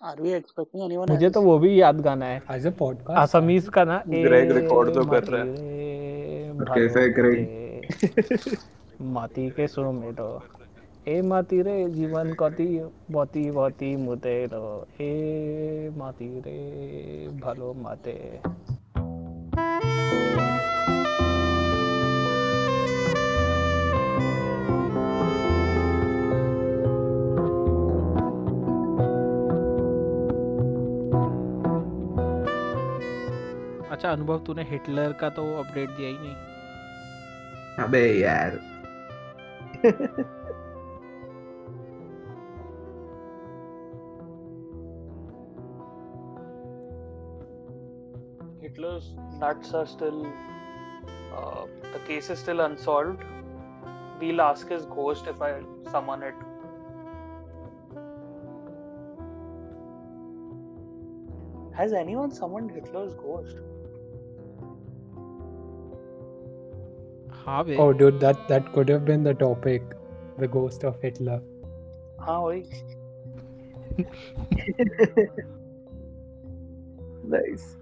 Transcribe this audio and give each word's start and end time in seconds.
Are 0.00 0.14
we 0.16 0.32
expecting 0.32 0.82
anyone 0.82 1.08
मुझे 1.10 1.28
तो 1.30 1.40
वो 1.42 1.58
भी 1.58 1.70
याद 1.80 2.00
गाना 2.00 2.26
है। 2.26 2.42
एज 2.52 2.66
अ 2.66 2.70
पॉडकास्ट 2.78 3.34
असमीज 3.34 3.68
का 3.68 3.84
ना 3.84 3.96
ग्रेग 4.08 4.50
रिकॉर्ड 4.52 4.94
तो 4.94 5.04
कर 5.04 5.24
रहा 5.24 5.42
है। 5.42 5.48
कैसे 6.68 7.08
ग्रेग। 7.08 8.56
माती 9.14 9.48
के 9.50 9.66
सुर 9.68 9.86
में 9.94 10.12
तो 10.14 10.28
ए 11.08 11.20
माती 11.22 11.60
रे 11.62 11.74
जीवन 11.90 12.32
कति 12.40 12.68
बती 13.10 13.50
बती 13.50 13.94
मुते 13.96 14.44
रो। 14.46 14.86
ए 15.00 15.90
माती 15.96 16.28
रे 16.46 16.60
भलो 17.40 17.72
माते। 17.82 18.16
अच्छा 33.98 34.10
अनुभव 34.12 34.38
तूने 34.46 34.62
हिटलर 34.62 35.12
का 35.20 35.28
तो 35.36 35.44
अपडेट 35.60 35.88
दिया 35.96 36.08
ही 36.08 36.18
नहीं 36.18 37.84
अबे 37.84 38.02
यार 38.18 38.58
Hitler's 48.60 49.08
nuts 49.40 49.72
are 49.74 49.86
still. 49.86 50.20
Uh, 51.34 51.64
the 51.94 52.00
case 52.06 52.30
is 52.30 52.38
still 52.38 52.60
unsolved. 52.60 53.24
We'll 54.20 54.42
ask 54.46 54.68
his 54.68 54.84
ghost 54.92 55.32
if 55.32 55.42
I 55.48 55.50
summon 55.90 56.22
it. 56.28 56.44
Has 61.80 61.98
anyone 62.04 62.30
summoned 62.30 62.70
Hitler's 62.78 63.18
ghost? 63.24 63.56
हाँ 67.48 67.64
Oh, 67.82 67.92
dude, 67.92 68.20
that 68.20 68.40
that 68.48 68.66
could 68.72 68.90
have 68.90 69.04
been 69.04 69.22
the 69.22 69.32
topic, 69.42 69.92
the 70.38 70.48
ghost 70.56 70.84
of 70.84 71.00
Hitler. 71.02 71.40
हाँ 72.20 72.38
वही। 72.38 72.62
Nice 77.30 77.74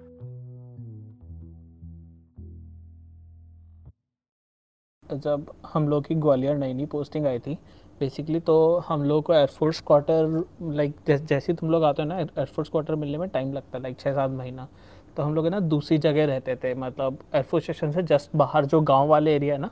जब 5.25 5.51
हम 5.73 5.89
लोग 5.89 6.07
की 6.07 6.15
ग्वालियर 6.15 6.57
नई 6.59 6.75
नई 6.75 6.87
posting 6.93 7.27
आई 7.27 7.39
थी 7.39 7.55
बेसिकली 8.01 8.41
तो 8.41 8.57
हम 8.89 9.03
लोग 9.03 9.23
को 9.25 9.35
एयरफोर्स 9.35 9.81
क्वार्टर 9.87 10.45
लाइक 10.63 10.95
जैसे 11.09 11.55
तुम 11.55 11.71
लोग 11.71 11.85
आते 11.85 12.03
हो 12.03 12.09
ना 12.09 12.19
एयरफोर्स 12.21 12.69
क्वार्टर 12.69 12.95
मिलने 12.95 13.19
में 13.19 13.29
टाइम 13.29 13.53
लगता 13.53 13.77
है 13.79 13.83
लाइक 13.83 13.99
छः 14.01 14.15
सात 14.15 14.31
महीना। 14.31 14.69
तो 15.17 15.23
हम 15.23 15.35
लोग 15.35 15.47
ना 15.47 15.61
दूसरी 15.61 15.99
जगह 15.99 16.27
रहते 16.27 16.57
थे 16.57 16.75
मतलब 16.75 17.19
एयरफोर्स 17.35 17.65
स्टेशन 17.65 17.91
से 17.93 18.03
जस्ट 18.03 18.37
बाहर 18.37 18.65
जो 18.65 18.81
गाँव 18.81 19.09
वाले 19.09 19.35
एरिया 19.37 19.55
है 19.55 19.61
ना 19.61 19.71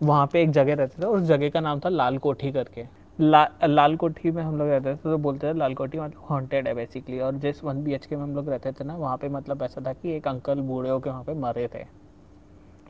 वहाँ 0.00 0.26
पे 0.26 0.42
एक 0.42 0.50
जगह 0.50 0.74
रहते 0.74 1.02
थे 1.02 1.06
उस 1.06 1.22
जगह 1.22 1.50
का 1.50 1.60
नाम 1.60 1.80
था 1.80 1.88
लाल 1.88 2.18
कोठी 2.18 2.52
करके। 2.52 2.84
ला, 3.18 3.48
लाल 3.64 3.96
कोठी 3.96 4.30
में 4.30 4.42
हम 4.42 4.58
लोग 4.58 4.68
रहते 4.68 4.92
थे 4.92 4.96
तो 4.96 5.18
बोलते 5.18 5.52
थे 5.52 5.58
लाल 5.58 5.74
कोठी 5.74 5.98
मतलब 5.98 6.26
हॉन्टेड 6.30 6.68
है 6.68 6.74
बेसिकली 6.74 7.20
और 7.20 7.34
जिस 7.34 7.62
वन 7.64 7.82
बी 7.84 7.98
के 7.98 8.16
में 8.16 8.22
हम 8.22 8.34
लोग 8.36 8.48
रहते 8.48 8.72
थे 8.72 8.84
ना 8.84 8.96
वहाँ 8.96 9.16
पे 9.16 9.28
मतलब 9.28 9.62
ऐसा 9.62 9.82
था 9.86 9.92
कि 9.92 10.12
एक 10.12 10.28
अंकल 10.28 10.60
बूढ़े 10.60 10.90
होके 10.90 11.10
वहाँ 11.10 11.22
पे 11.24 11.34
मरे 11.34 11.68
थे। 11.74 11.84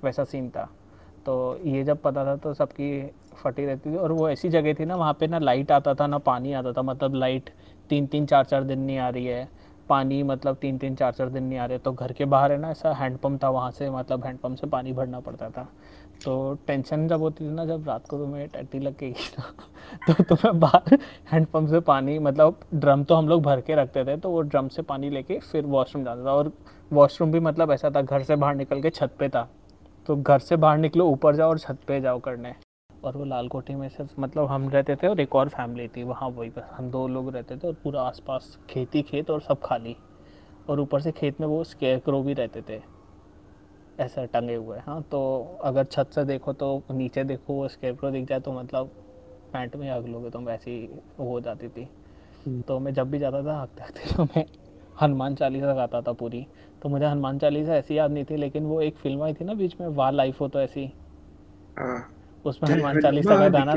वैसा 0.05 0.25
सीन 0.25 0.49
था। 0.51 0.69
तो 1.27 1.59
ये 1.65 1.83
जब 1.85 2.01
पता 2.03 2.25
था 2.25 2.37
तो 2.37 2.53
सबकी 2.55 3.03
फटी 3.35 3.65
रहती 3.67 3.91
थी 3.93 3.97
और 3.97 4.13
वो 4.13 4.29
ऐसी 4.29 4.49
जगह 4.49 4.75
थी 4.75 4.85
ना 4.85 4.97
वहाँ 4.97 5.17
पे 5.21 5.27
ना 5.27 5.39
लाइट 5.39 5.73
आता 5.73 5.95
था 5.95 6.07
ना 6.07 6.19
पानी 6.19 6.53
आता 6.53 6.73
था 6.73 6.83
मतलब 6.83 7.15
लाइट 7.15 7.51
तीन 7.91 8.07
तीन 8.07 8.27
चार 8.27 8.45
चार 8.45 8.65
दिन 8.65 8.81
नहीं 8.81 8.99
आ 8.99 9.09
रही 9.09 9.27
है। 9.27 9.49
पानी 9.89 10.23
मतलब 10.23 10.57
तीन 10.57 10.79
तीन, 10.79 10.95
चार 10.95 11.13
चार 11.13 11.29
दिन 11.29 11.45
नहीं 11.45 11.59
आ 11.59 11.65
रहे 11.67 11.79
तो 11.79 11.93
घर 11.93 12.13
के 12.13 12.25
बाहर 12.25 12.53
है 12.53 12.59
ना, 12.59 12.71
ऐसा 12.71 12.93
हैंडपम्प 12.93 13.43
था, 13.43 13.49
वहाँ 13.51 13.71
से 13.71 13.91
मतलब 13.91 14.25
हैंडपम्प 14.25 14.59
से 14.59 14.67
पानी 14.67 14.93
भरना 14.93 15.21
पड़ता 15.21 15.49
था। 15.51 15.69
तो 16.25 16.59
टेंशन 16.67 17.07
जब 17.09 17.21
होती 17.21 17.45
थी 17.45 17.51
ना, 17.51 17.65
जब 17.67 17.89
रात 17.89 18.07
को 18.09 18.19
तुम्हें 18.19 18.49
टट्टी 18.49 18.79
लग 18.79 18.97
गई 18.99 19.11
ना 19.11 19.53
तो 20.07 20.23
तुम्हें 20.25 20.61
बाहर 20.61 20.99
हैंडपम्प 21.33 21.71
से 21.71 21.81
पानी 21.83 22.19
मतलब 22.19 22.61
ड्रम 22.75 23.05
तो 23.05 23.15
हम 23.15 23.29
लोग 23.29 23.43
भर 23.43 23.61
के 23.61 23.75
रखते 23.75 24.05
थे 24.05 24.17
तो 24.17 24.31
वो 24.31 24.41
ड्रम 24.43 24.69
से 24.69 24.83
पानी 24.83 25.11
लेके 25.11 25.39
फिर 25.41 25.67
वॉशरूम 25.67 26.05
जाता 26.05 26.25
था। 26.25 26.33
और 26.33 26.53
वॉशरूम 26.91 27.33
भी 27.33 27.41
मतलब 27.41 27.71
ऐसा 27.73 27.91
था, 27.91 28.03
घर 28.03 28.23
से 28.23 28.37
बाहर 28.37 28.55
निकल 28.55 28.83
के 28.83 28.91
छत 28.91 29.17
पे 29.19 29.29
था। 29.29 29.49
तो 30.07 30.17
घर 30.17 30.39
से 30.39 30.57
बाहर 30.57 30.79
निकलो, 30.79 31.07
ऊपर 31.07 31.37
जाओ 31.37 31.49
और 31.51 31.59
छत 31.59 31.79
पे 31.89 32.01
जाओ 32.01 32.21
करने। 32.21 32.55
और 33.05 33.17
वो 33.17 33.25
लाल 33.25 33.49
कोठी 33.49 33.75
में 33.75 33.89
सिर्फ़ 33.89 34.21
मतलब 34.21 34.47
हम 34.47 34.69
रहते 34.69 34.97
थे 34.97 35.09
और 35.09 35.21
एक 35.21 35.35
और 35.37 35.49
फैमिली 35.49 35.89
थी 35.89 36.03
वहाँ 36.03 36.29
वही 36.29 36.51
बस 36.51 36.71
हम 36.73 36.91
दो 36.91 37.09
लोग 37.09 37.35
रहते 37.35 37.57
थे 37.57 37.69
और 37.69 37.75
पूरा 37.75 38.03
आसपास 38.03 38.59
खेती 38.71 39.03
खेत 39.03 39.31
और 39.31 39.41
सब 39.41 39.61
खाली। 39.63 39.97
और 40.69 40.81
ऊपर 40.81 41.01
से 41.01 41.13
खेत 41.13 41.41
में 41.41 41.47
वो 41.49 41.65
स्केयर 41.65 42.01
भी 42.11 42.33
रहते 42.33 42.63
थे 42.63 42.81
ऐसा 43.99 44.25
टंगे 44.25 44.55
हुए 44.55 44.79
हाँ 44.79 45.03
तो 45.03 45.21
अगर 45.65 45.85
छत 45.85 46.11
से 46.15 46.25
देखो 46.25 46.53
तो 46.53 46.83
नीचे 46.91 47.25
देखो 47.25 47.55
वो 47.55 47.69
स्केयर 47.69 48.11
दिख 48.11 48.29
जाए 48.29 48.41
तो 48.41 48.53
मतलब 48.53 48.91
पैंट 49.53 49.77
में 49.77 49.91
आग 49.91 50.07
लोगे 50.07 50.31
तो 50.31 50.51
ऐसी 50.51 50.89
वो 51.19 51.29
हो 51.31 51.41
जाती 51.41 51.69
थी। 51.69 51.89
तो 52.69 52.79
मैं 52.79 52.95
जब 52.95 53.11
भी 53.11 53.19
जाता 53.19 53.43
था 53.43 53.61
हकते 53.63 53.83
हकते 53.83 54.15
तो 54.15 54.25
मैं 54.25 54.45
हनुमान 55.01 55.35
चालीसा 55.35 55.75
गाता 55.75 56.01
था 56.03 56.13
पूरी। 56.13 56.47
तो 56.83 56.89
मुझे 56.89 57.07
हनुमान 57.07 57.39
चालीसा 57.39 57.77
ऐसी 57.77 57.99
याद 57.99 58.11
नहीं 58.11 58.25
थी 58.25 58.37
लेकिन 58.37 58.67
वो 58.67 58.81
एक 58.81 58.97
फ़िल्म 58.97 59.23
आई 59.23 59.35
थी 59.35 59.45
ना 59.45 59.55
बीच 59.55 59.77
में 59.81 59.89
वाह 59.89 60.11
लाइफ 60.11 60.41
हो 60.41 60.49
तो 60.49 60.61
ऐसी। 60.61 60.93
हाँ। 61.77 62.14
उसमें 62.45 62.71
हनुमान 62.71 63.01
चालीसा 63.01 63.37
का 63.37 63.49
गाना 63.49 63.75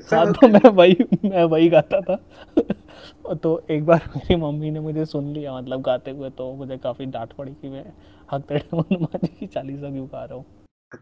सागर। 0.00 0.32
तो 0.32 0.48
मैं 0.48 0.70
वही 0.70 0.96
मैं 1.24 1.44
वही 1.44 1.68
गाता 1.68 2.00
था। 2.00 2.24
तो 3.34 3.66
एक 3.70 3.86
बार 3.86 4.10
मेरी 4.16 4.36
मम्मी 4.36 4.70
ने 4.70 4.80
मुझे 4.80 5.04
सुन 5.04 5.32
लिया 5.32 5.56
मतलब 5.56 5.82
गाते 5.82 6.10
हुए 6.10 6.30
तो 6.30 6.54
मुझे 6.54 6.76
काफ़ी 6.76 7.06
डांट 7.06 7.32
पड़ी 7.32 7.52
कि 7.52 7.68
मैं 7.68 7.92
हक 8.32 8.42
तेरे 8.42 8.60
हनुमान 8.60 9.18
जी 9.24 9.36
की 9.40 9.46
चालीसा 9.46 9.90
क्यों 9.90 10.06
गा 10.06 10.24
रहा 10.24 10.34
हूँ। 10.34 10.44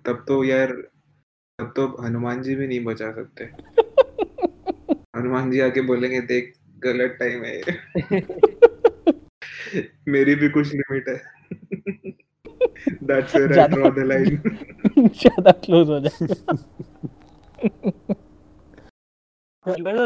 तब 0.06 0.24
तो 0.28 0.44
यार 0.44 0.72
तब 1.58 1.72
तो 1.76 2.02
हनुमान 2.02 2.42
जी 2.42 2.54
भी 2.54 2.66
नहीं 2.66 2.84
बचा 2.84 3.12
सकते। 3.12 3.44
हनुमान 5.16 5.50
जी 5.50 5.60
आके 5.60 5.80
बोलेंगे 5.80 6.20
देख 6.20 6.54
गलत 6.78 7.16
टाइम 7.20 7.44
है 7.44 7.60
मेरी 10.08 10.34
भी 10.34 10.48
कुछ 10.48 10.74
लिमिट 10.74 11.08
है। 11.08 11.22
That's 12.88 13.36
where 13.36 13.58
I 13.58 13.68
draw 13.68 13.90
the 13.90 13.98
line 13.98 14.36
ज़्यादा 14.98 15.52
क्लोज 15.52 15.90
हो 15.90 16.00
जाए। 16.00 16.26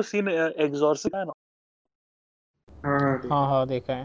Seen 0.02 0.28
uh, 0.28 0.50
Exorcist? 0.56 1.14
है 1.14 1.24
ना? 1.24 1.32
हाँ 2.86 3.20
हाँ 3.30 3.46
हाँ 3.48 3.66
देखा। 3.68 3.92
है 3.92 4.04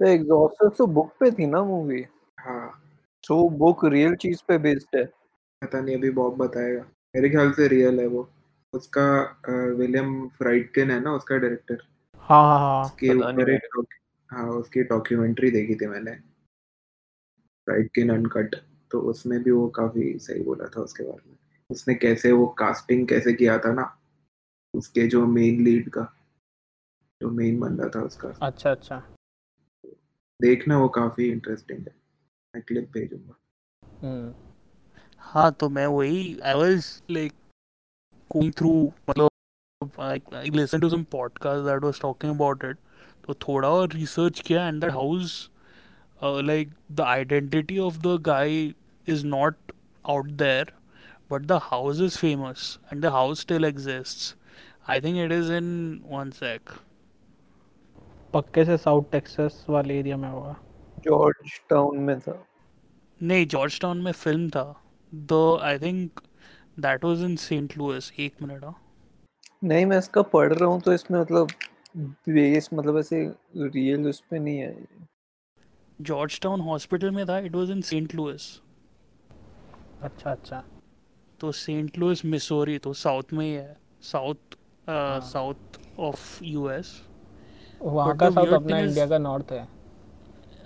तो 0.00 0.68
तो 0.68 0.86
बुक 0.86 1.12
पे 1.20 1.30
थी 1.30 1.46
ना 1.46 1.62
मूवी 1.64 2.06
हाँ। 2.40 2.82
बुक 3.30 3.84
रियल 3.84 4.14
चीज़ 4.14 4.42
पे 4.48 4.58
बेस्ड 4.58 4.96
है। 4.96 5.04
पता 5.62 5.80
नहीं 5.80 5.96
अभी 5.96 6.10
बॉब 6.10 6.36
बताएगा। 6.36 6.80
मेरे 7.16 7.30
ख्याल 7.30 7.52
से 7.52 7.68
रियल 7.68 8.00
है 8.00 8.06
वो। 8.06 8.28
उसका 8.74 9.04
विलियम 9.78 10.28
फ्राइडकिन 10.28 10.90
है 10.90 11.00
ना 11.00 11.12
उसका 11.12 11.36
डायरेक्टर 11.36 11.78
हाँ 12.18 12.42
हाँ 12.42 12.58
हाँ। 12.58 12.84
उसके 12.84 13.14
ऊपर 13.14 13.50
एक 13.50 13.84
हाँ 14.30 14.48
उसकी 14.50 14.82
डॉक्यूमेंट्री 14.82 15.50
देखी 15.50 15.74
थी 15.74 15.86
मैंने। 15.86 16.29
फ्राइडकिन 17.70 18.10
अनकट 18.10 18.54
तो 18.90 19.00
उसमें 19.10 19.42
भी 19.42 19.50
वो 19.50 19.66
काफ़ी 19.68 20.18
सही 20.18 20.42
बोला 20.42 20.66
था 20.66 20.80
उसके 20.80 21.04
बारे 21.04 21.30
में। 21.30 21.36
उसने 21.70 21.94
कैसे 21.94 22.32
वो 22.32 22.46
कास्टिंग 22.58 23.06
कैसे 23.08 23.32
किया 23.32 23.58
था 23.58 23.72
ना 23.72 23.84
उसके 24.74 25.06
जो 25.06 25.24
मेन 25.26 25.62
लीड 25.64 25.90
का 25.90 26.02
जो 27.20 27.30
मेन 27.30 27.60
बंदा 27.60 27.88
था 27.88 28.00
उसका। 28.02 28.28
अच्छा 28.42 28.70
अच्छा। 28.70 28.98
देखना 30.40 30.78
वो 30.78 30.88
काफ़ी 30.88 31.28
इंटरेस्टिंग 31.30 31.78
है। 31.78 31.94
मैं 32.54 32.62
क्लिप 32.62 32.90
भेजूँगा। 32.92 33.36
हम्म। 34.02 34.34
हाँ 35.18 35.52
तो 35.52 35.68
मैं 35.68 35.86
वही 35.86 36.38
I 36.40 36.54
was 36.54 36.90
like 37.10 37.32
going 38.30 38.52
through 38.58 38.72
मतलब 39.10 40.00
I 40.00 40.50
listen 40.50 40.80
to 40.80 40.90
some 40.90 41.04
podcast 41.12 41.64
that 41.64 41.82
was 41.82 42.00
talking 42.00 42.34
about 42.34 42.64
it 42.64 42.76
तो 43.26 43.34
थोड़ा 43.48 43.70
और 43.70 43.88
रिसर्च 43.92 44.40
किया 44.40 44.66
and 44.68 44.80
that 44.80 44.92
house 44.92 45.50
like 46.22 46.70
the 46.92 47.00
identity 47.00 47.78
of 47.78 47.98
the 47.98 48.16
guy 48.22 48.62
is 49.06 49.24
not 49.26 49.72
out 50.04 50.26
there 50.42 50.72
but 51.30 51.42
the 51.42 51.58
house 51.62 52.00
is 52.00 52.18
famous 52.18 52.78
and 52.92 53.02
the 53.02 53.06
house 53.12 53.40
still 53.40 53.64
exists 53.64 54.34
I 54.90 55.00
think 55.00 55.16
it 55.24 55.32
is 55.32 55.52
in 55.52 55.68
one 56.10 56.30
sec 56.30 56.70
पक्के 58.34 58.64
से 58.64 58.76
south 58.76 59.04
Texas 59.12 59.64
वाले 59.68 59.98
area 59.98 60.16
में 60.16 60.28
होगा। 60.28 60.54
George 61.04 61.60
town 61.70 61.98
में 61.98 62.18
था। 62.20 62.34
नहीं 63.20 63.46
George 63.46 63.80
town 63.80 64.02
में 64.02 64.12
film 64.12 64.48
था। 64.50 64.62
The 65.12 65.58
I 65.62 65.78
think 65.78 66.20
that 66.80 67.04
was 67.04 67.22
in 67.24 67.34
Saint 67.36 67.76
Louis 67.78 68.12
एक 68.18 68.42
मिनट 68.42 68.64
हाँ। 68.64 68.74
नहीं 69.64 69.86
मैं 69.86 69.98
इसका 69.98 70.22
पढ़ 70.34 70.52
रहा 70.52 70.68
हूँ 70.70 70.80
तो 70.80 70.92
इसमें 70.92 71.20
मतलब 71.20 71.48
बेस 71.96 72.68
मतलब 72.74 72.98
ऐसे 72.98 73.22
रियल 73.56 74.08
उस 74.08 74.22
पे 74.30 74.38
नहीं 74.38 74.58
है। 74.58 74.70
जॉर्ज 76.00 76.40
टाउन 76.40 76.60
हॉस्पिटल 76.60 77.10
में 77.10 77.26
था 77.28 77.38
it 77.38 77.54
was 77.54 77.72
in 77.72 77.80
Saint 77.80 78.14
Louis 78.14 78.60
अच्छा 80.02 80.30
अच्छा। 80.30 80.62
तो 81.40 81.52
सेंट 81.52 81.98
लुइस 81.98 82.24
मिसोरी 82.24 82.78
तो 82.78 82.92
साउथ 82.92 83.32
में 83.32 83.46
ही 83.46 83.52
है. 83.52 83.76
साउथ 84.02 84.56
साउथ 85.22 85.78
ऑफ़ 85.98 86.44
यूएस 86.44 87.02
वहाँ 87.82 88.16
का 88.16 88.30
साउथ 88.30 88.52
अपना 88.52 88.78
इंडिया 88.78 89.06
का 89.06 89.18
नॉर्थ 89.18 89.52
है। 89.52 89.68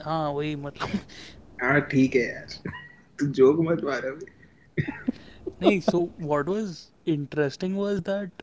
हाँ 0.02 0.30
वही 0.32 0.56
मतलब। 0.56 0.88
हाँ 1.62 1.80
ठीक 1.80 2.14
है 2.16 2.22
यार। 2.22 2.70
तू 3.18 3.26
जोक 3.26 3.60
मत 3.60 3.84
मार 3.84 4.04
अभी। 4.04 4.26
नहीं 5.62 5.80
so 5.80 5.98
what 6.30 6.48
was 6.48 6.70
interesting 7.06 7.76
was 7.76 8.00
that 8.02 8.42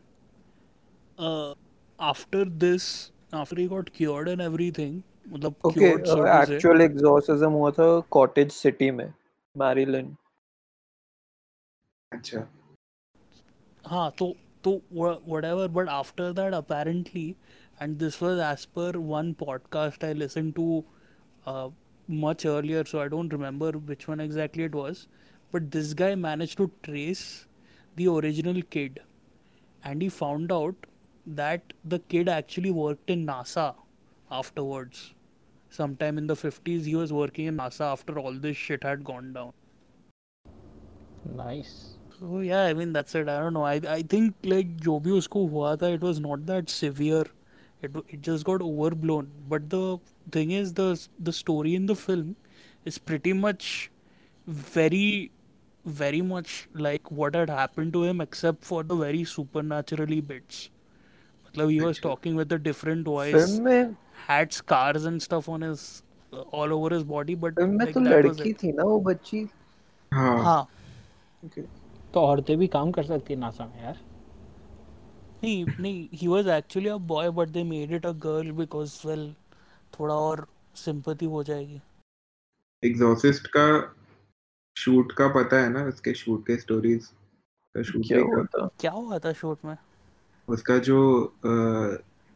uh, 1.17 1.53
after 1.99 2.43
this 2.45 3.11
after 3.33 3.55
he 3.55 3.67
got 3.67 3.91
cured 3.93 4.29
and 4.29 4.41
everything 4.41 4.93
मतलब 5.25 5.55
ओके 5.65 5.85
एक्चुअल 5.85 6.81
एग्जॉर्सिज्म 6.81 7.51
हुआ 7.51 7.71
था 7.71 7.87
कॉटेज 8.11 8.51
सिटी 8.51 8.89
में 8.91 9.11
मैरीलैंड 9.55 10.15
अच्छा। 12.11 12.47
हाँ 13.85 14.09
तो 14.19 14.33
तो 14.63 14.71
whatever 14.93 15.67
but 15.67 15.89
after 15.89 16.31
that 16.33 16.53
apparently 16.53 17.29
and 17.81 17.97
this 17.97 18.21
was 18.23 18.39
as 18.51 18.65
per 18.75 18.97
one 18.97 19.31
podcast 19.39 20.03
I 20.05 20.13
listen 20.13 20.51
to 20.51 20.83
much 22.07 22.45
earlier 22.47 22.85
so 22.85 22.99
I 22.99 23.07
don't 23.09 23.33
remember 23.33 23.77
which 23.77 24.09
one 24.09 24.21
exactly 24.21 24.63
it 24.65 24.75
was 24.75 25.05
but 25.53 25.61
this 25.73 25.93
guy 25.99 26.15
manage 26.17 26.55
to 26.57 26.65
trace 26.83 27.23
the 27.95 28.07
original 28.07 28.61
kid 28.71 28.99
and 29.83 30.01
he 30.01 30.09
found 30.09 30.51
out 30.51 30.85
that 31.25 31.73
the 31.87 31.99
kid 32.09 32.29
actually 32.29 32.71
worked 32.73 33.11
in 33.11 33.23
NASA 33.25 33.73
afterwards 34.30 35.14
sometime 35.70 36.18
in 36.18 36.26
the 36.26 36.36
50s 36.36 36.84
he 36.84 36.94
was 36.94 37.12
working 37.12 37.46
in 37.46 37.56
NASA 37.56 37.92
after 37.92 38.18
all 38.18 38.32
this 38.46 38.56
shit 38.56 38.84
had 38.84 39.04
gone 39.04 39.32
down 39.32 39.52
nice 41.36 41.76
So 42.18 42.40
yeah, 42.40 42.62
I 42.64 42.74
mean 42.76 42.92
that's 42.96 43.14
it. 43.14 43.28
I 43.28 43.38
don't 43.40 43.52
know. 43.52 43.62
I 43.70 43.80
I 43.94 44.02
think 44.12 44.46
like 44.50 44.68
जो 44.84 44.98
भी 45.06 45.10
उसको 45.16 45.40
हुआ 45.54 45.72
था, 45.80 45.88
it 45.96 46.04
was 46.06 46.20
not 46.26 46.46
that 46.50 46.70
severe. 46.74 47.24
It 47.82 47.92
w- 47.96 48.04
it 48.16 48.22
just 48.28 48.46
got 48.50 48.62
overblown. 48.66 49.26
But 49.50 49.66
the 49.74 49.80
thing 50.36 50.52
is, 50.58 50.72
the 50.78 50.86
the 51.28 51.34
story 51.38 51.74
in 51.80 51.90
the 51.90 51.96
film 52.04 52.30
is 52.92 52.98
pretty 53.10 53.34
much 53.40 53.90
very 54.46 55.30
very 55.98 56.22
much 56.30 56.54
like 56.86 57.10
what 57.10 57.34
had 57.34 57.50
happened 57.50 57.92
to 57.98 58.04
him, 58.04 58.20
except 58.20 58.64
for 58.64 58.82
the 58.82 58.96
very 59.02 59.22
supernaturally 59.34 60.20
bits. 60.32 60.62
मतलब 61.46 61.70
he 61.70 61.80
was 61.80 61.98
अच्छा। 61.98 62.08
talking 62.08 62.34
with 62.42 62.52
a 62.52 62.58
different 62.70 63.04
voice, 63.04 63.34
film 63.34 63.62
में 63.64 63.96
had 64.27 64.53
scars 64.53 65.05
and 65.05 65.21
stuff 65.21 65.49
on 65.49 65.61
his 65.61 66.03
uh, 66.33 66.41
all 66.59 66.73
over 66.73 66.89
his 66.95 67.03
body, 67.03 67.35
but 67.35 67.59
like 67.81 67.93
तो 67.93 67.99
लड़की. 68.01 68.53
थी 68.63 68.71
ना 68.71 68.83
वो 68.83 68.99
बच्ची 69.09 69.47
हाँ 70.11 70.43
हाँ 70.43 70.67
तो 72.13 72.19
औरतें 72.19 72.57
भी 72.57 72.67
काम 72.67 72.91
कर 72.91 73.03
सकती 73.03 73.33
है 73.33 73.39
नासा 73.39 73.65
में 73.65 73.81
यार 73.83 73.99
नहीं 75.43 75.65
नहीं 75.79 76.07
he 76.21 76.27
was 76.27 76.47
actually 76.55 76.89
a 76.95 76.97
boy 77.11 77.29
but 77.31 77.53
they 77.53 77.63
made 77.63 77.91
it 77.99 78.05
a 78.05 78.13
girl 78.25 78.51
because 78.59 78.97
well 79.05 79.23
थोड़ा 79.99 80.15
और 80.15 80.45
sympathy 80.85 81.27
हो 81.31 81.43
जाएगी 81.43 81.81
एग्जॉसिस्ट 82.83 83.47
का 83.55 83.65
शूट 84.75 85.11
का 85.11 85.27
पता 85.27 85.59
है 85.61 85.69
ना 85.69 85.83
उसके 85.85 86.13
शूट 86.13 86.45
के 86.47 86.57
स्टोरीज 86.57 87.05
का 87.75 87.81
शूट 87.83 88.05
क्या 88.07 88.19
हुआ 88.21 88.43
था 88.55 88.69
क्या 88.79 88.91
हुआ 88.91 89.19
था 89.19 89.33
शूट 89.41 89.65
में 89.65 89.75
उसका 90.47 90.77
जो 90.89 90.99
अ, 91.45 91.49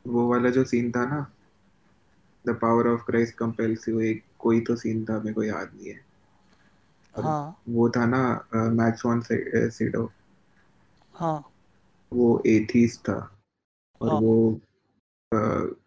वो 0.05 0.27
वाला 0.29 0.49
जो 0.57 0.63
सीन 0.63 0.91
था 0.91 1.05
ना 1.05 1.25
the 2.45 2.57
power 2.61 2.87
of 2.87 3.05
Christ 3.05 3.35
compels 3.35 3.87
you 3.89 3.99
एक 3.99 4.23
कोई 4.39 4.61
तो 4.61 4.75
सीन 4.75 5.05
था 5.05 5.19
मेरे 5.19 5.33
को 5.33 5.43
याद 5.43 5.71
नहीं 5.75 5.89
है। 5.89 5.99
हाँ। 7.15 7.61
वो 7.69 7.89
था 7.89 8.05
ना 8.05 8.47
मैक्स 8.53 9.05
वन 9.05 9.21
सीडो 9.69 10.11
हाँ। 11.13 11.43
वो 12.13 12.41
एथीस्ट 12.47 13.01
था। 13.01 13.17
और 14.01 14.09
हाँ। 14.09 14.19
वो 14.19 14.59
अ, 15.31 15.37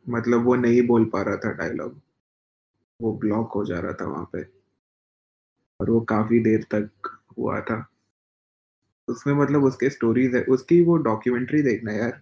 मतलब 0.09 0.45
वो 0.45 0.55
नहीं 0.55 0.87
बोल 0.87 1.05
पा 1.05 1.23
रहा 1.23 1.37
था 1.37 1.53
डायलॉग 1.53 2.01
वो 3.01 3.13
ब्लॉक 3.13 3.53
हो 3.53 3.65
जा 3.65 3.79
रहा 3.81 3.93
था 3.93 4.05
वहाँ 4.05 4.29
पे। 4.33 4.43
और 5.81 5.91
वो 5.91 6.01
काफ़ी 6.01 6.41
देर 6.41 6.63
तक 6.75 6.91
हुआ 7.39 7.61
था। 7.61 7.87
उसमें 9.09 9.35
मतलब 9.35 9.65
उसके 9.65 9.91
स्टोरीज 9.91 10.35
है। 10.35 10.43
उसकी 10.45 10.83
वो 10.85 10.97
डॉक्यूमेंट्री 10.97 11.63
देखना 11.63 11.93
यार। 11.93 12.21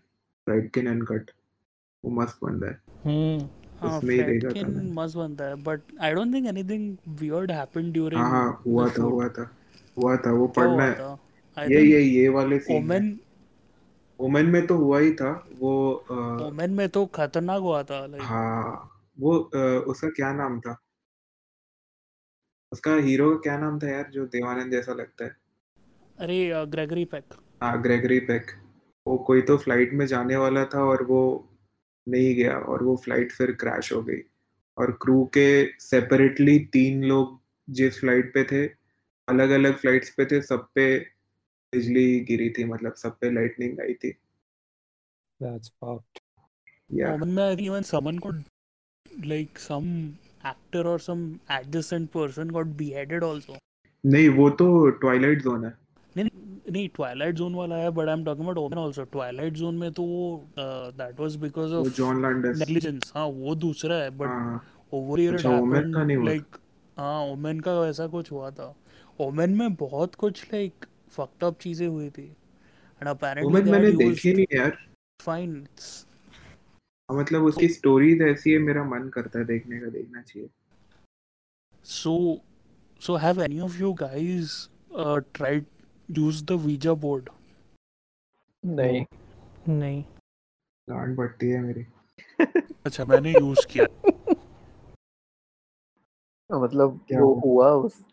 राइट 0.49 0.71
किन 0.73 0.91
अनकट 0.91 1.31
वो 2.05 2.11
मस्त 2.11 2.39
बंदा 2.45 2.67
है। 2.67 2.83
हम्म। 3.05 3.49
हाँ 3.81 3.99
उसमें 3.99 4.15
ही 4.15 4.23
देखा 4.23 4.49
था 4.49 4.53
फ्रेडकिन 4.53 4.77
मैंने। 4.77 4.93
मस्त 4.93 5.17
बनता 5.17 5.45
है 5.45 5.55
but 5.55 5.81
I 6.01 6.15
don't 6.15 6.35
think 6.35 6.47
anything 6.47 6.97
weird 7.09 7.51
happened 7.53 7.93
during 7.93 8.21
हाँ 8.21 8.31
हाँ 8.31 8.63
हुआ 8.67 8.89
था 8.89 9.03
हुआ 9.03 9.29
था 9.29 9.57
हुआ 9.99 10.17
था 10.17 10.33
वो 10.33 10.47
क्या 10.49 10.65
पढ़ना 10.67 10.83
है 10.83 11.71
ये 11.71 11.83
ये 11.83 12.01
ये 12.01 12.29
वाले 12.29 12.59
सीन 12.59 12.77
ओमेन 12.77 13.19
ओमेन 14.21 14.47
में 14.47 14.67
तो 14.67 14.77
हुआ 14.77 14.99
ही 14.99 15.13
था 15.13 15.49
वो 15.59 15.73
ओमेन 16.47 16.71
में 16.71 16.89
तो 16.89 17.07
खतरनाक 17.07 17.61
हुआ 17.61 17.83
था 17.83 18.07
लाइक 18.07 18.23
हाँ 18.23 18.91
वो 19.21 19.37
उसका 19.93 20.09
क्या 20.09 20.33
नाम 20.33 20.61
था? 20.61 20.77
उसका 22.73 22.95
हीरो 22.95 23.31
का 23.31 23.41
क्या 23.43 23.59
नाम 23.59 23.79
था 23.79 23.89
यार 23.89 24.11
जो 24.11 24.27
देवानंद 24.27 24.73
जैसा 24.73 24.93
लगता 24.93 25.25
है? 25.25 25.37
अरे 26.19 26.67
ग्रेगरी 26.67 27.05
पैक 27.05 27.35
हाँ 27.63 27.83
ग्रेगरी 27.83 28.21
पेक 28.21 28.51
वो 29.07 29.19
कोई 29.19 29.43
तो 29.43 29.57
फ़्लाइट 29.57 29.93
में 29.93 30.07
जाने 30.07 30.37
वाला 30.37 30.65
था 30.65 30.85
और 30.85 31.03
वो 31.03 31.49
नहीं 32.09 32.35
गया 32.35 32.59
और 32.59 32.83
वो 32.83 32.97
फ़्लाइट 32.97 33.33
फिर 33.33 33.53
क्रैश 33.53 33.93
हो 33.93 34.03
गई। 34.03 34.21
और 34.79 34.99
क्रू 35.03 35.25
के 35.25 35.67
सेपरेटली 35.81 36.59
तीन 36.59 37.05
लोग 37.05 37.41
जिस 37.71 38.01
फ़्लाइट 38.01 38.35
पे 38.35 38.45
थे 38.45 38.67
अलग 39.29 39.51
अलग 39.51 39.77
फ्लाइट्स 39.77 40.11
पे 40.11 40.27
थे 40.27 40.43
सब 40.43 40.69
पे 40.75 40.99
बिजली 41.73 42.21
गिरी 42.21 42.51
थी 42.51 42.65
मतलब 42.65 42.95
सब 42.95 43.19
पे 43.19 43.31
लाइटनिंग 43.31 43.81
आई 43.81 43.95
थी। 43.95 44.19
That's 45.43 45.71
fucked. 45.71 46.21
या 46.93 47.15
ओमेन 47.15 47.29
में 47.29 47.43
I 47.43 47.57
think 47.57 47.67
even 47.67 47.83
someone 47.83 48.19
got 48.19 48.35
like 49.25 49.59
some 49.59 49.85
actor 50.47 50.87
और 50.87 51.01
some 51.01 51.39
adjacent 51.51 52.11
person 52.17 52.53
got 52.53 52.77
beheaded 52.83 53.23
also? 53.23 53.59
नहीं 54.07 54.29
वो 54.29 54.51
तो 54.51 54.91
ट्वाइलाइट 54.91 55.43
जोन 55.43 55.65
है। 55.65 55.86
नहीं 56.71 56.89
ट्वाइलाइट 56.95 57.35
जोन 57.35 57.55
वाला 57.55 57.77
है 57.77 57.91
but 57.91 58.09
I 58.09 58.15
am 58.15 58.25
talking 58.25 58.47
about 58.47 58.59
Omen 58.59 58.79
also 58.79 59.05
twilight 59.13 59.53
zone 59.55 59.75
में 59.79 59.93
तो 59.93 60.03
वो 60.03 60.51
that 60.59 61.21
was 61.21 61.37
because 61.45 61.75
of 61.75 61.89
John 61.97 62.23
Landis 62.23 62.59
negligence 62.59 63.13
हाँ 63.15 63.27
वो 63.27 63.55
दूसरा 63.55 63.97
है 63.97 64.11
बट 64.17 64.27
हाँ। 64.27 64.63
ओवर 64.95 65.21
हियर 65.21 66.23
लाइक 66.25 66.57
हाँ 66.97 67.21
ओमेन 67.27 67.61
का 67.61 67.73
ऐसा 67.89 68.07
कुछ 68.07 68.33
हुआ 68.33 68.51
था। 68.51 68.75
ओमेन 69.21 69.55
में 69.57 69.75
बहुत 69.75 70.15
कुछ 70.15 70.45
लाइक 70.53 70.87
फक्ड 71.17 71.45
अप 71.45 71.59
चीज़ें 71.61 71.87
हुई 71.87 72.09
थी। 72.11 72.25
एंड 72.25 73.09
अपेरेंटली 73.09 73.47
ओमेन 73.47 73.71
मैंने 73.71 73.91
देखी 73.97 74.33
नहीं 74.35 74.47
यार। 74.53 74.77
फाइन 75.23 75.57
इट्स 75.63 76.07
मतलब 77.09 77.45
उसकी 77.45 77.69
स्टोरीज 77.69 78.23
ऐसी 78.23 78.53
है 78.53 78.59
मेरा 78.59 78.85
मन 78.85 79.09
करता 79.15 79.39
है 79.39 79.45
देखने 79.45 79.81
का 79.81 79.89
देखना 79.89 80.23
चाहिए। 80.23 80.49
So, 81.85 82.13
so 83.01 83.17
have 83.25 83.39
any 83.39 83.61
of 83.65 83.75
you 83.81 83.91
guys 83.99 84.55
uh, 85.03 85.21
tried 85.33 85.67
use 86.09 86.43
the 86.43 86.57
Ouija 86.59 86.95
board? 86.95 87.29
नहीं। 88.65 89.05
नहीं। 89.69 90.05
गांड 90.91 91.17
बढ़ती 91.17 91.51
है 91.51 91.61
मेरी। 91.61 91.87
अच्छा 92.87 93.05
मैंने 93.05 93.33
यूज़ 93.33 93.67
किया। 93.67 93.87
मतलब 96.53 97.01
क्या 97.09 97.21
वो 97.21 97.35
हुआ? 97.35 97.71
उस 97.71 98.05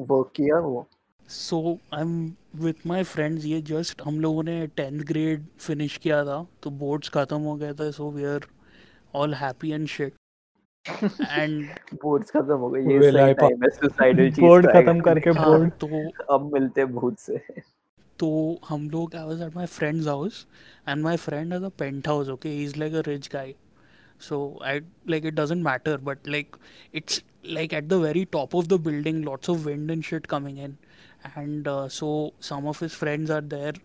वर्क 0.00 0.32
किया 0.36 0.58
वो। 0.58 0.86
So 1.28 1.78
I 1.94 2.02
am 2.02 2.32
with 2.56 2.86
my 2.86 3.04
friends 3.04 3.44
ये 3.44 3.62
जस्ट 3.62 4.02
हम 4.02 4.20
लोगों 4.20 4.42
ने 4.42 4.66
टेंथ 4.66 5.00
ग्रेड 5.00 5.46
फिनिश 5.58 5.96
किया 5.96 6.24
था 6.24 6.46
तो 6.62 6.70
बोर्ड्स 6.70 7.08
खत्म 7.08 7.40
हो 7.40 7.56
गया 7.56 7.72
था 7.74 7.90
so 7.90 8.10
we 8.10 8.24
are 8.24 8.46
all 9.14 9.34
happy 9.34 9.70
and 9.70 9.86
shit 9.86 10.14
and 10.84 11.64
boards 12.02 12.30
खत्म 12.30 12.56
हो 12.56 12.68
गए 12.70 12.80
ये 12.92 13.10
सही 13.12 13.34
टाइम 13.34 13.62
है 13.62 13.70
सुसाइडल 13.70 14.30
चीज़ 14.30 14.40
बोर्ड 14.40 14.66
खत्म 14.66 15.00
करके 15.00 15.30
बोर्ड 15.32 15.70
तो 15.80 15.88
अब 16.34 16.50
मिलते 16.54 16.84
भूत 16.84 17.18
से। 17.18 17.38
तो 18.18 18.28
हम 18.68 18.88
लोग 18.90 19.14
I 19.14 19.24
was 19.24 19.42
at 19.42 19.56
my 19.56 19.66
friends 19.66 20.06
house 20.06 20.46
and 20.88 21.02
my 21.02 21.16
friend 21.16 21.52
has 21.52 21.64
a 21.64 21.68
penthouse 22.08 22.28
okay 22.28 22.48
he 22.48 22.64
is 22.64 22.78
like 22.78 22.94
a 22.94 23.02
rich 23.06 23.28
guy 23.32 23.54
so 24.20 24.38
I 24.64 24.80
like 25.08 25.26
it 25.26 25.34
doesn't 25.34 25.64
matter 25.64 25.96
but 26.02 26.28
like 26.28 26.56
it's 26.94 27.22
like 27.46 27.74
at 27.74 27.84
the 27.84 28.00
very 28.02 28.24
top 28.32 28.54
of 28.54 28.66
the 28.66 28.80
building 28.80 29.24
lots 29.24 29.50
of 29.50 29.58
wind 29.58 29.90
and 29.90 30.02
shit 30.02 30.26
coming 30.26 30.58
in 30.58 30.76
and 31.38 31.68
so 31.92 32.10
some 32.40 32.66
of 32.66 32.84
his 32.84 32.94
friends 32.94 33.30
are 33.30 33.40
there 33.54 33.80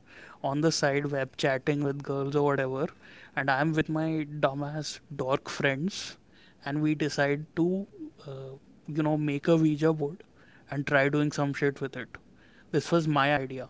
on 0.46 0.62
the 0.62 0.70
side 0.70 1.06
web 1.08 1.30
chatting 1.38 1.84
with 1.84 2.02
girls 2.02 2.36
or 2.36 2.66
what 2.66 2.92
and 3.38 3.50
I 3.50 3.62
am 3.62 3.74
with 3.74 3.86
my 3.90 4.24
dumbass 4.40 5.00
dork 5.14 5.50
friends 5.50 6.18
and 6.66 6.82
we 6.82 6.96
decide 6.96 7.46
to 7.56 7.88
uh, 8.28 8.54
you 8.88 9.04
know 9.04 9.18
make 9.18 9.48
a 9.48 9.56
Ouija 9.56 9.94
board 9.94 10.24
and 10.72 10.88
try 10.88 11.10
doing 11.10 11.32
some 11.32 11.54
shit 11.54 11.82
with 11.82 11.98
it. 11.98 12.18
This 12.72 12.92
was 12.92 13.08
my 13.08 13.36
idea. 13.36 13.70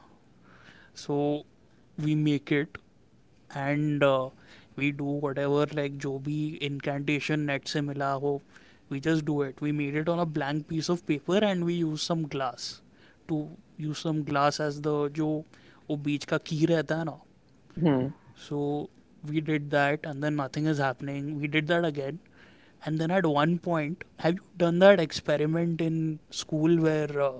So 0.94 1.46
we 1.98 2.16
make 2.16 2.52
it 2.52 2.78
and 3.56 4.04
uh, 4.04 4.30
we 4.76 4.92
do 4.92 5.04
whatever 5.04 5.66
like 5.74 5.98
jo 5.98 6.22
incantation 6.28 7.46
net 7.46 7.68
se 7.68 7.82
mila 7.82 8.20
ho 8.20 8.42
we 8.90 9.00
just 9.00 9.26
do 9.26 9.42
it 9.42 9.62
we 9.62 9.72
made 9.72 9.96
it 9.96 10.10
on 10.10 10.20
a 10.20 10.26
blank 10.26 10.68
piece 10.68 10.90
of 10.90 11.06
paper 11.06 11.38
and 11.38 11.66
we 11.66 11.74
use 11.74 12.02
some 12.02 12.28
glass 12.28 12.82
to 13.28 13.50
use 13.78 14.00
some 14.00 14.24
glass 14.24 14.60
as 14.60 14.82
the 14.82 15.10
jo 15.20 15.30
wo 15.88 15.98
beech 16.08 16.28
ka 16.34 16.40
key 16.50 16.66
rehta 16.74 16.98
hai 16.98 17.08
na 17.12 17.16
hmm. 17.86 18.08
so 18.48 18.90
we 19.32 19.42
did 19.50 19.70
that 19.72 20.06
and 20.12 20.24
then 20.24 20.36
nothing 20.36 20.70
is 20.74 20.84
happening 20.86 21.32
we 21.44 21.48
did 21.58 21.68
that 21.74 21.86
again 21.92 22.20
and 22.86 23.00
then 23.00 23.12
at 23.12 23.26
one 23.26 23.58
point 23.60 24.04
have 24.20 24.36
you 24.36 24.42
done 24.58 24.80
that 24.80 25.00
experiment 25.00 25.82
in 25.82 26.20
school 26.30 26.78
where 26.86 27.22
uh, 27.22 27.32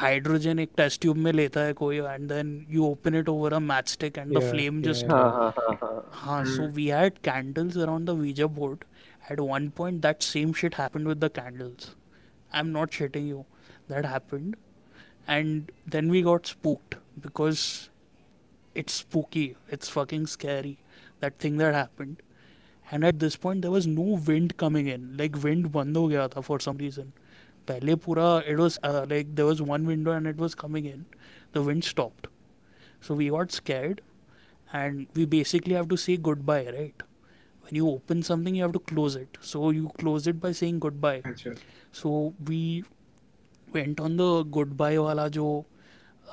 hydrogen 0.00 0.58
एक 0.58 0.74
test 0.80 1.00
tube 1.04 1.16
में 1.26 1.32
लेता 1.32 1.60
है 1.60 1.72
कोई 1.74 2.00
and 2.14 2.28
then 2.30 2.50
you 2.68 2.84
open 2.86 3.14
it 3.14 3.28
over 3.28 3.48
a 3.48 3.60
matchstick 3.60 4.16
and 4.22 4.30
the 4.36 4.40
Yeah, 4.40 4.50
flame 4.50 4.76
yeah, 4.80 4.86
just 4.88 5.02
yeah. 5.02 5.12
हाँ 5.12 5.30
हाँ 5.32 5.52
हाँ 5.58 5.76
हाँ 5.82 6.04
Huh, 6.12 6.44
so 6.44 6.66
we 6.80 6.86
had 6.88 7.22
candles 7.22 7.76
around 7.76 8.06
the 8.06 8.14
Ouija 8.14 8.48
board. 8.48 8.84
At 9.28 9.40
one 9.40 9.70
point, 9.70 10.02
that 10.02 10.22
same 10.22 10.52
shit 10.52 10.74
happened 10.74 11.06
with 11.06 11.20
the 11.20 11.30
candles. 11.30 11.94
I'm 12.52 12.72
not 12.72 12.90
shitting 12.90 13.26
you. 13.28 13.44
That 13.88 14.04
happened. 14.04 14.56
And 15.26 15.70
then 15.86 16.08
we 16.10 16.22
got 16.22 16.46
spooked 16.46 16.96
because 17.20 17.90
it's 18.74 18.92
spooky. 18.92 19.56
It's 19.68 19.88
fucking 19.88 20.26
scary. 20.26 20.78
That 21.20 21.38
thing 21.38 21.58
that 21.58 21.74
happened. 21.74 22.22
And 22.92 23.04
at 23.04 23.18
this 23.20 23.36
point, 23.36 23.62
there 23.62 23.70
was 23.70 23.86
no 23.86 24.06
wind 24.28 24.56
coming 24.56 24.88
in. 24.88 25.16
Like, 25.16 25.36
wind 25.44 25.66
बंद 25.72 25.96
हो 25.96 26.06
गया 26.08 26.28
था 26.28 26.44
for 26.44 26.58
some 26.66 26.78
reason. 26.78 27.12
पहले 27.68 27.94
पूरा 28.04 28.28
it 28.52 28.58
was 28.58 28.78
uh, 28.82 29.06
like 29.10 29.34
there 29.34 29.46
was 29.46 29.62
one 29.62 29.86
window 29.86 30.12
and 30.12 30.26
it 30.26 30.36
was 30.36 30.54
coming 30.54 30.86
in. 30.92 31.04
The 31.52 31.62
wind 31.62 31.84
stopped. 31.84 32.28
So 33.00 33.14
we 33.14 33.28
got 33.30 33.52
scared 33.52 34.00
and 34.72 35.06
we 35.14 35.24
basically 35.24 35.74
have 35.74 35.88
to 35.88 35.96
say 35.96 36.16
goodbye, 36.16 36.64
right? 36.78 37.02
When 37.64 37.74
you 37.76 37.88
open 37.88 38.22
something, 38.22 38.54
you 38.54 38.62
have 38.62 38.72
to 38.72 38.80
close 38.92 39.16
it. 39.16 39.38
So 39.40 39.70
you 39.70 39.90
close 39.98 40.26
it 40.26 40.40
by 40.40 40.52
saying 40.52 40.80
goodbye. 40.80 41.20
अच्छा 41.32 41.56
So 41.92 42.34
we 42.48 42.84
went 43.72 44.00
on 44.00 44.16
the 44.16 44.30
goodbye 44.58 44.96
वाला 44.98 45.28
जो 45.38 45.46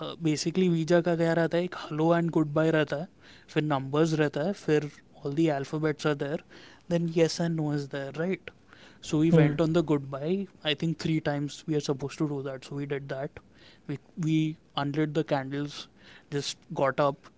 basically 0.02 0.68
visa 0.70 1.00
का 1.02 1.16
क्या 1.16 1.34
रहता 1.34 1.58
है 1.58 1.64
एक 1.64 1.76
hello 1.84 2.16
and 2.16 2.30
good 2.32 2.48
bye 2.54 2.72
रहता 2.72 2.96
है 2.96 3.08
फिर 3.50 3.64
नंबर्स 3.64 4.14
रहता 4.20 4.42
है 4.48 4.54
फिर 4.54 4.90
all 5.28 5.34
the 5.40 5.50
alphabets 5.52 6.06
are 6.06 6.16
there, 6.16 6.40
then 6.88 7.10
yes 7.14 7.40
and 7.40 7.58
no 7.58 7.72
is 7.72 7.90
there, 7.90 8.12
right? 8.16 8.54
So 9.02 9.18
we 9.20 9.32
mm. 9.32 9.38
went 9.38 9.62
on 9.62 9.74
the 9.74 9.84
goodbye. 9.84 10.48
I 10.64 10.74
think 10.74 11.00
three 11.00 11.20
times 11.20 11.64
we 11.68 11.76
are 11.76 11.80
supposed 11.80 12.18
to 12.20 12.28
do 12.28 12.42
that. 12.44 12.66
So 12.66 12.76
we 12.76 12.86
did 12.86 13.10
that. 13.10 13.42
We 13.88 14.00
we 14.26 14.36
unlit 14.76 15.14
the 15.14 15.24
candles, 15.24 15.88
just 16.32 16.58
got 16.74 17.00
up, 17.00 17.30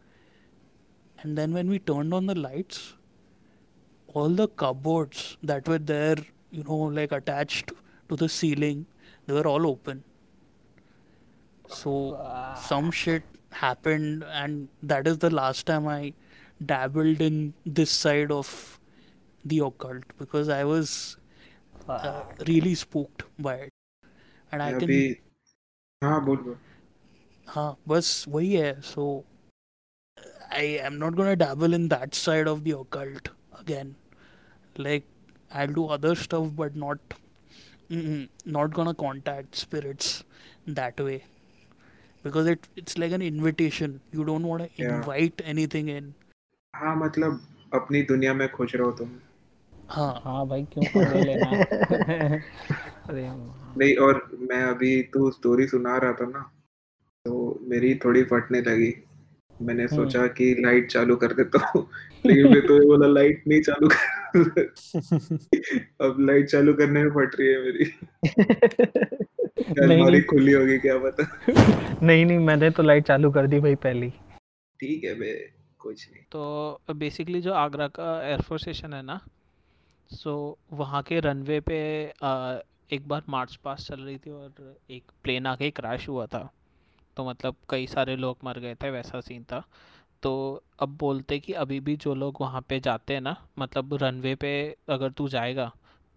and 1.23 1.37
then 1.37 1.53
when 1.53 1.69
we 1.69 1.79
turned 1.79 2.13
on 2.19 2.31
the 2.31 2.35
lights, 2.35 2.93
all 4.13 4.29
the 4.29 4.47
cupboards 4.47 5.37
that 5.43 5.67
were 5.73 5.79
there, 5.79 6.15
you 6.51 6.63
know, 6.63 6.77
like 6.99 7.11
attached 7.11 7.73
to 8.09 8.15
the 8.15 8.29
ceiling, 8.29 8.85
they 9.25 9.33
were 9.33 9.47
all 9.47 9.67
open. 9.67 10.03
So 11.67 11.95
some 12.69 12.91
shit 12.91 13.23
happened, 13.51 14.23
and 14.23 14.69
that 14.81 15.07
is 15.07 15.19
the 15.19 15.29
last 15.29 15.65
time 15.65 15.87
I 15.87 16.13
dabbled 16.65 17.21
in 17.21 17.53
this 17.65 17.91
side 17.91 18.31
of 18.31 18.79
the 19.45 19.59
occult 19.59 20.03
because 20.17 20.49
i 20.49 20.63
was 20.63 21.17
uh, 21.87 22.23
really 22.47 22.75
spooked 22.75 23.23
by 23.39 23.55
it 23.55 23.73
and 24.51 24.61
i 24.63 24.71
अभी 24.73 25.01
can 25.09 25.15
हाँ 26.03 26.23
बोल 26.25 26.37
बोल 26.37 26.57
हाँ 27.47 27.77
बस 27.87 28.25
वही 28.29 28.53
है 28.55 28.81
so 28.81 29.23
I 30.51 30.61
am 30.87 30.97
not 30.99 31.15
gonna 31.15 31.35
dabble 31.35 31.73
in 31.73 31.87
that 31.89 32.15
side 32.15 32.47
of 32.47 32.63
the 32.63 32.71
occult 32.71 33.29
again. 33.59 33.95
Like 34.77 35.05
I'll 35.51 35.67
do 35.67 35.87
other 35.87 36.15
stuff, 36.15 36.47
but 36.55 36.75
not 36.75 36.97
mm, 37.91 38.27
not 38.45 38.73
gonna 38.73 38.93
contact 38.93 39.55
spirits 39.55 40.23
that 40.67 40.99
way 40.99 41.25
because 42.23 42.47
it 42.47 42.67
it's 42.75 42.97
like 42.97 43.11
an 43.11 43.21
invitation. 43.21 44.01
You 44.11 44.25
don't 44.25 44.43
want 44.47 44.63
to 44.63 44.69
Yeah. 44.83 44.95
invite 44.95 45.41
anything 45.45 45.89
in. 45.89 46.13
हाँ 46.73 46.95
मतलब 46.95 47.39
अपनी 47.73 48.01
दुनिया 48.01 48.33
में 48.33 48.47
खुश 48.49 48.75
रहो 48.75 48.91
तुम। 48.91 49.09
हाँ 49.89 50.21
हाँ 50.23 50.47
भाई 50.47 50.63
क्यों 50.73 50.83
पंगे 50.85 51.23
लेना? 51.23 51.47
अरे 53.09 53.25
हाँ। 53.27 53.73
नहीं 53.77 53.95
और 53.95 54.27
मैं 54.51 54.61
अभी 54.63 55.01
तू 55.03 55.31
स्टोरी 55.31 55.67
सुना 55.67 55.97
रहा 55.97 56.13
था 56.13 56.25
ना 56.25 56.39
तो 57.25 57.59
मेरी 57.67 57.93
थोड़ी 57.95 58.23
फटने 58.23 58.61
लगी। 58.61 58.93
मैंने 59.61 59.83
हम्म। 59.83 59.95
सोचा 59.95 60.27
कि 60.27 60.55
लाइट 60.59 60.91
चालू 60.91 61.15
कर 61.15 61.33
देता 61.33 61.59
हूँ 61.67 61.87
लेकिन 62.25 62.51
मैं 62.53 62.61
तो 62.67 62.73
ये 62.73 62.85
बोला 62.85 63.07
लाइट 63.07 63.43
नहीं 63.47 63.61
चालू 63.61 63.87
कर 63.87 64.61
अब 66.05 66.17
लाइट 66.19 66.47
चालू 66.47 66.73
करने 66.73 67.03
में 67.03 67.09
फट 67.09 67.35
रही 67.39 67.47
है 67.47 67.61
मेरी। 67.63 67.91
नहीं 69.59 69.83
अलमारी 69.83 70.11
नहीं। 70.11 70.21
खुली 70.23 70.51
होगी 70.51 70.77
क्या 70.77 70.97
पता? 70.97 71.23
नहीं 72.05 72.25
नहीं 72.25 72.37
मैंने 72.39 72.69
तो 72.69 72.83
लाइट 72.83 73.07
चालू 73.07 73.31
कर 73.31 73.47
दी 73.47 73.59
भाई 73.59 73.75
पहली। 73.75 74.09
ठीक 74.79 75.03
है 75.03 75.13
बे। 75.13 75.58
कुछ 75.79 76.09
नहीं। 76.11 76.23
तो 76.31 76.93
बेसिकली 76.93 77.41
जो 77.41 77.53
आगरा 77.53 77.87
का 77.89 78.05
एयरफोर्स 78.23 78.61
स्टेशन 78.61 78.93
है 78.93 79.01
ना 79.01 79.19
सो 80.09 80.33
वहाँ 80.73 81.01
के 81.03 81.19
रनवे 81.19 81.59
पे 81.61 81.77
अ, 82.23 82.61
एक 82.93 83.07
बार 83.07 83.23
मार्च 83.29 83.55
पास 83.55 83.87
चल 83.87 84.01
रही 84.01 84.17
थी 84.17 84.29
और 84.31 84.77
एक 84.89 85.11
प्लेन 85.23 85.47
आके 85.47 85.69
क्रैश 85.71 86.07
हुआ 86.09 86.25
था। 86.27 86.49
तो 87.17 87.29
मतलब 87.29 87.55
कई 87.69 87.87
सारे 87.87 88.15
लोग 88.15 88.37
मर 88.43 88.59
गए 88.59 88.75
थे 88.75 88.89
वैसा 88.91 89.21
सीन 89.21 89.43
था। 89.43 89.63
तो 90.23 90.33
अब 90.79 90.97
बोलते 90.97 91.39
कि 91.39 91.53
अभी 91.53 91.79
भी 91.79 91.95
जो 91.97 92.15
लोग 92.15 92.37
वहाँ 92.41 92.61
पे 92.69 92.79
जाते 92.79 93.13
हैं 93.13 93.21
ना 93.21 93.35
मतलब 93.59 93.93
रनवे 93.93 94.35
पे 94.35 94.53
अगर 94.89 95.11
तू 95.11 95.27
जाएगा 95.29 95.71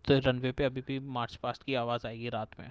तो 0.05 0.19
रनवे 0.21 0.53
पे 0.53 0.65
अभी 0.65 0.81
भी 0.81 0.99
मार्च 1.13 1.37
पास्ट 1.37 1.63
की 1.63 1.75
आवाज़ 1.77 2.07
आएगी 2.07 2.29
रात 2.29 2.61
में। 2.61 2.71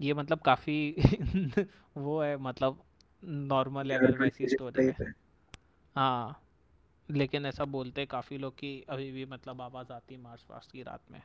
ये 0.00 0.14
मतलब 0.14 0.40
काफ़ी 0.40 0.74
वो 1.96 2.20
है 2.22 2.36
मतलब 2.36 2.82
नॉर्मल 3.24 3.90
अगर 3.90 4.12
फिर 4.12 4.16
वैसी 4.16 4.46
स्टोरी 4.48 4.80
ही। 4.80 4.90
में। 4.90 5.12
हाँ 5.96 6.40
लेकिन 7.08 7.46
ऐसा 7.46 7.64
बोलते 7.66 8.00
हैं 8.00 8.08
काफ़ी 8.08 8.38
लोग 8.38 8.56
कि 8.56 8.74
अभी 8.88 9.10
भी 9.12 9.26
मतलब 9.26 9.62
आवाज़ 9.62 9.92
आती 9.92 10.14
है 10.14 10.20
मार्च 10.20 10.42
पास्ट 10.42 10.72
की 10.72 10.82
रात 10.82 11.00
में। 11.12 11.22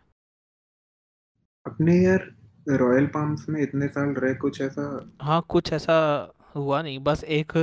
अपने 1.65 1.95
यार 1.97 2.25
रॉयल 2.67 3.07
पाम्स 3.07 3.45
में 3.49 3.61
इतने 3.61 3.87
साल 3.87 4.13
रहे 4.15 4.33
कुछ 4.35 4.61
ऐसा 4.61 4.89
हाँ 5.21 5.41
कुछ 5.49 5.71
ऐसा 5.73 5.93
हुआ 6.55 6.81
नहीं 6.81 6.99
बस 6.99 7.23
एक 7.23 7.53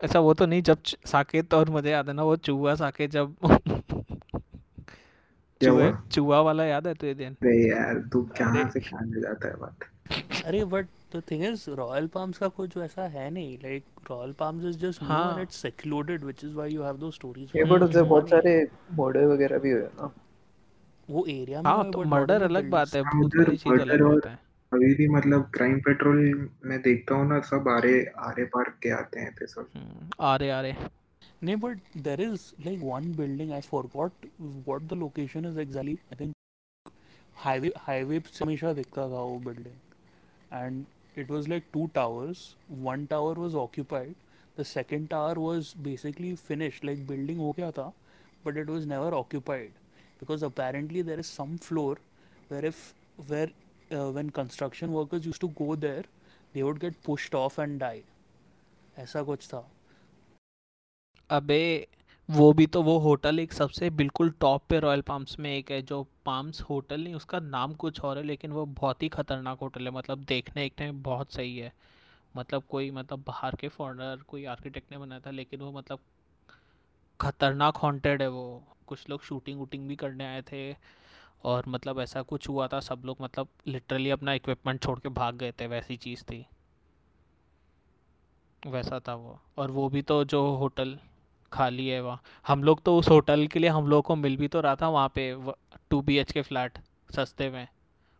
ऐसा 0.00 0.20
वो 0.20 0.32
तो 0.34 0.46
नहीं 0.46 0.62
जब 0.62 0.82
साकेत 1.06 1.54
और 1.54 1.70
मुझे 1.70 1.90
याद 1.90 2.08
है 2.08 2.14
ना 2.14 2.22
वो 2.22 2.36
चूहा 2.36 2.74
साकेत 2.74 3.10
जब 3.10 3.36
क्या 5.60 5.70
चूहे 5.70 5.90
हुआ? 5.90 5.92
चूहा 6.12 6.40
वाला 6.40 6.64
याद 6.64 6.86
है 6.86 6.94
तुझे 6.94 7.14
दिन? 7.14 7.36
अरे 7.42 7.54
यार 7.68 7.98
तू 8.12 8.22
कहाँ 8.32 8.68
से 8.70 8.80
ले 8.80 9.20
जाता 9.20 9.48
है 9.48 9.56
बात? 9.56 9.88
अरे 10.44 10.64
but 10.64 10.86
the 11.12 11.22
thing 11.30 11.44
is 11.44 11.68
Royal 11.70 12.06
Palms 12.14 12.38
का 12.38 12.48
कुछ 12.56 12.76
वैसा 12.76 13.06
है 13.08 13.28
नहीं 13.30 13.56
like 13.62 13.84
Royal 14.10 14.32
Palms 14.38 14.64
is 14.64 14.78
just 14.78 15.02
new 15.02 15.12
हाँ। 15.12 15.30
And 15.32 15.40
it's 15.42 15.56
secluded 15.62 16.24
which 16.24 16.44
is 16.44 16.54
why 16.54 16.72
you 16.72 16.82
have 16.82 16.96
those 16.96 17.14
stories 17.14 17.52
ये 17.56 17.64
बट 17.72 17.82
उसे 17.82 18.02
बहुत 18.02 18.30
सारे 18.30 18.56
मर्डर 18.98 19.24
वगैरह 19.26 19.58
भी 19.58 19.70
हुए 19.70 19.88
ना 20.00 20.12
वो 21.08 21.24
एरिया 21.28 21.62
में 21.62 21.70
हाँ 21.70 21.90
तो 21.90 22.04
मर्डर 22.06 22.42
अलग 22.42 22.70
बात 22.70 22.94
है 22.94 23.02
हाँ, 23.02 23.20
भूत 23.20 23.32
चीज़ 23.54 23.80
अलग 23.80 24.02
और- 24.02 24.14
बात 24.14 24.26
है 24.26 24.38
अभी 24.72 24.94
भी 24.94 25.08
मतलब 25.08 25.50
क्राइम 25.54 25.78
पेट्रोल 25.80 26.18
में 26.64 26.80
देखता 26.82 27.14
हूँ 27.14 27.28
ना 27.28 27.40
सब 27.50 27.68
आरे 27.68 27.92
आरे 28.28 28.44
पार 28.54 28.70
के 28.82 28.90
आते 28.94 29.20
हैं 29.20 29.28
एपिसोड 29.28 29.66
हम्म, 29.76 30.08
आ 30.20 30.36
रहे 30.36 30.50
आ 30.50 30.60
रहे 30.60 30.96
No, 31.42 31.54
but 31.56 31.98
there 32.04 32.20
is 32.22 32.44
like 32.66 32.80
one 32.82 33.04
building. 33.12 33.50
I 33.52 33.60
forgot 33.62 34.24
what 34.68 34.86
the 34.88 34.96
location 34.96 35.44
is 35.44 35.56
exactly. 35.56 35.92
I 36.12 36.16
think 36.16 36.32
highway 37.36 37.70
highway 37.84 38.18
से 38.28 38.44
हमेशा 38.44 38.72
दिखता 38.72 39.02
था 39.02 39.20
वो 39.22 39.36
building, 39.44 39.76
and 40.60 40.84
it 41.17 41.29
was 41.29 41.47
like 41.47 41.71
two 41.71 41.89
towers. 41.93 42.55
One 42.67 43.07
tower 43.07 43.33
was 43.33 43.55
occupied. 43.55 44.15
The 44.55 44.65
second 44.65 45.09
tower 45.09 45.33
was 45.35 45.73
basically 45.73 46.35
finished, 46.35 46.83
like 46.83 47.07
building 47.07 47.39
हो 47.39 47.55
गया 47.57 47.71
था, 47.71 47.91
but 48.45 48.57
it 48.57 48.67
was 48.67 48.85
never 48.85 49.13
occupied 49.15 49.71
because 50.19 50.43
apparently 50.43 51.01
there 51.01 51.19
is 51.19 51.27
some 51.27 51.57
floor 51.57 51.97
where 52.49 52.65
if 52.65 52.93
where 53.27 53.49
uh, 53.91 54.11
when 54.11 54.29
construction 54.29 54.91
workers 54.91 55.25
used 55.25 55.41
to 55.41 55.47
go 55.49 55.75
there, 55.75 56.03
they 56.53 56.63
would 56.63 56.79
get 56.79 57.01
pushed 57.03 57.35
off 57.35 57.57
and 57.57 57.79
die. 57.79 58.03
ऐसा 58.97 59.23
कुछ 59.23 59.47
था. 59.47 59.63
अबे 61.29 61.87
वो 62.28 62.52
भी 62.52 62.66
तो 62.66 62.82
वो 62.82 62.98
होटल 62.98 63.38
एक 63.40 63.52
सबसे 63.52 63.88
बिल्कुल 63.90 64.30
टॉप 64.30 64.62
पे 64.68 64.78
रॉयल 64.80 65.00
पाम्स 65.00 65.38
में 65.38 65.50
एक 65.50 65.70
है, 65.70 65.82
जो 65.82 66.06
पाम्स 66.26 66.60
होटल 66.60 67.00
नहीं, 67.04 67.14
उसका 67.14 67.40
नाम 67.40 67.74
कुछ 67.74 68.00
और 68.00 68.18
है, 68.18 68.22
लेकिन 68.24 68.52
वो 68.52 68.66
बहुत 68.66 69.02
ही 69.02 69.08
खतरनाक 69.08 69.58
होटल 69.58 69.84
है 69.84 69.90
मतलब 69.90 70.18
देखने 70.18 70.66
एक 70.66 70.80
में 70.80 71.02
बहुत 71.02 71.32
सही 71.32 71.56
है। 71.58 71.72
मतलब 72.36 72.62
कोई 72.70 72.90
मतलब 72.90 73.24
बाहर 73.26 73.54
के 73.54 73.68
फॉरनर 73.68 74.22
कोई 74.28 74.44
आर्किटेक्ट 74.44 74.92
ने 74.92 74.98
बनाया 74.98 75.20
था, 75.20 75.30
लेकिन 75.30 75.60
वो 75.60 75.72
मतलब 75.72 75.98
खतरनाक 77.20 77.76
हॉन्टेड 77.76 78.22
है 78.22 78.28
वो। 78.28 78.62
कुछ 78.86 79.08
लोग 79.10 79.22
शूटिंग 79.22 79.58
वूटिंग 79.58 79.88
भी 79.88 79.96
करने 79.96 80.26
आए 80.26 80.42
थे, 80.42 80.76
और 81.44 81.64
मतलब 81.68 82.00
ऐसा 82.00 82.22
कुछ 82.22 82.48
हुआ 82.48 82.68
था, 82.68 82.80
सब 82.80 83.02
लोग 83.04 83.16
मतलब 83.20 83.48
लिटरली 83.66 84.10
अपना 84.10 84.32
इक्विपमेंट 84.32 84.82
छोड़ 84.82 84.98
के 84.98 85.08
भाग 85.08 85.36
गए 85.36 85.52
थे, 85.52 85.66
वैसी 85.66 85.96
चीज़ 85.96 86.24
थी। 86.24 86.46
वैसा 88.66 89.00
था 89.00 89.14
वो, 89.14 89.40
और 89.58 89.70
वो 89.70 89.88
भी 89.88 90.02
तो 90.02 90.24
जो 90.24 90.56
होटल 90.56 90.98
खाली 91.52 91.88
है 91.88 92.00
वहाँ। 92.00 92.22
हम 92.46 92.64
लोग 92.64 92.82
तो 92.82 92.98
उस 92.98 93.08
होटल 93.08 93.46
के 93.46 93.58
लिए 93.58 93.70
हम 93.70 93.88
लोग 93.88 94.04
को 94.04 94.16
मिल 94.16 94.36
भी 94.36 94.48
तो 94.48 94.60
रहा 94.60 94.76
था 94.76 94.88
वहाँ 94.88 95.08
पे 95.08 95.36
two 95.90 96.02
B 96.02 96.18
H 96.18 96.32
K 96.32 96.42
flat 96.42 96.78
सस्ते 97.16 97.50
में 97.50 97.68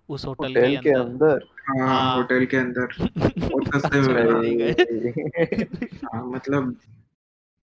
उस 0.08 0.26
होटल 0.26 0.54
के 0.54 0.76
के 0.76 0.90
अंदर। 0.90 1.48
हाँ 1.68 1.88
हाँ। 1.88 2.16
होटल 2.16 2.46
के 2.46 2.56
अंदर। 2.56 2.86
बहुत 3.38 3.64
सस्ते 3.66 4.00
में 4.00 4.74
अच्छा, 4.74 6.14
हाँ 6.14 6.26
मतलब 6.26 6.76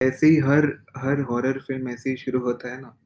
ऐसे 0.03 0.27
ही 0.27 0.37
हर 0.37 0.85
हर 0.97 1.21
हॉरर 1.21 1.59
फ़िल्म 1.59 1.89
ऐसे 1.89 2.11
ही 2.11 2.17
शुरू 2.17 2.41
होता 2.41 2.73
है 2.73 2.81
ना। 2.81 2.97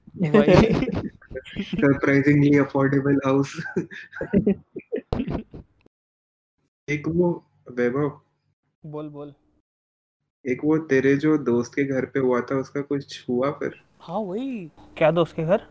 सरप्राइजिंगली 1.59 2.59
अफोर्डेबल 2.59 3.21
हाउस 3.27 3.63
एक 6.89 7.09
वो 7.09 7.45
वैभव। 7.71 8.21
बोल 8.87 9.09
बोल। 9.09 9.35
एक 10.45 10.61
वो 10.65 10.77
तेरे 10.91 11.17
जो 11.17 11.37
दोस्त 11.39 11.75
के 11.75 11.85
घर 11.85 12.05
पे 12.05 12.21
हुआ 12.21 12.41
था 12.41 12.57
उसका 12.57 12.81
कुछ 12.81 13.25
हुआ 13.29 13.51
फिर? 13.51 13.75
हाँ 14.01 14.19
वही। 14.19 14.71
क्या 14.97 15.11
दोस्त 15.11 15.37
के 15.37 15.45
घर? 15.45 15.63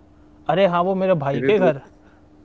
अरे 0.49 0.65
हाँ 0.65 0.81
वो 0.83 0.95
मेरे 0.95 1.13
भाई 1.13 1.41
के 1.41 1.57
घर। 1.59 1.81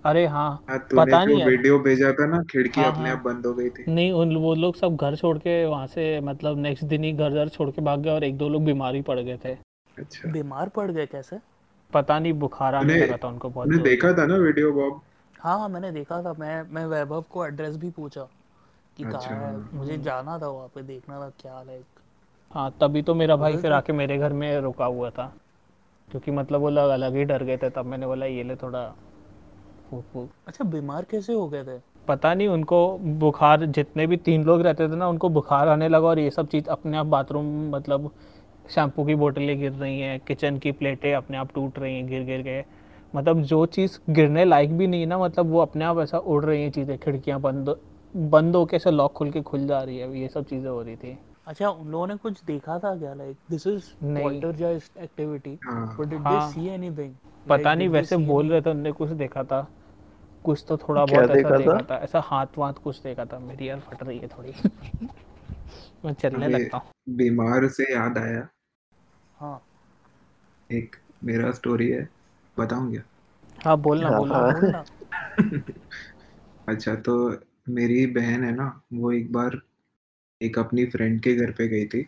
अरे 0.04 0.26
हाँ 0.26 0.50
हाँ 0.68 0.78
पता 0.92 1.24
नहीं 1.24 1.44
वीडियो 1.44 1.78
भेजा 1.78 2.12
था 2.12 2.26
ना 2.26 2.42
खिड़की 2.42 2.80
हाँ, 2.80 2.92
अपने 2.92 3.08
हाँ। 3.08 3.16
आप 3.16 3.24
बंद 3.24 3.46
हो 3.46 3.52
गई 3.54 3.68
थी। 3.70 3.84
नहीं 3.88 4.12
उन 4.12 4.36
वो 4.36 4.54
लोग 4.54 4.76
सब 4.76 4.96
घर 4.96 5.16
छोड़ 5.16 5.36
के 5.38 5.64
वहाँ 5.66 5.86
से 5.86 6.20
मतलब 6.20 6.58
नेक्स्ट 6.58 6.84
दिन 6.84 7.04
ही 7.04 7.12
घर 7.12 7.30
घर 7.30 7.48
छोड़ 7.48 7.70
के 7.70 7.82
भाग 7.82 8.00
गए 8.00 8.10
और 8.10 8.24
एक 8.24 8.36
दो 8.38 8.48
लोग 8.48 8.64
बीमार 8.64 8.94
ही 8.94 9.02
पड़ 9.02 9.18
गए 9.20 9.38
थे। 9.44 9.52
अच्छा। 9.96 10.30
बीमार 10.32 10.68
पड़ 10.68 10.90
गए 10.90 11.06
कैसे? 11.06 11.38
पता 11.92 12.18
नहीं 12.18 12.32
बुखार 12.32 12.74
आने 12.74 12.96
लगा 12.96 13.16
था 13.16 13.28
उनको 13.28 13.48
बहुत 13.50 13.74
से। 13.74 13.82
देखा 13.82 14.12
था 14.12 14.26
ना 14.26 14.36
वीडियो 14.36 14.72
बॉब? 14.72 15.00
हाँ 15.40 15.58
हाँ 15.58 15.68
मैंने 15.68 15.92
देखा 15.92 16.22
था। 16.22 16.34
मैं 16.38 16.62
मैं 16.70 16.84
वैभव 16.86 17.24
को 17.30 17.46
एड्रेस 17.46 17.76
भी 17.76 17.90
पूछा 17.90 18.28
कि 18.96 19.04
अच्छा, 19.04 19.18
कहाँ 19.18 19.40
है 19.40 19.52
हाँ। 19.52 19.70
मुझे 19.74 19.98
जाना 19.98 20.38
था 20.38 20.48
वहाँ 20.48 20.68
पे 20.74 20.82
देखना 20.82 21.20
था 21.20 21.28
क्या 21.40 21.62
लाइक 21.62 21.91
हाँ 22.52 22.70
तभी 22.80 23.02
तो 23.02 23.14
मेरा 23.14 23.36
भाई 23.36 23.52
फिर 23.52 23.62
तो- 23.62 23.72
आके 23.72 23.92
मेरे 23.92 24.18
घर 24.18 24.32
में 24.32 24.60
रुका 24.60 24.84
हुआ 24.84 25.10
था। 25.10 25.32
क्योंकि 26.10 26.30
मतलब 26.30 26.60
वो 26.60 26.70
लोग 26.70 26.90
अलग 26.90 27.14
ही 27.16 27.24
डर 27.24 27.42
गए 27.42 27.56
थे 27.56 27.70
तब 27.70 27.86
मैंने 27.86 28.06
बोला 28.06 28.26
ये 28.26 28.42
ले 28.42 28.56
थोड़ा 28.56 28.84
फूक 29.90 30.04
फूक। 30.12 30.28
अच्छा 30.46 30.64
बीमार 30.64 31.04
कैसे 31.10 31.32
हो 31.32 31.48
गए 31.48 31.64
थे? 31.64 31.78
पता 32.08 32.34
नहीं 32.34 32.48
उनको 32.48 32.98
बुखार 32.98 33.64
जितने 33.66 34.06
भी 34.06 34.16
तीन 34.16 34.44
लोग 34.44 34.62
रहते 34.62 34.88
थे 34.88 34.96
ना 34.96 35.08
उनको 35.08 35.28
बुखार 35.28 35.68
आने 35.68 35.88
लगा 35.88 36.08
और 36.08 36.18
ये 36.18 36.30
सब 36.30 36.48
चीज़ 36.48 36.68
अपने 36.68 36.96
आप 36.96 37.06
बाथरूम 37.06 37.70
मतलब 37.70 38.10
शैम्पू 38.70 39.04
की 39.04 39.14
बोतलें 39.14 39.58
गिर 39.60 39.72
रही 39.72 40.00
हैं 40.00 40.20
किचन 40.20 40.58
की 40.58 40.72
प्लेटें 40.72 41.14
अपने 41.14 41.36
आप 41.36 41.52
टूट 41.54 41.78
रही 41.78 41.96
हैं 41.96 42.06
गिर 42.06 42.22
गिर 42.22 42.42
के 42.42 42.60
मतलब 43.16 43.42
जो 43.42 43.66
चीज़ 43.66 43.98
गिरने 44.10 44.44
लायक 44.44 44.76
भी 44.78 44.86
नहीं 44.86 45.06
ना 45.06 45.18
मतलब 45.18 45.46
वो 45.46 45.60
अपने 45.60 45.84
आप 45.84 45.98
ऐसा 45.98 46.18
उड़ 46.18 46.44
रही 46.44 46.62
हैं 46.62 46.70
चीज़ें 46.70 46.98
खिड़कियाँ 46.98 47.40
बंद 47.40 47.76
बंद 48.16 48.56
होके 48.56 48.76
ऐसे 48.76 48.90
लॉक 48.90 49.12
खुल 49.12 49.30
के 49.30 49.40
खुल 49.40 49.66
जा 49.66 49.82
रही 49.82 49.98
है 49.98 50.20
ये 50.20 50.28
सब 50.28 50.44
चीज़ें 50.44 50.70
हो 50.70 50.82
रही 50.82 50.96
थी। 50.96 51.18
अच्छा 51.46 51.70
उन 51.70 51.88
लोगों 51.88 52.06
ने 52.06 52.16
कुछ 52.16 52.44
देखा 52.44 52.78
था 52.78 52.96
क्या? 52.96 53.14
लाइक 53.14 53.36
दिस 53.50 53.66
इज़ 53.66 53.84
नहीं। 54.02 54.22
Poltergeist 54.22 54.96
activity 54.96 55.58
but 55.66 56.08
did. 56.08 56.20
They 56.20 56.52
see 56.52 56.68
anything 56.68 57.14
पता 57.48 57.74
नहीं 57.74 57.88
वैसे 57.88 58.16
बोल 58.16 58.50
रहे 58.50 58.60
थे 58.60 58.70
उनने 58.70 58.92
कुछ 58.92 59.10
देखा 59.10 59.44
था। 59.44 59.68
कुछ 60.44 60.64
तो 60.68 60.76
थोड़ा 60.76 61.04
बहुत 61.04 61.24
ऐसा 61.24 61.34
देखा 61.34 61.58
देखा 61.58 61.72
था? 61.72 61.82
था 61.82 61.96
ऐसा 61.96 62.20
हाथ 62.20 62.46
वाथ 62.58 62.72
कुछ 62.72 63.02
देखा 63.02 63.24
था। 63.24 63.38
मेरी 63.38 63.68
यार 63.68 63.80
फट 63.80 64.02
रही 64.02 64.18
है 64.18 64.28
थोड़ी। 64.28 64.52
मैं 66.04 66.12
चलने 66.12 66.48
लगता 66.48 66.76
हूँ। 66.76 67.16
बीमार 67.16 67.68
से 67.68 67.92
याद 67.94 68.18
आया। 68.18 68.48
हाँ। 69.36 69.62
एक 70.72 70.96
मेरा 71.24 71.52
स्टोरी 71.52 71.90
है। 71.90 72.08
बताऊँ 72.58 72.90
क्या? 72.90 73.02
हाँ 73.64 73.76
बोलना 73.78 74.08
हाँ, 74.08 74.18
बोलना 74.18 74.38
हाँ। 74.38 74.52
बोलना। 74.52 74.84
अच्छा 76.68 76.94
तो 76.94 77.40
मेरी 77.68 78.06
बहन 78.06 78.44
है 78.44 78.54
ना 78.54 78.80
वो 78.92 79.12
एक 79.12 79.32
बार 79.32 79.60
एक 80.42 80.58
अपनी 80.58 80.84
फ्रेंड 80.86 81.20
के 81.22 81.34
घर 81.36 81.50
पे 81.52 81.68
गई 81.68 81.86
थी। 81.86 82.06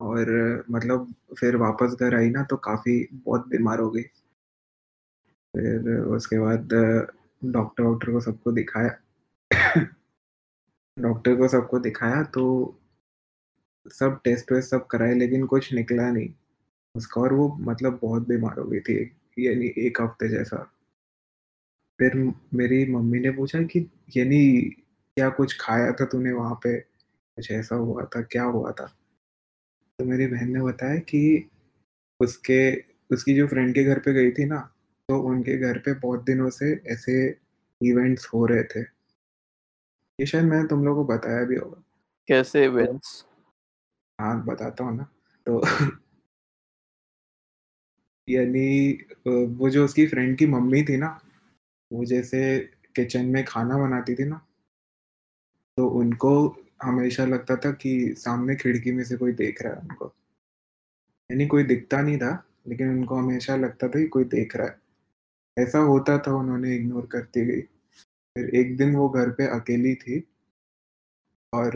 और 0.00 0.30
मतलब 0.70 1.14
फिर 1.40 1.56
वापस 1.56 1.96
घर 2.00 2.14
आई 2.14 2.28
ना 2.30 2.42
तो 2.42 2.56
काफ़ी 2.56 2.98
बहुत 3.14 3.46
बीमार 3.48 3.80
हो 3.80 3.90
गई। 3.90 4.02
फिर 5.54 5.88
उसके 6.08 6.38
बाद 6.38 6.68
डॉक्टर 7.42 7.82
वॉक्टर 7.82 8.10
को 8.12 8.20
सबको 8.20 8.52
दिखाया। 8.52 8.90
डॉक्टर 10.96 11.34
को 11.36 11.48
सबको 11.48 11.78
दिखाया 11.78 12.22
तो 12.24 12.44
सब 13.86 14.20
टेस्ट 14.24 14.52
वेस्ट 14.52 14.70
सब 14.70 14.86
कराए, 14.86 15.14
लेकिन 15.14 15.46
कुछ 15.46 15.72
निकला 15.74 16.10
नहीं। 16.10 16.28
उसका 16.94 17.20
और 17.20 17.32
वो 17.32 17.48
मतलब 17.60 17.98
बहुत 18.02 18.28
बीमार 18.28 18.58
हो 18.60 18.64
गई 18.64 18.80
थी, 18.80 18.98
यानी 19.38 19.72
एक 19.78 20.02
हफ़्ते 20.02 20.28
जैसा। 20.28 20.70
फिर 21.98 22.14
मेरी 22.54 22.84
मम्मी 22.92 23.20
ने 23.20 23.30
पूछा 23.30 23.62
कि, 23.62 23.78
यानी, 24.16 24.60
क्या 25.16 25.28
कुछ 25.30 25.56
खाया 25.60 25.92
था 25.92 26.04
तूने 26.04 26.32
वहाँ 26.32 26.54
पे? 26.54 26.76
कुछ 27.38 27.50
ऐसा 27.50 27.76
हुआ 27.76 28.04
था 28.04 28.22
क्या 28.22 28.44
हुआ 28.44 28.72
था? 28.72 28.86
तो 29.98 30.04
मेरी 30.04 30.26
बहन 30.26 30.50
ने 30.50 30.62
बताया 30.62 30.98
कि 30.98 31.50
उसके 32.20 32.60
उसकी 33.14 33.34
जो 33.34 33.46
फ्रेंड 33.46 33.74
के 33.74 33.84
घर 33.84 33.98
पे 33.98 34.12
गई 34.12 34.30
थी 34.30 34.44
ना 34.44 34.58
तो 35.08 35.20
उनके 35.20 35.58
घर 35.58 35.78
पे 35.78 35.94
बहुत 35.94 36.24
दिनों 36.24 36.50
से 36.50 36.72
ऐसे 36.86 37.36
इवेंट्स 37.82 38.26
हो 38.34 38.46
रहे 38.46 38.62
थे। 38.62 38.80
ये 40.20 40.26
शायद 40.26 40.44
मैंने 40.44 40.68
तुम 40.68 40.84
लोगों 40.84 41.06
को 41.06 41.14
बताया 41.14 41.44
भी 41.44 41.56
होगा। 41.56 41.82
कैसे 42.28 42.64
इवेंट्स 42.64 43.24
हाँ 44.20 44.44
बताता 44.44 44.84
हूँ 44.84 44.96
ना। 44.96 45.06
तो 45.46 45.62
यानी 48.28 48.92
वो 49.28 49.70
जो 49.70 49.84
उसकी 49.84 50.06
फ्रेंड 50.06 50.38
की 50.38 50.46
मम्मी 50.46 50.82
थी 50.82 50.96
ना 50.96 51.20
वो 51.92 52.04
जैसे 52.04 52.58
किचन 52.96 53.26
में 53.26 53.44
खाना 53.44 53.78
बनाती 53.78 54.14
थी 54.14 54.24
ना 54.24 54.40
तो 55.76 55.88
उनको 55.88 56.32
हमेशा 56.82 57.24
लगता 57.26 57.56
था 57.56 57.72
कि 57.72 58.14
सामने 58.18 58.56
खिड़की 58.56 58.92
में 58.92 59.04
से 59.04 59.16
कोई 59.16 59.32
देख 59.32 59.62
रहा 59.62 59.72
है 59.72 59.80
उनको 59.80 60.14
यानी 61.30 61.46
कोई 61.46 61.62
दिखता 61.64 62.00
नहीं 62.02 62.18
था 62.18 62.44
लेकिन 62.68 62.90
उनको 62.90 63.14
हमेशा 63.14 63.56
लगता 63.56 63.88
था 63.88 63.98
कि 64.00 64.06
कोई 64.06 64.24
देख 64.24 64.56
रहा 64.56 64.66
है। 64.66 64.78
ऐसा 65.58 65.78
होता 65.78 66.18
था 66.18 66.34
उन्होंने 66.34 66.76
इग्नोर 66.76 67.06
करती 67.06 67.44
गई। 67.46 67.60
फिर 68.36 68.54
एक 68.54 68.76
दिन 68.76 68.96
वो 68.96 69.08
घर 69.08 69.30
पे 69.30 69.46
अकेली 69.46 69.94
थी 69.94 70.28
और 71.52 71.70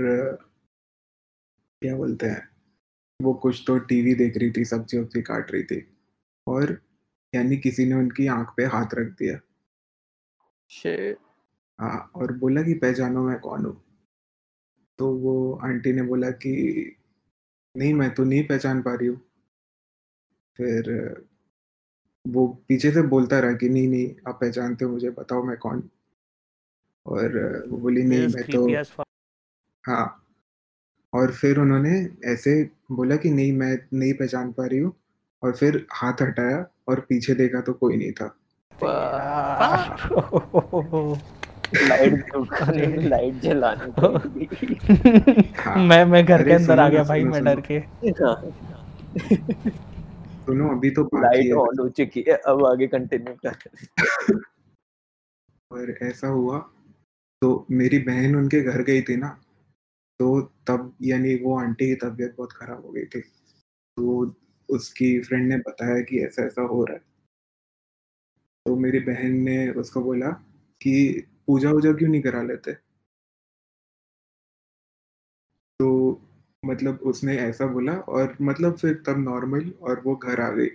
क्या 1.82 1.96
बोलते 1.96 2.26
हैं 2.26 2.48
वो 3.22 3.34
कुछ 3.34 3.64
तो 3.66 3.78
टीवी 3.78 4.14
देख 4.14 4.36
रही 4.36 4.50
थी 4.50 4.64
सब्ज़ी 4.64 4.98
वब्जी 4.98 5.22
काट 5.22 5.50
रही 5.52 5.62
थी 5.62 5.96
और 6.46 6.80
यानी 7.34 7.56
किसी 7.56 7.84
ने 7.84 7.94
उनकी 7.94 8.26
आँख 8.26 8.54
पे 8.56 8.64
हाथ 8.64 8.94
रख 8.94 9.06
दिया। 9.06 9.38
हाँ 11.80 12.10
और 12.14 12.32
बोला 12.32 12.62
कि 12.62 12.74
पहचानो 12.74 13.22
मैं 13.22 13.38
कौन 13.40 13.64
हूँ? 13.66 13.91
तो 14.98 15.16
वो 15.16 15.60
आंटी 15.64 15.92
ने 15.92 16.02
बोला 16.02 16.30
कि 16.30 16.96
नहीं 17.76 17.94
मैं 17.94 18.14
तो 18.14 18.24
नहीं 18.24 18.44
पहचान 18.44 18.82
पा 18.82 18.94
रही 18.94 19.08
हूँ। 19.08 19.20
फिर 20.56 21.14
वो 22.26 22.64
पीछे 22.68 22.90
से 22.90 23.02
बोलता 23.02 23.38
रहा 23.38 23.52
कि 23.52 23.68
नहीं 23.68 23.88
नहीं 23.88 24.14
आप 24.28 24.38
पहचानते 24.40 24.84
हो 24.84 24.90
मुझे 24.90 25.10
बताओ 25.10 25.42
मैं 25.42 25.56
कौन? 25.56 25.90
और 27.06 27.62
वो 27.68 27.78
बोली 27.78 28.02
नहीं 28.02 28.28
मैं 28.28 28.44
तो. 28.44 28.84
हाँ। 29.86 30.26
और 31.12 31.32
फिर 31.32 31.58
उन्होंने 31.58 32.08
ऐसे 32.24 32.70
बोला 32.92 33.16
कि 33.16 33.30
नहीं 33.30 33.52
मैं 33.52 33.78
नहीं 33.94 34.14
पहचान 34.14 34.52
पा 34.52 34.66
रही 34.66 34.78
हूँ। 34.78 34.92
और 35.42 35.56
फिर 35.56 35.86
हाथ 35.92 36.22
हटाया 36.22 36.66
और 36.88 37.00
पीछे 37.00 37.34
देखा 37.34 37.60
तो 37.60 37.72
कोई 37.72 37.96
नहीं 37.96 38.12
था। 38.12 38.38
लाइट 41.74 42.24
लाइट 43.04 43.34
जलानी 43.34 44.48
हाँ 45.60 45.76
मैं 45.86 46.04
मैं 46.04 46.24
घर 46.26 46.44
के 46.44 46.52
अंदर 46.52 46.78
आ 46.78 46.88
गया 46.88 47.02
भाई 47.04 47.24
मैं 47.24 47.44
डर 47.44 47.60
के। 47.60 47.80
सुनो 50.42 50.68
अभी 50.68 50.90
तो 50.90 51.04
लाइट 51.14 51.52
ऑन 51.52 51.78
हो 51.80 51.88
चुकी 51.88 52.24
है 52.28 52.34
अब 52.34 52.66
आगे 52.66 52.86
कंटिन्यू 52.86 53.34
कर। 53.46 53.56
और 55.70 55.98
ऐसा 56.02 56.28
हुआ 56.28 56.58
तो 57.42 57.66
मेरी 57.70 57.98
बहन 57.98 58.36
उनके 58.36 58.60
घर 58.60 58.82
गई 58.82 59.02
थी 59.02 59.16
ना 59.16 59.28
तो 60.20 60.40
तब 60.40 60.96
यानी 61.02 61.34
वो 61.34 61.58
आंटी 61.58 61.86
की 61.86 61.94
तबीयत 61.94 62.34
बहुत 62.38 62.52
खराब 62.52 62.86
हो 62.86 62.92
गई 62.92 63.04
थी। 63.04 63.20
तो 63.20 64.34
उसकी 64.68 65.20
फ्रेंड 65.20 65.48
ने 65.48 65.56
बताया 65.56 66.00
कि 66.00 66.24
ऐसा 66.24 66.42
ऐसा 66.42 66.62
हो 66.62 66.84
रहा 66.84 66.96
है। 66.96 67.02
तो 68.66 68.76
मेरी 68.76 68.98
बहन 68.98 69.32
ने 69.32 69.70
उसको 69.70 70.00
बोला 70.00 70.28
कि 70.82 71.24
पूजा 71.52 71.70
वूजा 71.70 71.92
क्यों 71.92 72.10
नहीं 72.10 72.22
करा 72.22 72.42
लेते? 72.42 72.74
तो 75.78 76.20
मतलब 76.64 76.96
उसने 76.96 77.36
ऐसा 77.36 77.66
बोला 77.66 77.92
और 77.92 78.36
मतलब 78.42 78.76
फिर 78.76 79.02
तब 79.06 79.18
नॉर्मल 79.18 79.70
और 79.70 80.00
वो 80.00 80.16
घर 80.16 80.40
आ 80.40 80.50
गई। 80.50 80.68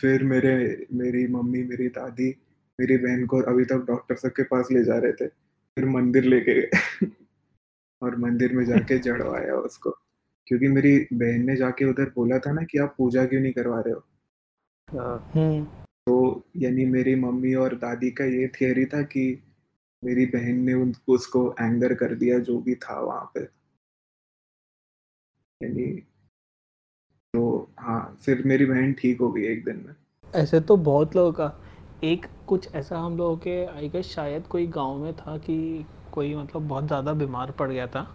फिर 0.00 0.24
मेरे 0.24 0.86
मेरी 0.92 1.26
मम्मी 1.26 1.62
मेरी 1.62 1.88
दादी 1.88 2.42
मेरी 2.80 2.96
बहन 2.96 3.26
को 3.26 3.40
अभी 3.40 3.64
तक 3.64 3.76
डॉक्टर 3.76 4.16
सब 4.16 4.28
के 4.28 4.42
पास 4.42 4.68
ले 4.72 4.84
जा 4.84 4.98
रहे 4.98 5.12
थे। 5.12 5.26
फिर 5.74 5.84
मंदिर 5.84 6.24
लेके 6.24 6.60
गए। 6.60 6.70
और 8.02 8.16
मंदिर 8.16 8.56
में 8.56 8.64
जाके 8.64 8.98
जड़वाया 9.08 9.54
उसको। 9.54 9.90
क्योंकि 10.46 10.68
मेरी 10.68 11.06
बहन 11.12 11.46
ने 11.46 11.56
जाके 11.56 11.84
उधर 11.84 12.12
बोला 12.14 12.38
था 12.38 12.52
ना 12.52 12.62
कि 12.62 12.78
आप 12.78 12.94
पूजा 12.98 13.26
क्यों 13.26 13.40
नहीं 13.40 13.52
करवा 13.52 13.80
रहे 13.80 13.92
हो? 13.92 14.04
हाँ। 15.00 15.30
हम्म। 15.34 15.84
तो 16.06 16.42
यानी 16.56 16.84
मेरी 16.86 17.14
मम्मी 17.14 17.54
और 17.54 17.74
दादी 17.76 18.10
का 18.10 18.24
ये 18.24 18.48
थियरी 18.54 18.84
था 18.84 19.02
कि 19.02 19.24
मेरी 20.02 20.26
बहन 20.26 20.60
ने 20.60 20.74
उसको 21.14 21.42
एंगर 21.60 21.94
कर 21.94 22.14
दिया, 22.14 22.38
जो 22.38 22.58
भी 22.58 22.74
था 22.74 23.00
वहाँ 23.00 23.30
पे। 23.34 23.40
यानी 25.60 25.86
तो 27.34 27.70
हाँ 27.78 28.16
फिर 28.22 28.42
मेरी 28.46 28.64
बहन 28.66 28.92
ठीक 28.92 29.20
हो 29.20 29.30
गई 29.32 29.42
एक 29.44 29.64
दिन 29.64 29.84
में। 29.86 29.94
ऐसे 30.34 30.60
तो 30.60 30.76
बहुत 30.78 31.16
लोगों 31.16 31.32
का। 31.32 31.52
एक, 32.04 32.26
कुछ 32.46 32.74
ऐसा 32.74 32.98
हम 32.98 33.16
लोगों 33.16 33.36
के 33.36 33.64
आई 33.66 33.88
गेस 33.88 34.06
शायद 34.06 34.46
कोई 34.46 34.66
गाँव 34.66 34.98
में 34.98 35.12
था 35.16 35.36
कि 35.38 35.86
कोई 36.12 36.34
मतलब 36.34 36.68
बहुत 36.68 36.86
ज़्यादा 36.86 37.12
बीमार 37.12 37.50
पड़ 37.50 37.70
गया 37.70 37.86
था। 37.86 38.06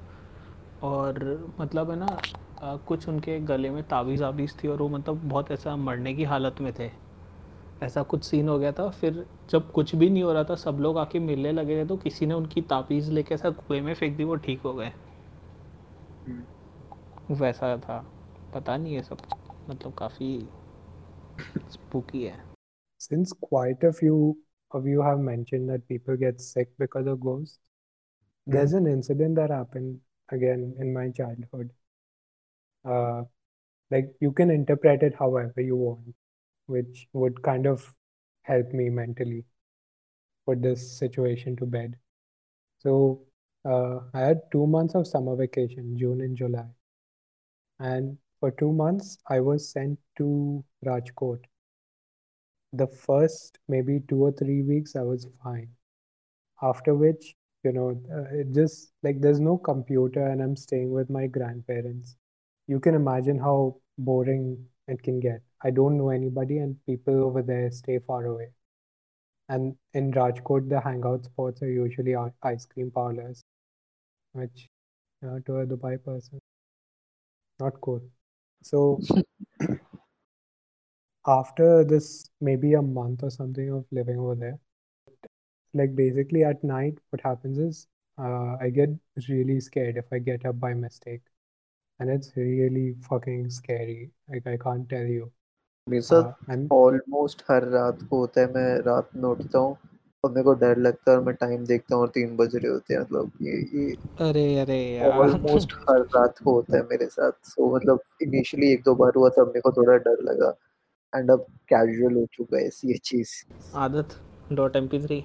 और 0.84 1.24
मतलब 1.60 1.92
है 1.92 1.98
ना 2.00 2.76
कुछ 2.88 3.08
उनके 3.10 3.40
गले 3.40 3.70
में 3.70 3.82
ताबीज़ 3.84 4.24
आबीज़ 4.24 4.54
थी 4.64 4.68
और 4.68 4.82
वो 4.82 4.90
मतलब 4.90 5.22
बहुत 5.30 5.52
ऐसा 5.52 5.76
मरने 5.76 6.14
की 6.14 6.24
हालत 6.24 6.56
में 6.62 6.74
थे। 6.80 6.90
ऐसा 7.84 8.04
कुछ 8.04 8.24
सीन 8.24 8.50
हो 8.50 8.58
गया 8.60 8.72
था 8.72 8.90
फिर 8.90 9.26
जब 9.50 9.72
कुछ 9.72 9.96
भी 9.96 10.10
नहीं 10.10 10.24
हो 10.24 10.34
रहा 10.34 10.44
था 10.44 10.56
सब 10.56 10.78
लोग 10.82 10.98
आके 10.98 11.20
मिलने 11.20 11.52
लगे 11.52 11.84
थे 11.84 11.88
तो 11.88 11.98
किसी 11.98 12.26
ने 12.26 12.34
उनकी 12.34 12.62
तापीज 12.62 13.10
लेके 13.10 13.34
ऐसा 13.36 13.50
कुएँ 13.50 13.82
में 13.82 13.94
फेंक 13.94 14.18
दी 14.18 14.24
वो 14.24 14.36
ठीक 14.36 14.62
हो 14.62 14.74
गए। 14.74 14.92
हम्म। 16.28 17.36
वैसा 17.36 17.78
था। 17.78 18.00
पता 18.54 18.78
नहीं 18.78 18.96
है 18.96 19.02
सब 19.04 19.18
मतलब 19.70 19.94
काफ़ी 19.94 20.40
स्पूकी 21.72 22.24
है। 22.24 22.44
Since 23.02 23.32
quite 23.44 23.86
a 23.86 23.90
few 23.92 24.18
of 24.72 24.88
you 24.88 25.02
have 25.02 25.18
mention 25.22 25.68
that 25.68 25.84
people 25.90 26.16
get 26.16 26.40
sick 26.40 26.74
because 26.80 27.08
of 27.10 27.20
ghost 27.20 27.60
there 28.48 28.64
is 28.64 28.76
an 28.76 28.88
incident 28.88 29.36
that 29.36 29.52
happened 29.52 29.98
again 30.30 30.64
in 30.80 30.94
my 30.94 31.12
childhood 31.12 31.70
like 33.92 34.18
you 34.24 34.32
can 34.32 34.52
interpret 34.52 35.04
it 35.04 35.16
however 35.22 35.62
you 35.62 35.78
want 35.86 36.14
which 36.68 37.08
would 37.14 37.42
kind 37.44 37.66
of 37.68 37.94
help 38.44 38.72
me 38.74 38.90
mentally 38.90 39.46
put 40.46 40.62
this 40.62 40.98
situation 40.98 41.56
to 41.58 41.66
bed. 41.66 41.96
So 42.80 43.22
uh, 43.66 44.00
I 44.14 44.22
had 44.22 44.42
two 44.52 44.68
months 44.68 44.96
of 44.96 45.08
summer 45.08 45.36
vacation, 45.36 45.98
June 45.98 46.22
and 46.22 46.38
July. 46.38 46.68
And 47.80 48.18
for 48.42 48.52
two 48.52 48.74
months, 48.74 49.18
I 49.28 49.40
was 49.40 49.70
sent 49.70 49.98
to 50.18 50.66
Rajkot. 50.86 51.46
The 52.74 52.86
first 52.86 53.58
maybe 53.68 54.02
two 54.02 54.24
or 54.24 54.32
three 54.32 54.62
weeks, 54.62 54.96
I 54.96 55.02
was 55.02 55.28
fine. 55.44 55.70
After 56.62 56.96
which, 56.96 57.36
you 57.64 57.72
know, 57.74 58.02
uh, 58.12 58.36
it 58.36 58.52
just 58.54 58.94
like 59.04 59.22
there's 59.22 59.40
no 59.40 59.58
computer 59.58 60.26
and 60.28 60.42
I'm 60.42 60.56
staying 60.56 60.92
with 60.92 61.10
my 61.10 61.28
grandparents. 61.28 62.18
You 62.68 62.80
can 62.80 62.96
imagine 62.96 63.40
how 63.40 63.82
boring 63.98 64.68
it 64.88 65.04
can 65.04 65.20
get. 65.20 65.42
I 65.66 65.72
don't 65.72 65.98
know 65.98 66.10
anybody, 66.12 66.60
and 66.60 66.78
people 66.86 67.26
over 67.26 67.42
there 67.42 67.72
stay 67.72 68.00
far 68.00 68.26
away. 68.26 68.52
And 69.50 69.76
in 69.94 70.12
Rajkot, 70.12 70.70
the 70.70 70.80
hangout 70.80 71.26
spots 71.26 71.64
are 71.64 71.70
usually 71.72 72.16
ice 72.44 72.66
cream 72.66 72.92
parlors, 72.92 73.44
which, 74.34 74.70
you 75.22 75.30
know, 75.30 75.40
to 75.40 75.60
a 75.60 75.66
Dubai 75.68 76.04
person, 76.04 76.40
not 77.60 77.80
cool. 77.82 78.02
So 78.64 79.00
after 81.28 81.84
this 81.84 82.30
maybe 82.42 82.74
a 82.74 82.82
month 82.82 83.24
or 83.24 83.30
something 83.30 83.72
of 83.72 83.86
living 83.92 84.18
over 84.20 84.36
there 84.36 84.60
like 85.74 85.96
basically 85.96 86.44
at 86.44 86.64
night 86.64 86.98
what 87.10 87.22
happens 87.22 87.58
is 87.60 87.88
uh, 88.20 88.56
i 88.62 88.70
get 88.70 88.90
really 89.30 89.60
scared 89.60 89.98
if 89.98 90.06
i 90.12 90.20
get 90.20 90.46
up 90.46 90.60
by 90.60 90.74
mistake 90.74 91.22
and 92.00 92.10
it's 92.10 92.32
really 92.38 92.96
fucking 93.10 93.50
scary 93.50 94.12
like 94.30 94.48
i 94.48 94.58
can't 94.58 94.90
tell 94.90 95.06
you 95.06 95.32
मेरे 95.88 96.02
साथ 96.02 96.72
almost 96.74 97.42
हर 97.50 97.64
रात 97.70 97.98
को 98.10 98.20
होता 98.20 98.42
है 98.42 98.48
मैं 98.54 98.78
रात 98.86 99.10
में 99.16 99.28
उठता 99.30 99.60
हूँ 99.60 99.76
और 100.24 100.32
मेरे 100.32 100.44
को 100.44 100.54
डर 100.62 100.78
लगता 100.78 101.12
है 101.12 101.18
और 101.18 101.24
मैं 101.24 101.36
टाइम 101.36 101.66
देखता 101.66 101.96
हूँ 101.96 102.04
और 102.04 102.10
तीन 102.16 102.36
बज 102.38 102.56
रहे 102.56 102.72
होते 102.72 102.94
हैं 102.94 103.02
मतलब 103.02 103.32
ये 103.42 103.60
ये 103.74 103.94
अरे 104.30 104.48
अरे 104.60 104.80
यार 104.96 105.18
ऑलमोस्ट 105.20 105.74
हर 105.90 106.00
रात 106.16 106.40
को 106.44 106.54
होता 106.54 106.78
है 106.78 106.82
मेरे 106.84 107.08
साथ 107.08 107.32
सो 107.44 107.68
so, 107.68 107.76
मतलब 107.76 108.00
इनिशियली 108.22 108.72
एक 108.72 108.82
दो 108.86 108.96
बार 108.96 109.12
हुआ 109.18 109.30
तब 109.38 109.48
मेरे 109.48 109.62
को 109.62 109.72
थोड़ा 109.72 109.98
डर 110.00 110.24
लगा 110.32 110.54
एंड 111.14 111.32
अब 111.32 111.46
कैजुअल 111.70 112.16
हो 112.16 112.26
चुका 112.34 112.58
है 112.58 112.66
ये 112.86 112.98
चीज़ 113.04 113.36
आदत 113.86 114.20
dot 114.54 114.76
M 114.76 114.88
P 114.88 115.06
three 115.06 115.24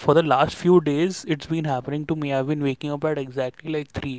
For 0.00 0.14
the 0.14 0.22
last 0.22 0.56
few 0.56 0.74
days, 0.80 1.16
it's 1.26 1.48
been 1.48 1.64
happening 1.64 2.02
to 2.06 2.16
me. 2.16 2.28
I've 2.32 2.46
been 2.46 2.60
waking 2.62 2.92
up 2.92 3.04
at 3.04 3.18
exactly 3.18 3.72
like 3.72 3.88
three. 3.92 4.18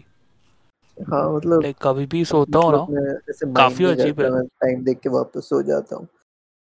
हाँ 1.00 1.36
मतलब 1.36 1.62
Like 1.64 1.76
कभी 1.82 2.06
भी 2.06 2.24
सोता 2.26 2.60
हूँ 2.60 2.72
ना 2.72 2.78
मतलब 2.78 3.48
mind 3.48 3.56
काफ़ी 3.58 3.86
अजीब 3.86 4.20
है। 4.22 4.30
मैं 4.32 4.46
टाइम 4.46 4.84
देख 4.84 5.00
के 5.00 5.10
वापस 5.10 5.50
सो 5.50 5.62
जाता 5.62 5.96
हूँ 5.96 6.08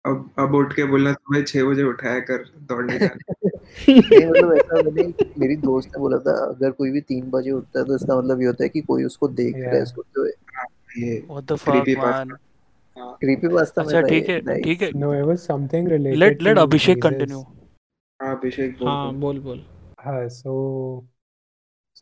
अब 0.04 0.30
अब 0.38 0.54
उठ 0.54 0.72
के 0.72 0.84
बोलना 0.84 1.12
सुबह 1.12 1.42
छह 1.42 1.64
बजे 1.64 1.82
उठाया 1.82 2.20
कर 2.20 2.44
दौड़ने 2.58 2.98
जाना 2.98 3.32
नहीं 3.88 4.30
मतलब 4.30 4.52
ऐसा 4.52 4.82
मैंने 4.82 5.06
मेरी 5.38 5.56
दोस्त 5.56 5.88
ने 5.88 6.00
बोला 6.00 6.18
था 6.18 6.32
अगर 6.44 6.70
कोई 6.70 6.90
भी 6.90 7.00
तीन 7.00 7.30
बजे 7.30 7.50
उठता 7.50 7.78
है 7.78 7.84
तो 7.86 7.96
इसका 7.96 8.18
मतलब 8.18 8.40
ये 8.40 8.46
होता 8.46 8.64
है 8.64 8.68
कि 8.68 8.80
कोई 8.80 9.04
उसको 9.04 9.28
देख 9.28 9.56
रहा 9.56 9.74
है 9.74 9.84
ये 10.98 11.20
creepy 11.58 11.96
man? 11.96 12.04
pasta 12.04 12.38
creepy 13.20 13.48
pasta 13.48 13.82
अच्छा 13.82 14.00
ठीक 14.00 14.28
है 14.28 14.62
ठीक 14.62 14.82
है 14.82 14.90
was 15.24 15.44
something 15.50 15.86
related 15.88 16.18
let 16.18 16.42
let 16.42 16.54
to 16.54 16.62
Abhishek 16.62 16.96
Jesus. 16.96 17.02
continue. 17.02 17.44
हाँ 18.22 18.36
अभिषेक 18.36 18.78
बोल 18.78 18.88
हाँ 18.88 19.12
बोल। 19.12 19.20
बोल 19.20 19.38
बोल 19.40 19.64
Uh, 20.04 21.00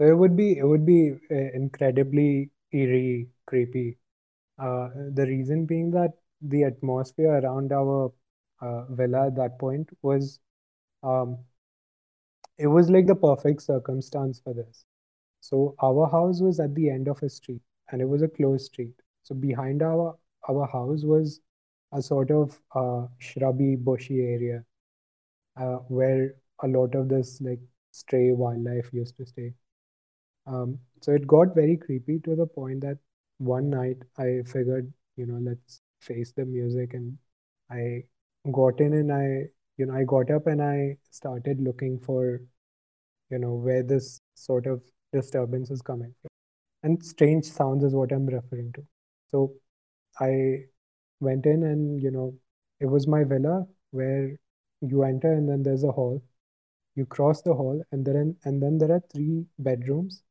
so, 0.01 0.07
it 0.07 0.17
would 0.17 0.37
be 0.37 0.59
it 0.59 0.65
would 0.65 0.87
be 0.87 1.13
uh, 1.31 1.37
incredibly 1.55 2.51
eerie, 2.73 3.29
creepy. 3.47 3.99
Uh, 4.59 4.91
the 5.15 5.27
reason 5.27 5.67
being 5.67 5.91
that 5.93 6.13
the 6.43 6.65
atmosphere 6.65 7.41
around 7.41 7.73
our 7.73 8.13
uh, 8.63 8.85
villa 8.91 9.29
at 9.29 9.37
that 9.37 9.59
point 9.61 9.91
was, 10.03 10.41
um, 11.05 11.39
it 12.59 12.67
was 12.69 12.91
like 12.91 13.07
the 13.07 13.15
perfect 13.15 13.63
circumstance 13.63 14.41
for 14.41 14.55
this. 14.55 14.85
So 15.41 15.77
our 15.83 16.09
house 16.11 16.41
was 16.43 16.61
at 16.61 16.75
the 16.75 16.91
end 16.91 17.09
of 17.09 17.23
a 17.23 17.31
street, 17.31 17.63
and 17.91 18.03
it 18.03 18.07
was 18.07 18.23
a 18.23 18.29
closed 18.29 18.67
street. 18.67 18.95
So 19.25 19.35
behind 19.35 19.83
our 19.83 20.19
our 20.49 20.67
house 20.67 21.05
was 21.05 21.41
a 21.93 22.03
sort 22.03 22.31
of 22.33 22.61
uh, 22.75 23.09
shrubby, 23.19 23.77
bushy 23.77 24.21
area 24.23 24.65
uh, 25.57 25.79
where 25.99 26.35
a 26.63 26.69
lot 26.69 26.95
of 26.97 27.09
this 27.09 27.41
like 27.41 27.61
stray 27.93 28.33
wildlife 28.33 28.93
used 28.93 29.17
to 29.19 29.27
stay. 29.27 29.55
Um, 30.51 30.79
so 31.01 31.13
it 31.13 31.27
got 31.27 31.55
very 31.55 31.77
creepy 31.77 32.19
to 32.25 32.35
the 32.35 32.47
point 32.47 32.81
that 32.81 32.99
one 33.39 33.71
night 33.71 33.99
I 34.19 34.43
figured, 34.47 34.93
you 35.17 35.27
know, 35.27 35.39
let's 35.41 35.81
face 36.01 36.33
the 36.33 36.45
music, 36.45 36.95
and 36.95 37.17
I 37.71 38.03
got 38.51 38.81
in 38.81 38.95
and 38.95 39.13
I, 39.13 39.49
you 39.77 39.87
know, 39.87 39.95
I 39.95 40.05
got 40.05 40.31
up 40.31 40.47
and 40.47 40.61
I 40.61 40.97
started 41.11 41.61
looking 41.61 42.01
for, 42.01 42.41
you 43.31 43.39
know, 43.39 43.55
where 43.55 43.83
this 43.83 44.21
sort 44.35 44.67
of 44.67 44.83
disturbance 45.13 45.71
is 45.71 45.83
coming 45.83 46.13
from. 46.21 46.31
And 46.83 47.05
strange 47.05 47.45
sounds 47.45 47.85
is 47.85 47.95
what 47.95 48.13
I'm 48.13 48.27
referring 48.27 48.73
to. 48.73 48.83
So 49.31 49.53
I 50.19 50.65
went 51.21 51.47
in 51.47 51.63
and, 51.63 52.03
you 52.03 52.11
know, 52.11 52.35
it 52.81 52.87
was 52.87 53.07
my 53.07 53.25
villa 53.25 53.67
where 53.93 54.37
you 54.81 55.05
enter 55.05 55.33
and 55.33 55.49
then 55.49 55.63
there's 55.63 55.85
a 55.85 55.93
hall. 55.93 56.23
You 56.97 57.07
cross 57.07 57.43
the 57.43 57.55
hall 57.55 57.83
and 57.93 58.05
then 58.05 58.37
and 58.45 58.63
then 58.63 58.79
there 58.79 58.93
are 58.93 59.03
three 59.13 59.47
bedrooms, 59.59 60.23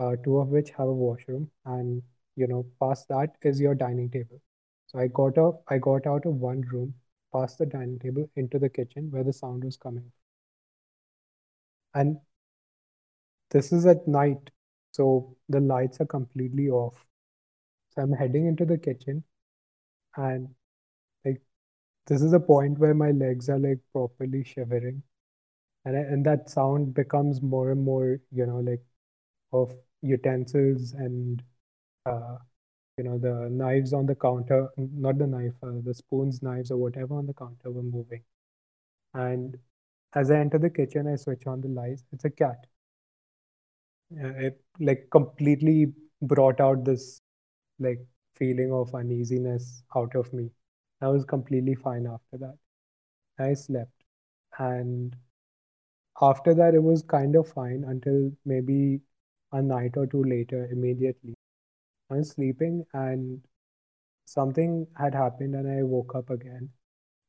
uh, 0.00 0.16
two 0.24 0.38
of 0.38 0.48
which 0.48 0.70
have 0.72 0.88
a 0.88 0.94
washroom, 0.94 1.50
and 1.66 2.02
you 2.36 2.48
know, 2.48 2.66
past 2.80 3.08
that 3.08 3.36
is 3.42 3.60
your 3.60 3.76
dining 3.76 4.10
table. 4.10 4.40
So 4.88 4.98
I 5.00 5.08
got 5.08 5.38
up, 5.38 5.62
I 5.68 5.78
got 5.78 6.06
out 6.08 6.26
of 6.26 6.34
one 6.36 6.62
room, 6.62 6.94
past 7.32 7.58
the 7.58 7.66
dining 7.66 8.00
table 8.00 8.28
into 8.36 8.58
the 8.58 8.70
kitchen 8.70 9.10
where 9.12 9.24
the 9.24 9.32
sound 9.34 9.64
was 9.64 9.76
coming. 9.76 10.12
And 11.94 12.20
this 13.50 13.72
is 13.72 13.86
at 13.86 14.06
night, 14.08 14.50
so 14.92 15.36
the 15.48 15.60
lights 15.60 16.00
are 16.00 16.06
completely 16.06 16.68
off. 16.68 17.04
So 17.90 18.02
I'm 18.02 18.12
heading 18.12 18.46
into 18.46 18.64
the 18.66 18.78
kitchen, 18.78 19.24
and 20.16 20.48
like 21.24 21.42
this 22.06 22.22
is 22.22 22.32
a 22.34 22.40
point 22.40 22.78
where 22.78 22.94
my 22.94 23.12
legs 23.12 23.48
are 23.50 23.58
like 23.60 23.80
properly 23.92 24.44
shivering, 24.44 25.02
and 25.84 25.96
and 25.96 26.26
that 26.26 26.50
sound 26.50 26.94
becomes 26.94 27.42
more 27.42 27.72
and 27.72 27.82
more, 27.84 28.20
you 28.32 28.46
know, 28.46 28.58
like 28.60 28.84
of 29.52 29.74
utensils 30.02 30.92
and 30.92 31.42
uh, 32.06 32.36
you 32.98 33.04
know 33.04 33.18
the 33.18 33.48
knives 33.50 33.92
on 33.94 34.06
the 34.06 34.14
counter, 34.16 34.68
not 34.78 35.18
the 35.18 35.26
knife, 35.26 35.54
uh, 35.62 35.72
the 35.84 35.94
spoons, 35.94 36.42
knives, 36.42 36.70
or 36.70 36.78
whatever 36.78 37.16
on 37.16 37.26
the 37.26 37.34
counter 37.34 37.70
were 37.70 37.82
moving. 37.82 38.22
And 39.14 39.58
as 40.14 40.30
I 40.30 40.38
enter 40.40 40.58
the 40.58 40.70
kitchen, 40.70 41.06
I 41.08 41.16
switch 41.16 41.46
on 41.46 41.60
the 41.62 41.68
lights. 41.68 42.04
It's 42.12 42.24
a 42.24 42.30
cat. 42.30 42.66
It 44.12 44.60
like 44.78 45.08
completely 45.10 45.92
brought 46.22 46.60
out 46.60 46.84
this 46.84 47.20
like 47.78 48.00
feeling 48.36 48.72
of 48.72 48.94
uneasiness 48.94 49.82
out 49.96 50.14
of 50.16 50.32
me. 50.32 50.50
I 51.00 51.08
was 51.08 51.24
completely 51.24 51.74
fine 51.74 52.06
after 52.06 52.38
that. 52.38 52.58
I 53.38 53.54
slept. 53.54 54.04
And 54.58 55.16
after 56.20 56.54
that, 56.54 56.74
it 56.74 56.82
was 56.82 57.02
kind 57.02 57.34
of 57.36 57.48
fine 57.48 57.82
until 57.84 58.30
maybe 58.44 59.00
a 59.52 59.62
night 59.62 59.96
or 59.96 60.06
two 60.06 60.24
later, 60.24 60.66
immediately. 60.72 61.34
I 62.10 62.16
was 62.16 62.30
sleeping 62.30 62.84
and 62.94 63.40
something 64.26 64.86
had 64.96 65.14
happened, 65.14 65.54
and 65.54 65.68
I 65.68 65.82
woke 65.82 66.14
up 66.14 66.30
again. 66.30 66.68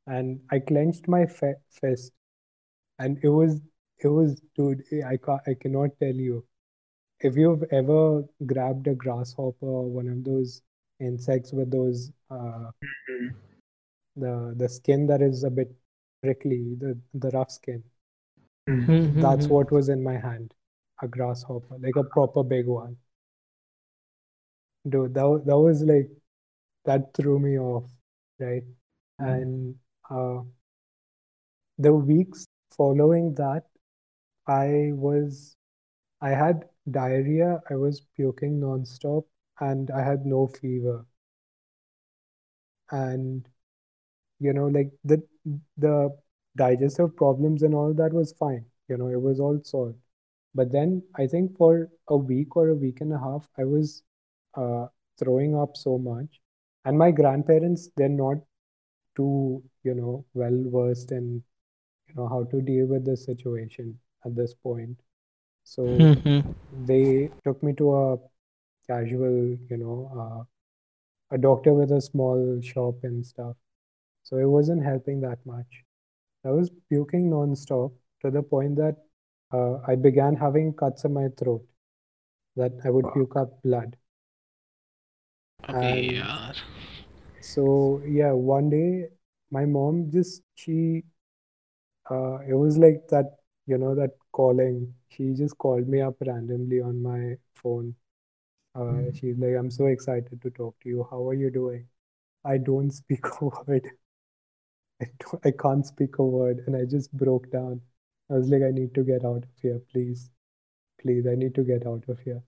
And 0.08 0.40
I 0.52 0.60
clenched 0.60 1.08
my 1.08 1.26
fe- 1.26 1.62
fist, 1.70 2.12
and 3.00 3.18
it 3.24 3.30
was, 3.30 3.62
it 4.00 4.08
was, 4.08 4.42
dude, 4.56 4.84
I, 5.06 5.18
ca- 5.18 5.42
I 5.48 5.54
cannot 5.56 5.92
tell 6.00 6.16
you. 6.16 6.46
If 7.20 7.36
you've 7.38 7.64
ever 7.72 8.24
grabbed 8.48 8.88
a 8.88 8.96
grasshopper 8.96 9.66
or 9.68 9.86
one 9.88 10.08
of 10.08 10.24
those 10.24 10.62
insects 11.00 11.54
with 11.54 11.70
those 11.72 12.12
uh, 12.32 12.72
Mhm. 13.10 13.36
the 14.16 14.54
the 14.58 14.68
skin 14.70 15.06
that 15.08 15.22
is 15.22 15.44
a 15.44 15.50
bit 15.50 15.72
prickly, 16.24 16.76
the 16.80 16.98
the 17.14 17.30
rough 17.32 17.52
skin. 17.52 17.84
Mhm. 18.70 19.22
That's 19.22 19.48
what 19.48 19.72
was 19.72 19.90
in 19.90 20.02
my 20.04 20.18
hand, 20.18 20.54
a 21.02 21.08
grasshopper, 21.08 21.78
like 21.80 21.96
a 21.98 22.04
proper 22.04 22.44
big 22.44 22.68
one. 22.68 22.98
dude, 24.90 25.14
that 25.14 25.44
that 25.46 25.58
was 25.58 25.84
like 25.84 26.10
that 26.86 27.14
threw 27.16 27.40
me 27.40 27.58
off, 27.60 27.90
right? 28.40 28.64
Mm. 29.22 29.42
And 29.42 29.76
uh, 30.10 30.44
the 31.78 31.94
weeks 31.94 32.48
following 32.78 33.34
that, 33.36 33.64
I 34.48 34.92
was 34.94 35.56
I 36.22 36.32
had 36.32 36.66
diarrhea, 36.92 37.62
I 37.70 37.76
was 37.76 38.02
puking 38.16 38.60
nonstop, 38.62 39.26
and 39.60 39.92
I 39.92 40.04
had 40.04 40.26
no 40.26 40.48
fever. 40.48 41.06
And 42.92 43.48
you 44.40 44.54
know, 44.54 44.68
like 44.68 44.92
the 45.06 45.24
the 45.78 46.18
digestive 46.58 47.16
problems 47.18 47.64
and 47.64 47.76
all 47.76 47.94
that 47.96 48.14
was 48.14 48.34
fine. 48.34 48.66
You 48.90 48.98
know, 48.98 49.10
it 49.10 49.22
was 49.22 49.40
all 49.40 49.62
solved. 49.64 50.01
But 50.56 50.72
then 50.72 51.04
I 51.16 51.28
think 51.28 51.58
for 51.58 51.90
a 52.10 52.18
week 52.18 52.56
or 52.56 52.70
a 52.70 52.76
week 52.76 53.02
and 53.02 53.14
a 53.14 53.20
half, 53.20 53.48
I 53.58 53.66
was 53.66 54.04
uh, 54.56 54.88
throwing 55.20 55.56
up 55.56 55.78
so 55.78 55.98
much. 55.98 56.42
And 56.86 56.98
my 56.98 57.12
grandparents, 57.12 57.90
they're 57.96 58.10
not 58.10 58.38
too, 59.16 59.64
you 59.84 59.94
know, 59.96 60.26
well 60.34 60.64
versed 60.68 61.12
in, 61.12 61.44
you 62.08 62.16
know, 62.16 62.28
how 62.28 62.44
to 62.46 62.62
deal 62.62 62.86
with 62.88 63.06
the 63.06 63.18
situation 63.18 64.00
at 64.26 64.36
this 64.36 64.54
point. 64.54 65.00
So 65.64 66.14
Mhm. 66.26 66.56
they 66.72 67.30
took 67.44 67.62
me 67.64 67.74
to 67.74 67.96
a 67.96 68.18
casual, 68.88 69.58
you 69.70 69.78
know, 69.78 69.98
uh, 70.18 70.44
a 71.36 71.38
doctor 71.38 71.74
with 71.74 71.92
a 71.92 72.02
small 72.02 72.60
shop 72.62 72.96
and 73.04 73.26
stuff. 73.26 73.56
So 74.24 74.38
it 74.38 74.46
wasn't 74.46 74.84
helping 74.84 75.22
that 75.22 75.46
much. 75.46 75.84
I 76.46 76.52
was 76.52 76.72
puking 76.90 77.30
non-stop 77.30 77.92
to 78.24 78.32
the 78.32 78.44
point 78.44 78.76
that 78.78 78.98
uh, 79.54 79.80
I 79.88 79.96
began 79.96 80.36
having 80.36 80.74
cuts 80.74 81.06
in 81.06 81.14
my 81.14 81.28
throat 81.38 81.66
that 82.56 82.72
I 82.84 82.90
would 82.90 83.06
wow. 83.06 83.12
puke 83.14 83.36
up 83.36 83.62
blood. 83.64 83.96
Okay, 85.70 86.02
yeah. 86.16 86.52
So 87.42 88.02
yeah, 88.08 88.32
one 88.32 88.70
day 88.70 89.08
my 89.52 89.66
mom 89.66 90.10
just 90.12 90.42
she 90.56 91.04
uh, 92.10 92.40
it 92.48 92.54
was 92.54 92.78
like 92.78 93.08
that 93.10 93.38
you 93.68 93.78
know 93.78 93.96
that 93.96 94.12
calling. 94.32 94.94
She 95.10 95.34
just 95.34 95.58
called 95.58 95.88
me 95.88 96.02
up 96.02 96.16
randomly 96.26 96.82
on 96.82 97.02
my 97.02 97.36
phone. 97.56 97.96
Uh, 98.74 98.80
mm. 98.80 99.20
She's 99.20 99.38
like, 99.38 99.56
"I'm 99.58 99.70
so 99.72 99.88
excited 99.88 100.42
to 100.42 100.50
talk 100.52 100.80
to 100.82 100.90
you. 100.90 101.08
How 101.10 101.28
are 101.28 101.34
you 101.34 101.52
doing?" 101.52 101.88
I 102.46 102.58
don't 102.58 102.92
speak 103.02 103.26
a 103.42 103.46
word. 103.46 103.92
I, 105.02 105.08
I 105.46 105.52
can't 105.52 105.86
speak 105.86 106.18
a 106.20 106.24
word, 106.24 106.64
and 106.68 106.76
I 106.76 106.86
just 106.86 107.12
broke 107.12 107.52
down 107.52 107.82
I 108.32 108.36
was 108.36 108.50
like, 108.50 108.62
I 108.64 108.72
need 108.72 108.96
to 108.96 109.04
get 109.04 109.26
out 109.26 109.44
of 109.44 109.50
here, 109.62 109.82
please. 109.92 110.30
Please, 111.02 111.28
I 111.28 111.36
need 111.36 111.54
to 111.56 111.64
get 111.64 111.86
out 111.86 112.04
of 112.08 112.20
here. 112.20 112.42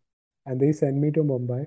And 0.46 0.60
they 0.60 0.72
sent 0.72 0.96
me 0.96 1.12
to 1.12 1.24
Mumbai. 1.24 1.66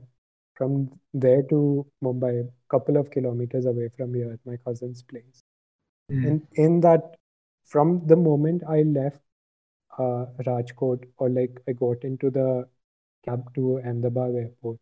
From 0.54 0.88
there 1.12 1.42
to 1.50 1.86
Mumbai, 2.02 2.48
couple 2.70 2.96
of 2.96 3.10
kilometers 3.10 3.66
away 3.66 3.90
from 3.94 4.14
here 4.14 4.32
at 4.32 4.40
my 4.46 4.56
cousin's 4.64 5.02
place. 5.02 5.42
Mm. 6.10 6.26
And 6.26 6.46
in 6.54 6.80
that, 6.80 7.16
from 7.66 8.06
the 8.06 8.16
moment 8.16 8.62
I 8.66 8.82
left 8.82 9.20
uh, 9.98 10.26
Rajkot 10.46 11.04
or 11.18 11.28
like 11.28 11.60
I 11.68 11.72
got 11.72 12.04
into 12.04 12.30
the 12.30 12.66
cab 13.26 13.54
to 13.54 13.80
Ahmedabad 13.80 14.34
airport, 14.34 14.78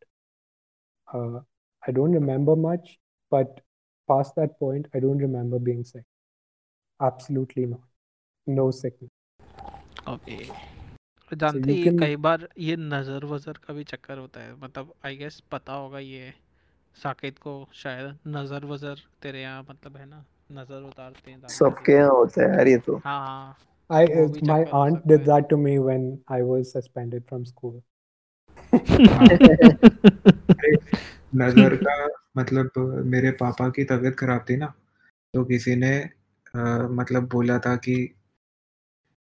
uh, 1.12 1.40
I 1.87 1.90
don't 1.90 2.12
remember 2.12 2.55
much, 2.55 2.99
but 3.31 3.61
past 4.09 4.37
that 4.37 4.59
point, 4.61 4.87
I 4.94 5.01
don't 5.01 5.18
remember 5.18 5.59
being 5.59 5.83
sick. 5.83 6.05
Absolutely 7.01 7.66
not. 7.66 7.81
No 8.47 8.70
sickness. 8.70 9.11
अबे 10.07 10.45
जानते 11.31 11.73
you 11.73 11.79
ये 11.79 11.85
can- 11.85 11.99
कई 12.01 12.17
बार 12.27 12.49
ये 12.59 12.77
नज़र 12.77 13.25
वज़र 13.25 13.59
का 13.67 13.75
भी 13.75 13.85
चक्कर 13.85 14.19
होता 14.19 14.40
है 14.40 14.55
मतलब 14.62 14.93
आई 15.07 15.17
गेस 15.17 15.43
पता 15.53 15.73
होगा 15.73 15.99
ये 15.99 16.33
साकेत 16.97 17.38
को 17.38 17.69
शायद 17.75 18.17
नज़र 18.37 18.64
वज़र 18.64 19.03
तेरे 19.23 19.43
यहाँ 19.43 19.62
मतलब 19.71 19.97
है 19.97 20.07
ना 20.07 20.25
नज़र 20.53 20.83
उतारते 20.83 21.31
हैं 21.31 21.49
सबके 21.49 21.93
यहाँ 21.93 22.11
होता 22.11 22.43
है 22.43 22.49
यार 22.49 22.69
ये 22.69 22.79
तो। 22.79 23.01
हाँ 23.05 23.21
हाँ 23.27 23.57
I 23.90 24.05
uh, 24.05 24.29
my 24.43 24.64
aunt 24.77 25.07
did 25.07 25.25
that 25.27 25.49
to 25.49 25.57
me 25.57 25.79
when 25.79 26.19
I 26.29 26.43
was 26.43 26.73
suspended 26.73 27.25
from 27.29 27.45
school. 27.45 27.83
नज़र 31.35 31.75
का 31.77 32.07
मतलब 32.38 32.71
मेरे 33.07 33.31
पापा 33.40 33.69
की 33.77 33.85
तबीयत 33.85 34.17
खराब 34.19 34.45
थी 34.51 34.57
ना 34.57 34.73
तो 35.35 35.45
किसी 35.45 35.75
ने 35.77 35.97
अ, 35.99 36.59
मतलब 36.90 37.29
बोला 37.29 37.59
था 37.59 37.75
कि 37.87 37.97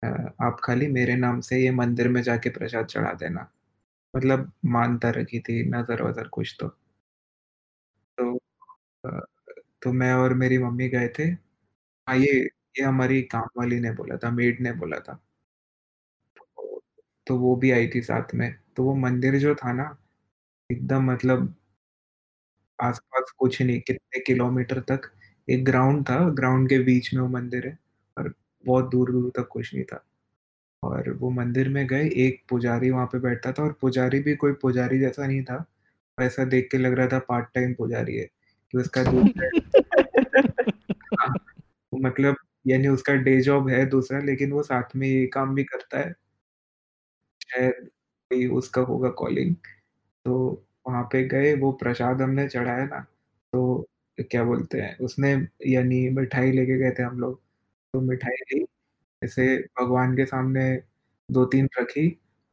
आप 0.03 0.61
खाली 0.65 0.87
मेरे 0.89 1.15
नाम 1.17 1.41
से 1.43 1.59
ये 1.59 1.71
मंदिर 1.73 2.09
में 2.09 2.21
जाके 2.23 2.51
प्रसाद 2.51 2.87
चढ़ा 2.87 3.13
देना। 3.15 3.49
मतलब 4.15 4.53
मानता 4.71 5.11
रखी 5.13 5.41
थी 5.43 5.63
नज़र 5.71 6.03
वजर 6.05 6.29
कुछ 6.31 6.57
तो। 6.61 6.77
तो 8.19 8.39
तो 9.83 9.93
मैं 9.95 10.13
और 10.15 10.35
मेरी 10.37 10.59
मम्मी 10.61 10.89
गए 10.91 11.09
थे। 11.19 11.25
हाँ 12.07 12.17
ये 12.17 12.33
ये 12.75 12.85
हमारी 12.85 13.23
काम 13.29 13.49
वाली 13.59 13.81
ने 13.81 13.93
बोला 13.95 14.17
था 14.19 14.31
मेड 14.33 14.61
ने 14.63 14.73
बोला 14.75 14.99
था। 15.01 15.21
तो, 16.37 16.81
तो 17.27 17.37
वो 17.39 17.55
भी 17.57 17.71
आई 17.73 17.89
थी 17.89 18.03
साथ 18.03 18.35
में। 18.35 18.53
तो 18.77 18.85
वो 18.85 18.95
मंदिर 18.99 19.39
जो 19.39 19.55
था 19.57 19.73
ना 19.75 19.97
एकदम 20.71 21.13
मतलब 21.13 21.55
आस-पास 22.79 23.31
कुछ 23.39 23.61
नहीं, 23.63 23.81
कितने 23.81 24.21
किलोमीटर 24.23 24.81
तक 24.89 25.11
एक 25.49 25.65
ग्राउंड 25.65 26.05
था, 26.05 26.19
ग्राउंड 26.33 26.69
के 26.69 26.79
बीच 26.85 27.13
में 27.15 27.21
वो 27.23 27.29
मंदिर 27.31 27.67
है। 27.67 27.79
बहुत 28.64 28.90
दूर-दूर 28.90 29.31
तक 29.37 29.49
कुछ 29.49 29.75
नहीं 29.75 29.85
था। 29.85 30.05
और 30.83 31.11
वो 31.12 31.31
मंदिर 31.31 31.68
में 31.68 31.87
गए, 31.87 32.09
एक 32.09 32.42
पुजारी 32.51 32.90
वहाँ 32.90 33.07
पे 33.07 33.18
बैठता 33.20 33.53
था 33.53 33.62
और 33.64 33.73
पुजारी 33.81 34.20
भी 34.20 34.37
कोई 34.37 34.53
पुजारी 34.55 34.99
जैसा 35.01 35.27
नहीं 35.27 35.42
था। 35.44 35.64
ऐसा 36.18 36.44
देख 36.46 36.68
के 36.73 36.79
लग 36.79 36.94
रहा 36.94 37.09
था 37.09 37.18
पार्ट 37.20 37.49
टाइम 37.55 37.75
पुजारी 37.75 38.16
है, 38.16 38.27
कि 38.75 38.79
उसका 38.79 39.03
हाँ, 41.20 41.35
वो 41.92 41.99
मतलब 42.01 42.37
यानी 42.66 42.88
उसका 42.88 43.14
डे 43.18 43.40
जॉब 43.42 43.68
है 43.70 43.85
दूसरा 43.87 44.20
लेकिन 44.20 44.53
वो 44.53 44.62
साथ 44.64 44.96
में 44.96 45.09
ये 45.09 45.27
काम 45.29 45.55
भी 45.55 45.64
करता 45.64 45.99
है। 46.01 46.14
शायद 47.40 47.88
कोई 48.31 48.46
उसका 48.53 48.81
होगा 48.83 49.09
कॉलिंग। 49.12 49.55
तो 50.25 50.35
वहाँ 50.88 51.03
पे 51.05 51.23
गए, 51.29 51.55
वो 51.57 51.73
प्रसाद 51.75 52.23
हमने 52.23 52.46
चढ़ाया 52.49 52.85
ना, 52.87 53.01
तो 53.53 53.87
क्या 54.31 54.44
बोलते 54.44 54.81
हैं, 54.81 54.96
उसने 55.01 55.33
यानी 55.68 56.09
मिठाई 56.12 56.53
लेके 56.53 56.79
गए 56.79 56.90
थे 56.92 57.03
हम 57.03 57.18
लोग, 57.20 57.40
तो 57.94 58.00
मिठाई 58.00 58.37
ली, 58.53 58.64
ऐसे 59.22 59.44
भगवान 59.81 60.16
के 60.16 60.24
सामने 60.26 60.64
2-3 61.29 61.68
रखी 61.81 62.09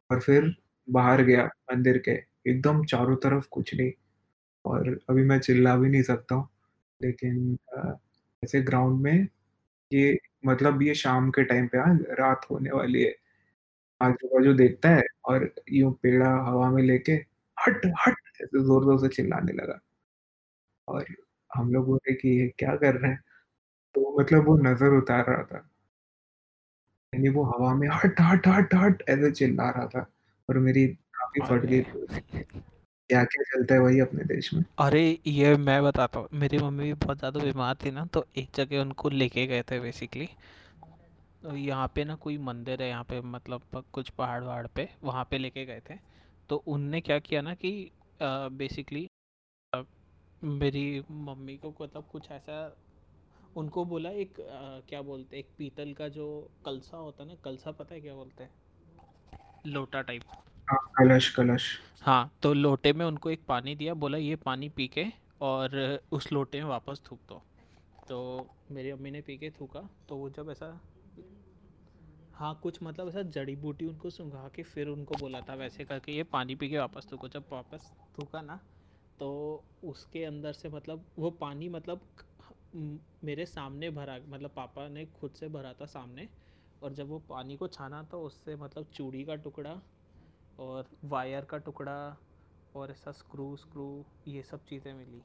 और 0.09 0.19
फिर 0.21 0.55
बाहर 0.87 1.21
गया 1.23 1.45
मंदिर 1.71 1.97
के, 1.99 2.11
एकदम 2.47 2.83
चारों 2.85 3.15
तरफ़ 3.19 3.47
कुछ 3.51 3.73
नहीं 3.75 3.91
और 4.65 4.89
अभी 5.09 5.23
मैं 5.25 5.39
चिल्ला 5.41 5.75
भी 5.77 5.89
नहीं 5.89 6.03
सकता 6.03 6.35
हूँ, 6.35 6.49
लेकिन 7.01 7.57
ऐसे 8.43 8.61
ग्राउंड 8.63 9.01
में 9.01 9.27
ये 9.91 10.17
मतलब 10.45 10.83
ये 10.83 10.95
शाम 10.95 11.29
के 11.31 11.43
टाइम 11.45 11.67
पे 11.69 11.77
हाँ, 11.79 11.95
रात 12.13 12.47
होने 12.51 12.71
वाली 12.71 13.03
है, 13.03 13.13
आजू-बाजू 14.01 14.53
देखता 14.55 14.89
है 14.91 15.03
और 15.27 15.51
यूँ 15.73 15.93
पेड़ा 16.03 16.29
हवा 16.45 16.71
में 16.71 16.83
लेके 16.83 17.13
हट, 17.57 17.85
हट! 17.99 18.15
ऐसे 18.35 18.45
ज़ोर-ज़ोर 18.59 18.99
से 19.01 19.15
चिल्लाने 19.15 19.53
लगा 19.55 19.79
और 20.87 21.05
हम 21.51 21.71
लोग 21.71 21.85
बोले 21.85 22.13
कि 22.13 22.29
ये 22.31 22.47
क्या 22.59 22.75
कर 22.77 22.95
रहे 22.95 23.11
हैं? 23.11 23.19
तो 23.97 24.19
मतलब 24.19 24.45
वो 24.45 24.57
नज़र 24.57 24.97
उतार 24.97 25.25
रहा 25.25 25.43
था। 25.43 25.57
यानी 27.13 27.29
वो 27.29 27.43
हवा 27.43 27.73
में 27.75 27.87
हट, 27.87 28.21
हट, 28.21 28.47
हट, 28.47 28.73
हट! 28.75 29.03
ऐसे 29.09 29.31
चिल्ला 29.31 29.69
रहा 29.69 29.85
था 29.85 30.05
और 30.49 30.57
मेरी 30.57 30.87
काफ़ी 30.87 31.41
फट 31.41 31.65
गई 31.65 31.81
थी 31.81 31.99
उस 31.99 32.19
क्या-क्या 33.09 33.43
चलता 33.43 33.73
है 33.73 33.79
वही 33.81 33.99
अपने 33.99 34.23
देश 34.23 34.53
में। 34.53 34.63
अरे 34.79 35.19
ये 35.27 35.55
मैं 35.57 35.83
बताता 35.83 36.19
हूँ 36.19 36.27
मेरी 36.33 36.57
मम्मी 36.57 36.83
भी 36.83 36.93
बहुत 36.93 37.17
ज़्यादा 37.17 37.39
बीमार 37.39 37.75
थी 37.75 37.91
ना 37.91 38.05
तो 38.05 38.25
एक 38.37 38.49
जगह 38.55 38.81
उनको 38.81 39.09
लेके 39.09 39.47
गए 39.47 39.61
थे 39.61 39.79
बेसिकली 39.79 40.29
तो 41.43 41.55
यहाँ 41.55 41.91
पे 41.95 42.03
ना 42.03 42.15
कोई 42.15 42.37
मंदिर 42.37 42.81
है 42.81 42.89
यहाँ 42.89 43.03
पे 43.03 43.21
मतलब 43.21 43.83
कुछ 43.93 44.09
पहाड़ 44.09 44.43
वहाड़ 44.43 44.67
पे 44.67 44.89
वहाँ 45.03 45.27
पे 45.31 45.37
लेके 45.37 45.65
गए 45.65 45.81
थे 45.89 45.93
तो 46.49 46.63
उनने 46.67 47.01
क्या 47.01 47.19
किया 47.19 47.41
ना 47.41 47.53
कि 47.53 47.91
बेसिकली 48.23 49.07
मेरी 50.43 51.03
मम्मी 51.11 51.57
को 51.57 51.73
मतलब 51.81 52.07
कुछ 52.11 52.31
ऐसा 52.31 52.75
उनको 53.57 53.83
बोला 53.85 54.09
एक 54.21 54.39
अ, 54.39 54.81
क्या 54.89 55.01
बोलते 55.03 55.35
हैं 55.35 55.43
एक 55.43 55.53
पीतल 55.57 55.93
का 55.93 56.07
जो 56.11 56.27
कलसा 56.65 56.97
होता 56.97 57.23
है 57.23 57.29
ना 57.29 57.35
कलसा 57.43 57.71
पता 57.73 57.95
है 57.95 58.01
क्या 58.01 58.15
बोलते 58.15 58.43
हैं? 58.43 58.51
लोटा 59.65 60.01
टाइप 60.01 60.23
हाँ, 60.67 60.79
कलश, 60.97 61.29
कलश। 61.35 61.69
हाँ 62.01 62.31
तो 62.41 62.53
लोटे 62.53 62.93
में 62.93 63.05
उनको 63.05 63.29
एक 63.29 63.43
पानी 63.47 63.75
दिया 63.75 63.93
बोला 63.95 64.17
ये 64.17 64.35
पानी 64.37 64.69
पी 64.69 64.87
के 64.87 65.05
और 65.41 65.77
उस 66.11 66.31
लोटे 66.31 66.61
में 66.61 66.69
वापस 66.69 67.01
थूक 67.11 67.19
दो। 67.29 67.41
तो 68.07 68.19
मेरी 68.71 68.89
अम्मी 68.89 69.11
ने 69.11 69.21
पी 69.21 69.37
के 69.37 69.49
थूका 69.51 69.89
तो 70.09 70.17
वो 70.17 70.29
जब 70.29 70.49
ऐसा 70.51 70.71
हाँ 72.33 72.53
कुछ 72.63 72.77
मतलब 72.83 73.07
ऐसा 73.09 73.21
जड़ी 73.31 73.55
बूटी 73.55 73.85
उनको 73.85 74.09
सुंघा 74.09 74.47
के 74.55 74.63
फिर 74.63 74.87
उनको 74.87 75.15
बोला 75.15 75.41
था 75.41 75.53
वैसे 75.55 75.85
करके 75.85 76.11
ये 76.11 76.23
पानी 76.31 76.55
पी 76.55 76.69
के 76.69 76.77
वापस 76.77 77.07
थूको। 77.11 77.27
जब 77.27 77.45
वापस 77.51 77.91
थूका 78.17 78.41
ना 78.41 78.59
तो 79.19 79.29
उसके 79.83 80.23
अंदर 80.25 80.51
से 80.53 80.69
मतलब 80.69 81.05
वो 81.19 81.29
पानी 81.41 81.69
मतलब 81.69 82.07
मेरे 82.73 83.45
सामने 83.45 83.89
भरा 83.89 84.17
मतलब 84.27 84.51
पापा 84.55 84.87
ने 84.87 85.05
खुद 85.15 85.31
से 85.31 85.47
भरा 85.49 85.73
था 85.73 85.85
सामने 85.85 86.27
और 86.81 86.93
जब 86.93 87.07
वो 87.09 87.19
पानी 87.29 87.55
को 87.57 87.67
छाना 87.67 88.01
तो 88.03 88.21
उससे 88.23 88.55
मतलब 88.55 88.85
चूड़ी 88.93 89.23
का 89.25 89.35
टुकड़ा 89.35 89.79
और 90.59 90.89
वायर 91.05 91.45
का 91.45 91.57
टुकड़ा 91.57 91.97
और 92.75 92.91
ऐसा 92.91 93.11
स्क्रू 93.11 93.55
स्क्रू 93.57 94.05
ये 94.27 94.43
सब 94.43 94.63
चीज़ें 94.65 94.93
मिली। 94.93 95.23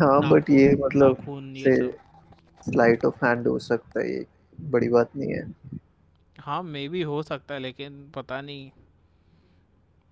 हाँ 0.00 0.22
बट 0.28 0.50
ये 0.50 0.74
मतलब 0.76 1.26
ये 1.56 1.64
से 1.64 1.76
स्लाइट 2.62 3.04
ऑफ़ 3.04 3.24
हैंड 3.24 3.46
हो 3.48 3.58
सकता 3.58 4.00
है 4.00 4.10
ये 4.12 4.26
बड़ी 4.58 4.88
बात 4.88 5.16
नहीं 5.16 5.32
है। 5.32 5.44
हाँ 6.38 6.62
मे 6.62 6.86
भी 6.88 7.02
हो 7.02 7.22
सकता 7.22 7.54
है 7.54 7.60
लेकिन 7.60 8.10
पता 8.10 8.40
नहीं। 8.40 8.70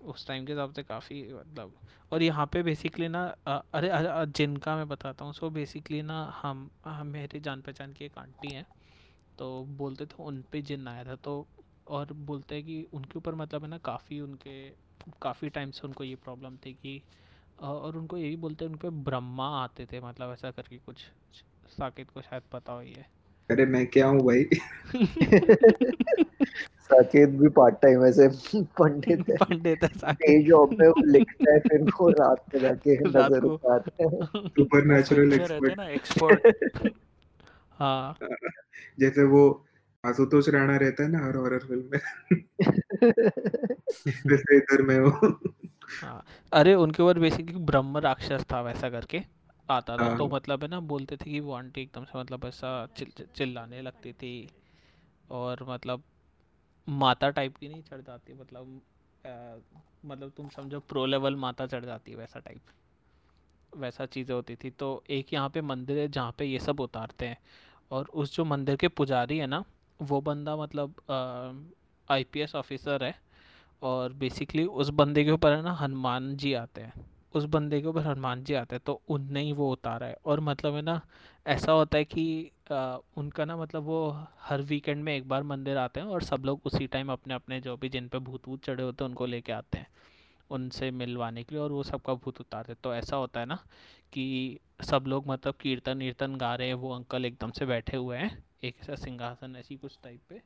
उस 0.03 0.27
टाइम 0.27 0.45
के 0.45 0.51
हिसाब 0.53 0.73
से 0.73 0.83
काफ़ी 0.83 1.33
मतलब 1.33 1.73
और 2.11 2.23
यहाँ 2.23 2.45
पे 2.47 2.63
बेसिकली 2.63 3.07
ना 3.07 3.25
अरे 3.47 3.89
जिनका 4.31 4.75
मैं 4.75 4.87
बताता 4.87 5.25
हूँ 5.25 5.33
सो 5.33 5.49
बेसिकली 5.49 6.01
ना 6.01 6.23
हम 6.41 6.69
हम 6.85 7.07
मेरे 7.07 7.39
जान 7.39 7.61
पहचान 7.61 7.93
की 7.93 8.05
एक 8.05 8.17
आंटी 8.17 8.51
हैं 8.51 8.65
तो 9.37 9.63
बोलते 9.65 10.05
थे 10.05 10.23
उन 10.23 10.43
पे 10.51 10.61
जिन 10.61 10.87
आया 10.87 11.03
था 11.03 11.15
तो 11.15 11.47
और 11.87 12.13
बोलते 12.13 12.55
हैं 12.55 12.63
कि 12.65 12.87
उनके 12.93 13.17
ऊपर 13.19 13.35
मतलब 13.35 13.63
है 13.63 13.69
ना 13.69 13.77
काफ़ी 13.77 14.19
उनके 14.19 14.69
काफ़ी 15.21 15.49
टाइम 15.49 15.71
से 15.71 15.87
उनको 15.87 16.03
ये 16.03 16.15
प्रॉब्लम 16.15 16.57
थी 16.57 16.73
कि 16.73 17.01
और 17.59 17.97
उनको 17.97 18.17
यही 18.17 18.35
बोलते 18.35 18.65
हैं 18.65 18.71
उन 18.71 18.77
पर 18.77 18.89
ब्रह्मा 18.89 19.47
आते 19.63 19.85
थे 19.85 20.01
मतलब 20.01 20.31
ऐसा 20.33 20.51
करके 20.51 20.77
कुछ 20.77 21.05
साकेत 21.69 22.09
को 22.09 22.21
शायद 22.21 22.43
पता 22.51 22.73
हो 22.73 22.81
ये। 22.81 23.05
अरे 23.49 23.65
मैं 23.65 23.85
क्या 23.87 24.07
हूँ 24.07 24.21
भाई? 24.21 24.45
साकेत 26.83 27.29
भी 27.29 27.49
पार्ट 27.49 27.75
टाइम 27.75 28.05
ऐसे 28.05 28.27
पंडित 28.63 29.29
है। 29.29 29.35
पंडित 29.37 29.83
है 29.83 29.87
साकेत। 29.87 30.47
जॉब 30.47 30.71
में 30.79 30.87
वो 30.87 31.05
लिखता 31.05 31.53
है 31.53 31.59
फिर 31.59 31.81
वो 31.81 32.09
रात 32.09 32.45
में 32.55 32.61
जाके 32.61 32.95
नज़र 33.07 33.43
उतारता 33.43 34.03
है। 34.03 34.09
सुपर 34.47 34.85
नेचुरल 34.85 35.29
फ़िल्म 35.29 35.63
में 35.63 35.69
एक्सपर्ट 35.69 35.77
ना 35.77 35.87
एक्सपर्ट 35.87 36.47
हाँ। 37.79 38.17
जैसे 38.99 39.23
वो 39.23 39.65
आशुतोष 40.05 40.49
राणा 40.49 40.77
रहता 40.77 41.03
है 41.03 41.09
ना 41.09 41.25
हर 41.25 41.35
हॉरर 41.35 41.59
फ़िल्म 41.59 41.89
में। 41.93 41.99
वैसे 44.27 44.57
इधर 44.57 44.81
मैं 44.81 44.99
हूँ 44.99 45.39
हाँ। 46.01 46.25
अरे 46.53 46.73
उनके 46.73 47.03
ऊपर 47.03 47.19
बेसिकली 47.19 47.55
ब्रह्म 47.55 47.97
राक्षस 47.97 48.45
था 48.51 48.61
वैसा 48.61 48.89
करके 48.89 49.21
आता 49.69 49.97
था। 49.97 50.17
तो 50.17 50.27
हाँ 50.27 50.33
मतलब 50.33 50.63
है 50.63 50.67
ना 50.69 50.79
बोलते 50.79 51.17
थे 51.17 51.31
कि 51.31 51.39
वो 51.39 51.53
आंटी 51.53 51.81
एकदम 51.81 52.03
से 52.03 52.19
मतलब 52.19 52.45
ऐसा 52.45 52.87
चिल 52.97 53.07
चिल- 53.17 53.29
चिल्लाने 53.35 53.81
लगती 53.81 54.13
थी। 54.13 54.49
और 55.31 55.65
मतलब 55.69 56.03
माता 56.87 57.29
टाइप 57.29 57.57
की 57.57 57.67
नहीं 57.69 57.81
चढ़ 57.83 58.01
जाती 58.01 58.33
मतलब 58.33 58.81
अ, 59.25 59.59
मतलब 60.05 60.31
तुम 60.37 60.49
समझो 60.49 60.79
प्रो 60.79 61.05
लेवल 61.05 61.35
माता 61.35 61.65
चढ़ 61.67 61.85
जाती 61.85 62.11
है 62.11 62.17
वैसा 62.17 62.39
टाइप 62.39 62.61
वैसा 63.73 64.05
चीज़ें 64.05 64.33
होती 64.35 64.55
थी। 64.55 64.69
तो 64.69 65.03
एक 65.09 65.33
यहाँ 65.33 65.49
पे 65.49 65.61
मंदिर 65.61 65.97
है 65.97 66.07
जहाँ 66.07 66.33
पे 66.37 66.45
ये 66.45 66.59
सब 66.59 66.79
उतारते 66.79 67.25
हैं। 67.25 67.37
और 67.91 68.05
उस 68.13 68.35
जो 68.35 68.45
मंदिर 68.45 68.75
के 68.75 68.87
पुजारी 68.87 69.37
है 69.37 69.47
ना 69.47 69.63
वो 69.99 70.19
बंदा 70.21 70.55
मतलब 70.57 70.95
आईपीएस 72.07 72.55
ऑफिसर 72.55 73.03
है। 73.03 73.15
और 73.81 74.13
बेसिकली 74.13 74.65
उस 74.65 74.89
बंदे 74.91 75.23
के 75.23 75.31
ऊपर 75.31 75.51
है 75.53 75.61
ना 75.61 75.71
हनुमान 75.73 76.35
जी 76.37 76.53
आते 76.53 76.81
हैं। 76.81 77.05
उस 77.35 77.45
बंदे 77.45 77.81
के 77.81 77.87
ऊपर 77.87 78.01
हनुमान 78.01 78.43
जी 78.43 78.53
आते 78.53 78.75
हैं 78.75 78.81
तो 78.85 79.01
उनने 79.09 79.41
ही 79.41 79.53
वो 79.53 79.71
उतारा 79.71 80.07
है। 80.07 80.15
और 80.25 80.39
मतलब 80.39 80.75
है 80.75 80.81
ना 80.81 81.01
ऐसा 81.47 81.71
होता 81.71 81.97
है 81.97 82.05
कि 82.05 82.51
अ, 82.67 82.97
उनका 83.17 83.45
ना 83.45 83.55
मतलब 83.57 83.83
वो 83.83 83.97
हर 84.41 84.61
वीकेंड 84.61 85.03
में 85.03 85.13
एक 85.15 85.27
बार 85.27 85.43
मंदिर 85.43 85.77
आते 85.77 85.99
हैं 85.99 86.07
और 86.07 86.23
सब 86.23 86.43
लोग 86.45 86.61
उसी 86.65 86.87
टाइम 86.87 87.11
अपने 87.11 87.33
अपने 87.33 87.59
जो 87.61 87.75
भी 87.77 87.89
जिन 87.89 88.07
पे 88.07 88.19
भूत 88.19 88.47
वूत 88.47 88.63
चढ़े 88.65 88.83
होते 88.83 89.03
हैं 89.03 89.09
उनको 89.09 89.25
लेके 89.25 89.51
आते 89.51 89.77
हैं 89.77 89.87
उनसे 90.49 90.91
मिलवाने 90.91 91.43
के 91.43 91.55
लिए 91.55 91.63
और 91.63 91.71
वो 91.71 91.83
सबका 91.83 92.13
भूत 92.15 92.41
उतारते 92.41 92.73
तो 92.83 92.93
ऐसा 92.95 93.15
होता 93.15 93.39
है 93.39 93.45
ना 93.45 93.55
कि 94.13 94.25
सब 94.83 95.05
लोग 95.07 95.27
मतलब 95.27 95.55
कीर्तन 95.61 95.97
वीर्तन 95.97 96.35
गा 96.37 96.55
रहे 96.55 96.67
हैं 96.67 96.75
वो 96.75 96.91
अंकल 96.95 97.25
एकदम 97.25 97.51
से 97.51 97.65
बैठे 97.65 97.97
हुए 97.97 98.17
हैं 98.17 98.43
एक 98.63 98.75
ऐसा 98.81 98.95
सिंहासन 98.95 99.55
ऐसी 99.55 99.77
कुछ 99.77 99.97
टाइप 100.03 100.21
पे 100.29 100.41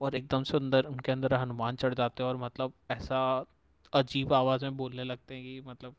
और 0.00 0.14
एकदम 0.16 0.42
से 0.42 0.56
अंदर 0.56 0.84
उनके 0.84 1.12
अंदर 1.12 1.34
हनुमान 1.34 1.76
चढ़ 1.76 1.94
जाते 1.94 2.22
हैं 2.22 2.30
और 2.30 2.36
मतलब 2.36 2.72
ऐसा 2.90 3.20
अजीब 3.92 4.32
आवाज़ 4.32 4.64
में 4.64 4.76
बोलने 4.76 5.04
लगते 5.04 5.34
हैं 5.34 5.44
कि 5.44 5.60
मतलब 5.68 5.94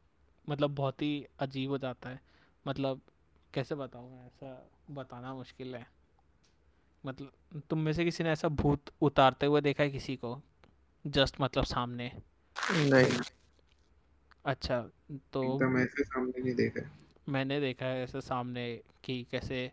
मतलब 0.47 0.75
बहुत 0.75 1.01
ही 1.01 1.25
अजीब 1.39 1.69
हो 1.69 1.77
जाता 1.77 2.09
है। 2.09 2.19
मतलब 2.65 3.01
कैसे 3.53 3.75
बताऊँ? 3.75 4.11
मैं 4.11 4.25
ऐसा 4.25 4.69
बताना 4.91 5.33
मुश्किल 5.33 5.75
है। 5.75 5.87
मतलब 7.05 7.61
तुम 7.69 7.79
में 7.79 7.93
से 7.93 8.05
किसी 8.05 8.23
ने 8.23 8.29
ऐसा 8.29 8.47
भूत 8.47 8.81
उतारते 9.01 9.45
हुए 9.45 9.61
देखा 9.61 9.83
है 9.83 9.89
किसी 9.89 10.15
को? 10.15 10.41
जस्ट 11.07 11.35
मतलब 11.41 11.63
सामने? 11.63 12.11
नहीं। 12.71 13.19
अच्छा 14.45 14.89
तो 15.33 15.59
ऐसे 15.79 16.03
सामने 16.03 16.43
नहीं 16.43 16.55
देखा 16.55 16.81
मैंने 17.29 17.59
देखा 17.59 17.85
है 17.85 18.03
ऐसे 18.03 18.21
सामने 18.21 18.81
कि 19.03 19.27
कैसे 19.31 19.71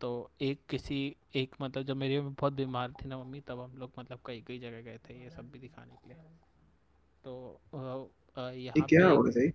तो 0.00 0.30
एक 0.40 0.60
किसी 0.68 1.16
एक 1.34 1.54
मतलब 1.60 1.82
जब 1.82 1.96
मेरी 1.96 2.20
मम्मी 2.20 2.34
बहुत 2.40 2.52
बीमार 2.52 2.92
थी 2.92 3.08
ना 3.08 3.18
मम्मी 3.18 3.40
तब 3.40 3.60
हम 3.60 3.76
लोग 3.78 3.92
मतलब 3.98 4.18
कई 4.26 4.44
कई 4.46 4.58
जगह 4.58 4.80
गए 4.80 4.98
थे 4.98 5.22
ये 5.22 5.30
सब 5.30 5.50
भी 5.50 5.58
दिखाने 5.58 5.94
के 5.94 6.08
लिए। 6.08 6.16
तो 7.24 7.60
यहाँ 8.38 8.86
क्या 8.88 9.08
पे 9.08 9.14
होगा 9.14 9.30
सही 9.30 9.52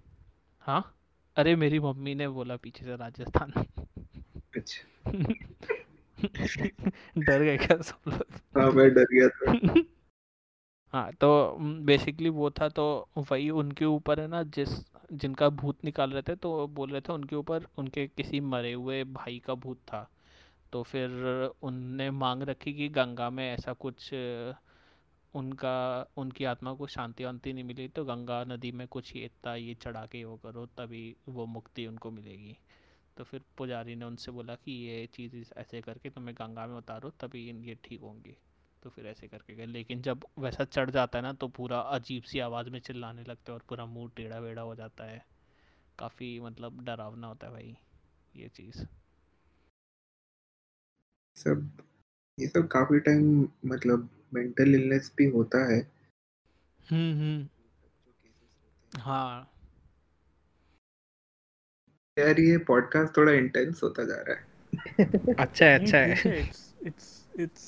हाँ? 0.59 0.95
अरे 1.37 1.55
मेरी 1.55 1.79
मम्मी 1.79 2.13
ने 2.15 2.27
बोला 2.27 2.55
पीछे 2.55 2.85
से 2.85 2.95
राजस्थान। 2.95 3.51
अच्छा। 4.55 5.07
डर 7.17 7.43
गए 7.43 7.57
क्या 7.57 7.77
सब 7.81 8.09
लोग? 8.09 8.39
हाँ 8.57 8.71
मैं 8.71 8.89
डर 8.93 9.05
गया 9.13 9.27
था। 9.29 9.81
हाँ 10.93 11.11
तो 11.13 11.57
बेसिकली 11.59 12.29
वो 12.29 12.49
था 12.49 12.69
तो 12.69 12.85
वही 13.17 13.49
उनके 13.49 13.85
ऊपर 13.85 14.19
है 14.19 14.27
ना 14.27 14.43
जिस 14.43 14.69
जिनका 15.13 15.49
भूत 15.49 15.85
निकाल 15.85 16.11
रहे 16.11 16.21
थे 16.21 16.35
तो 16.35 16.67
बोल 16.67 16.91
रहे 16.91 17.01
थे 17.01 17.13
उनके 17.13 17.35
ऊपर 17.35 17.65
उनके 17.77 18.07
किसी 18.07 18.39
मरे 18.39 18.73
हुए 18.73 19.03
भाई 19.03 19.41
का 19.45 19.53
भूत 19.53 19.77
था। 19.77 20.09
तो 20.73 20.83
फिर 20.83 21.09
उनने 21.61 22.11
मांग 22.11 22.43
रखी 22.43 22.73
कि 22.73 22.89
गंगा 22.89 23.29
में 23.29 23.53
ऐसा 23.53 23.73
कुछ 23.73 24.09
उनका, 25.35 26.07
उनकी 26.17 26.45
आत्मा 26.45 26.73
को 26.73 26.87
शांति 26.87 27.25
वांति 27.25 27.53
नहीं 27.53 27.63
मिली 27.63 27.87
तो 27.87 28.05
गंगा 28.05 28.43
नदी 28.43 28.71
में 28.71 28.87
कुछ 28.87 29.15
ये 29.15 29.25
इतना 29.25 29.55
ये 29.55 29.73
चढ़ा 29.73 30.05
के 30.05 30.23
वो 30.23 30.35
करो, 30.37 30.65
तभी 30.65 31.15
वो 31.29 31.45
मुक्ति 31.45 31.87
उनको 31.87 32.11
मिलेगी। 32.11 32.57
तो 33.17 33.23
फिर 33.23 33.41
पुजारी 33.57 33.95
ने 33.95 34.05
उनसे 34.05 34.31
बोला 34.31 34.55
कि 34.55 34.71
ये 34.71 35.05
चीज़ 35.05 35.35
ऐसे 35.57 35.81
करके 35.81 36.09
तुम्हें 36.09 36.35
गंगा 36.35 36.67
में 36.67 36.75
उतारो, 36.75 37.09
तभी 37.09 37.45
ये 37.67 37.77
ठीक 37.83 38.01
होंगी। 38.01 38.35
तो 38.83 38.89
फिर 38.89 39.05
ऐसे 39.07 39.27
करके 39.27 39.55
गए। 39.55 39.65
लेकिन 39.65 40.01
जब 40.01 40.25
वैसा 40.39 40.63
चढ़ 40.63 40.89
जाता 40.89 41.17
है 41.19 41.23
ना 41.23 41.33
तो 41.33 41.47
पूरा 41.47 41.79
अजीब 41.79 42.23
सी 42.23 42.39
आवाज़ 42.39 42.69
में 42.69 42.79
चिल्लाने 42.79 43.23
लगते 43.23 43.51
हैं 43.51 43.53
और 43.53 43.65
पूरा 43.69 43.85
मुँह 43.85 44.11
टेढ़ा 44.15 44.39
वेढ़ा 44.39 44.61
हो 44.61 44.75
जाता 44.75 45.03
है। 45.03 45.25
काफ़ी 45.99 46.39
मतलब 46.39 46.83
डरावना 46.83 47.27
होता 47.27 47.47
है 47.47 47.53
भाई, 47.53 47.77
ये 48.35 48.49
चीज़। 48.49 48.85
सब 51.37 51.69
ये 52.39 52.47
सब 52.47 52.67
काफ़ी 52.67 52.99
टाइम 52.99 53.47
मतलब 53.65 54.09
मेंटल 54.33 54.75
इलनेस 54.75 55.11
भी 55.17 55.25
होता 55.25 55.73
है। 55.73 55.79
हम्म 56.91 57.13
हम्म। 57.19 57.47
हाँ। 58.99 59.49
यार 62.19 62.39
ये 62.39 62.57
पॉडकास्ट 62.57 63.17
थोड़ा 63.17 63.31
इंटेंस 63.31 63.79
होता 63.83 64.03
जा 64.03 64.15
रहा 64.15 64.35
है। 64.35 64.51
अच्छा 65.39 65.65
है 65.65 65.77
नहीं 65.77 65.93
अच्छा 65.93 66.05
ठीक 66.05 66.25
है। 66.25 66.31
है 66.31 66.41
it's 66.41 66.59
it's 66.87 67.05
it's 67.39 67.63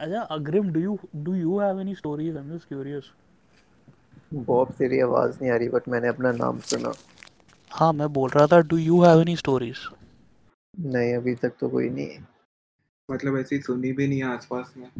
अच्छा 0.00 0.20
अग्रिम 0.20 0.72
do 0.72 0.80
you 0.80 0.96
do 1.24 1.34
you 1.34 1.58
have 1.58 1.78
any 1.86 1.94
stories? 2.02 2.36
I'm 2.36 2.50
just 2.54 2.68
curious. 2.72 3.04
Bob 4.34 4.72
तेरी 4.72 5.00
आवाज़ 5.00 5.38
नहीं 5.42 5.50
आ 5.50 5.56
रही 5.56 5.68
बट 5.68 5.88
मैंने 5.88 6.08
अपना 6.08 6.32
नाम 6.32 6.60
सुना। 6.60 6.92
हाँ 7.70 7.92
मैं 7.92 8.12
बोल 8.12 8.30
रहा 8.30 8.46
था 8.46 8.56
do 8.68 8.78
you 8.78 9.02
have 9.04 9.22
any 9.26 9.36
stories? 9.42 9.76
नहीं 10.80 11.14
अभी 11.14 11.34
तक 11.34 11.52
तो 11.60 11.68
कोई 11.68 11.88
नहीं। 11.90 12.18
मतलब 13.10 13.38
ऐसी 13.38 13.60
सुनी 13.60 13.92
भी 13.92 14.08
नहीं 14.08 14.18
है 14.18 14.24
आसपास 14.24 14.74
में। 14.76 14.90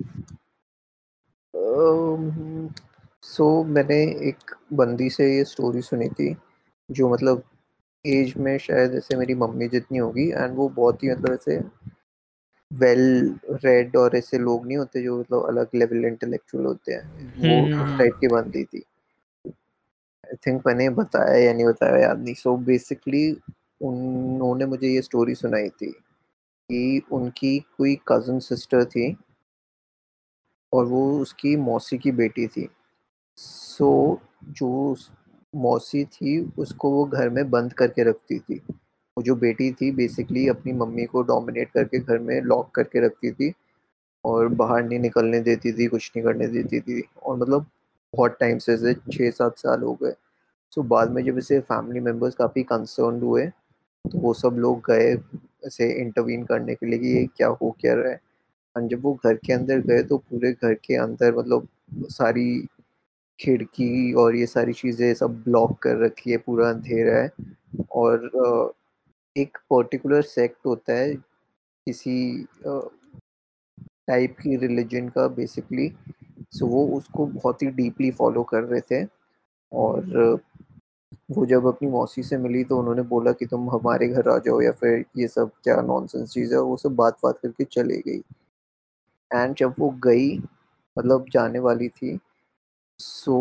सो 3.22 3.64
मैंने 3.64 4.02
एक 4.28 4.54
बंदी 4.72 5.10
से 5.10 5.36
ये 5.36 5.44
स्टोरी 5.44 5.82
सुनी 5.82 6.08
थी 6.08 6.36
जो 6.90 7.08
मतलब 7.08 7.42
एज 8.06 8.34
में 8.36 8.58
शायद 8.58 8.94
ऐसे 8.94 9.16
मेरी 9.16 9.34
मम्मी 9.34 9.68
जितनी 9.68 9.98
होगी 9.98 10.28
एंड 10.30 10.54
वो 10.54 10.68
बहुत 10.68 11.02
ही 11.04 11.10
मतलब 11.10 11.32
ऐसे 11.32 11.58
वेल 12.72 13.34
रेड 13.50 13.96
और 13.96 14.16
ऐसे 14.16 14.38
लोग 14.38 14.66
नहीं 14.66 14.76
होते 14.76 15.02
जो 15.02 15.20
मतलब 15.20 15.46
अलग 15.46 15.68
लेवल 15.74 16.04
इंटेलेक्चुअल 16.04 16.64
होते 16.64 16.92
हैं। 16.92 17.04
वो 17.38 17.62
हम्म 17.62 17.74
उस 17.74 17.88
हम्म। 17.88 17.98
टाइप 17.98 18.12
की 18.20 18.28
बंदी 18.28 18.64
थी। 18.64 18.82
आई 20.26 20.36
थिंक 20.46 20.62
मैंने 20.66 20.88
बताया 20.90 21.44
या 21.44 21.52
नहीं 21.52 21.66
बताया 21.66 21.96
याद 21.96 22.18
नहीं। 22.18 22.34
सो 22.34 22.56
बेसिकली 22.56 23.32
उन्होंने 23.80 24.66
मुझे 24.66 24.88
ये 24.88 25.02
स्टोरी 25.02 25.34
सुनाई 25.34 25.68
थी। 25.68 25.94
कि 26.70 27.02
उनकी 27.12 27.58
कोई 27.58 27.98
कज़न 28.08 28.38
सिस्टर 28.38 28.84
थी 28.84 29.16
और 30.72 30.84
वो 30.84 31.20
उसकी 31.20 31.56
मौसी 31.56 31.98
की 31.98 32.12
बेटी 32.12 32.46
थी। 32.46 32.68
सो 33.36 34.20
so, 34.20 34.52
जो 34.52 34.96
मौसी 35.54 36.04
थी 36.04 36.52
उसको 36.58 36.90
वो 36.90 37.04
घर 37.04 37.28
में 37.28 37.50
बंद 37.50 37.72
करके 37.72 38.02
रखती 38.02 38.38
थी। 38.38 38.60
वो 39.16 39.22
जो 39.22 39.34
बेटी 39.36 39.70
थी 39.72 39.90
बेसिकली 39.92 40.48
अपनी 40.48 40.72
मम्मी 40.72 41.04
को 41.04 41.22
डोमिनेट 41.22 41.70
करके 41.70 41.98
घर 41.98 42.18
में 42.18 42.40
लॉक 42.40 42.70
करके 42.74 43.06
रखती 43.06 43.32
थी 43.32 43.52
और 44.24 44.48
बाहर 44.48 44.82
नहीं 44.82 44.98
निकलने 44.98 45.40
देती 45.40 45.72
थी 45.72 45.86
कुछ 45.86 46.12
नहीं 46.16 46.24
करने 46.26 46.46
देती 46.48 46.80
थी 46.80 47.02
और 47.22 47.36
मतलब 47.36 47.66
बहुत 48.14 48.36
टाइम 48.40 48.58
से 48.58 48.72
ऐसे 48.72 48.94
छः 48.94 49.30
सात 49.30 49.58
साल 49.58 49.82
हो 49.82 49.94
गए। 49.94 50.12
सो 50.72 50.80
so, 50.80 50.88
बाद 50.88 51.10
में 51.10 51.24
जब 51.24 51.38
इसे 51.38 51.60
फैमिली 51.60 52.00
मेंबर्स 52.00 52.34
काफ़ी 52.34 52.62
कंसर्न 52.62 53.20
हुए 53.20 53.46
तो 53.46 54.18
वो 54.18 54.34
सब 54.34 54.56
लोग 54.58 54.80
गए 54.90 55.16
ऐसे 55.66 55.90
इंटरवीन 56.00 56.44
करने 56.46 56.74
के 56.74 56.86
लिए 56.86 56.98
कि 56.98 57.08
ये 57.08 57.26
क्या 57.36 57.48
हो 57.62 57.70
क्या 57.80 57.94
रहा 57.94 58.10
है। 58.10 58.20
और 58.76 58.86
जब 58.88 59.02
वो 59.02 59.12
घर 59.24 59.34
के 59.46 59.52
अंदर 59.52 59.80
गए 59.82 60.02
तो 60.04 60.18
पूरे 60.20 60.52
घर 60.52 60.74
के 60.84 60.96
अंदर 60.98 61.34
मतलब 61.36 61.68
सारी 62.12 62.66
खिड़की 63.38 64.12
और 64.14 64.36
ये 64.36 64.46
सारी 64.46 64.72
चीज़ें 64.74 65.12
सब 65.14 65.42
ब्लॉक 65.44 65.78
कर 65.82 65.96
रखी 66.04 66.30
है, 66.30 66.36
पूरा 66.38 66.68
अंधेरा 66.70 67.16
है। 67.16 67.30
और 67.92 68.74
एक 69.36 69.58
पर्टिकुलर 69.70 70.22
सेक्ट 70.24 70.66
होता 70.66 70.92
है, 70.92 71.14
किसी 71.14 72.46
टाइप 74.08 74.36
की 74.42 74.56
रिलीजन 74.56 75.08
का 75.08 75.26
बेसिकली 75.30 75.88
सो 76.52 76.66
वो 76.66 76.86
उसको 76.96 77.26
बहुत 77.28 77.62
ही 77.62 77.66
डीपली 77.72 78.10
फॉलो 78.12 78.42
कर 78.44 78.62
रहे 78.64 78.80
थे। 78.82 79.04
और 79.72 80.38
वो 81.28 81.44
जब 81.46 81.66
अपनी 81.66 81.88
मौसी 81.90 82.22
से 82.22 82.36
मिली 82.38 82.62
तो 82.64 82.78
उन्होंने 82.78 83.02
बोला 83.04 83.32
कि 83.32 83.46
तुम 83.46 83.68
हमारे 83.70 84.08
घर 84.08 84.28
आ 84.30 84.36
जाओ 84.38 84.60
या 84.60 84.72
फिर 84.72 85.04
ये 85.18 85.28
सब 85.28 85.50
क्या 85.64 85.80
नॉनसेंस 85.82 86.30
चीज़ 86.32 86.54
है, 86.54 86.60
वो 86.60 86.76
सब 86.76 86.94
बात 86.96 87.18
बात 87.24 87.38
करके 87.38 87.64
चले 87.66 87.98
गई। 88.00 88.22
एंड 89.30 89.54
जब 89.56 89.74
वो 89.78 89.88
गई 90.04 90.36
मतलब 90.96 91.26
जाने 91.32 91.58
वाली 91.60 91.88
थी 91.90 92.18
सो 93.00 93.38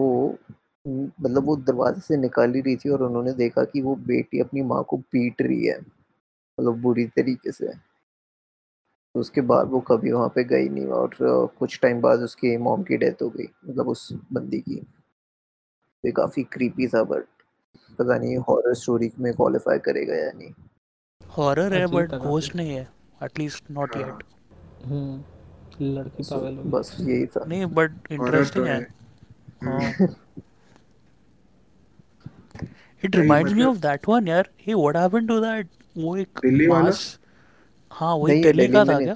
मतलब 0.86 1.46
वो 1.46 1.56
दरवाजे 1.58 2.02
से 2.02 2.18
निकाल 2.18 2.54
ही 2.56 2.62
रही 2.62 2.76
थी 2.78 2.90
और 2.90 3.04
उन्होंने 3.04 3.34
देखा 3.36 3.64
कि 3.66 3.82
वो 3.82 3.96
बेटी 4.08 4.40
अपनी 4.42 4.62
माँ 4.64 4.84
को 4.90 4.98
पीट 5.12 5.42
रही 5.42 5.66
है 5.68 5.80
मतलब 6.38 6.82
बुरी 6.82 7.06
तरीके 7.18 7.52
से। 7.52 7.74
तो 9.16 9.20
उसके 9.20 9.42
बाद 9.42 9.70
वो 9.70 9.80
कभी 9.82 10.12
वहाँ 10.12 10.28
पे 10.36 10.44
गई 10.44 10.68
नहीं 10.70 10.86
और 10.94 11.16
कुछ 11.60 11.80
टाइम 11.82 12.02
बाद 12.02 12.20
उसकी 12.22 12.56
मॉम 12.60 12.84
की 12.84 12.98
डेथ 12.98 13.22
हो 13.22 13.30
गई 13.30 13.48
मतलब 13.68 13.88
उस 13.90 14.08
बंदी 14.34 14.60
की। 14.62 14.86
ये 16.04 16.12
काफ़ी 16.12 16.44
क्रीपी 16.54 16.88
था 16.88 17.04
बट 17.04 17.35
पता 17.96 18.18
नहीं 18.18 18.38
हॉरर 18.50 18.74
स्टोरी 18.74 19.12
में 19.20 19.34
क्वालिफाई 19.34 19.80
करेगा 19.86 20.16
या 20.16 20.32
नहीं। 20.32 20.52
हॉरर 21.22 21.74
है 21.74 21.86
बट 21.88 22.14
घोस्ट 22.14 22.56
नहीं 22.56 22.76
है 22.76 22.88
एटलीस्ट 23.24 23.72
नॉट 23.72 23.96
येट 23.98 24.24
हम्म 24.86 25.24
लड़की 25.96 26.24
पागल 26.24 26.56
बस 26.72 26.96
यही 27.00 27.26
था। 27.26 27.46
नहीं 27.46 27.66
बट 27.66 28.12
इंटरेस्टिंग 28.12 28.66
है। 28.66 28.80
It 33.04 33.16
reminds 33.16 33.54
me 33.54 33.64
of 33.64 33.78
that 33.78 34.08
one 34.10 34.28
यार। 34.28 34.50
Hey 34.62 34.74
what 34.74 34.98
happened 34.98 35.28
to 35.28 35.40
that 35.40 35.70
वो 35.98 36.16
एक 36.18 36.40
दिल्ली 36.42 36.68
वाला? 36.68 36.92
हाँ 37.92 38.16
वही 38.16 38.42
दिल्ली 38.44 38.68
का 38.68 38.84
था 38.86 39.00
क्या? 39.00 39.14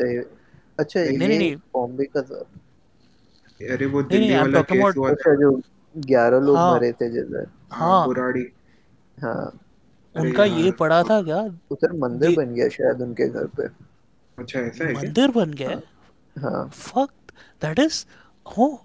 अच्छा 0.79 0.99
नहीं, 0.99 1.11
ये 1.11 1.17
नहीं, 1.17 1.37
नहीं। 1.37 1.55
बॉम्बे 1.73 2.05
का 2.05 2.21
था। 2.21 2.45
अरे 3.59 3.85
वो 3.85 4.01
दिल्ली 4.03 4.35
वाला 4.35 4.61
केस 4.61 4.95
हुआ 4.97 5.09
अच्छा 5.09 5.29
था 5.29 5.35
जो 5.35 5.51
ग्यारह 5.95 6.39
लोग 6.39 6.55
हाँ। 6.55 6.75
मरे 6.75 6.91
थे 6.91 7.09
जिधर 7.09 7.47
हाँ। 7.71 7.89
हाँ। 7.89 8.05
बुराड़ी। 8.05 8.43
हाँ। 9.21 9.59
उनका 10.15 10.45
ये 10.45 10.71
पड़ा 10.71 11.03
था 11.03 11.21
क्या? 11.21 11.41
उधर 11.71 11.91
मंदिर 11.93 12.35
बन 12.35 12.53
गया 12.53 12.69
शायद 12.69 13.01
उनके 13.01 13.29
घर 13.29 13.45
पे। 13.45 13.63
अच्छा 14.39 14.59
ऐसा 14.59 14.85
है 14.85 14.93
क्या? 14.93 15.01
मंदिर 15.03 15.31
बन 15.31 15.51
गया? 15.51 15.81
हाँ। 16.39 16.71
that 17.63 17.79
is 17.79 18.05
oh 18.59 18.77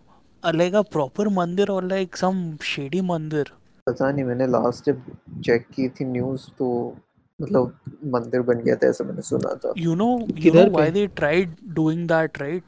uh, 0.45 0.53
like 0.55 0.75
a 0.75 0.85
proper 0.97 1.29
mandir 1.31 1.69
or 1.69 1.83
like 1.83 2.17
some 2.25 2.59
shady 2.59 3.03
mandir 3.11 3.45
पता 3.87 4.13
नहीं 4.13 4.25
मैंने 4.25 4.47
लास्ट 4.47 4.85
जब 4.85 5.03
चेक 5.41 5.67
की 5.75 5.89
थी 5.89 6.05
न्यूज़ 6.05 6.43
तो 6.59 6.97
मतलब 7.43 7.79
मंदिर 8.05 8.41
बन 8.41 8.55
गया 8.55 8.77
था 8.77 8.87
ऐसा 8.87 9.05
मैंने 9.05 9.23
सुना 9.23 9.55
था। 9.55 9.73
यू 9.79 9.95
you 9.95 10.01
know 10.03 10.43
किधर 10.43 10.69
why 10.69 10.81
पे? 10.81 10.93
they 10.93 11.15
tried 11.21 11.49
doing 11.79 12.07
that 12.09 12.63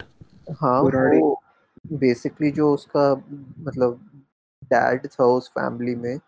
हाँ 0.61 0.81
वो 0.81 1.43
बेसिकली 1.93 2.51
जो 2.51 2.75
उसका 2.75 3.23
मतलब 3.59 4.01
डैड 4.64 5.07
था 5.07 5.25
उस 5.25 5.49
फैमिली 5.49 5.95
में 5.95 6.19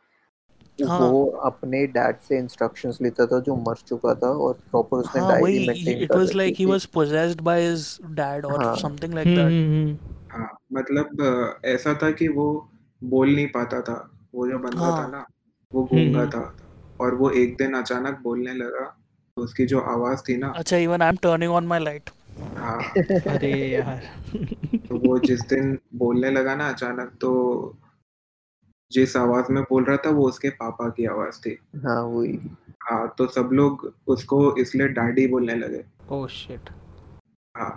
हाँ। 0.87 0.99
वो 1.01 1.25
अपने 1.45 1.87
डैड 1.87 2.17
से 2.19 2.39
इंस्ट्रक्शंस 2.39 2.99
लेता 3.03 3.27
था 3.27 3.41
जो 3.41 3.57
मर 3.57 3.77
चुका 3.89 4.15
था 4.15 4.29
और 4.29 4.53
प्रॉपर 4.71 4.99
उसने 4.99 5.23
हाँ 5.23 5.31
डायरी 5.33 5.67
मेंटेन 5.67 6.03
it 6.03 6.09
कर 6.09 6.19
was 6.19 6.31
रखी 6.31 6.39
like 6.39 6.57
he 6.57 6.67
थी 6.67 6.71
was 6.71 6.87
possessed 6.87 7.43
by 7.45 7.57
his 7.61 7.87
dad 8.15 8.45
or 8.45 8.61
हाँ। 8.63 8.77
हाँ 10.33 10.59
मतलब 10.73 11.61
ऐसा 11.65 11.95
था 12.03 12.11
कि 12.11 12.29
वो 12.29 12.69
बोल 13.05 13.35
नहीं 13.35 13.47
पाता 13.47 13.81
था 13.81 14.11
वो 14.35 14.49
जो 14.49 14.59
बंदा 14.59 14.81
हाँ. 14.81 14.93
था 14.93 15.03
हाँ। 15.03 15.11
ना 15.11 15.25
वो 15.73 15.83
गूँगा 15.83 16.21
हम्म। 16.21 16.31
था 16.31 16.57
और 17.01 17.15
वो 17.15 17.31
एक 17.31 17.57
दिन 17.57 17.75
अचानक 17.75 18.21
बोलने 18.23 18.53
लगा 18.53 18.85
तो 19.37 19.43
उसकी 19.43 19.67
जो 19.67 19.81
आवाज़ 19.81 20.23
थी 20.29 20.37
ना 20.37 20.53
अच्छा 20.57 20.77
even 20.77 21.03
I'm 21.03 21.19
turning 21.27 21.51
on 21.51 21.69
my 21.69 21.79
light 21.79 22.11
हाँ 22.57 22.79
अरे 23.29 23.51
यार 23.69 24.03
तो 24.89 25.09
वो 25.09 25.19
जिस 25.19 25.41
दिन 25.41 25.79
बोलने 25.95 26.31
लगा 26.31 26.55
ना 26.55 26.69
अचानक 26.69 27.13
तो 27.21 27.31
जिस 28.93 29.17
आवाज़ 29.17 29.53
में 29.53 29.63
बोल 29.63 29.85
रहा 29.85 29.97
था 29.97 30.11
वो 30.11 30.29
उसके 30.29 30.51
पापा 30.51 30.89
की 30.89 31.05
आवाज़ 31.07 31.41
थी। 31.41 31.59
हाँ 31.77 32.03
वही। 32.03 32.39
हाँ 32.83 33.15
तो 33.19 33.27
सब 33.27 33.51
लोग 33.53 33.93
उसको 34.07 34.57
इसलिए 34.57 34.89
डैडी 34.89 35.27
बोलने 35.27 35.55
लगे। 35.55 35.85
ओह 36.11 36.27
शिट 36.29 36.71
हाँ 37.55 37.71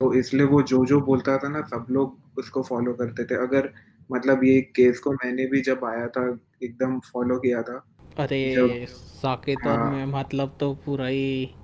तो 0.00 0.12
इसलिए 0.14 0.46
वो 0.46 0.62
जो 0.62 0.84
जो 0.86 1.00
बोलता 1.00 1.36
था 1.38 1.48
ना 1.48 1.60
सब 1.62 1.86
लोग 1.90 2.38
उसको 2.38 2.62
फॉलो 2.62 2.92
करते 2.92 3.24
थे। 3.24 3.34
अगर 3.34 3.72
मतलब 4.12 4.44
ये 4.44 4.60
केस 4.60 4.98
को 4.98 5.12
मैंने 5.12 5.46
भी 5.46 5.60
जब 5.60 5.84
आया 5.84 6.06
था 6.08 6.38
एकदम 6.62 6.98
फॉलो 7.12 7.38
किया 7.38 7.62
था 7.62 7.84
अरे 8.18 8.86
साकेत 8.88 9.66
और 9.66 9.78
हाँ। 9.78 9.90
मैं 9.90 10.04
मतलब 10.06 10.56
तो 10.60 10.72
पूरा 10.74 11.06
ही 11.06 11.54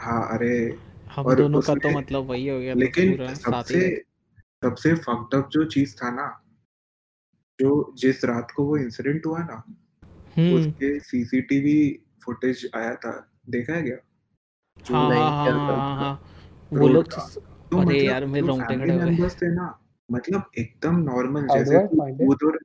हाँ 0.00 0.22
अरे 0.38 0.78
हम 1.14 1.26
और 1.26 1.34
दोनों 1.34 1.60
का 1.60 1.74
तो 1.74 1.90
मतलब 1.90 2.26
वही 2.26 2.48
हो 2.48 2.58
गया 2.60 2.74
लेकिन 2.74 3.16
सबसे 3.34 3.80
सबसे 4.62 4.94
फक्ड 4.94 5.34
अप 5.34 5.48
जो 5.52 5.64
चीज़ 5.64 5.94
था 5.96 6.10
ना 6.10 6.41
जो 7.60 7.94
जिस 7.98 8.24
रात 8.24 8.50
को 8.50 8.64
वो 8.64 8.76
इंसिडेंट 8.76 9.26
हुआ 9.26 9.38
ना 9.38 9.62
हम्म 10.36 10.56
उसके 10.56 10.98
सीसीटीवी 11.00 11.76
फुटेज 12.24 12.70
आया 12.76 12.94
था 12.94 13.12
देखा 13.50 13.72
है 13.72 13.82
क्या 13.82 13.96
जो 14.76 14.94
हाँ 14.94 15.08
नहीं, 15.08 15.22
हाँ 15.22 15.44
क्या 15.44 15.52
हाँ 15.52 15.68
था? 15.68 15.78
हाँ 15.78 15.96
हाँ 15.96 16.12
वो 16.72 16.78
रोड 16.78 16.94
लोग 16.94 17.04
का। 17.04 17.22
तो- 17.34 17.42
तो 17.70 17.76
अरे 17.76 17.84
मतलब 17.84 18.06
यार, 18.06 18.24
मेरे 18.26 18.46
जो 18.46 18.52
रोंगटे 18.52 18.66
फैमिली 18.74 18.86
खड़े 18.86 18.92
हो 18.92 18.98
गए। 18.98 19.10
मेंबर्स 19.10 19.34
थे 19.42 19.54
ना 19.54 19.78
मतलब 20.08 20.50
एकदम 20.58 20.96
नॉर्मल 21.02 21.46
जैसे 21.48 21.78
find 21.78 22.20
it? 22.20 22.28
उधर 22.28 22.58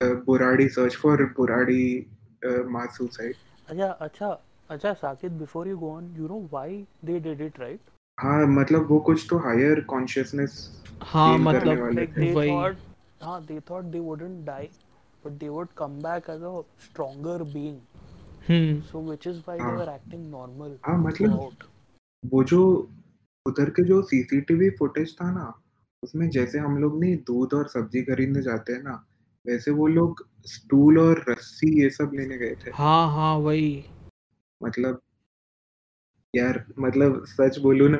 Burari 0.00 0.68
search 0.68 0.96
for 0.96 1.22
Burari 1.36 2.06
mass 2.46 2.96
suicide 2.96 3.34
अच्छा 3.68 3.86
अच्छा 3.86 4.28
अच्छा 4.70 4.92
साकित 4.92 5.32
before 5.32 5.66
you 5.66 5.76
go 5.80 5.90
on 5.90 6.08
you 6.18 6.28
know 6.28 6.40
why 6.54 6.68
they 7.08 7.18
did 7.26 7.40
it 7.40 7.58
right 7.58 7.92
हाँ 8.18 8.46
मतलब 8.46 8.88
वो 8.90 8.98
कुछ 9.00 9.26
तो 9.30 9.38
हायर 9.38 9.80
कॉन्शियसनेस 9.90 10.56
हाँ 11.02 11.26
feel 11.28 11.52
करने 11.52 11.70
मतलब 11.70 11.82
वाले 11.82 12.00
like 12.02 12.16
थे 12.16 12.20
they 12.20 12.34
वही 12.36 12.50
thought 12.50 12.76
हाँ 13.24 13.40
they 13.46 13.58
thought 13.70 13.90
they 13.92 14.00
wouldn't 14.08 14.44
die 14.46 14.68
but 15.24 15.38
they 15.40 15.48
would 15.48 15.74
come 15.74 15.98
back 16.00 16.28
as 16.28 16.42
a 16.42 16.52
stronger 16.86 17.38
being. 17.56 17.78
Hmm 18.48 18.82
so 18.90 19.00
which 19.10 19.26
is 19.26 19.38
why 19.46 19.54
they 19.56 19.64
हाँ। 19.64 19.76
were 19.76 19.90
acting 19.92 20.24
normal 20.30 20.72
हाँ 20.86 20.96
मतलब 20.98 21.30
throughout. 21.30 21.68
वो 22.22 22.44
जो 22.44 22.60
उधर 23.46 23.70
के 23.70 23.82
जो 23.84 24.02
सीसीटीवी 24.02 24.70
फुटेज 24.70 25.14
था 25.20 25.30
ना 25.30 25.52
उसमें 26.02 26.28
जैसे 26.30 26.58
हम 26.58 26.76
लोग 26.78 27.00
नहीं 27.00 27.16
दूध 27.16 27.54
और 27.54 27.68
सब्ज़ी 27.68 28.02
खरीदने 28.02 28.42
जाते 28.42 28.72
हैं 28.72 28.82
ना 28.82 29.04
वैसे 29.46 29.70
वो 29.70 29.86
लोग 29.86 30.26
स्टूल 30.46 30.98
और 30.98 31.24
रस्सी 31.28 31.82
ये 31.82 31.90
सब 31.90 32.10
लेने 32.14 32.38
गए 32.38 32.54
थे। 32.54 32.70
हाँ 32.74 33.10
हाँ 33.12 33.34
वही। 33.38 33.84
मतलब 34.62 35.00
यार 36.36 36.64
मतलब 36.78 37.24
सच 37.26 37.58
बोलूँ 37.58 37.88
ना। 37.88 37.98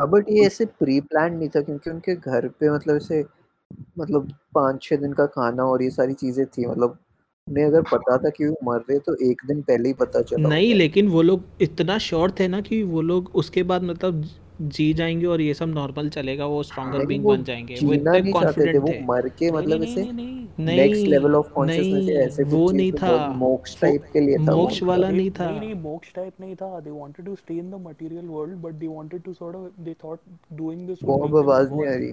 हाँ 0.00 0.08
बट 0.10 0.28
ये 0.28 0.46
ऐसे 0.46 0.66
प्री 0.66 1.00
प्लान 1.00 1.36
नहीं 1.36 1.48
था 1.48 1.60
क्योंकि 1.60 1.90
उनके 1.90 2.14
घर 2.16 2.48
पे 2.48 2.70
मतलब 2.70 2.96
ऐसे 2.96 3.22
मतलब 3.98 4.32
पाँच 4.54 4.82
छः 4.82 4.96
दिन 4.96 5.12
का 5.12 5.26
खाना 5.26 5.64
और 5.64 5.82
ये 5.82 5.90
सारी 5.90 6.14
चीज़ें 6.14 6.46
थी 6.46 6.66
मतलब 6.66 6.98
उन्हें 7.48 7.64
अगर 7.64 7.82
पता 7.82 8.16
था 8.18 8.30
कि 8.30 8.46
वो 8.46 8.56
मर 8.64 8.78
रहे 8.78 8.98
तो 8.98 9.14
एक 9.30 9.40
दिन 9.46 9.62
पहले 9.62 9.88
ही 9.88 9.94
पता 9.94 10.22
चला 10.22 10.48
नहीं। 10.48 10.74
लेकिन 10.74 11.08
वो 11.08 11.22
लोग 11.22 11.44
इतना 11.60 11.98
श्योर 11.98 12.34
थे 12.40 12.48
ना 12.48 12.60
कि 12.60 12.82
वो 12.82 13.02
लोग 13.02 13.30
उसके 13.34 13.62
बाद 13.62 13.82
मतलब 13.82 14.24
जी 14.62 14.92
जाएँगे 14.94 15.26
और 15.26 15.40
ये 15.40 15.54
सब 15.54 15.68
नॉर्मल 15.68 16.08
चलेगा 16.08 16.46
वो 16.46 16.62
स्ट्रॉन्गर 16.62 16.98
नहीं, 16.98 17.06
बीइंग 17.06 17.24
वो 17.24 17.36
बन 17.36 17.44
जाएँगे। 17.44 17.74
वो 17.74 17.80
जीना 17.80 17.94
इतने 17.94 18.20
नहीं 18.20 18.32
चाहते 18.32 18.60
थे 18.66 18.72
कॉन्फिडेंट 18.72 18.82
वो 18.82 18.88
थे। 18.88 19.00
मर 19.04 19.28
के 19.28 19.50
मतलब 19.50 19.80
नहीं, 19.80 19.92
ऐसे 19.92 20.02
नहीं, 20.02 20.12
नहीं, 20.12 20.48
नहीं 20.58 20.76
नेक्स्ट 20.76 21.06
लेवल 21.08 21.34
ऑफ़ 21.34 21.48
कॉन्शियसनेस 21.52 22.06
नहीं, 22.08 22.16
ऐसे 22.16 22.44
वो 22.44 22.70
नहीं 22.70 22.92
तो 22.92 22.98
था। 22.98 23.32
मोक्ष 23.32 23.80
टाइप 23.80 24.04
के 24.12 24.20
लिए 24.20 24.38
था 24.38 24.54
मोक्ष 24.54 24.82
वाला 24.82 25.10
नहीं 25.10 25.30
था। 25.30 25.50
नहीं 25.50 25.60
नहीं 25.60 25.74
मोक्ष 25.74 26.14
टाइप 26.14 26.32
नहीं 26.40 26.54
था। 26.54 26.80
They 26.80 26.94
wanted 27.00 27.26
to 27.26 27.36
stay 27.36 27.58
in 27.62 27.70
the 27.70 27.78
material 27.78 28.26
world 28.36 28.62
but 28.62 28.78
they 28.80 28.88
wanted 28.88 29.24
to 29.24 29.34
sort 29.34 29.54
of 29.54 29.84
they 29.86 29.94
thought 30.04 30.20
doing 30.60 30.86
this 30.86 31.02
would 31.02 31.16
बहुत 31.16 31.30
make 31.30 31.34
them 31.34 31.44
आवाज़ 31.44 31.72
नहीं 31.72 31.86
आ 31.86 31.94
रही। 31.94 32.12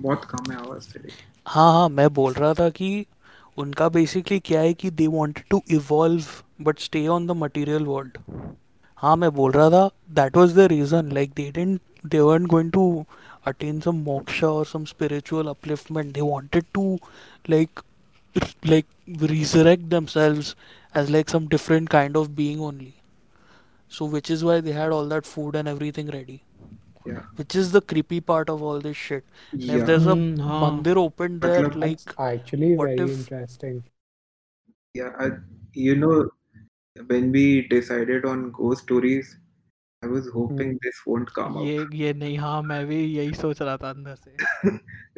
बहुत 0.00 0.24
कम 0.24 0.50
है 0.52 0.58
आवाज़ 0.58 0.88
तेरी। 0.92 1.12
हाँ 1.46 1.72
हाँ 1.72 1.88
मैं 1.88 2.08
बोल 2.14 2.32
रहा 2.32 2.52
था 2.54 2.68
कि 2.70 3.06
उनका 3.58 3.88
बेसिकली 3.88 4.38
क्या 4.40 4.60
है 4.60 4.74
कि 4.74 4.90
they 4.92 5.06
wanted 5.06 5.44
to 5.50 5.62
evolve 5.70 6.24
but 6.60 6.78
stay 6.78 7.06
on 7.08 7.26
the 7.26 7.30
material 7.36 7.86
world 7.86 8.18
हाँ 8.98 9.16
मैं 9.16 9.30
बोल 9.30 9.52
रहा 9.52 9.70
था 9.70 9.88
that 10.14 10.36
was 10.36 10.54
the 10.54 10.66
reason 10.68 11.12
like 11.12 11.30
they 11.36 11.42
didn't 11.42 11.80
they 12.06 12.20
weren't 12.20 12.46
going 12.48 12.70
to 12.72 13.04
attain 13.46 13.80
some 13.80 13.96
moksha 14.04 14.42
और 14.44 14.66
some 14.66 14.84
spiritual 14.84 15.46
upliftment 15.46 16.12
they 16.14 16.20
wanted 16.20 16.64
to 16.74 16.98
like 17.50 17.80
like 18.66 18.86
resurrect 19.22 19.84
themselves 19.84 20.54
as 20.94 21.10
like 21.10 21.28
some 21.28 21.46
different 21.48 21.88
kind 21.88 22.16
of 22.16 22.28
being 22.36 22.62
only 22.62 22.92
so 23.92 24.08
which 24.08 24.30
is 24.30 24.44
why 24.44 24.60
they 24.60 24.72
had 24.72 24.92
all 24.92 25.08
that 25.10 25.24
food 25.24 25.56
and 25.56 25.68
everything 25.92 26.10
ready 26.10 26.40
Yeah. 27.06 27.22
which 27.36 27.54
is 27.56 27.72
the 27.72 27.80
creepy 27.80 28.20
part 28.20 28.50
of 28.50 28.62
all 28.62 28.80
this 28.80 28.96
shit 28.96 29.24
and 29.52 29.70
if 29.70 29.86
there's 29.86 30.06
a 30.06 30.14
Hmm, 30.14 30.40
हाँ। 30.40 30.60
mandir 30.62 30.96
opened 30.96 31.40
there 31.40 31.62
मतलब 31.62 31.76
like 31.84 32.14
Actually, 32.18 32.76
what 32.76 32.88
very 32.88 33.00
if- 33.00 33.18
interesting. 33.18 33.82
Yeah, 34.94 35.12
I, 35.18 35.30
you 35.74 35.94
know, 35.96 36.30
when 37.06 37.30
we 37.32 37.62
decided 37.68 38.24
on 38.24 38.50
ghost 38.50 38.82
stories, 38.82 39.38
I 40.02 40.08
was 40.08 40.28
hoping 40.34 40.72
Hmm. 40.72 40.76
this 40.82 41.00
won't 41.06 41.32
come 41.38 41.56
ये 41.62 41.78
up 41.82 41.94
ये 41.94 42.12
नहीं 42.14 42.38
हाँ 42.38 42.62
मैं 42.62 42.86
भी 42.86 43.00
यही 43.04 43.32
सोच 43.34 43.62
रहा 43.62 43.76
था 43.76 43.90
अंदर 43.90 44.14
से 44.14 44.36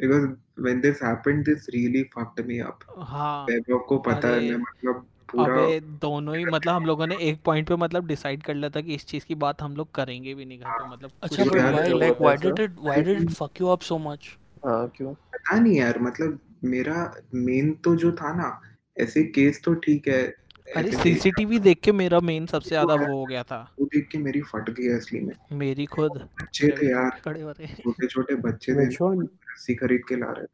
because 0.01 0.27
when 0.67 0.81
this 0.81 0.99
happened, 0.99 1.45
this 1.45 1.67
really 1.73 2.03
fucked 2.15 2.45
me 2.45 2.61
up. 2.61 2.83
हाँ 3.13 3.47
को 3.89 3.97
पता 4.07 4.27
है 4.27 4.57
मतलब 4.57 5.05
अबे 5.39 5.79
दोनों 5.79 6.35
ही 6.37 6.45
मतलब 6.45 6.73
हम 6.73 6.85
लोगों 6.85 7.07
ने 7.07 7.15
एक 7.15 7.41
पॉइंट 7.45 7.67
पे 7.67 7.75
मतलब 7.75 8.07
डिसाइड 8.07 8.43
कर 8.43 8.53
लिया 8.53 8.69
था 8.69 8.81
कि 8.81 8.95
इस 8.95 9.05
चीज़ 9.05 9.25
की 9.25 9.35
बात 9.35 9.61
हम 9.61 9.75
लोग 9.75 9.91
करेंगे 9.91 10.33
भी 10.35 10.45
नहीं 10.45 10.59
घर 10.59 10.69
पे 10.69 10.89
मतलब 10.89 11.11
अच्छा 11.23 11.43
why 11.43 11.55
है 11.55 12.37
did 12.37 12.57
sir. 12.57 12.63
it 12.63 12.79
why 12.79 12.97
did 13.03 13.21
it 13.21 13.31
fuck 13.41 13.61
you 13.61 13.69
up 13.75 13.83
so 13.89 13.99
much? 13.99 14.27
हाँ 14.65 14.87
क्यों? 14.97 15.13
पता 15.13 15.59
नहीं 15.59 15.77
यार 15.77 15.99
मतलब 15.99 16.39
मेरा 16.63 17.15
मेन 17.33 17.73
तो 17.73 17.95
जो 17.95 18.11
था 18.11 18.33
ना 18.33 18.61
ऐसे 18.99 19.23
केस 19.23 19.61
तो 19.65 19.73
ठीक 19.73 20.07
है 20.07 20.35
अरे 20.75 20.91
सीसीटीवी 20.91 21.59
देख 21.59 21.79
के 21.79 21.91
मेरा 21.91 22.19
मेन 22.19 22.45
सबसे 22.45 22.69
ज़्यादा 22.69 22.93
वो 22.95 23.19
हो 23.19 23.25
गया 23.25 23.43
था। 23.43 23.75
वो 23.79 23.85
देख 23.85 24.07
के 24.11 24.17
मेरी 24.17 24.41
फट 24.41 24.69
गई 24.69 24.87
असली 24.87 25.19
में। 25.19 25.35
मेरी 25.51 25.85
खुद। 25.85 26.11
बच्चे 26.41 26.67
थे 26.67 26.91
यार 26.91 27.09
खड़े 27.25 27.53
छोटे 27.63 28.07
छोटे 28.07 28.35
बच्चे 28.35 28.73
थे 28.73 28.85
रस्सी 28.85 29.75
खरीद 29.75 30.01
के 30.09 30.15
ला 30.15 30.31
रहे 30.31 30.45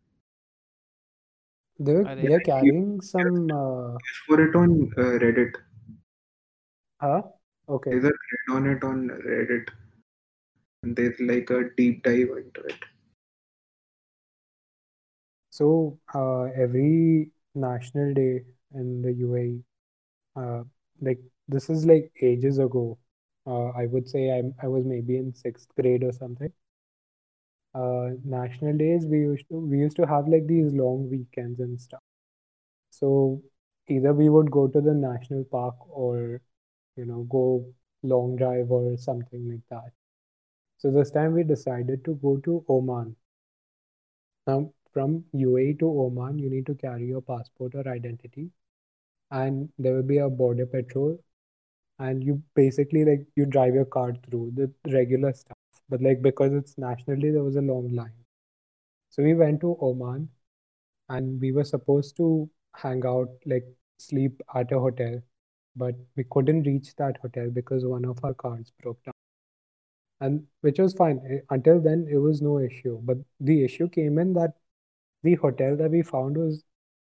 They 1.80 1.93
were, 1.93 2.15
they 2.15 2.34
are 2.34 2.39
carrying 2.41 3.01
some. 3.01 3.49
Uh... 3.51 3.97
For 4.27 4.41
it 4.41 4.55
on 4.55 4.91
uh, 4.97 5.01
Reddit. 5.23 5.53
Huh? 6.99 7.21
Okay. 7.69 7.91
they 7.91 7.99
read 7.99 8.49
on 8.51 8.67
it 8.67 8.84
on 8.84 9.07
Reddit. 9.07 9.69
And 10.84 10.95
there's 10.95 11.19
like 11.19 11.49
a 11.49 11.69
deep 11.77 12.03
dive 12.03 12.30
into 12.38 12.61
it. 12.67 12.75
So 15.49 15.99
uh, 16.13 16.43
every 16.55 17.32
national 17.55 18.13
day 18.13 18.43
in 18.73 19.01
the 19.01 19.13
UAE, 19.13 19.63
uh, 20.36 20.63
like 21.01 21.19
this 21.47 21.69
is 21.69 21.86
like 21.86 22.11
ages 22.21 22.59
ago. 22.59 22.97
Uh, 23.45 23.69
I 23.69 23.86
would 23.88 24.07
say 24.07 24.32
I 24.32 24.43
I 24.63 24.67
was 24.67 24.86
maybe 24.86 25.17
in 25.17 25.34
sixth 25.34 25.67
grade 25.75 26.03
or 26.03 26.11
something. 26.11 26.51
Uh, 27.74 28.09
national 28.26 28.78
days 28.78 29.05
we 29.05 29.20
used 29.20 29.47
to 29.49 29.59
we 29.59 29.78
used 29.80 29.95
to 29.95 30.07
have 30.07 30.28
like 30.28 30.47
these 30.47 30.74
long 30.74 31.09
weekends 31.09 31.59
and 31.59 31.80
stuff. 31.80 32.01
So 32.89 33.41
either 33.88 34.13
we 34.13 34.30
would 34.30 34.51
go 34.51 34.67
to 34.67 34.82
the 34.82 34.93
national 34.93 35.43
park 35.45 35.76
or 35.89 36.41
you 36.95 37.05
know 37.05 37.24
go 37.30 37.65
long 38.03 38.36
drive 38.36 38.72
or 38.72 38.97
something 38.97 39.49
like 39.49 39.65
that. 39.70 39.91
So 40.78 40.91
this 40.91 41.11
time 41.11 41.34
we 41.34 41.43
decided 41.43 42.05
to 42.05 42.15
go 42.15 42.38
to 42.38 42.65
Oman. 42.70 43.15
Now, 44.47 44.74
from 44.93 45.24
UAE 45.34 45.80
to 45.80 45.88
Oman, 46.05 46.39
you 46.39 46.49
need 46.49 46.65
to 46.65 46.76
carry 46.76 47.05
your 47.07 47.22
passport 47.22 47.76
or 47.76 47.88
identity, 47.88 48.49
and 49.32 49.70
there 49.80 49.95
will 49.95 50.09
be 50.15 50.20
a 50.20 50.30
border 50.30 50.65
patrol, 50.65 51.20
and 51.99 52.24
you 52.24 52.41
basically 52.55 53.05
like 53.05 53.28
you 53.36 53.45
drive 53.45 53.76
your 53.76 53.86
car 53.86 54.13
through 54.28 54.53
the 54.55 54.72
regular 54.91 55.34
stuff. 55.34 55.59
But 55.89 56.01
like 56.01 56.21
because 56.21 56.53
it's 56.53 56.77
National 56.77 57.17
Day, 57.19 57.31
there 57.31 57.43
was 57.43 57.55
a 57.57 57.61
long 57.61 57.89
line. 57.93 58.13
So 59.09 59.23
we 59.23 59.33
went 59.35 59.61
to 59.61 59.77
Oman, 59.81 60.29
and 61.09 61.39
we 61.41 61.51
were 61.51 61.63
supposed 61.65 62.17
to 62.17 62.49
hang 62.75 63.05
out, 63.05 63.29
like 63.45 63.65
sleep 63.97 64.41
at 64.55 64.71
a 64.71 64.79
hotel, 64.79 65.21
but 65.75 65.95
we 66.15 66.25
couldn't 66.31 66.63
reach 66.63 66.95
that 66.97 67.17
hotel 67.17 67.49
because 67.51 67.85
one 67.85 68.05
of 68.05 68.23
our 68.23 68.33
cars 68.35 68.71
broke 68.81 69.03
down. 69.03 69.13
And 70.21 70.47
which 70.61 70.79
was 70.79 70.93
fine. 70.93 71.19
Eh, 71.29 71.39
until 71.49 71.79
then 71.81 72.07
it 72.09 72.17
was 72.17 72.41
no 72.41 72.59
issue. 72.59 72.99
But 73.03 73.17
the 73.39 73.63
issue 73.65 73.89
came 73.89 74.17
in 74.17 74.33
that 74.33 74.53
the 75.23 75.35
hotel 75.35 75.75
that 75.77 75.91
we 75.91 76.03
found 76.03 76.37
was 76.37 76.63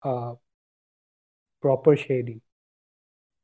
uh 0.04 0.34
proper 1.60 1.94
shady. 1.96 2.40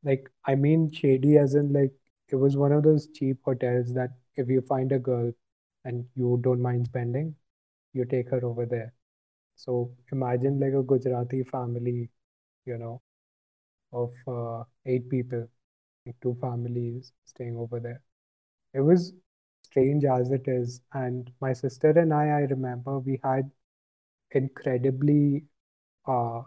Like 0.05 0.30
i 0.45 0.55
mean 0.55 0.93
shady 0.93 1.39
as 1.39 1.55
in 1.57 1.72
like 1.72 1.93
it 2.28 2.37
was 2.37 2.57
one 2.57 2.70
of 2.72 2.85
those 2.85 3.09
cheap 3.09 3.39
hotels 3.45 3.93
that 3.95 4.11
if 4.37 4.49
you 4.49 4.61
find 4.62 4.93
a 4.93 4.99
girl 4.99 5.33
and 5.85 6.07
you 6.14 6.39
don't 6.43 6.61
mind 6.62 6.87
spending 6.87 7.35
you 7.95 8.05
take 8.07 8.28
her 8.30 8.45
over 8.45 8.66
there. 8.66 8.93
So 9.57 9.93
imagine 10.12 10.61
like 10.61 10.74
a 10.74 10.83
gujarati 10.83 11.43
family 11.45 12.11
you 12.66 12.78
know 12.78 13.03
of 13.93 14.12
uh, 14.28 14.64
eight 14.87 15.09
people 15.09 15.47
like 16.07 16.16
two 16.22 16.37
families 16.41 17.12
staying 17.24 17.57
over 17.57 17.80
there. 17.80 18.03
It 18.74 18.80
was 18.80 19.14
strange 19.62 20.05
as 20.05 20.30
it 20.33 20.49
is 20.49 20.80
and 20.95 21.30
my 21.41 21.53
sister 21.55 21.91
and 21.91 22.12
i 22.14 22.24
i 22.39 22.41
remember 22.53 22.99
we 23.01 23.18
had 23.24 23.51
incredibly 24.33 25.45
uh 26.07 26.43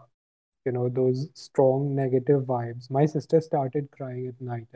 you 0.66 0.72
know 0.72 0.88
those 0.88 1.28
strong 1.34 1.94
negative 1.94 2.42
vibes. 2.44 2.90
My 2.90 3.06
sister 3.06 3.40
started 3.40 3.90
crying 3.92 4.28
at 4.28 4.40
night 4.40 4.68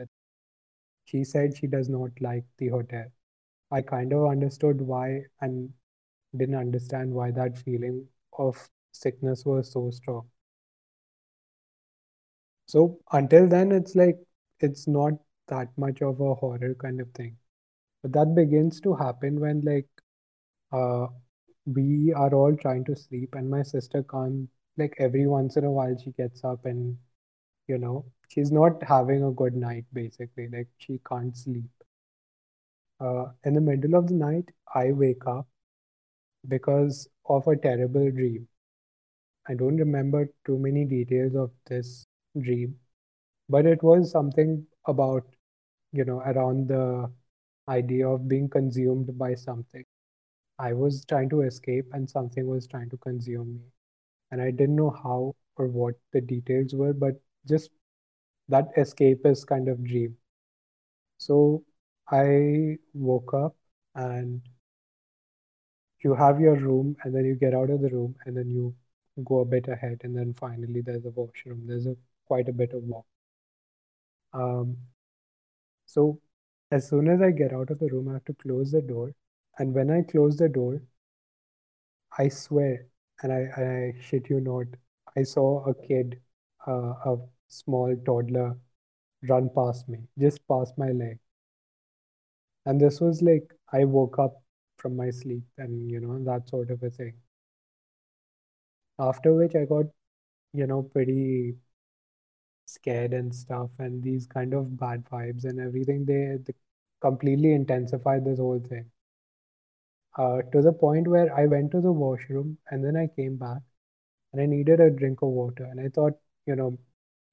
she 1.11 1.23
said 1.25 1.57
she 1.57 1.67
does 1.67 1.89
not 1.89 2.11
like 2.21 2.45
the 2.57 2.69
hotel. 2.69 3.05
I 3.71 3.81
kind 3.83 4.13
of 4.13 4.27
understood 4.31 4.81
why 4.81 5.25
and 5.41 5.73
didn't 6.37 6.55
understand 6.55 7.13
why 7.13 7.31
that 7.31 7.57
feeling 7.59 8.07
of 8.39 8.69
sickness 8.93 9.45
was 9.45 9.71
so 9.71 9.91
strong. 9.91 10.29
So 12.65 12.99
until 13.11 13.47
then 13.47 13.71
it's 13.71 13.95
like 13.95 14.17
it's 14.59 14.87
not 14.87 15.13
that 15.47 15.69
much 15.77 16.01
of 16.01 16.19
a 16.19 16.33
horror 16.35 16.73
kind 16.75 16.99
of 17.01 17.11
thing. 17.11 17.37
But 18.03 18.13
that 18.13 18.35
begins 18.35 18.81
to 18.81 18.95
happen 18.95 19.39
when 19.39 19.61
like 19.61 19.87
uh 20.73 21.07
we 21.65 22.13
are 22.13 22.33
all 22.33 22.55
trying 22.57 22.85
to 22.85 22.95
sleep 22.95 23.35
and 23.35 23.49
my 23.49 23.63
sister 23.63 24.03
can't 24.03 24.49
like 24.77 24.95
every 24.99 25.27
once 25.27 25.57
in 25.57 25.65
a 25.65 25.71
while 25.71 25.97
she 25.97 26.11
gets 26.13 26.43
up 26.43 26.65
and 26.65 26.97
you 27.67 27.77
know 27.79 28.05
she's 28.31 28.51
not 28.51 28.81
having 28.83 29.23
a 29.23 29.31
good 29.31 29.55
night 29.55 29.85
basically. 29.93 30.47
Like 30.47 30.69
she 30.77 30.99
can't 31.07 31.35
sleep. 31.37 31.71
Uh, 33.01 33.33
in 33.43 33.53
the 33.53 33.59
middle 33.59 33.95
of 33.95 34.07
the 34.07 34.13
night 34.13 34.49
i 34.73 34.93
wake 34.93 35.27
up 35.27 35.45
because 36.47 37.07
of 37.25 37.47
a 37.47 37.55
terrible 37.57 38.11
dream. 38.11 38.47
I 39.47 39.53
don't 39.53 39.77
remember 39.77 40.29
too 40.45 40.57
many 40.57 40.83
details 40.85 41.35
of 41.35 41.51
this 41.65 42.07
dream 42.39 42.79
but 43.49 43.65
it 43.65 43.83
was 43.83 44.11
something 44.11 44.65
about 44.87 45.25
you 45.93 46.05
know 46.05 46.19
around 46.21 46.69
the 46.69 47.11
idea 47.69 48.07
of 48.09 48.27
being 48.27 48.49
consumed 48.49 49.17
by 49.17 49.35
something. 49.35 49.85
I 50.59 50.73
was 50.73 51.05
trying 51.05 51.29
to 51.31 51.41
escape 51.41 51.87
and 51.93 52.09
something 52.09 52.47
was 52.47 52.67
trying 52.67 52.89
to 52.91 52.97
consume 52.97 53.55
me. 53.55 53.65
And 54.31 54.41
I 54.41 54.51
didn't 54.51 54.75
know 54.77 54.91
how 54.91 55.35
or 55.57 55.67
what 55.67 55.95
the 56.13 56.21
details 56.21 56.73
were, 56.75 56.93
but 56.93 57.21
just 57.47 57.71
that 58.49 58.75
escapist 58.77 59.47
kind 59.47 59.67
of 59.69 59.83
dream. 59.83 60.17
So 61.17 61.63
I 62.09 62.77
woke 62.93 63.33
up 63.33 63.55
and 63.95 64.41
you 66.03 66.15
have 66.15 66.39
your 66.39 66.55
room 66.55 66.95
and 67.03 67.15
then 67.15 67.25
you 67.25 67.35
get 67.35 67.53
out 67.53 67.69
of 67.69 67.81
the 67.81 67.89
room 67.89 68.15
and 68.25 68.35
then 68.35 68.49
you 68.49 68.75
go 69.23 69.39
a 69.39 69.45
bit 69.45 69.67
ahead 69.67 70.01
and 70.03 70.17
then 70.17 70.33
finally 70.33 70.81
there's 70.81 71.05
a 71.05 71.09
washroom. 71.11 71.63
There's 71.67 71.85
a 71.85 71.95
quite 72.25 72.49
a 72.49 72.53
bit 72.53 72.73
of 72.73 72.83
walk. 72.83 73.05
Um, 74.33 74.77
so 75.85 76.19
as 76.71 76.87
soon 76.89 77.07
as 77.07 77.21
I 77.21 77.31
get 77.31 77.53
out 77.53 77.69
of 77.69 77.79
the 77.79 77.87
room, 77.87 78.09
I 78.09 78.13
have 78.13 78.25
to 78.25 78.33
close 78.33 78.71
the 78.71 78.81
door. 78.81 79.13
And 79.59 79.73
when 79.73 79.91
I 79.91 80.01
close 80.03 80.37
the 80.37 80.49
door, 80.49 80.81
I 82.17 82.29
swear, 82.29 82.87
and 83.21 83.33
I, 83.33 83.41
I 83.61 84.01
shit 84.01 84.29
you 84.29 84.39
not, 84.39 84.67
I 85.17 85.23
saw 85.23 85.65
a 85.65 85.73
kid, 85.73 86.21
uh, 86.67 86.93
a 87.05 87.17
small 87.51 87.95
toddler, 88.05 88.57
run 89.29 89.49
past 89.55 89.89
me, 89.89 89.99
just 90.19 90.47
past 90.47 90.77
my 90.77 90.91
leg. 90.91 91.19
And 92.65 92.81
this 92.81 92.99
was 92.99 93.21
like, 93.21 93.53
I 93.71 93.85
woke 93.85 94.17
up 94.17 94.41
from 94.77 94.95
my 94.95 95.11
sleep 95.11 95.43
and, 95.59 95.91
you 95.91 95.99
know, 95.99 96.17
that 96.23 96.49
sort 96.49 96.71
of 96.71 96.81
a 96.81 96.89
thing. 96.89 97.13
After 98.99 99.33
which 99.33 99.53
I 99.53 99.65
got, 99.65 99.87
you 100.53 100.67
know, 100.67 100.83
pretty 100.83 101.57
scared 102.65 103.13
and 103.13 103.35
stuff, 103.35 103.69
and 103.77 104.01
these 104.01 104.25
kind 104.25 104.53
of 104.55 104.75
bad 104.79 105.05
vibes 105.05 105.45
and 105.45 105.59
everything, 105.59 106.05
they, 106.05 106.37
they 106.43 106.53
completely 106.99 107.53
intensified 107.53 108.25
this 108.25 108.39
whole 108.39 108.59
thing 108.59 108.89
uh, 110.17 110.41
to 110.53 110.61
the 110.61 110.71
point 110.73 111.07
where 111.07 111.33
I 111.37 111.45
went 111.47 111.71
to 111.71 111.81
the 111.81 111.91
washroom 111.91 112.57
and 112.69 112.83
then 112.83 112.95
I 112.95 113.07
came 113.07 113.37
back 113.37 113.61
and 114.33 114.41
I 114.41 114.47
needed 114.47 114.79
a 114.81 114.91
drink 114.91 115.21
of 115.21 115.29
water. 115.29 115.65
And 115.65 115.79
I 115.81 115.89
thought, 115.89 116.13
you 116.47 116.55
know, 116.55 116.77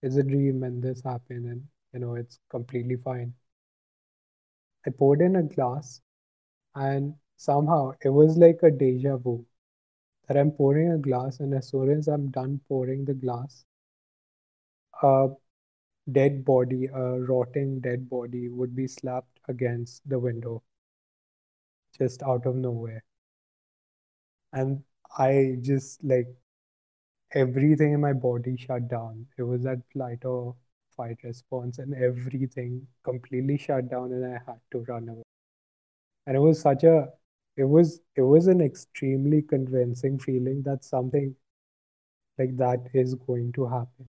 it's 0.02 0.16
a 0.16 0.22
dream 0.24 0.64
and 0.64 0.82
this 0.82 1.02
happened 1.02 1.46
and, 1.46 1.68
you 1.92 2.00
know, 2.00 2.14
it's 2.16 2.40
completely 2.50 2.96
fine. 2.96 3.32
I 4.84 4.90
poured 4.90 5.20
in 5.20 5.36
a 5.36 5.44
glass 5.44 6.00
and 6.74 7.16
somehow 7.36 7.92
it 8.02 8.10
was 8.10 8.36
like 8.38 8.62
a 8.62 8.70
deja 8.70 9.16
vu 9.18 9.46
that 10.26 10.36
I'm 10.36 10.52
pouring 10.52 10.90
a 10.92 10.98
glass 10.98 11.40
and 11.40 11.54
as 11.54 11.68
soon 11.68 11.90
as 11.90 12.08
I'm 12.08 12.30
done 12.30 12.60
pouring 12.68 13.04
the 13.04 13.14
glass, 13.14 13.64
a 15.02 15.28
dead 16.12 16.44
body, 16.44 16.86
a 16.86 17.20
rotting 17.20 17.80
dead 17.80 18.08
body 18.08 18.48
would 18.48 18.76
be 18.76 18.86
slapped 18.88 19.40
against 19.48 20.08
the 20.08 20.18
window 20.18 20.62
just 21.98 22.22
out 22.22 22.46
of 22.46 22.56
nowhere. 22.56 23.04
And 24.52 24.84
I 25.16 25.56
just 25.62 26.04
like 26.04 26.28
everything 27.32 27.92
in 27.92 28.00
my 28.00 28.12
body 28.12 28.56
shut 28.56 28.88
down. 28.88 29.26
It 29.36 29.42
was 29.42 29.62
that 29.62 29.82
flight 29.92 30.24
or 30.24 30.54
fight 30.96 31.18
response 31.22 31.78
and 31.78 31.94
everything 31.94 32.86
completely 33.04 33.58
shut 33.58 33.90
down 33.90 34.12
and 34.12 34.24
I 34.24 34.40
had 34.46 34.60
to 34.72 34.84
run 34.88 35.08
away. 35.08 35.22
And 36.26 36.36
it 36.36 36.40
was 36.40 36.60
such 36.60 36.84
a 36.84 37.08
it 37.56 37.64
was 37.64 38.00
it 38.16 38.22
was 38.22 38.46
an 38.46 38.60
extremely 38.60 39.42
convincing 39.42 40.18
feeling 40.18 40.62
that 40.62 40.84
something 40.84 41.34
like 42.38 42.56
that 42.56 42.80
is 42.94 43.14
going 43.14 43.52
to 43.52 43.66
happen. 43.66 44.06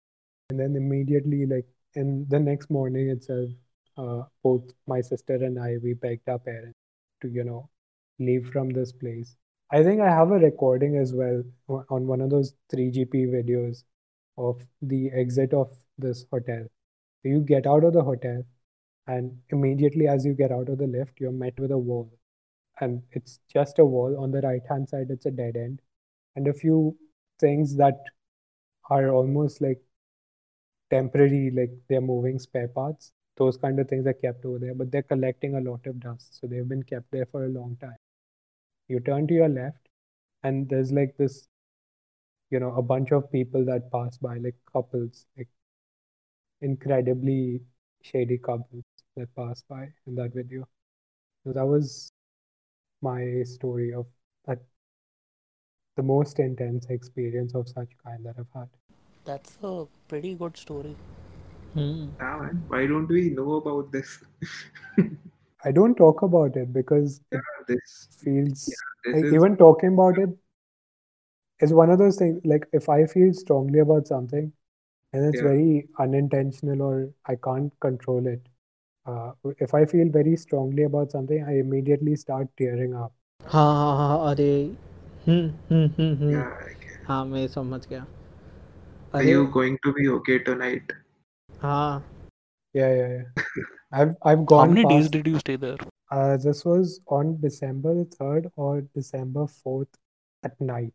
And 0.50 0.58
then 0.60 0.76
immediately 0.76 1.46
like 1.46 1.66
in 1.94 2.26
the 2.28 2.38
next 2.38 2.70
morning 2.70 3.10
itself, 3.10 3.50
uh, 3.96 4.22
both 4.42 4.64
my 4.86 5.00
sister 5.00 5.34
and 5.34 5.58
I 5.58 5.76
we 5.82 5.94
begged 5.94 6.28
our 6.28 6.38
parents 6.38 6.78
to, 7.22 7.28
you 7.28 7.44
know, 7.44 7.68
leave 8.18 8.50
from 8.50 8.70
this 8.70 8.92
place. 8.92 9.36
I 9.72 9.82
think 9.82 10.00
I 10.00 10.10
have 10.10 10.30
a 10.30 10.38
recording 10.38 10.96
as 10.96 11.12
well 11.12 11.42
on 11.90 12.06
one 12.06 12.20
of 12.20 12.30
those 12.30 12.54
3GP 12.72 13.26
videos 13.26 13.82
of 14.38 14.62
the 14.80 15.10
exit 15.12 15.52
of 15.52 15.76
this 15.98 16.24
hotel. 16.30 16.66
You 17.24 17.40
get 17.40 17.66
out 17.66 17.82
of 17.82 17.92
the 17.92 18.02
hotel, 18.02 18.44
and 19.08 19.36
immediately 19.50 20.06
as 20.08 20.24
you 20.24 20.34
get 20.34 20.52
out 20.52 20.68
of 20.68 20.78
the 20.78 20.86
lift, 20.86 21.18
you're 21.20 21.32
met 21.32 21.58
with 21.58 21.72
a 21.72 21.78
wall. 21.78 22.12
And 22.80 23.02
it's 23.12 23.40
just 23.52 23.78
a 23.78 23.84
wall. 23.84 24.16
On 24.22 24.30
the 24.30 24.40
right 24.42 24.62
hand 24.68 24.88
side, 24.88 25.08
it's 25.10 25.26
a 25.26 25.30
dead 25.30 25.56
end. 25.56 25.82
And 26.36 26.46
a 26.48 26.54
few 26.54 26.96
things 27.40 27.76
that 27.76 27.98
are 28.90 29.08
almost 29.10 29.60
like 29.60 29.80
temporary, 30.90 31.50
like 31.50 31.70
they're 31.88 32.00
moving 32.00 32.38
spare 32.38 32.68
parts. 32.68 33.12
Those 33.36 33.56
kind 33.56 33.80
of 33.80 33.88
things 33.88 34.06
are 34.06 34.12
kept 34.12 34.44
over 34.44 34.58
there, 34.58 34.74
but 34.74 34.92
they're 34.92 35.02
collecting 35.02 35.56
a 35.56 35.60
lot 35.60 35.86
of 35.86 35.98
dust. 36.00 36.38
So 36.40 36.46
they've 36.46 36.68
been 36.68 36.84
kept 36.84 37.10
there 37.10 37.26
for 37.26 37.44
a 37.46 37.48
long 37.48 37.76
time. 37.80 37.96
You 38.88 39.00
turn 39.00 39.26
to 39.28 39.34
your 39.34 39.48
left, 39.48 39.88
and 40.42 40.68
there's 40.68 40.92
like 40.92 41.16
this 41.16 41.48
you 42.50 42.58
know 42.60 42.74
a 42.74 42.82
bunch 42.82 43.12
of 43.12 43.30
people 43.30 43.64
that 43.64 43.90
pass 43.92 44.18
by 44.18 44.36
like 44.38 44.56
couples 44.72 45.26
like 45.36 45.48
incredibly 46.60 47.60
shady 48.02 48.36
couples 48.38 48.84
that 49.16 49.34
pass 49.34 49.62
by 49.68 49.88
in 50.06 50.14
that 50.14 50.32
video 50.34 50.66
so 51.44 51.52
that 51.52 51.66
was 51.66 52.12
my 53.02 53.42
story 53.44 53.92
of 53.94 54.06
that 54.46 54.60
the 55.96 56.02
most 56.02 56.38
intense 56.38 56.86
experience 56.90 57.54
of 57.56 57.68
such 57.68 57.90
kind 58.04 58.24
that 58.24 58.36
i've 58.38 58.52
had 58.54 58.68
That's 59.28 59.58
a 59.62 59.86
pretty 60.08 60.34
good 60.34 60.56
story. 60.56 60.96
Hmm. 61.74 62.08
Yeah, 62.20 62.38
man. 62.42 62.62
Why 62.68 62.86
don't 62.86 63.08
we 63.08 63.30
know 63.30 63.54
about 63.56 63.92
this? 63.92 64.18
i 65.65 65.71
don't 65.71 65.95
talk 65.95 66.21
about 66.21 66.55
it 66.57 66.73
because 66.73 67.21
it 67.31 67.43
yeah, 67.43 67.65
this, 67.67 68.07
feels 68.23 68.65
yeah, 68.67 68.75
this 69.05 69.17
like 69.17 69.31
is 69.31 69.37
even 69.39 69.57
talking 69.57 69.93
about 69.93 70.17
it 70.19 70.29
is 71.61 71.73
one 71.73 71.89
of 71.89 71.97
those 71.99 72.17
things 72.17 72.41
like 72.51 72.65
if 72.79 72.89
i 72.89 73.05
feel 73.05 73.33
strongly 73.33 73.79
about 73.79 74.07
something 74.07 74.51
and 75.13 75.25
it's 75.25 75.41
Yeah. 75.41 75.47
very 75.47 75.87
unintentional 75.99 76.81
or 76.81 77.09
i 77.27 77.35
can't 77.47 77.73
control 77.81 78.27
it 78.27 78.41
uh, 79.07 79.31
if 79.59 79.73
i 79.73 79.85
feel 79.85 80.09
very 80.19 80.35
strongly 80.37 80.83
about 80.83 81.11
something 81.11 81.43
i 81.45 81.59
immediately 81.59 82.15
start 82.15 82.47
tearing 82.57 82.95
up 82.95 83.13
हाँ 83.51 83.65
हाँ 83.73 83.95
हाँ 83.97 84.29
अरे 84.31 84.47
हम्म 85.27 85.47
हम्म 85.69 85.87
हम्म 85.97 86.15
हम्म 86.23 86.31
yeah. 86.33 86.57
I 86.65 86.69
get 86.81 87.01
it. 87.03 87.07
हाँ 87.07 87.23
मैं 87.25 87.47
समझ 87.57 87.85
गया 87.87 88.05
Are 89.13 89.23
अरे 89.23 89.31
you 89.31 89.47
going 89.47 89.77
to 89.85 89.93
be 89.93 90.09
okay 90.09 90.39
tonight? 90.39 90.91
हाँ 91.61 92.03
yeah 92.73 92.89
yeah 92.93 93.07
yeah 93.17 93.23
i've 93.92 94.14
i've 94.22 94.46
gone. 94.46 94.68
How 94.68 94.74
many 94.74 94.84
days 94.86 95.10
did 95.10 95.26
you 95.26 95.38
stay 95.40 95.56
there? 95.56 95.76
uh, 96.10 96.36
this 96.36 96.64
was 96.64 97.00
on 97.08 97.40
december 97.40 98.04
3rd 98.04 98.50
or 98.56 98.80
december 98.94 99.46
4th 99.46 99.88
at 100.44 100.60
night 100.60 100.94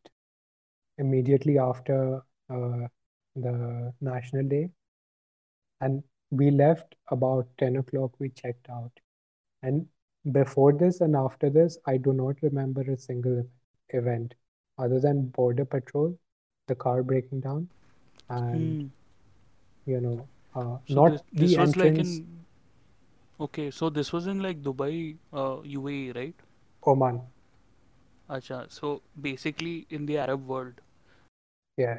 immediately 0.98 1.58
after 1.60 2.22
uh, 2.50 2.88
the 3.36 3.94
national 4.02 4.44
day 4.48 4.70
and 5.82 6.04
we 6.32 6.50
left 6.50 6.96
about 7.10 7.48
10 7.58 7.76
o'clock 7.78 8.12
we 8.20 8.30
checked 8.30 8.70
out 8.70 8.92
and 9.64 9.88
before 10.32 10.74
this 10.74 11.02
and 11.02 11.16
after 11.16 11.50
this 11.50 11.78
i 11.88 11.98
do 11.98 12.14
not 12.14 12.36
remember 12.44 12.82
a 12.84 12.98
single 12.98 13.44
event 13.90 14.36
other 14.80 15.00
than 15.00 15.28
border 15.30 15.66
patrol 15.66 16.18
the 16.68 16.76
car 16.76 17.04
breaking 17.04 17.42
down 17.42 17.70
and 18.30 18.80
Hmm. 18.80 18.88
you 19.86 20.00
know 20.02 20.28
uh, 20.56 20.78
So 20.86 20.94
not 20.96 21.12
this, 21.12 21.22
the 21.34 21.58
this 21.58 21.76
like 21.76 21.98
entrance 21.98 22.00
in. 22.00 22.41
Okay 23.42 23.72
so 23.72 23.90
this 23.90 24.14
was 24.14 24.28
in 24.28 24.42
like 24.42 24.62
Dubai 24.64 25.20
UAE 25.66 26.12
right 26.12 26.36
Oman 26.88 27.22
अच्छा 28.30 28.66
so 28.70 29.02
basically 29.20 29.88
in 29.92 30.06
the 30.06 30.12
Arab 30.12 30.46
world 30.48 30.82
या 31.80 31.94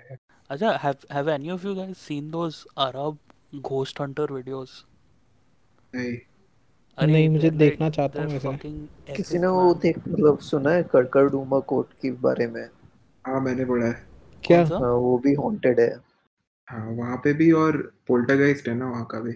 अच्छा 0.51 0.73
have 0.77 0.95
have 1.13 1.31
any 1.31 1.51
of 1.51 1.67
you 1.67 1.75
guys 1.75 1.99
seen 1.99 2.31
those 2.31 2.67
Arab 2.79 3.19
ghost 3.55 4.01
hunter 4.01 4.33
videos 4.33 4.87
नहीं 5.95 6.19
अरे 6.99 7.29
मुझे 7.29 7.51
देखना 7.51 7.91
चाहता 7.91 8.23
हूँ 8.23 8.33
वैसे 8.33 8.59
किसी 9.17 9.39
ने 9.39 9.47
वो 9.47 9.75
देख 9.75 9.99
मतलब 10.09 10.39
सुना 10.39 10.71
है 10.71 10.83
कड़कड़डूमा 10.83 11.59
कोर्ट 11.61 11.89
के 12.03 12.11
बारे 12.11 12.47
में? 12.47 12.69
हाँ 13.27 13.41
मैंने 13.41 13.65
पढ़ा 13.65 13.87
है। 13.87 14.07
क्या? 14.45 14.65
हाँ, 14.65 14.93
वो 14.93 15.19
भी 15.19 15.35
हॉन्टेड 15.35 15.81
है। 15.81 16.01
हाँ 16.69 16.87
वहाँ 16.87 17.17
पे 17.17 17.33
भी 17.33 17.53
और 17.53 17.77
पोल्टरगाइस्ट 18.07 18.69
है 18.69 18.75
ना 18.75 18.91
वहाँ 18.91 19.05
का 19.05 19.21
भी। 19.21 19.33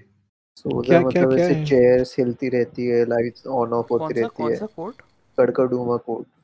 सो 0.56 0.70
क्या 0.70 0.98
उधर 0.98 1.10
क्या 1.10 1.22
मतलब 1.22 1.34
क्या 1.34 1.44
ऐसे 1.44 1.54
है? 1.54 1.64
चेयर्स 1.64 2.18
हिलती 2.18 2.48
रहती 2.48 2.86
है 2.86 3.04
लाइट्स 3.04 3.46
ऑन 3.46 3.72
ऑफ़ 3.72 3.86
होती 3.90 4.14
रहती 4.14 4.42
कौन 4.42 4.50
है। 4.50 4.56
सा 4.56 4.66
कोट? 4.66 5.02
कड़कड़डूमा 5.38 5.96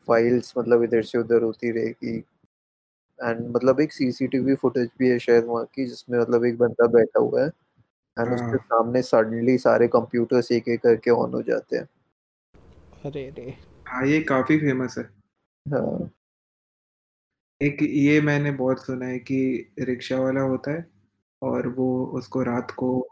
फाइल्स 0.08 0.52
मतलब 0.58 0.82
इधर 0.82 1.02
से 1.02 1.18
उधर 1.18 1.42
होती 1.42 1.70
रहेगी। 1.70 2.16
एंड 3.18 3.48
मतलब 3.56 3.80
एक 3.80 3.92
सीसीटीवी 3.92 4.54
फुटेज 4.54 4.88
भी 4.98 5.08
है 5.10 5.18
शायद 5.18 5.44
वहाँ 5.44 5.64
की 5.64 5.86
जिसमें 5.86 6.18
मतलब 6.20 6.44
एक 6.44 6.58
बंदा 6.58 6.86
बैठा 6.86 7.20
हुआ 7.20 7.42
है। 7.42 7.48
एंड 8.18 8.32
उसके 8.34 8.56
हाँ 8.56 8.56
सामने 8.56 9.02
सडनली 9.02 9.58
सारे 9.58 9.88
कंप्यूटर्स 9.88 10.52
एक 10.52 10.68
एक 10.68 10.80
करके 10.82 11.10
ऑन 11.10 11.34
हो 11.34 11.42
जाते 11.42 11.76
हैं। 11.76 11.88
अरे 13.04 13.30
रे 13.30 13.54
हाँ 13.88 14.06
ये 14.06 14.20
काफ़ी 14.20 14.58
फ़ेमस 14.58 14.94
है। 14.98 15.04
हाँ। 15.66 16.10
एक 17.60 17.82
ये 17.82 18.20
मैंने 18.20 18.50
बहुत 18.50 18.84
सुना 18.86 19.06
है 19.06 19.18
कि 19.18 19.36
रिक्शा 19.78 20.18
वाला 20.20 20.40
होता 20.40 20.70
है 20.70 20.86
और 21.42 21.68
वो 21.68 22.06
उसको 22.06 22.42
रात 22.42 22.70
को 22.70 23.08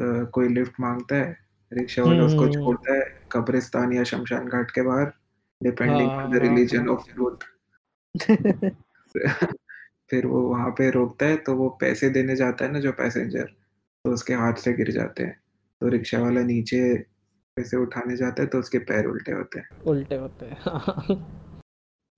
कोई 0.00 0.48
लिफ्ट 0.48 0.72
माँगता 0.80 1.16
है 1.16 1.36
रिक्शा 1.72 2.02
वाला 2.04 2.24
उसको 2.24 2.44
हम्म। 2.44 2.52
छोड़ता 2.52 2.94
है 2.94 3.28
कब्रिस्तान 3.32 3.92
या 3.92 4.04
शमशान 4.04 4.48
घाट 4.48 4.70
के 4.70 4.82
बाहर 4.82 5.12
डिपेंडिंग 5.62 6.10
हाँ 6.10 6.24
ऑन 6.24 6.30
द 6.30 6.34
हाँ 6.34 6.40
रिलीजन 6.40 6.88
हाँ। 6.88 6.96
ऑफ़ 6.96 7.10
यूथ 7.10 7.36
फिर 10.10 10.26
वो 10.26 10.40
वहाँ 10.42 10.70
पे 10.70 10.90
रोकता 10.90 11.26
है 11.26 11.36
तो 11.36 11.54
वो 11.54 11.68
पैसे 11.80 12.08
देने 12.10 12.36
जाता 12.36 12.64
है 12.64 12.72
ना 12.72 12.80
जो 12.80 12.92
पैसेंजर 12.92 13.44
तो 14.04 14.12
उसके 14.12 14.34
हाथ 14.34 14.54
से 14.54 14.72
गिर 14.72 14.90
जाते 14.90 15.22
हैं। 15.22 15.40
तो 15.80 15.88
रिक्शा 15.88 16.18
वाला 16.18 16.42
नीचे 16.42 16.94
पैसे 17.56 17.76
उठाने 17.76 18.16
जाता 18.16 18.42
है 18.42 18.48
तो 18.48 18.58
उसके 18.58 18.78
पैर 18.78 19.06
उल्टे 19.06 19.32
होते 19.32 19.58
हैं। 19.58 19.68
उल्टे 19.82 20.16
होते 20.16 20.46
हैं 20.46 20.56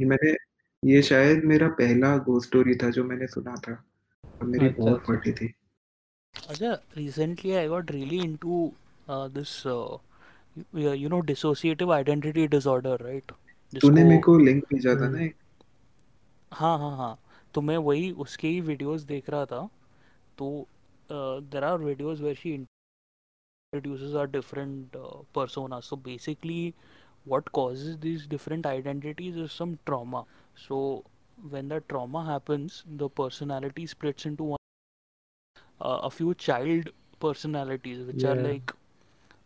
ये 0.00 0.06
मैंने 0.06 0.36
ये 0.82 1.02
शायद 1.02 1.44
मेरा 1.44 1.68
पहला 1.68 2.16
गो 2.16 2.40
स्टोरी 2.40 2.74
था 2.74 2.90
जो 2.90 3.04
मैंने 3.04 3.26
सुना 3.26 3.54
था 3.54 3.72
और 4.40 4.46
मेरी 4.46 4.66
अच्छा 4.66 4.82
बहुत 4.82 5.00
अच्छा। 5.00 5.14
फटी 5.14 5.32
थी। 5.32 5.54
Acha, 6.34 6.80
recently 6.96 7.56
I 7.56 7.68
got 7.68 7.90
really 7.92 8.18
into 8.18 8.72
uh, 9.08 9.28
this 9.28 9.66
uh, 9.66 9.96
you, 10.74 10.92
you 10.92 11.08
know 11.08 11.22
dissociative 11.22 11.90
identity 11.90 12.48
disorder, 12.48 12.96
right? 13.00 13.32
तूने 13.80 14.04
मेरे 14.04 14.20
को 14.22 14.38
लिंक 14.38 14.64
भेजा 14.72 14.94
था 14.94 15.08
ना 15.08 15.18
हम्म 15.18 15.24
एक 15.24 15.34
हाँ 16.52 16.78
हाँ 16.78 16.96
हाँ 16.96 17.18
तो 17.54 17.60
मैं 17.60 17.76
वही 17.88 18.10
उसके 18.24 18.48
ही 18.48 18.60
वीडियोस 18.60 19.02
देख 19.12 19.30
रहा 19.30 19.44
था 19.52 19.68
तो 20.38 20.48
there 21.10 21.64
are 21.64 21.78
videos 21.78 22.20
where 22.20 22.36
she 22.36 22.66
introduces 23.72 24.14
our 24.14 24.26
different 24.26 24.96
uh, 24.96 25.22
personas 25.34 25.84
so 25.84 25.96
basically 25.96 26.74
what 27.24 27.50
causes 27.52 27.96
these 27.98 28.26
different 28.26 28.66
identities 28.66 29.36
is 29.36 29.52
some 29.52 29.78
trauma 29.86 30.24
so 30.66 30.80
when 31.54 31.68
that 31.68 31.88
trauma 31.88 32.24
happens 32.26 32.82
the 33.02 33.08
personality 33.08 33.86
splits 33.86 34.26
into 34.26 34.44
one, 34.44 34.61
uh, 35.82 36.00
a 36.02 36.10
few 36.10 36.34
child 36.34 36.90
personalities 37.20 38.06
which 38.06 38.24
are 38.24 38.34
like 38.34 38.72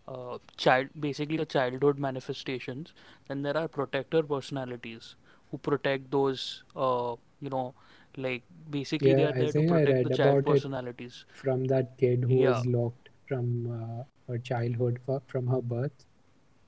uh, 0.08 0.38
child 0.56 0.88
basically 1.00 1.36
the 1.36 1.46
childhood 1.46 1.98
manifestations. 1.98 2.92
Then 3.28 3.42
there 3.42 3.56
are 3.56 3.68
protector 3.68 4.22
personalities 4.22 5.16
who 5.50 5.58
protect 5.58 6.10
those 6.10 6.62
uh, 6.76 7.14
you 7.40 7.50
know 7.50 7.74
like 8.16 8.42
basically 8.70 9.14
they 9.14 9.22
yeah 9.22 9.28
are 9.28 9.36
i 9.36 9.40
there 9.40 9.52
to 9.52 9.66
protect 9.68 10.08
the 10.08 10.16
child 10.16 10.46
personalities. 10.46 11.24
from 11.34 11.64
that 11.66 11.96
kid 11.98 12.24
who 12.24 12.34
yeah. 12.42 12.50
was 12.50 12.66
locked 12.66 13.10
from 13.28 13.48
uh, 13.78 14.04
her 14.32 14.38
childhood 14.38 15.00
from 15.26 15.46
her 15.46 15.60
birth. 15.60 16.06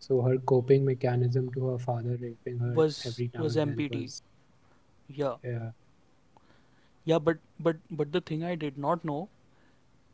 So 0.01 0.23
her 0.23 0.39
coping 0.39 0.85
mechanism 0.85 1.51
to 1.55 1.69
her 1.69 1.79
father 1.79 2.17
raping 2.21 2.59
her 2.59 2.73
was 2.73 3.05
every 3.07 3.31
now 3.35 3.43
was 3.43 3.57
mpt 3.57 4.03
was 4.03 4.23
yeah. 5.09 5.35
Yeah. 5.43 5.71
Yeah 7.05 7.19
but 7.19 7.39
but 7.59 7.77
but 7.91 8.13
the 8.13 8.21
thing 8.21 8.45
i 8.45 8.55
did 8.55 8.79
not 8.79 9.05
know 9.05 9.29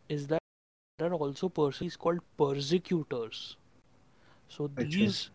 is 0.09 0.27
that 0.29 0.41
there 0.99 1.11
are 1.11 1.15
also 1.15 1.49
persons 1.49 1.97
called 1.97 2.21
persecutors. 2.39 3.57
So 4.49 4.71
these 4.79 5.31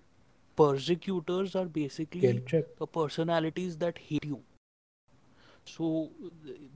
persecutors 0.55 1.55
are 1.55 1.65
basically 1.65 2.43
the 2.80 2.88
personalities 2.88 3.78
that 3.78 3.97
hate 3.97 4.26
you. 4.26 4.43
So 5.65 6.09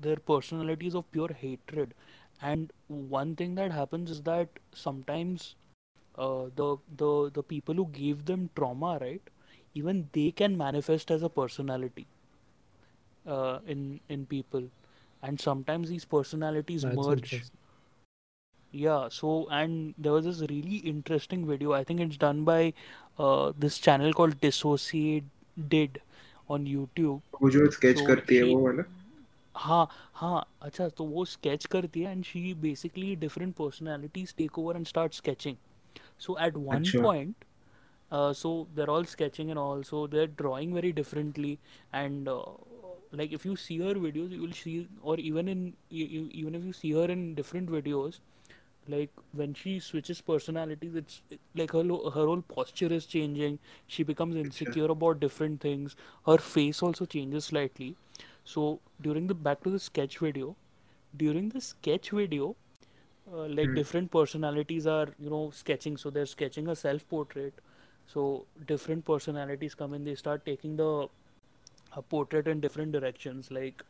their 0.01 0.17
personalities 0.17 0.95
of 0.95 1.09
pure 1.11 1.33
hatred. 1.33 1.93
And 2.41 2.71
one 2.87 3.35
thing 3.35 3.55
that 3.55 3.71
happens 3.71 4.09
is 4.11 4.21
that 4.23 4.49
sometimes 4.73 5.55
uh, 6.17 6.45
the 6.55 6.77
the 6.97 7.31
the 7.33 7.43
people 7.43 7.75
who 7.75 7.87
gave 7.87 8.25
them 8.25 8.49
trauma, 8.55 8.97
right? 9.01 9.21
Even 9.73 10.09
they 10.13 10.31
can 10.31 10.57
manifest 10.57 11.11
as 11.11 11.23
a 11.23 11.29
personality 11.29 12.07
uh, 13.27 13.59
in 13.65 13.99
in 14.09 14.25
people, 14.25 14.63
and 15.21 15.39
sometimes 15.39 15.89
these 15.89 16.05
personalities 16.05 16.83
That's 16.83 16.95
merge 16.95 17.45
yeah 18.72 19.08
so 19.08 19.46
and 19.50 19.94
there 19.98 20.12
was 20.12 20.24
this 20.24 20.40
really 20.50 20.76
interesting 20.90 21.46
video 21.46 21.72
i 21.72 21.82
think 21.84 22.00
it's 22.00 22.16
done 22.16 22.44
by 22.44 22.72
uh, 23.18 23.52
this 23.58 23.78
channel 23.78 24.12
called 24.12 24.38
dissociate 24.40 25.24
did 25.68 26.00
on 26.48 26.66
youtube 26.66 27.20
वो 27.42 27.50
जो 27.50 27.70
sketch 27.70 27.98
so 27.98 28.06
करती 28.06 28.36
है 28.36 28.42
she 28.42 28.54
वो 28.54 28.60
वाला 28.64 28.82
हाँ 29.56 29.88
हाँ 30.14 30.44
अच्छा 30.62 30.88
तो 30.98 31.04
वो 31.04 31.24
स्केच 31.24 31.66
करती 31.74 32.00
है 32.02 32.10
and 32.12 32.24
she 32.24 32.52
basically 32.62 33.14
different 33.24 33.54
personalities 33.56 34.34
take 34.38 34.58
over 34.58 34.76
and 34.76 34.86
start 34.86 35.14
sketching 35.14 35.56
so 36.24 36.34
at 36.44 36.56
one 36.56 36.76
अच्छा 36.78 37.00
point 37.02 37.44
uh, 38.12 38.32
so 38.32 38.50
they're 38.74 38.90
all 38.90 39.04
sketching 39.04 39.50
and 39.50 39.58
all 39.58 39.82
so 39.90 40.06
they're 40.14 40.32
drawing 40.42 40.74
very 40.74 40.92
differently 40.92 41.58
and 41.92 42.28
uh, 42.28 42.42
like 43.12 43.32
if 43.32 43.44
you 43.48 43.56
see 43.56 43.78
her 43.78 43.94
videos 44.06 44.30
you 44.36 44.40
will 44.42 44.56
see 44.62 44.76
or 45.02 45.16
even 45.18 45.48
in 45.54 45.62
e- 45.90 46.08
e- 46.20 46.30
even 46.42 46.54
if 46.60 46.64
you 46.64 46.72
see 46.72 46.92
her 46.92 47.06
in 47.16 47.22
different 47.34 47.70
videos 47.76 48.20
like 48.87 49.09
when 49.33 49.53
she 49.53 49.79
switches 49.79 50.21
personalities 50.21 50.95
it's 50.95 51.21
like 51.55 51.71
her 51.71 51.83
her 51.83 52.25
whole 52.27 52.41
posture 52.41 52.91
is 52.93 53.05
changing. 53.05 53.59
She 53.87 54.03
becomes 54.03 54.35
insecure 54.35 54.85
about 54.85 55.19
different 55.19 55.61
things. 55.61 55.95
Her 56.25 56.37
face 56.37 56.81
also 56.83 57.05
changes 57.05 57.45
slightly. 57.45 57.95
So 58.43 58.79
during 59.01 59.27
the 59.27 59.33
back 59.33 59.63
to 59.63 59.69
the 59.69 59.79
sketch 59.79 60.17
video 60.19 60.55
during 61.17 61.49
the 61.49 61.61
sketch 61.61 62.09
video 62.09 62.55
uh, 63.31 63.47
like 63.47 63.69
mm. 63.69 63.75
different 63.75 64.11
personalities 64.11 64.87
are 64.87 65.07
you 65.19 65.29
know 65.29 65.51
sketching. 65.51 65.97
So 65.97 66.09
they're 66.09 66.25
sketching 66.25 66.67
a 66.67 66.75
self 66.75 67.07
portrait 67.09 67.53
so 68.07 68.45
different 68.67 69.05
personalities 69.05 69.75
come 69.75 69.93
in. 69.93 70.03
They 70.03 70.15
start 70.15 70.45
taking 70.45 70.75
the 70.75 71.07
a 71.95 72.01
portrait 72.01 72.47
in 72.47 72.59
different 72.59 72.91
directions. 72.91 73.51
Like 73.51 73.83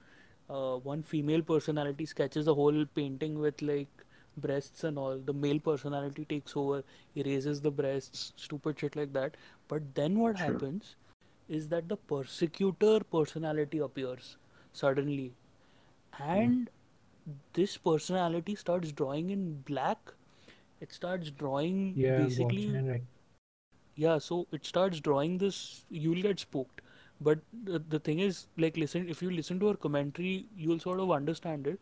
uh, 0.50 0.76
one 0.78 1.04
female 1.04 1.42
personality 1.42 2.06
sketches 2.06 2.46
the 2.46 2.56
whole 2.56 2.86
painting 2.96 3.40
with 3.40 3.62
like 3.62 4.06
breasts 4.38 4.84
and 4.84 4.98
all 4.98 5.18
the 5.18 5.34
male 5.34 5.60
personality 5.60 6.26
takes 6.26 6.56
over 6.56 6.84
erases 7.16 7.62
the 7.62 7.72
breasts 7.72 8.34
stupid 8.36 8.80
shit 8.80 8.96
like 8.96 9.14
that 9.14 9.36
but 9.68 9.82
then 9.96 10.18
what 10.20 10.38
sure. 10.38 10.48
happens 10.48 10.96
is 11.50 11.68
that 11.68 11.88
the 11.88 11.96
persecutor 11.96 13.00
personality 13.12 13.80
appears 13.80 14.38
suddenly 14.72 15.34
and 16.20 16.70
mm. 17.30 17.34
this 17.54 17.78
personality 17.78 18.56
starts 18.56 18.92
drawing 18.92 19.30
in 19.30 19.62
black 19.66 20.14
it 20.82 20.92
starts 20.92 21.30
drawing 21.30 21.94
yeah, 21.96 22.18
basically 22.18 22.68
right. 22.72 23.04
yeah 23.96 24.18
so 24.18 24.48
it 24.52 24.66
starts 24.66 25.00
drawing 25.00 25.38
this 25.38 25.86
you'll 25.90 26.22
get 26.22 26.40
spooked 26.40 26.82
but 27.22 27.40
the, 27.64 27.80
the 27.90 28.00
thing 28.00 28.20
is 28.20 28.48
like 28.58 28.78
listen 28.78 29.08
if 29.08 29.22
you 29.22 29.30
listen 29.32 29.60
to 29.60 29.70
our 29.70 29.76
commentary 29.76 30.46
you'll 30.58 30.80
sort 30.80 31.00
of 31.00 31.12
understand 31.12 31.68
it 31.68 31.80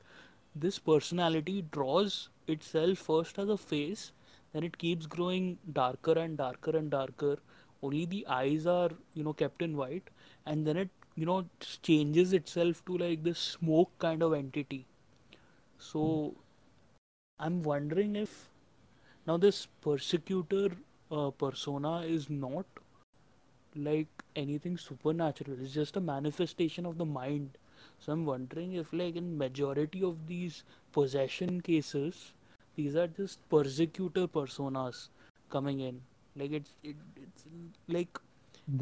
this 0.55 0.77
personality 0.79 1.65
draws 1.71 2.29
itself 2.51 2.99
first 2.99 3.39
as 3.39 3.49
a 3.49 3.57
face 3.57 4.11
then 4.53 4.63
it 4.63 4.77
keeps 4.77 5.05
growing 5.05 5.57
darker 5.71 6.13
and 6.13 6.37
darker 6.37 6.75
and 6.77 6.91
darker. 6.91 7.37
Only 7.81 8.05
the 8.05 8.25
eyes 8.27 8.67
are 8.67 8.89
you 9.13 9.23
know 9.23 9.33
kept 9.33 9.61
in 9.61 9.77
white. 9.77 10.09
And 10.45 10.67
then 10.67 10.77
it 10.77 10.89
you 11.15 11.25
know 11.25 11.45
changes 11.81 12.33
itself 12.33 12.83
to 12.85 12.97
like 12.97 13.23
this 13.23 13.39
smoke 13.39 13.91
kind 13.99 14.23
of 14.23 14.33
entity. 14.33 14.85
So 15.77 16.35
i'm 17.39 17.63
wondering 17.63 18.15
if 18.15 18.33
now 19.27 19.35
this 19.37 19.67
persecutor 19.81 20.69
uh, 21.11 21.31
persona 21.31 22.01
is 22.01 22.29
not 22.29 22.65
like 23.75 24.07
anything 24.35 24.77
supernatural. 24.77 25.57
It's 25.61 25.73
just 25.73 25.97
a 25.97 26.01
manifestation 26.01 26.85
of 26.85 26.97
the 26.97 27.05
mind. 27.05 27.57
So 27.99 28.11
i'm 28.11 28.25
wondering 28.25 28.73
if 28.73 28.93
like 28.93 29.15
in 29.15 29.37
majority 29.37 30.03
of 30.03 30.27
these 30.27 30.63
possession 30.91 31.61
cases 31.61 32.33
these 32.75 32.95
are 32.95 33.07
just 33.07 33.39
persecutor 33.49 34.27
personas 34.27 35.07
coming 35.49 35.79
in 35.81 36.01
like 36.35 36.51
it's 36.51 36.73
it, 36.83 36.95
it's 37.15 37.45
like 37.87 38.19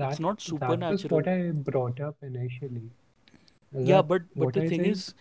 it's 0.01 0.19
That 0.19 0.19
not 0.19 0.41
that 0.49 0.87
was 0.87 1.05
supernatural 1.07 1.09
what 1.09 1.27
I 1.27 1.51
brought 1.51 1.99
up 1.99 2.15
initially. 2.21 2.91
Is 3.73 3.89
yeah 3.89 4.01
but 4.01 4.23
but 4.35 4.53
the 4.53 4.61
I 4.61 4.69
thing 4.69 4.83
said? 4.83 4.85
is 4.85 5.13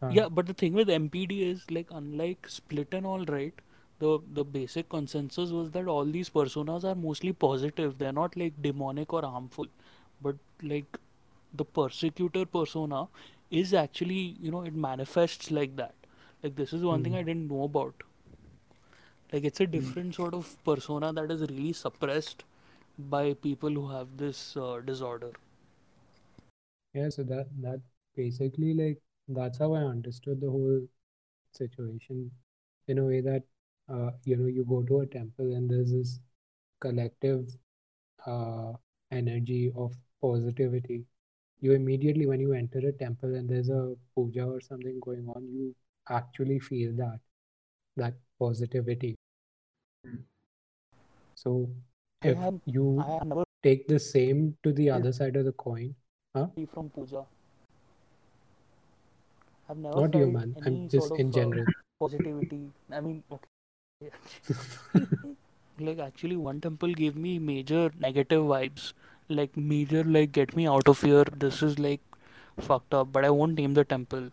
Huh. 0.00 0.16
yeah 0.16 0.28
but 0.28 0.46
the 0.46 0.54
thing 0.54 0.74
with 0.74 0.88
mpd 0.88 1.36
is 1.50 1.64
like 1.70 1.88
unlike 1.98 2.48
split 2.48 2.94
and 2.98 3.06
all 3.06 3.24
right 3.26 3.60
the 3.98 4.18
the 4.38 4.44
basic 4.44 4.88
consensus 4.88 5.50
was 5.58 5.70
that 5.76 5.86
all 5.94 6.04
these 6.16 6.30
personas 6.30 6.84
are 6.90 6.94
mostly 6.94 7.32
positive 7.32 7.96
they're 7.98 8.16
not 8.20 8.36
like 8.36 8.60
demonic 8.66 9.12
or 9.12 9.22
harmful 9.22 9.66
but 10.22 10.36
like 10.62 10.98
the 11.54 11.64
persecutor 11.80 12.44
persona 12.46 13.06
is 13.50 13.74
actually 13.74 14.22
you 14.46 14.50
know 14.50 14.62
it 14.62 14.74
manifests 14.74 15.50
like 15.50 15.76
that 15.76 15.99
like 16.42 16.56
this 16.56 16.72
is 16.72 16.84
one 16.84 17.02
thing 17.04 17.14
Hmm. 17.14 17.20
i 17.20 17.22
didn't 17.22 17.48
know 17.48 17.64
about 17.64 18.02
like 19.32 19.44
it's 19.44 19.60
a 19.60 19.66
Hmm. 19.74 19.90
different 19.90 20.14
sort 20.14 20.34
of 20.34 20.50
persona 20.64 21.12
that 21.12 21.30
is 21.30 21.40
really 21.50 21.72
suppressed 21.72 22.44
by 22.98 23.32
people 23.34 23.70
who 23.70 23.88
have 23.90 24.16
this 24.16 24.56
uh, 24.56 24.80
disorder 24.84 25.32
Yeah, 26.94 27.08
so 27.10 27.22
that 27.24 27.48
that 27.62 27.80
basically 28.16 28.74
like 28.74 28.98
that's 29.28 29.58
how 29.58 29.74
I 29.74 29.80
understood 29.82 30.40
the 30.40 30.50
whole 30.50 30.80
situation 31.52 32.30
in 32.88 32.98
a 32.98 33.04
way 33.04 33.20
that 33.22 33.42
uh, 33.88 34.10
you 34.24 34.36
know 34.36 34.46
you 34.46 34.64
go 34.64 34.82
to 34.84 35.00
a 35.00 35.06
temple 35.06 35.52
and 35.54 35.70
there's 35.70 35.92
this 35.92 36.20
collective 36.80 37.48
uh, 38.26 38.72
energy 39.10 39.72
of 39.76 39.94
positivity. 40.22 41.04
You 41.60 41.72
immediately 41.74 42.26
when 42.26 42.40
you 42.40 42.52
enter 42.54 42.78
a 42.80 42.92
temple 42.92 43.34
and 43.36 43.48
there's 43.48 43.70
a 43.70 43.94
puja 44.14 44.44
or 44.46 44.60
something 44.60 45.00
going 45.00 45.28
on, 45.28 45.48
you 45.52 45.74
actually 46.10 46.58
feel 46.58 46.92
that 46.96 47.18
that 47.96 48.14
positivity. 48.38 49.16
Mm. 50.06 50.18
so 51.34 51.68
if 52.22 52.36
have, 52.38 52.60
you 52.64 53.02
never... 53.24 53.44
take 53.62 53.86
the 53.88 53.98
same 53.98 54.56
to 54.62 54.72
the 54.72 54.84
yeah. 54.84 54.96
other 54.96 55.12
side 55.12 55.36
of 55.36 55.44
the 55.44 55.52
coin 55.52 55.94
huh? 56.34 56.46
from 56.72 56.90
puja. 56.90 57.24
I've 59.68 59.76
never 59.76 60.00
not 60.00 60.14
you 60.14 60.30
man. 60.30 60.56
I'm 60.64 60.88
just 60.88 61.12
in 61.16 61.28
uh, 61.28 61.32
general. 61.32 61.64
positivity. 62.00 62.62
I 62.92 63.00
mean 63.00 63.22
okay. 63.32 64.10
Like 65.78 65.98
actually 65.98 66.36
one 66.36 66.60
temple 66.60 66.92
gave 66.92 67.16
me 67.16 67.38
major 67.38 67.90
negative 67.98 68.42
vibes. 68.42 68.92
Like 69.28 69.56
major 69.56 70.04
like 70.04 70.32
get 70.32 70.56
me 70.56 70.66
out 70.66 70.88
of 70.88 71.00
here. 71.00 71.24
This 71.36 71.62
is 71.62 71.78
like 71.78 72.00
fucked 72.58 72.92
up 72.92 73.10
but 73.10 73.24
i 73.24 73.30
won't 73.30 73.54
name 73.56 73.74
the 73.74 73.84
temple 73.84 74.30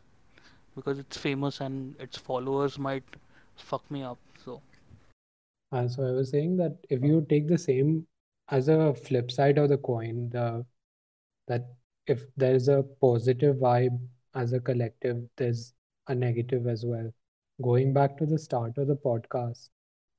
because 0.77 0.99
it's 0.99 1.17
famous 1.17 1.61
and 1.61 1.95
its 1.99 2.17
followers 2.17 2.79
might 2.79 3.03
fuck 3.57 3.91
me 3.91 4.03
up. 4.03 4.19
So 4.45 4.61
Uh, 5.71 5.87
so 5.87 6.07
I 6.07 6.11
was 6.11 6.29
saying 6.31 6.57
that 6.57 6.77
if 6.89 7.03
you 7.03 7.25
take 7.29 7.47
the 7.47 7.57
same 7.57 8.07
as 8.49 8.69
a 8.69 8.93
flip 8.93 9.31
side 9.31 9.57
of 9.57 9.69
the 9.69 9.77
coin, 9.77 10.29
the 10.29 10.65
that 11.47 11.65
if 12.07 12.25
there's 12.37 12.67
a 12.69 12.83
positive 13.01 13.57
vibe 13.57 13.99
as 14.35 14.53
a 14.53 14.59
collective, 14.59 15.23
there's 15.37 15.73
a 16.07 16.15
negative 16.15 16.67
as 16.67 16.85
well. 16.85 17.11
Going 17.61 17.93
back 17.93 18.17
to 18.17 18.25
the 18.25 18.39
start 18.39 18.77
of 18.77 18.87
the 18.87 18.95
podcast, 18.97 19.69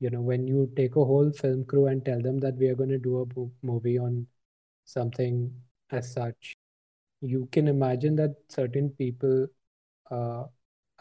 you 0.01 0.11
know, 0.11 0.21
when 0.23 0.47
you 0.49 0.71
take 0.77 0.97
a 0.97 1.05
whole 1.05 1.33
film 1.33 1.65
crew 1.65 1.87
and 1.87 2.05
tell 2.05 2.21
them 2.23 2.39
that 2.41 2.57
we 2.57 2.69
are 2.69 2.77
going 2.77 2.91
to 2.91 2.99
do 2.99 3.21
a 3.23 3.27
mo- 3.37 3.53
movie 3.63 3.99
on 3.99 4.27
something 4.85 5.53
as 5.91 6.13
such, 6.13 6.57
you 7.21 7.49
can 7.53 7.69
imagine 7.69 8.17
that 8.17 8.37
certain 8.49 8.91
people 8.91 9.49
uh, 10.11 10.45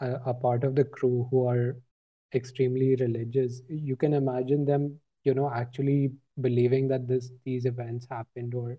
are, 0.00 0.20
are 0.26 0.34
part 0.34 0.64
of 0.64 0.74
the 0.74 0.84
crew 0.84 1.26
who 1.30 1.46
are 1.46 1.76
extremely 2.34 2.96
religious. 2.96 3.62
You 3.68 3.96
can 3.96 4.12
imagine 4.14 4.64
them, 4.64 4.98
you 5.24 5.34
know, 5.34 5.50
actually 5.50 6.12
believing 6.40 6.88
that 6.88 7.06
this 7.08 7.30
these 7.44 7.64
events 7.66 8.06
happened, 8.10 8.54
or 8.54 8.78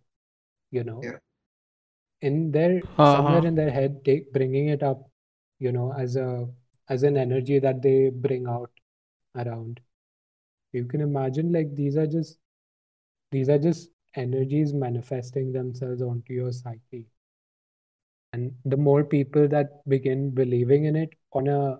you 0.71 0.83
know, 0.83 1.01
Yeah. 1.03 1.17
in 2.21 2.51
their 2.51 2.81
somewhere 3.03 3.39
Uh-huh. 3.39 3.47
in 3.47 3.55
their 3.55 3.71
head, 3.71 4.03
take 4.05 4.31
bringing 4.33 4.67
it 4.69 4.83
up, 4.83 5.09
you 5.59 5.71
know, 5.71 5.93
as 5.93 6.15
a 6.15 6.47
as 6.89 7.03
an 7.03 7.17
energy 7.17 7.59
that 7.59 7.81
they 7.81 8.09
bring 8.09 8.47
out 8.47 8.71
around. 9.35 9.79
You 10.73 10.85
can 10.85 11.01
imagine 11.01 11.51
like 11.51 11.75
these 11.75 11.97
are 11.97 12.07
just 12.07 12.37
these 13.31 13.49
are 13.49 13.59
just 13.59 13.89
energies 14.15 14.73
manifesting 14.73 15.51
themselves 15.51 16.01
onto 16.01 16.33
your 16.33 16.51
psyche. 16.51 17.05
And 18.33 18.53
the 18.65 18.77
more 18.77 19.03
people 19.03 19.47
that 19.49 19.87
begin 19.87 20.31
believing 20.31 20.85
in 20.85 20.95
it 20.95 21.09
on 21.33 21.47
a 21.47 21.79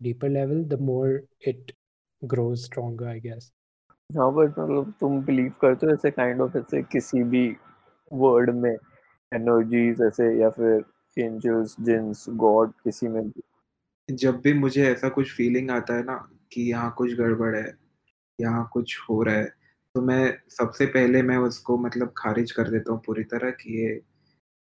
deeper 0.00 0.28
level, 0.28 0.64
the 0.64 0.76
more 0.78 1.22
it 1.40 1.72
grows 2.22 2.64
stronger, 2.64 3.08
I 3.08 3.18
guess. 3.20 3.50
हाँ 4.10 4.32
but 4.34 4.58
मतलब 4.58 4.92
तुम 5.00 5.20
believe 5.24 5.52
करते 5.60 5.86
हो 5.86 5.92
ऐसे 5.92 6.10
kind 6.10 6.40
of 6.40 6.56
ऐसे 6.58 6.82
किसी 6.92 7.22
भी 7.32 7.44
word 8.10 8.50
में 8.56 8.70
एनर्जीज 9.32 10.02
ऐसे 10.06 10.26
या 10.40 10.50
फिर 10.58 10.84
एंजल्स 11.16 11.76
जिन्स 11.86 12.24
गॉड 12.44 12.72
किसी 12.84 13.08
में 13.08 13.22
भी 13.28 13.42
जब 14.08 14.40
भी 14.42 14.52
मुझे 14.54 14.82
ऐसा 14.90 15.08
कुछ 15.08 15.32
फीलिंग 15.36 15.70
आता 15.70 15.94
है 15.96 16.02
ना 16.04 16.16
कि 16.52 16.62
यहाँ 16.70 16.94
कुछ 16.98 17.12
गड़बड़ 17.18 17.54
है 17.56 17.64
यहाँ 18.38 18.68
कुछ 18.72 18.98
हो 19.10 19.22
रहा 19.22 19.34
है 19.36 19.44
तो 19.94 20.00
मैं 20.02 20.22
सबसे 20.58 20.86
पहले 20.96 21.22
मैं 21.22 21.36
उसको 21.48 21.76
मतलब 21.78 22.12
खारिज 22.18 22.52
कर 22.52 22.70
देता 22.70 22.92
हूँ 22.92 23.00
पूरी 23.06 23.24
तरह 23.34 23.50
कि 23.62 23.80
ये 23.82 23.94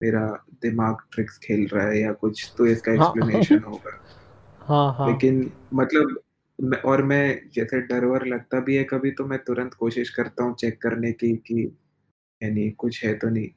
मेरा 0.03 0.43
दिमाग 0.61 0.97
ट्रिक्स 1.11 1.37
खेल 1.37 1.67
रहा 1.67 1.87
है 1.87 1.99
या 1.99 2.13
कुछ 2.13 2.53
तो 2.57 2.65
इसका 2.65 2.91
हाँ। 2.91 2.99
एक्सप्लेनेशन 2.99 3.59
होगा। 3.67 4.05
हाँ 4.59 4.93
हाँ। 4.93 5.07
लेकिन 5.07 5.53
मतलब 5.73 6.19
मैं 6.63 6.77
और 6.77 7.03
मैं 7.03 7.49
जैसे 7.53 7.81
डर 7.81 8.05
वर 8.05 8.25
लगता 8.25 8.59
भी 8.59 8.75
है 8.75 8.83
कभी 8.83 9.11
तो 9.11 9.25
मैं 9.25 9.39
तुरंत 9.39 9.73
कोशिश 9.73 10.09
करता 10.09 10.43
हूँ 10.43 10.55
चेक 10.55 10.81
करने 10.81 11.11
की 11.11 11.35
कि 11.35 11.77
यानी 12.43 12.71
कुछ 12.71 13.05
है 13.05 13.13
तो 13.13 13.29
नहीं। 13.29 13.49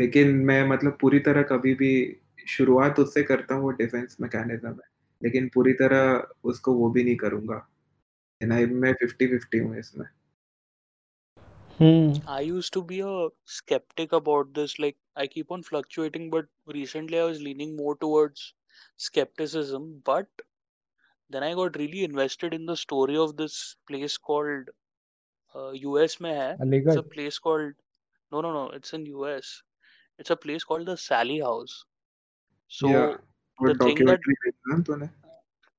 लेकिन 0.00 0.36
मैं 0.36 0.68
मतलब 0.68 0.98
पूरी 1.00 1.18
तरह 1.18 1.42
कभी 1.42 1.74
भी 1.74 2.20
शुरुआत 2.48 2.98
उससे 2.98 3.22
करता 3.22 3.54
हूँ 3.54 3.62
वो 3.62 3.70
डिफेंस 3.70 4.16
मैकेनिज्म 4.20 4.68
है। 4.68 4.94
लेकिन 5.22 5.50
पूरी 5.54 5.72
तरह 5.72 6.26
उसको 6.44 6.72
वो 6.72 6.90
भी 6.90 7.04
नहीं 7.04 7.16
करूँगा। 7.16 7.68
मैं 8.42 8.92
फिफ्टी 8.92 9.26
फिफ्टी 9.26 9.58
हूँ 9.58 9.78
इसमें। 9.78 10.06
हम्म 11.79 12.13
I 12.27 12.39
used 12.41 12.71
to 12.73 12.81
be 12.81 13.01
a 13.01 13.27
skeptic 13.43 14.13
about 14.13 14.53
this. 14.53 14.79
Like, 14.79 14.97
I 15.17 15.27
keep 15.27 15.51
on 15.51 15.63
fluctuating, 15.63 16.29
but 16.29 16.47
recently 16.65 17.19
I 17.19 17.25
was 17.25 17.41
leaning 17.41 17.75
more 17.75 17.97
towards 17.97 18.53
skepticism. 18.95 19.99
But 20.05 20.27
then 21.29 21.43
I 21.43 21.55
got 21.55 21.75
really 21.77 22.03
invested 22.03 22.53
in 22.53 22.65
the 22.67 22.77
story 22.77 23.17
of 23.17 23.35
this 23.35 23.75
place 23.87 24.17
called 24.17 24.69
uh, 25.55 25.71
US 25.71 26.17
में 26.21 26.31
है. 26.33 26.59
It's 26.83 26.97
a 26.97 27.03
Aligarh. 27.03 27.03
place 27.03 27.39
called 27.39 27.73
no, 28.31 28.41
no, 28.41 28.53
no. 28.53 28.69
It's 28.71 28.93
in 28.93 29.05
US. 29.07 29.63
It's 30.19 30.31
a 30.31 30.37
place 30.37 30.63
called 30.63 30.87
the 30.87 30.97
Sally 30.97 31.39
House. 31.39 31.85
So 32.67 32.89
Yeah. 32.89 33.17
वो 33.61 33.69
the 33.69 33.75
thing 33.75 34.05
that 34.05 34.21
documentary 34.23 34.33
देखा 34.45 34.75
ना 34.75 34.81
तूने 34.89 35.09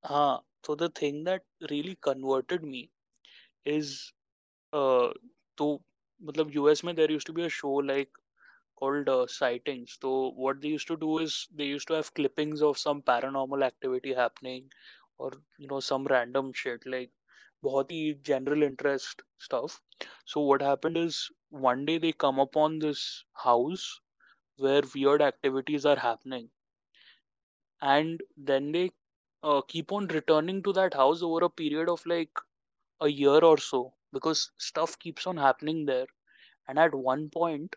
हाँ, 0.05 0.43
so 0.65 0.75
the 0.75 0.89
thing 0.89 1.23
that 1.23 1.43
really 1.69 1.95
converted 1.95 2.63
me 2.63 2.91
is 3.65 4.13
uh, 4.73 5.11
तो 5.57 5.67
मतलब 6.23 6.51
US 6.55 6.83
में 6.83 6.95
there 6.95 7.11
used 7.11 7.27
to 7.27 7.33
be 7.33 7.43
a 7.43 7.49
show 7.49 7.73
like 7.91 8.11
called 8.81 9.09
uh, 9.09 9.27
sightings. 9.27 9.97
So 10.01 10.31
what 10.35 10.61
they 10.61 10.69
used 10.69 10.87
to 10.87 10.97
do 10.97 11.19
is 11.19 11.47
they 11.55 11.65
used 11.65 11.87
to 11.89 11.95
have 11.95 12.13
clippings 12.13 12.61
of 12.61 12.77
some 12.77 13.01
paranormal 13.01 13.63
activity 13.63 14.13
happening 14.13 14.69
or 15.17 15.31
you 15.57 15.67
know 15.67 15.79
some 15.79 16.05
random 16.05 16.53
shit 16.53 16.85
like 16.85 17.11
बहुत 17.63 17.91
ही 17.91 18.21
general 18.23 18.63
interest 18.63 19.21
stuff. 19.37 19.79
So 20.25 20.41
what 20.41 20.61
happened 20.61 20.97
is 20.97 21.29
one 21.49 21.85
day 21.85 21.97
they 21.97 22.11
come 22.11 22.39
upon 22.39 22.79
this 22.79 23.23
house 23.33 23.99
where 24.57 24.81
weird 24.95 25.21
activities 25.21 25.85
are 25.85 25.95
happening 25.95 26.49
and 27.81 28.21
then 28.37 28.71
they 28.71 28.91
uh, 29.43 29.61
keep 29.61 29.91
on 29.91 30.07
returning 30.07 30.61
to 30.63 30.73
that 30.73 30.93
house 30.93 31.21
over 31.21 31.45
a 31.45 31.49
period 31.49 31.89
of 31.89 32.05
like 32.05 32.29
a 33.01 33.07
year 33.07 33.39
or 33.51 33.57
so 33.57 33.93
because 34.12 34.50
stuff 34.58 34.98
keeps 34.98 35.26
on 35.26 35.36
happening 35.36 35.86
there. 35.86 36.06
And 36.68 36.78
at 36.78 36.94
one 36.94 37.30
point 37.30 37.76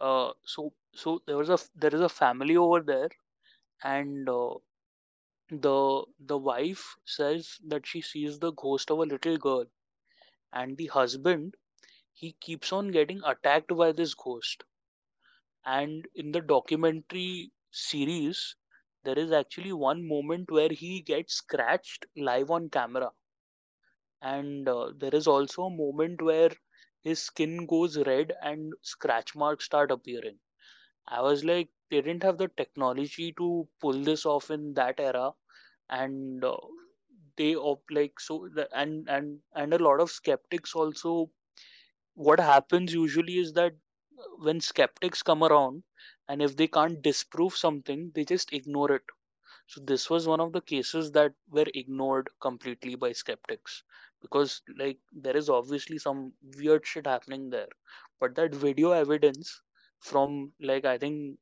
uh, 0.00 0.32
so 0.44 0.72
so 0.94 1.22
there 1.26 1.36
was 1.38 1.50
a 1.50 1.58
there 1.74 1.94
is 1.94 2.00
a 2.02 2.08
family 2.08 2.56
over 2.56 2.80
there 2.80 3.10
and 3.84 4.28
uh, 4.28 4.54
the 5.50 6.04
the 6.18 6.36
wife 6.36 6.96
says 7.04 7.56
that 7.64 7.86
she 7.86 8.00
sees 8.00 8.40
the 8.40 8.50
ghost 8.54 8.90
of 8.90 8.98
a 8.98 9.02
little 9.02 9.36
girl 9.38 9.64
and 10.52 10.76
the 10.76 10.86
husband 10.88 11.54
he 12.14 12.32
keeps 12.40 12.72
on 12.72 12.90
getting 12.90 13.22
attacked 13.24 13.76
by 13.76 13.92
this 13.92 14.14
ghost. 14.14 14.64
And 15.64 16.06
in 16.14 16.32
the 16.32 16.42
documentary 16.42 17.50
series 17.70 18.56
there 19.04 19.18
is 19.18 19.32
actually 19.32 19.72
one 19.72 20.06
moment 20.06 20.50
where 20.50 20.68
he 20.68 21.00
gets 21.00 21.32
scratched 21.36 22.04
live 22.14 22.50
on 22.50 22.68
camera 22.68 23.10
and 24.22 24.68
uh, 24.68 24.92
there 24.96 25.14
is 25.14 25.26
also 25.26 25.64
a 25.64 25.70
moment 25.76 26.22
where 26.22 26.50
his 27.02 27.22
skin 27.22 27.66
goes 27.66 27.98
red 27.98 28.32
and 28.42 28.72
scratch 28.82 29.34
marks 29.36 29.64
start 29.66 29.90
appearing. 29.90 30.38
I 31.08 31.22
was 31.22 31.44
like 31.44 31.68
they 31.90 32.02
didn't 32.02 32.22
have 32.24 32.38
the 32.38 32.48
technology 32.48 33.32
to 33.38 33.68
pull 33.80 34.02
this 34.04 34.26
off 34.26 34.50
in 34.50 34.74
that 34.74 35.00
era. 35.00 35.32
And 35.90 36.44
uh, 36.44 36.56
they 37.36 37.54
op 37.56 37.82
like 37.90 38.20
so 38.20 38.48
the, 38.54 38.68
and 38.78 39.08
and 39.08 39.40
and 39.54 39.74
a 39.74 39.78
lot 39.78 40.00
of 40.00 40.10
skeptics 40.10 40.74
also 40.74 41.30
what 42.14 42.38
happens 42.38 42.92
usually 42.94 43.38
is 43.38 43.52
that 43.54 43.72
uh, 44.18 44.24
when 44.44 44.60
skeptics 44.60 45.22
come 45.22 45.42
around 45.42 45.82
and 46.28 46.40
if 46.42 46.56
they 46.56 46.68
can't 46.68 47.02
disprove 47.02 47.56
something 47.56 48.12
they 48.14 48.24
just 48.24 48.52
ignore 48.52 48.92
it. 48.92 49.02
So 49.68 49.80
this 49.82 50.10
was 50.10 50.26
one 50.28 50.40
of 50.40 50.52
the 50.52 50.60
cases 50.62 51.12
that 51.12 51.34
were 51.50 51.66
ignored 51.74 52.30
completely 52.40 52.96
by 52.96 53.12
skeptics 53.12 53.84
because 54.22 54.62
like 54.78 54.98
there 55.12 55.36
is 55.36 55.48
obviously 55.48 55.98
some 55.98 56.32
weird 56.58 56.86
shit 56.86 57.06
happening 57.06 57.50
there. 57.50 57.68
But 58.20 58.34
that 58.36 58.54
video 58.54 58.92
evidence 58.92 59.60
from 60.00 60.52
like 60.60 60.84
i 60.86 60.96
think 60.96 61.38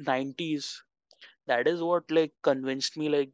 90s 0.00 0.82
that 1.46 1.68
is 1.68 1.82
what 1.82 2.10
like 2.10 2.32
convinced 2.42 2.96
me 2.96 3.08
like 3.10 3.30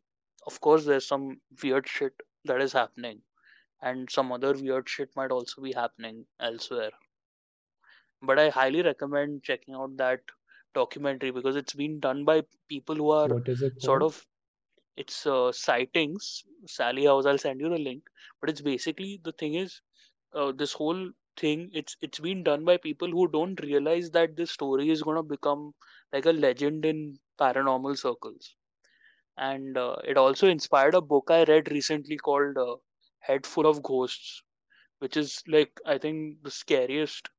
of 0.46 0.60
course 0.60 0.84
there's 0.84 1.06
some 1.06 1.40
weird 1.62 1.88
shit 1.88 2.12
that 2.44 2.60
is 2.60 2.72
happening. 2.72 3.22
And 3.82 4.10
some 4.10 4.32
other 4.32 4.54
weird 4.54 4.88
shit 4.88 5.10
might 5.16 5.30
also 5.30 5.60
be 5.62 5.72
happening 5.72 6.26
elsewhere. 6.40 6.90
But 8.22 8.38
i 8.38 8.48
highly 8.50 8.82
recommend 8.82 9.42
checking 9.42 9.74
out 9.74 9.96
that 9.96 10.20
documentary 10.74 11.30
because 11.30 11.56
it's 11.56 11.72
been 11.74 12.00
done 12.00 12.24
by 12.24 12.42
people 12.68 12.94
who 12.94 13.10
are 13.10 13.28
What 13.28 13.48
is 13.48 13.62
it 13.62 13.80
sort 13.82 14.02
of 14.02 14.26
it's 14.96 15.26
uh, 15.26 15.52
sightings. 15.52 16.44
Sally 16.66 17.04
house 17.06 17.26
i'll 17.26 17.38
send 17.38 17.60
you 17.60 17.68
the 17.70 17.78
link. 17.78 18.04
But 18.40 18.50
it's 18.50 18.60
basically 18.60 19.20
the 19.24 19.32
thing 19.32 19.54
is 19.54 19.80
uh, 20.34 20.52
this 20.52 20.72
whole 20.72 21.10
thing 21.36 21.70
it's 21.72 21.96
it's 22.02 22.20
been 22.20 22.42
done 22.44 22.64
by 22.64 22.76
people 22.78 23.10
who 23.10 23.28
don't 23.28 23.60
realize 23.62 24.10
that 24.12 24.36
this 24.36 24.52
story 24.52 24.90
is 24.90 25.02
going 25.02 25.16
to 25.16 25.22
become 25.22 25.74
like 26.12 26.26
a 26.26 26.32
legend 26.32 26.84
in 26.86 27.18
paranormal 27.40 27.98
circles. 27.98 28.54
And 29.38 29.78
uh, 29.78 29.96
it 30.04 30.18
also 30.18 30.46
inspired 30.46 30.94
a 30.94 31.00
book 31.00 31.30
i 31.30 31.42
read 31.44 31.70
recently 31.72 32.16
called 32.18 32.58
uh, 32.58 32.76
head 33.20 33.46
full 33.46 33.66
of 33.66 33.82
ghosts 33.82 34.42
which 35.00 35.16
is 35.16 35.42
like 35.48 35.80
i 35.86 35.98
think 35.98 36.42
the 36.44 36.50
scariest 36.50 37.30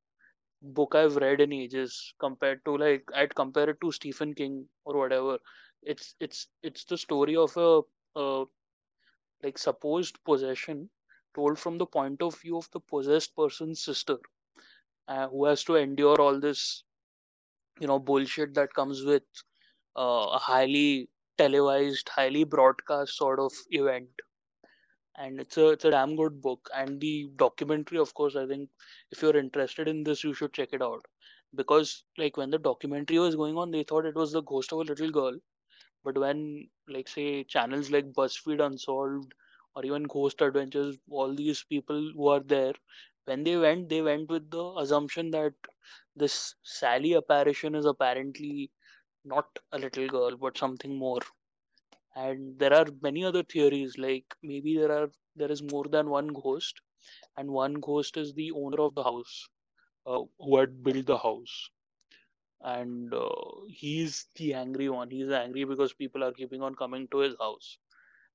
book 0.61 0.95
i've 0.95 1.17
read 1.17 1.41
in 1.41 1.53
ages 1.53 2.13
compared 2.19 2.63
to 2.65 2.77
like 2.77 3.03
i'd 3.15 3.35
compare 3.35 3.69
it 3.71 3.81
to 3.81 3.91
stephen 3.91 4.33
king 4.33 4.69
or 4.85 4.97
whatever 4.97 5.39
it's 5.83 6.15
it's 6.19 6.47
it's 6.63 6.83
the 6.85 6.97
story 6.97 7.35
of 7.35 7.55
a, 7.57 7.81
a 8.15 8.45
like 9.43 9.57
supposed 9.57 10.17
possession 10.25 10.89
told 11.35 11.59
from 11.59 11.77
the 11.77 11.85
point 11.85 12.21
of 12.21 12.39
view 12.41 12.57
of 12.57 12.69
the 12.71 12.79
possessed 12.79 13.35
person's 13.35 13.83
sister 13.83 14.17
uh, 15.07 15.27
who 15.27 15.45
has 15.45 15.63
to 15.63 15.75
endure 15.75 16.19
all 16.19 16.39
this 16.39 16.83
you 17.79 17.87
know 17.87 17.99
bullshit 17.99 18.53
that 18.53 18.73
comes 18.73 19.03
with 19.03 19.23
uh, 19.95 20.27
a 20.33 20.39
highly 20.39 21.09
televised 21.37 22.09
highly 22.09 22.43
broadcast 22.43 23.15
sort 23.17 23.39
of 23.39 23.53
event. 23.71 24.09
And 25.15 25.39
it's 25.39 25.57
a 25.57 25.69
it's 25.69 25.85
a 25.85 25.91
damn 25.91 26.15
good 26.15 26.41
book. 26.41 26.69
And 26.75 26.99
the 27.01 27.29
documentary 27.37 27.97
of 27.99 28.13
course 28.13 28.35
i 28.35 28.45
think 28.47 28.69
if 29.11 29.21
you're 29.21 29.37
interested 29.37 29.87
in 29.87 30.03
this 30.03 30.23
you 30.23 30.33
should 30.33 30.53
check 30.53 30.69
it 30.73 30.81
out. 30.81 31.05
Because 31.55 32.03
like 32.17 32.37
when 32.37 32.49
the 32.51 32.59
documentary 32.59 33.19
was 33.19 33.35
going 33.35 33.57
on 33.57 33.71
they 33.71 33.83
thought 33.83 34.05
it 34.05 34.15
was 34.15 34.31
the 34.31 34.41
ghost 34.41 34.73
of 34.73 34.79
a 34.79 34.83
little 34.83 35.11
girl 35.11 35.37
but 36.07 36.17
when 36.25 36.41
like 36.95 37.07
say 37.15 37.27
channels 37.55 37.91
like 37.95 38.13
buzzfeed 38.19 38.65
unsolved 38.65 39.33
or 39.75 39.85
even 39.85 40.03
ghost 40.15 40.41
adventures 40.47 40.97
all 41.09 41.35
these 41.35 41.63
people 41.75 42.01
who 42.15 42.29
are 42.35 42.41
there 42.55 42.73
when 43.25 43.43
they 43.43 43.57
went 43.57 43.89
they 43.89 44.01
went 44.01 44.29
with 44.35 44.49
the 44.51 44.65
assumption 44.85 45.31
that 45.31 45.53
this 46.15 46.55
sally 46.63 47.15
apparition 47.15 47.75
is 47.75 47.85
apparently 47.85 48.71
not 49.25 49.47
a 49.73 49.79
little 49.79 50.07
girl 50.07 50.37
but 50.37 50.57
something 50.57 50.95
more. 50.97 51.21
And 52.17 52.59
there 52.59 52.73
are 52.73 52.85
many 53.01 53.23
other 53.23 53.43
theories 53.43 53.97
like 53.97 54.35
maybe 54.43 54.77
there 54.77 54.91
are 54.91 55.09
there 55.37 55.49
is 55.51 55.63
more 55.63 55.85
than 55.85 56.09
one 56.09 56.27
ghost 56.27 56.81
and 57.37 57.51
one 57.51 57.75
ghost 57.75 58.17
is 58.17 58.33
the 58.33 58.51
owner 58.51 58.81
of 58.81 58.95
the 58.95 59.03
house 59.03 59.47
uh, 60.07 60.21
who 60.39 60.57
had 60.57 60.83
built 60.83 61.05
the 61.07 61.17
house 61.19 61.69
and 62.64 63.12
uh, 63.14 63.28
he's 63.68 64.26
the 64.36 64.54
angry 64.54 64.88
one 64.88 65.10
he's 65.10 65.30
angry 65.30 65.64
because 65.64 65.92
people 65.92 66.24
are 66.24 66.32
keeping 66.32 66.62
on 66.62 66.74
coming 66.74 67.08
to 67.08 67.18
his 67.18 67.34
house 67.40 67.78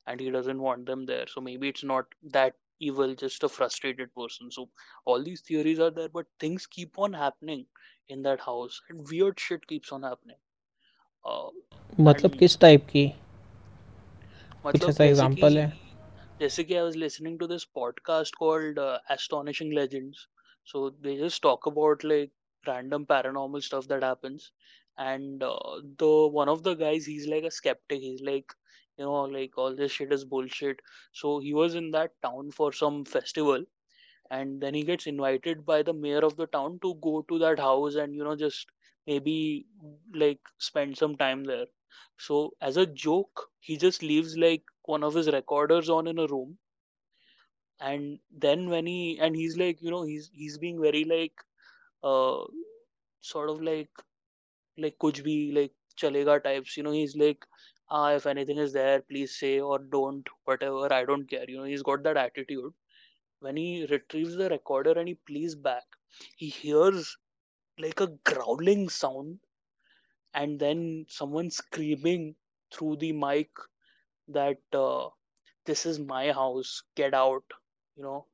and 0.07 0.19
he 0.19 0.29
doesn't 0.29 0.61
want 0.61 0.85
them 0.85 1.05
there 1.05 1.27
so 1.27 1.41
maybe 1.41 1.69
it's 1.69 1.83
not 1.83 2.05
that 2.23 2.55
evil 2.79 3.15
just 3.15 3.43
a 3.43 3.49
frustrated 3.49 4.13
person 4.15 4.51
so 4.51 4.69
all 5.05 5.23
these 5.23 5.41
theories 5.41 5.79
are 5.79 5.91
there 5.91 6.09
but 6.09 6.25
things 6.39 6.67
keep 6.67 6.99
on 6.99 7.13
happening 7.13 7.65
in 8.09 8.21
that 8.21 8.39
house 8.41 8.81
and 8.89 9.07
weird 9.09 9.39
shit 9.39 9.65
keeps 9.67 9.91
on 9.91 10.03
happening 10.03 10.37
uh, 11.25 11.49
मतलब 11.99 12.31
and 12.31 12.39
किस 12.39 12.59
type 12.59 12.85
की 12.89 13.07
कुछ 14.71 14.75
मतलब 14.75 14.89
ऐसा 14.89 15.03
जैसे 15.03 15.09
example 15.09 15.57
कि 15.57 15.57
है 15.57 15.71
जैसे 16.41 16.63
कि 16.63 16.75
I 16.75 16.83
was 16.83 16.95
listening 16.95 17.37
to 17.39 17.47
this 17.51 17.65
podcast 17.77 18.37
called 18.41 18.79
uh, 18.79 18.99
Astonishing 19.09 19.71
Legends. 19.71 20.27
So 20.71 20.89
they 21.01 21.15
just 21.17 21.41
talk 21.41 21.65
about 21.71 22.03
like 22.03 22.31
random 22.66 23.06
paranormal 23.06 23.62
stuff 23.62 23.88
that 23.88 24.02
happens. 24.02 24.52
and 24.98 25.42
uh, 25.42 25.80
the 25.98 26.28
one 26.38 26.48
of 26.48 26.62
the 26.64 26.74
guys 26.74 27.06
he's 27.06 27.26
like 27.28 27.44
a 27.44 27.50
skeptic. 27.50 28.00
He's 28.00 28.22
like 28.22 28.52
you 28.98 29.04
know 29.04 29.22
like 29.36 29.58
all 29.58 29.74
this 29.76 29.92
shit 29.92 30.12
is 30.12 30.24
bullshit. 30.24 30.80
So 31.12 31.38
he 31.40 31.54
was 31.54 31.74
in 31.74 31.90
that 31.92 32.12
town 32.22 32.50
for 32.52 32.72
some 32.72 33.04
festival. 33.04 33.64
And 34.30 34.60
then 34.60 34.74
he 34.74 34.82
gets 34.82 35.06
invited 35.06 35.64
by 35.64 35.82
the 35.84 35.92
mayor 35.92 36.24
of 36.24 36.36
the 36.36 36.46
town 36.48 36.80
to 36.80 36.94
go 36.96 37.22
to 37.28 37.38
that 37.38 37.60
house 37.60 37.94
and 37.94 38.14
you 38.16 38.24
know 38.24 38.34
just 38.36 38.66
maybe 39.06 39.66
like 40.14 40.40
spend 40.58 40.98
some 40.98 41.16
time 41.16 41.44
there. 41.44 41.66
So 42.18 42.54
as 42.60 42.76
a 42.76 42.86
joke 42.86 43.48
he 43.60 43.76
just 43.76 44.02
leaves 44.02 44.36
like 44.36 44.64
one 44.84 45.04
of 45.04 45.14
his 45.14 45.28
recorders 45.30 45.88
on 45.90 46.08
in 46.08 46.18
a 46.18 46.26
room. 46.26 46.58
And 47.80 48.18
then 48.30 48.70
when 48.70 48.86
he 48.86 49.18
and 49.18 49.36
he's 49.36 49.58
like 49.58 49.82
you 49.82 49.90
know 49.90 50.04
he's 50.04 50.30
he's 50.32 50.56
being 50.56 50.80
very 50.80 51.04
like 51.04 51.34
uh 52.02 52.44
sort 53.20 53.50
of 53.50 53.62
like 53.62 53.90
like 54.84 54.96
kuch 55.04 55.20
bhi 55.26 55.36
like 55.58 55.72
chalega 56.02 56.34
types 56.46 56.76
you 56.78 56.82
know 56.86 56.92
he's 56.96 57.16
like 57.22 57.46
ah 57.98 58.08
if 58.18 58.26
anything 58.32 58.58
is 58.64 58.72
there 58.78 59.00
please 59.12 59.36
say 59.42 59.52
or 59.60 59.78
don't 59.96 60.28
whatever 60.50 60.92
i 60.98 61.04
don't 61.10 61.28
care 61.34 61.46
you 61.48 61.56
know 61.58 61.64
he's 61.72 61.82
got 61.90 62.02
that 62.04 62.16
attitude. 62.16 62.72
When 63.40 63.56
he 63.56 63.86
retrieves 63.90 64.36
the 64.36 64.48
recorder 64.50 64.92
and 64.98 65.08
he 65.08 65.14
plays 65.30 65.54
back 65.54 65.84
he 66.36 66.48
hears 66.48 67.16
like 67.78 68.00
a 68.00 68.08
growling 68.30 68.88
sound 68.88 69.40
and 70.34 70.58
then 70.60 71.06
someone 71.08 71.50
screaming 71.50 72.34
through 72.72 72.96
the 72.96 73.12
mic 73.12 73.50
that 74.28 74.58
uh, 74.74 75.08
this 75.66 75.86
is 75.86 75.98
my 76.00 76.32
house 76.32 76.82
get 76.96 77.14
out 77.14 77.44
you 77.96 78.02
know 78.04 78.26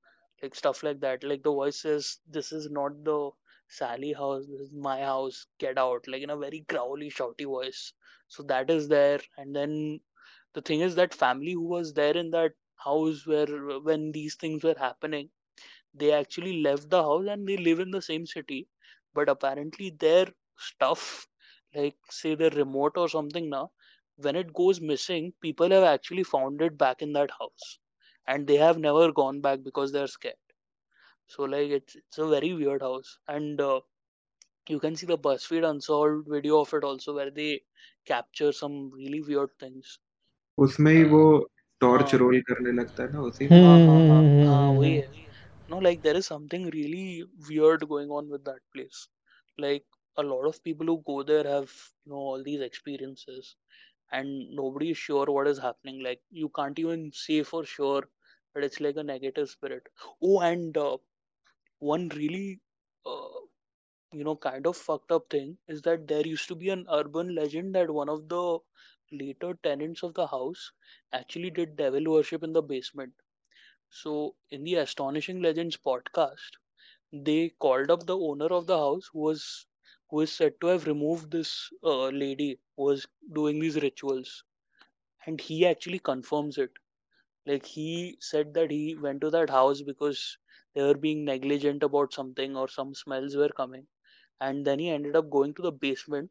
like 0.42 0.54
stuff 0.54 0.82
like 0.84 1.00
that. 1.00 1.24
Like 1.24 1.42
the 1.44 1.52
voice 1.52 1.82
says 1.82 2.18
this 2.28 2.52
is 2.52 2.70
not 2.70 3.04
the 3.04 3.30
sally 3.68 4.12
house 4.12 4.46
this 4.46 4.60
is 4.60 4.72
my 4.72 5.00
house 5.02 5.46
get 5.58 5.78
out 5.78 6.06
like 6.08 6.22
in 6.22 6.30
a 6.30 6.36
very 6.36 6.60
growly 6.68 7.10
shouty 7.10 7.44
voice. 7.46 7.92
So 8.28 8.42
that 8.44 8.70
is 8.70 8.88
there. 8.88 9.20
And 9.38 9.54
then 9.56 10.00
the 10.54 10.62
thing 10.62 10.80
is 10.80 10.94
that 10.96 11.14
family 11.14 11.52
who 11.52 11.68
was 11.68 11.92
there 11.94 12.16
in 12.16 12.30
that 12.32 12.52
house 12.76 13.26
where 13.26 13.46
when 13.80 14.12
these 14.12 14.36
things 14.36 14.64
were 14.64 14.76
happening 14.78 15.30
they 15.94 16.12
actually 16.12 16.62
left 16.62 16.88
the 16.90 17.02
house 17.02 17.26
and 17.28 17.46
they 17.46 17.56
live 17.58 17.80
in 17.80 17.90
the 17.90 18.00
same 18.02 18.26
city. 18.26 18.68
But 19.14 19.28
apparently 19.28 19.90
their 19.90 20.26
stuff 20.56 21.28
like 21.74 21.96
say 22.10 22.34
their 22.34 22.50
remote 22.50 22.96
or 22.96 23.08
something 23.08 23.50
now 23.50 23.72
when 24.16 24.36
it 24.36 24.52
goes 24.54 24.80
missing 24.80 25.32
people 25.42 25.70
have 25.70 25.84
actually 25.84 26.24
found 26.24 26.62
it 26.62 26.78
back 26.78 27.02
in 27.02 27.12
that 27.14 27.30
house. 27.38 27.78
And 28.26 28.46
they 28.46 28.56
have 28.56 28.78
never 28.78 29.12
gone 29.12 29.40
back 29.40 29.62
because 29.62 29.92
they're 29.92 30.06
scared 30.08 30.36
so 31.27 31.43
like 31.43 31.69
it's 31.79 31.95
it's 31.95 32.17
a 32.17 32.27
very 32.27 32.53
weird 32.53 32.81
house 32.81 33.17
and 33.27 33.61
uh, 33.61 33.79
you 34.69 34.79
can 34.79 34.95
see 34.95 35.07
the 35.07 35.17
buzzfeed 35.17 35.69
unsolved 35.69 36.27
video 36.29 36.59
of 36.61 36.73
it 36.73 36.83
also 36.83 37.15
where 37.15 37.31
they 37.31 37.61
capture 38.05 38.51
some 38.51 38.91
really 38.91 39.21
weird 39.21 39.51
things 39.59 39.99
उसमें 40.65 40.91
ही 40.91 41.03
uh, 41.03 41.09
वो 41.11 41.19
torch 41.81 42.13
हाँ 42.13 42.19
role 42.23 42.39
करने 42.49 42.71
लगता 42.81 43.03
है 43.03 43.11
ना 43.13 43.21
उसी 43.31 43.47
में 43.53 43.59
हाँ 43.61 43.79
हाँ 43.85 43.99
हाँ 44.07 44.23
हाँ 44.45 44.71
वही 44.77 44.95
है 44.95 45.07
no 45.73 45.77
like 45.85 46.01
there 46.03 46.17
is 46.19 46.27
something 46.31 46.65
really 46.75 47.25
weird 47.49 47.85
going 47.91 48.11
on 48.19 48.29
with 48.33 48.43
that 48.49 48.61
place 48.75 48.99
like 49.65 49.85
a 50.17 50.23
lot 50.29 50.47
of 50.49 50.59
people 50.67 50.87
who 50.91 50.97
go 51.09 51.17
there 51.31 51.45
have 51.51 51.73
you 52.05 52.11
know 52.13 52.23
all 52.31 52.43
these 52.47 52.61
experiences 52.67 53.55
and 54.19 54.51
nobody 54.61 54.91
is 54.95 54.99
sure 55.05 55.27
what 55.37 55.47
is 55.53 55.59
happening 55.67 56.01
like 56.09 56.21
you 56.43 56.49
can't 56.59 56.79
even 56.85 57.05
say 57.23 57.39
for 57.51 57.63
sure 57.75 58.03
that 58.55 58.63
it's 58.69 58.81
like 58.87 58.97
a 58.97 59.07
negative 59.11 59.49
spirit 59.55 59.89
oh 60.23 60.39
and 60.51 60.77
uh, 60.77 60.97
one 61.80 62.08
really 62.10 62.60
uh, 63.06 63.40
you 64.12 64.24
know 64.24 64.36
kind 64.36 64.66
of 64.66 64.76
fucked 64.76 65.12
up 65.12 65.30
thing 65.30 65.56
is 65.68 65.82
that 65.82 66.06
there 66.08 66.26
used 66.26 66.48
to 66.48 66.54
be 66.54 66.68
an 66.70 66.86
urban 66.90 67.34
legend 67.34 67.74
that 67.74 67.90
one 67.90 68.08
of 68.08 68.28
the 68.28 68.58
later 69.12 69.54
tenants 69.62 70.02
of 70.02 70.14
the 70.14 70.26
house 70.26 70.72
actually 71.12 71.50
did 71.50 71.76
devil 71.76 72.04
worship 72.12 72.42
in 72.44 72.52
the 72.52 72.62
basement. 72.62 73.12
So 73.90 74.34
in 74.50 74.64
the 74.64 74.76
astonishing 74.76 75.42
legends 75.42 75.76
podcast 75.76 76.52
they 77.12 77.50
called 77.60 77.90
up 77.90 78.06
the 78.06 78.18
owner 78.18 78.46
of 78.46 78.66
the 78.66 78.78
house 78.78 79.10
who 79.12 79.20
was 79.20 79.66
who 80.10 80.20
is 80.22 80.32
said 80.32 80.60
to 80.60 80.68
have 80.68 80.86
removed 80.86 81.30
this 81.30 81.70
uh, 81.84 82.08
lady 82.08 82.58
who 82.76 82.84
was 82.84 83.06
doing 83.32 83.60
these 83.60 83.82
rituals. 83.82 84.44
And 85.26 85.40
he 85.40 85.64
actually 85.64 86.00
confirms 86.00 86.58
it. 86.58 86.72
Like 87.46 87.66
he 87.66 88.18
said 88.20 88.54
that 88.54 88.70
he 88.70 88.96
went 88.96 89.20
to 89.22 89.30
that 89.30 89.50
house 89.50 89.82
because 89.82 90.38
they 90.78 90.84
were 90.84 90.94
being 90.96 91.24
negligent 91.26 91.82
about 91.82 92.12
something 92.14 92.56
or 92.56 92.68
some 92.68 92.94
smells 92.94 93.36
were 93.36 93.50
coming. 93.50 93.86
And 94.40 94.66
then 94.66 94.78
he 94.80 94.90
ended 94.90 95.16
up 95.16 95.30
going 95.30 95.54
to 95.54 95.62
the 95.62 95.72
basement 95.72 96.30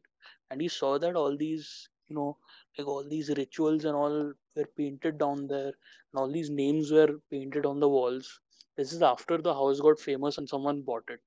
and 0.50 0.60
he 0.62 0.68
saw 0.68 0.98
that 0.98 1.16
all 1.16 1.36
these 1.36 1.88
you 2.08 2.16
know 2.16 2.38
like 2.78 2.88
all 2.88 3.04
these 3.04 3.30
rituals 3.30 3.84
and 3.84 3.96
all 3.96 4.32
were 4.56 4.66
painted 4.76 5.18
down 5.18 5.46
there 5.48 5.68
and 5.72 6.16
all 6.16 6.30
these 6.30 6.50
names 6.50 6.92
were 6.92 7.20
painted 7.30 7.66
on 7.66 7.80
the 7.80 7.88
walls. 7.88 8.40
This 8.76 8.92
is 8.92 9.02
after 9.02 9.38
the 9.38 9.54
house 9.54 9.80
got 9.80 10.00
famous 10.00 10.38
and 10.38 10.48
someone 10.48 10.82
bought 10.82 11.08
it. 11.10 11.20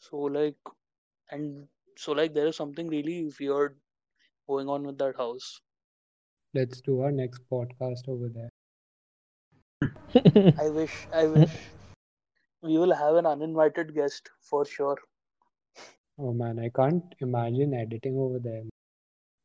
So 0.00 0.16
like 0.18 0.56
and 1.30 1.68
so 1.96 2.12
like 2.12 2.34
there 2.34 2.46
is 2.48 2.56
something 2.56 2.88
really 2.88 3.32
weird 3.40 3.80
going 4.48 4.68
on 4.68 4.84
with 4.86 4.98
that 4.98 5.16
house. 5.16 5.60
Let's 6.54 6.80
do 6.82 7.00
our 7.02 7.10
next 7.12 7.48
podcast 7.48 8.08
over 8.08 8.28
there. 8.28 8.50
i 10.64 10.68
wish 10.68 11.06
i 11.12 11.26
wish 11.26 11.54
we 12.62 12.76
will 12.76 12.92
have 12.92 13.14
an 13.16 13.26
uninvited 13.26 13.94
guest 13.94 14.30
for 14.40 14.64
sure 14.64 14.96
Oh 16.18 16.32
man, 16.32 16.58
I 16.58 16.68
can't 16.68 17.14
imagine 17.20 17.74
editing 17.74 18.18
over 18.18 18.40
there. 18.40 18.62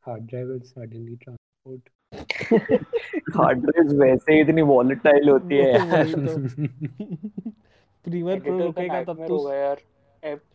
Hard 0.03 0.25
drive 0.25 0.47
will 0.47 0.63
suddenly 0.63 1.17
transport. 1.17 1.91
Hard 3.35 3.59
drive 3.59 3.91
वैसे 4.01 4.33
ही 4.33 4.41
इतनी 4.41 4.61
volatile 4.61 5.29
होती 5.29 5.57
है 5.57 5.71
यार 5.73 6.11
तो 6.13 6.37
premiere 8.05 8.39
pro 8.39 8.57
रुकेगा 8.59 9.03
तब 9.03 9.25
तो 9.27 9.37
यार 9.53 9.81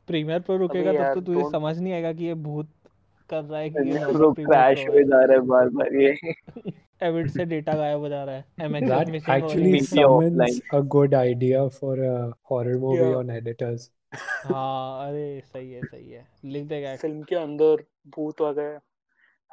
प्रीमियर 0.07 0.41
प्रो 0.41 0.57
रुकेगा 0.57 0.93
तब 0.93 1.15
तो 1.15 1.21
तुझे 1.21 1.49
समझ 1.51 1.79
नहीं 1.79 1.93
आएगा 1.93 2.13
कि 2.13 2.25
ये 2.25 2.35
भूत 2.49 2.69
कर 3.31 3.45
रहा 3.45 3.61
है 3.61 3.71
कि 3.71 3.89
ये 3.91 4.05
प्रो 4.13 4.33
क्रैश 4.33 4.79
है 4.79 5.05
जा 5.05 5.25
रहा 5.25 5.33
है 5.33 5.41
बार 5.47 5.69
बार 5.79 5.95
ये 5.97 6.17
एविड 7.03 7.31
से 7.31 7.45
डेटा 7.45 7.73
गायब 7.73 7.99
हो 8.01 8.09
जा 8.09 8.25
रहा 8.25 8.35
है। 8.35 8.45
एमएक्स 8.61 9.11
मिसिंग 9.11 10.05
हो 10.05 10.21
है 10.21 10.31
summons 10.31 10.61
a 10.75 10.81
good 10.97 11.15
idea 11.15 11.61
for 11.71 11.95
a 12.11 12.33
horror 12.51 12.79
movie 12.79 13.07
Yeah. 13.07 13.19
on 13.19 13.31
editors. 13.31 13.91
हाँ 14.45 15.09
अरे 15.09 15.43
सही 15.47 15.73
है 15.73 15.81
सही 15.83 16.11
है। 16.11 16.27
लिख 16.45 16.65
देगा 16.65 16.97
फ़िल्म 16.97 17.23
के 17.23 17.37
अंदर 17.37 17.85
भूत 18.09 18.43
आ 18.43 18.53
गए 18.53 18.79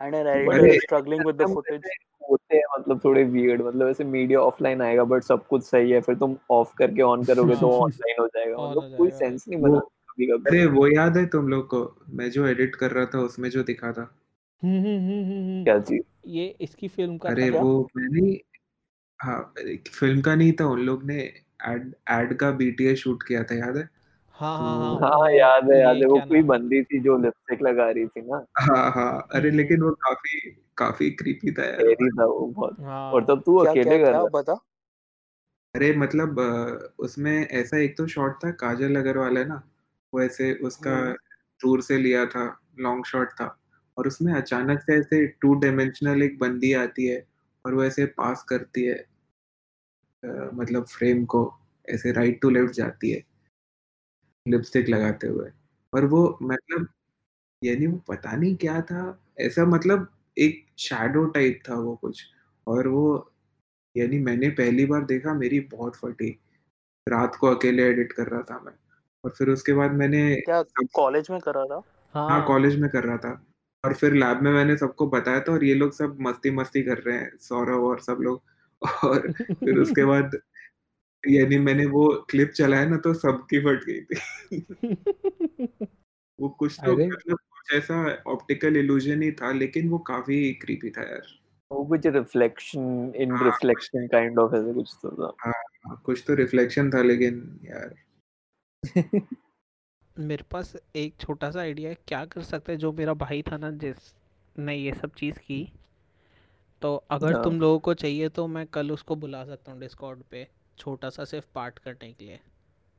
and 0.01 0.15
an 0.15 0.27
editor 0.27 0.79
struggling 0.79 1.25
with 1.25 1.35
the 1.35 1.47
footage 1.53 1.81
होते 2.29 2.55
हैं 2.55 2.63
मतलब 2.79 2.99
थोड़े 3.05 3.23
वियर्ड 3.23 3.61
मतलब 3.61 3.89
ऐसे 3.89 4.03
मीडिया 4.03 4.39
ऑफलाइन 4.39 4.81
आएगा 4.81 5.03
बट 5.03 5.23
सब 5.23 5.47
कुछ 5.47 5.63
सही 5.63 5.91
है। 5.91 6.01
फिर 6.01 6.15
तुम 6.15 6.37
ऑफ़ 6.51 6.73
करके 6.77 7.01
ऑन 7.01 7.23
करोगे 7.23 7.55
तो। 7.55 7.69
ऑनलाइन 7.81 8.15
हो 8.19 8.27
जाएगा। 8.27 8.69
मतलब 8.69 8.97
कोई 8.97 9.09
सेंस 9.11 9.45
नहीं 9.49 9.61
बना 9.61 9.77
अरे 10.47 10.65
वो 10.65 10.87
याद 10.87 11.17
है 11.17 11.25
तुम 11.25 11.47
लोग 11.47 11.67
को? 11.67 12.01
मैं 12.09 12.29
जो 12.31 12.47
एडिट 12.47 12.75
कर 12.75 12.91
रहा 12.91 13.05
था 13.05 13.19
उसमें 13.19 13.49
जो 13.49 13.63
दिखा 13.63 13.91
था। 13.91 14.15
हम्म 14.64 14.80
हम्म 14.80 15.24
हम्म। 15.24 15.64
क्या 15.64 15.80
चीज़? 15.80 16.01
ये 16.26 16.45
इसकी 16.62 16.88
फ़िल्म 16.88 17.18
का 17.18 17.30
अरे 17.30 17.51
था 17.51 17.62
वो 17.62 17.89
मैंने 17.97 18.39
हाँ 19.20 19.53
फ़िल्म 19.89 20.22
का 20.22 20.36
नहीं 20.36 20.53
था 20.53 20.66
उन 20.66 20.80
लोग 20.80 21.03
ने 21.03 21.20
एड 21.68 21.93
एड 22.10 22.38
का 22.38 22.51
बीटीएस 22.51 22.99
शूट 22.99 23.24
किया 23.24 23.43
था 23.43 23.56
याद 23.56 23.78
है? 23.78 23.89
हाँ 24.32 24.58
हाँ 24.58 24.99
हाँ 24.99 25.20
हाँ 25.20 25.32
याद 25.32 25.72
है 25.72 25.80
याद 25.80 25.97
है 25.97 26.06
वो 26.06 26.16
क्या 26.16 26.26
कोई 26.26 26.41
नाम 26.41 26.51
है? 26.51 26.60
बंदी 26.60 26.84
थी 26.84 26.99
जो 26.99 27.18
लिपस्टिक 27.18 27.62
लगा 27.62 27.89
रही 27.89 28.06
थी 28.06 28.22
ना। 28.22 28.45
हाँ 28.60 28.91
हाँ 28.91 29.28
अरे। 29.32 29.51
लेकिन 29.51 29.82
वो 29.82 29.91
काफ़ी 29.91 30.39
काफ़ी 30.78 31.10
क्रीपी 31.12 31.51
था 31.51 31.64
यार 31.64 31.78
तेरी 31.78 32.10
था 32.10 32.26
वो 32.26 32.47
बहुत। 32.47 32.80
हाँ। 32.80 33.12
और 33.12 33.26
तब 33.26 33.43
तू 33.45 33.60
क्या 33.62 33.74
क्या 33.74 33.84
अकेले 33.84 34.03
कर 34.03 34.12
रहा 34.12 34.24
बता। 34.24 34.53
अरे 35.76 35.95
मतलब 35.95 36.39
उसमें 36.99 37.47
ऐसा 37.47 37.78
एक 37.78 37.97
तो 37.97 38.08
शॉट 38.08 38.36
था 38.43 38.51
काजल 38.51 38.95
अग्रवाल 38.95 39.38
है 39.38 39.47
ना? 39.47 39.64
वो 40.14 40.22
ऐसे 40.22 40.53
उसका 40.53 41.12
दूर 41.62 41.82
से 41.82 41.97
लिया 41.97 42.26
था 42.26 42.60
लॉन्ग 42.80 43.06
शॉट 43.06 43.30
था। 43.30 43.58
और 43.97 44.07
उसमें 44.07 44.33
अचानक 44.33 44.81
से 44.81 44.99
ऐसे 44.99 45.27
टू 45.27 45.53
डायमेंशनल 45.53 46.23
एक 46.23 46.39
बंदी 46.39 46.73
आती 46.73 47.07
है 47.07 47.25
और 47.65 47.73
वो 47.73 47.83
ऐसे 47.83 48.05
पास 48.05 48.43
करती 48.49 48.85
है 48.85 49.05
अ, 50.23 50.27
मतलब 50.53 50.85
फ्रेम 50.85 51.25
को 51.25 51.41
ऐसे 51.89 52.11
राइट 52.11 52.41
टू 52.41 52.49
लेफ़्ट 52.49 52.73
जाती 52.73 53.11
है 53.11 53.23
लिपस्टिक 54.47 54.89
लगाते 54.89 55.27
हुए। 55.27 55.49
और 55.93 56.05
वो 56.05 56.39
मतलब 56.41 56.87
यानी 57.63 57.87
वो 57.87 57.97
पता 57.97 58.35
नहीं 58.35 58.55
क्या 58.55 58.81
था 58.81 59.19
ऐसा 59.39 59.65
मतलब 59.65 60.07
एक 60.37 60.65
शैडो 60.79 61.25
टाइप 61.25 61.59
था 61.69 61.75
वो 61.75 61.95
कुछ। 61.95 62.23
और 62.67 62.87
वो 62.87 63.31
यानी 63.97 64.19
मैंने 64.19 64.49
पहली 64.49 64.85
बार 64.85 65.05
देखा 65.05 65.33
मेरी 65.33 65.59
बहुत 65.59 65.95
फटी। 65.95 66.29
रात 67.07 67.35
को 67.35 67.47
अकेले 67.47 67.83
एडिट 67.83 68.13
कर 68.13 68.27
रहा 68.27 68.41
था 68.41 68.59
मैं। 68.59 68.73
और 69.23 69.31
फिर 69.31 69.49
उसके 69.49 69.73
बाद 69.73 69.91
मैंने 69.91 70.35
क्या 70.35 70.61
कॉलेज 70.95 71.31
में 71.31 71.39
करा 71.39 71.65
था? 71.65 71.81
हाँ। 72.15 72.29
हाँ 72.29 72.45
कॉलेज 72.45 72.79
में 72.79 72.89
कर 72.89 73.03
रहा 73.03 73.17
था। 73.17 73.45
और 73.86 73.93
फिर 73.93 74.13
लैब 74.13 74.41
में 74.41 74.51
मैंने 74.51 74.77
सबको 74.77 75.07
बताया 75.07 75.39
था 75.39 75.51
और 75.51 75.63
ये 75.63 75.73
लोग 75.73 75.93
सब 75.93 76.17
मस्ती 76.21 76.51
मस्ती 76.51 76.83
कर 76.83 76.97
रहे 76.97 77.17
हैं 77.17 77.38
सौरभ 77.38 77.83
और 77.83 77.99
सब 77.99 78.17
लोग 78.21 78.41
और 79.03 79.31
फिर 79.31 79.77
उसके 79.77 80.05
बाद 80.05 80.31
यानी 81.27 81.57
मैंने 81.57 81.86
वो 81.86 82.25
क्लिप 82.29 82.49
चलाया 82.49 82.86
ना 82.86 82.97
तो 82.97 83.13
सबकी 83.13 83.59
फट 83.59 83.83
गई 83.86 84.01
थी। 84.01 84.19
वो 86.39 86.49
कुछ 86.49 86.79
तो 86.86 86.91
मतलब 86.91 87.38
कुछ 87.38 87.73
ऐसा 87.73 88.23
ऑप्टिकल 88.27 88.77
इल्यूजन 88.77 89.21
ही 89.21 89.31
था 89.31 89.51
लेकिन 89.51 89.89
वो 89.89 89.97
काफ़ी 89.97 90.53
क्रीपी 90.53 90.89
था 90.89 91.01
यार। 91.01 91.27
वो 91.71 91.86
कुछ 91.86 92.05
reflection 92.05 93.13
in 93.15 93.43
reflection 93.43 94.07
kind 94.07 94.39
of 94.39 94.55
ऐसे 94.55 94.73
कुछ 94.73 94.93
तो 95.01 95.11
था। 95.11 95.49
हाँ, 95.49 96.01
कुछ 96.05 96.23
तो 96.27 96.33
रिफ्लेक्शन 96.33 96.89
था 96.89 97.01
लेकिन 97.01 97.59
यार। 97.63 97.95
मेरे 100.20 100.43
पास 100.51 100.76
एक 100.95 101.16
छोटा 101.20 101.51
सा 101.51 101.59
आइडिया 101.59 101.89
है 101.89 101.97
क्या 102.07 102.26
कर 102.26 102.41
सकते 102.41 102.72
हैं? 102.72 102.80
जो 102.80 102.91
मेरा 102.91 103.13
भाई 103.13 103.41
था 103.41 103.57
ना 103.57 103.72
जिस 103.72 104.13
ने 104.59 104.76
ये 104.76 104.93
सब 104.93 105.11
चीज़ 105.13 105.39
की 105.39 105.74
तो 106.82 106.95
अगर 107.11 107.34
हाँ। 107.34 107.43
तुम 107.43 107.59
लोगों 107.61 107.80
को 107.80 107.93
चाहिए 107.93 108.30
तो 108.30 108.47
मैं 108.47 108.68
कल 108.68 108.91
उसको 108.91 109.16
बुला 109.16 109.45
सकता 109.45 109.72
हूँ 109.72 109.80
डिस्कॉर्ड 109.80 110.24
पे 110.32 110.47
छोटा 110.78 111.09
सा 111.09 111.26
सिर्फ़ 111.26 111.45
पार्ट 111.55 111.80
करने 111.80 112.13
के 112.13 112.26
लिए। 112.26 112.39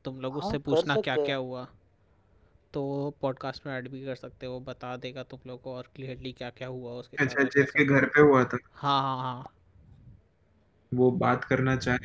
तुम 0.05 0.19
लोग 0.19 0.33
हाँ, 0.33 0.39
उससे 0.39 0.57
कर 0.57 0.63
पूछना 0.63 0.95
क्या 0.95 1.15
सकते 1.15 1.25
क्या 1.25 1.35
हुआ। 1.35 1.67
तो 2.73 3.13
पॉडकास्ट 3.21 3.67
में 3.67 3.73
ऐड 3.73 3.87
भी 3.87 4.05
कर 4.05 4.15
सकते 4.15 4.45
हो 4.45 4.53
वो 4.53 4.59
बता 4.59 4.97
देगा 4.97 5.23
तुम 5.23 5.39
लोग 5.47 5.61
को 5.61 5.73
और 5.73 5.89
क्लियरली 5.95 6.31
क्या 6.31 6.49
क्या 6.49 6.67
हुआ 6.67 6.91
उसके 6.91 7.17
अच्छा 7.17 7.43
जिसके 7.43 7.85
कैसा 7.85 7.99
घर 7.99 8.05
पे 8.05 8.21
हुआ 8.21 8.43
था। 8.43 8.57
हाँ 8.73 9.01
हाँ 9.01 9.17
हाँ। 9.17 9.53
वो 10.93 11.11
बात 11.11 11.43
करना 11.43 11.75
चाहे 11.75 11.97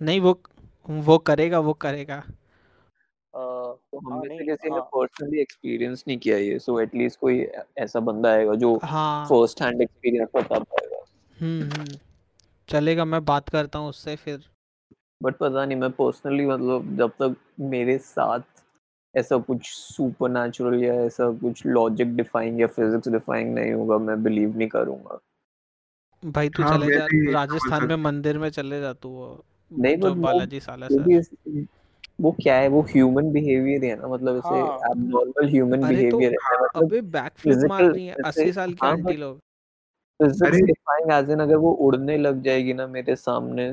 नहीं 0.00 0.20
वो 0.20 0.42
वो 0.88 1.18
करेगा 1.18 1.58
वो 1.58 1.72
करेगा। 1.72 2.22
किसी 3.36 4.68
ने 4.70 4.74
हाँ 4.74 4.80
पर्सनली 4.80 5.40
एक्सपीरियंस 5.40 6.04
नहीं 6.08 6.18
किया 6.18 6.36
ये 6.38 6.58
सो 6.58 6.80
एटलीस्ट 6.80 7.20
कोई 7.20 7.46
ऐसा 7.78 8.00
बंदा 8.00 8.30
आएगा 8.30 8.54
जो 8.54 8.76
हाँ। 8.84 9.26
फ़र्स्ट 9.26 9.62
हैंड 9.62 9.82
एक्सपीरियंस 9.82 10.28
बता 10.36 10.58
पाएगा। 10.58 11.04
हम्म 11.40 11.62
हम्म। 11.62 11.98
चलेगा 12.68 13.04
मैं 13.04 13.24
बात 13.24 13.48
करता 13.48 13.78
हूँ 13.78 13.88
उससे 13.88 14.16
फिर। 14.16 14.44
बट 15.22 15.36
पता 15.36 15.64
नहीं 15.64 15.78
मैं 15.78 15.90
पर्सनली 15.90 16.46
मतलब 16.46 16.96
जब 16.96 17.10
तक 17.10 17.36
मेरे 17.60 17.98
साथ 17.98 18.40
ऐसा 19.14 19.36
कुछ 19.38 19.66
सुपर 19.66 20.30
नेचुरल 20.30 20.82
या 20.84 20.94
ऐसा 20.94 21.30
कुछ 21.32 21.66
लॉजिक 21.66 22.16
डिफाइंग 22.16 22.60
या 22.60 22.66
फिजिक्स 22.66 23.08
डिफाइंग 23.08 23.54
नहीं 23.54 23.72
होगा 23.72 23.98
मैं 23.98 24.22
बिलीव 24.22 24.56
नहीं 24.56 24.68
करूँगा। 24.68 25.18
भाई 26.24 26.48
तू 26.48 26.62
हाँ, 26.62 26.78
चले 26.78 26.98
जा 26.98 27.06
राजस्थान 27.32 27.86
में 27.88 27.96
मंदिर 27.96 28.38
में 28.38 28.48
चले 28.50 28.80
जा 28.80 28.92
तू 28.92 29.10
नहीं 29.70 29.96
बट 29.96 30.10
बालाजी 30.10 30.60
साला 30.60 30.88
सर। 30.88 31.66
वो 32.20 32.32
क्या 32.32 32.56
है? 32.56 32.68
वो 32.68 32.80
ह्यूमन 32.82 33.32
बिहेवियर 33.32 33.84
है 33.84 33.96
ना 33.96 34.08
मतलब 34.08 34.36
ऐसे 34.36 34.54
हाँ। 34.54 34.90
एबनॉर्मल 34.90 35.48
ह्यूमन 35.48 35.88
बिहेवियर 35.88 36.32
है। 36.32 36.36
मतलब 36.36 36.82
अबे 36.84 37.00
बैकफ्लिप 37.00 37.58
मार 37.68 37.82
रही 37.82 38.06
है 38.06 38.14
जैसे 38.14 38.28
अस्सी 38.28 38.52
साल 38.52 38.72
की 38.72 38.78
हाँ 38.82 38.92
आंटी 38.92 39.16
लोग। 39.16 39.40
डिफाइंग 40.20 41.12
एज 41.12 41.30
इन 41.30 41.40
अगर 41.40 41.56
वो 41.56 41.72
उड़ने 41.72 42.18
लग 42.18 42.42
जाएगी 42.42 42.72
ना 42.72 42.86
मेरे 42.86 43.16
सामने 43.16 43.72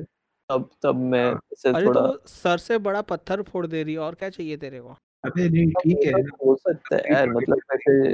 तब 0.50 0.70
तब 0.84 0.96
मैं 0.96 1.26
हाँ, 1.26 1.42
इसे 1.52 1.70
अरे 1.70 1.86
तो 1.86 1.90
थोड़ा 1.90 2.14
सर 2.26 2.58
से 2.58 2.78
बड़ा 2.78 3.02
पत्थर 3.02 3.42
फोड़ 3.42 3.68
दे 3.68 3.84
रही 3.84 3.94
है 3.94 4.00
और 4.00 4.16
क्या 4.16 4.30
चाहिए 4.30 4.58
तेरे 4.58 4.80
को? 4.80 4.90
अबे 5.26 5.50
नहीं 5.50 5.66
हाँ, 5.66 5.82
ठीक 5.84 6.06
है। 6.06 6.22
हो 6.22 6.56
सकता 6.56 6.96
है 6.96 7.14
यार 7.14 7.30
मतलब 7.30 7.58
वैसे 7.58 8.14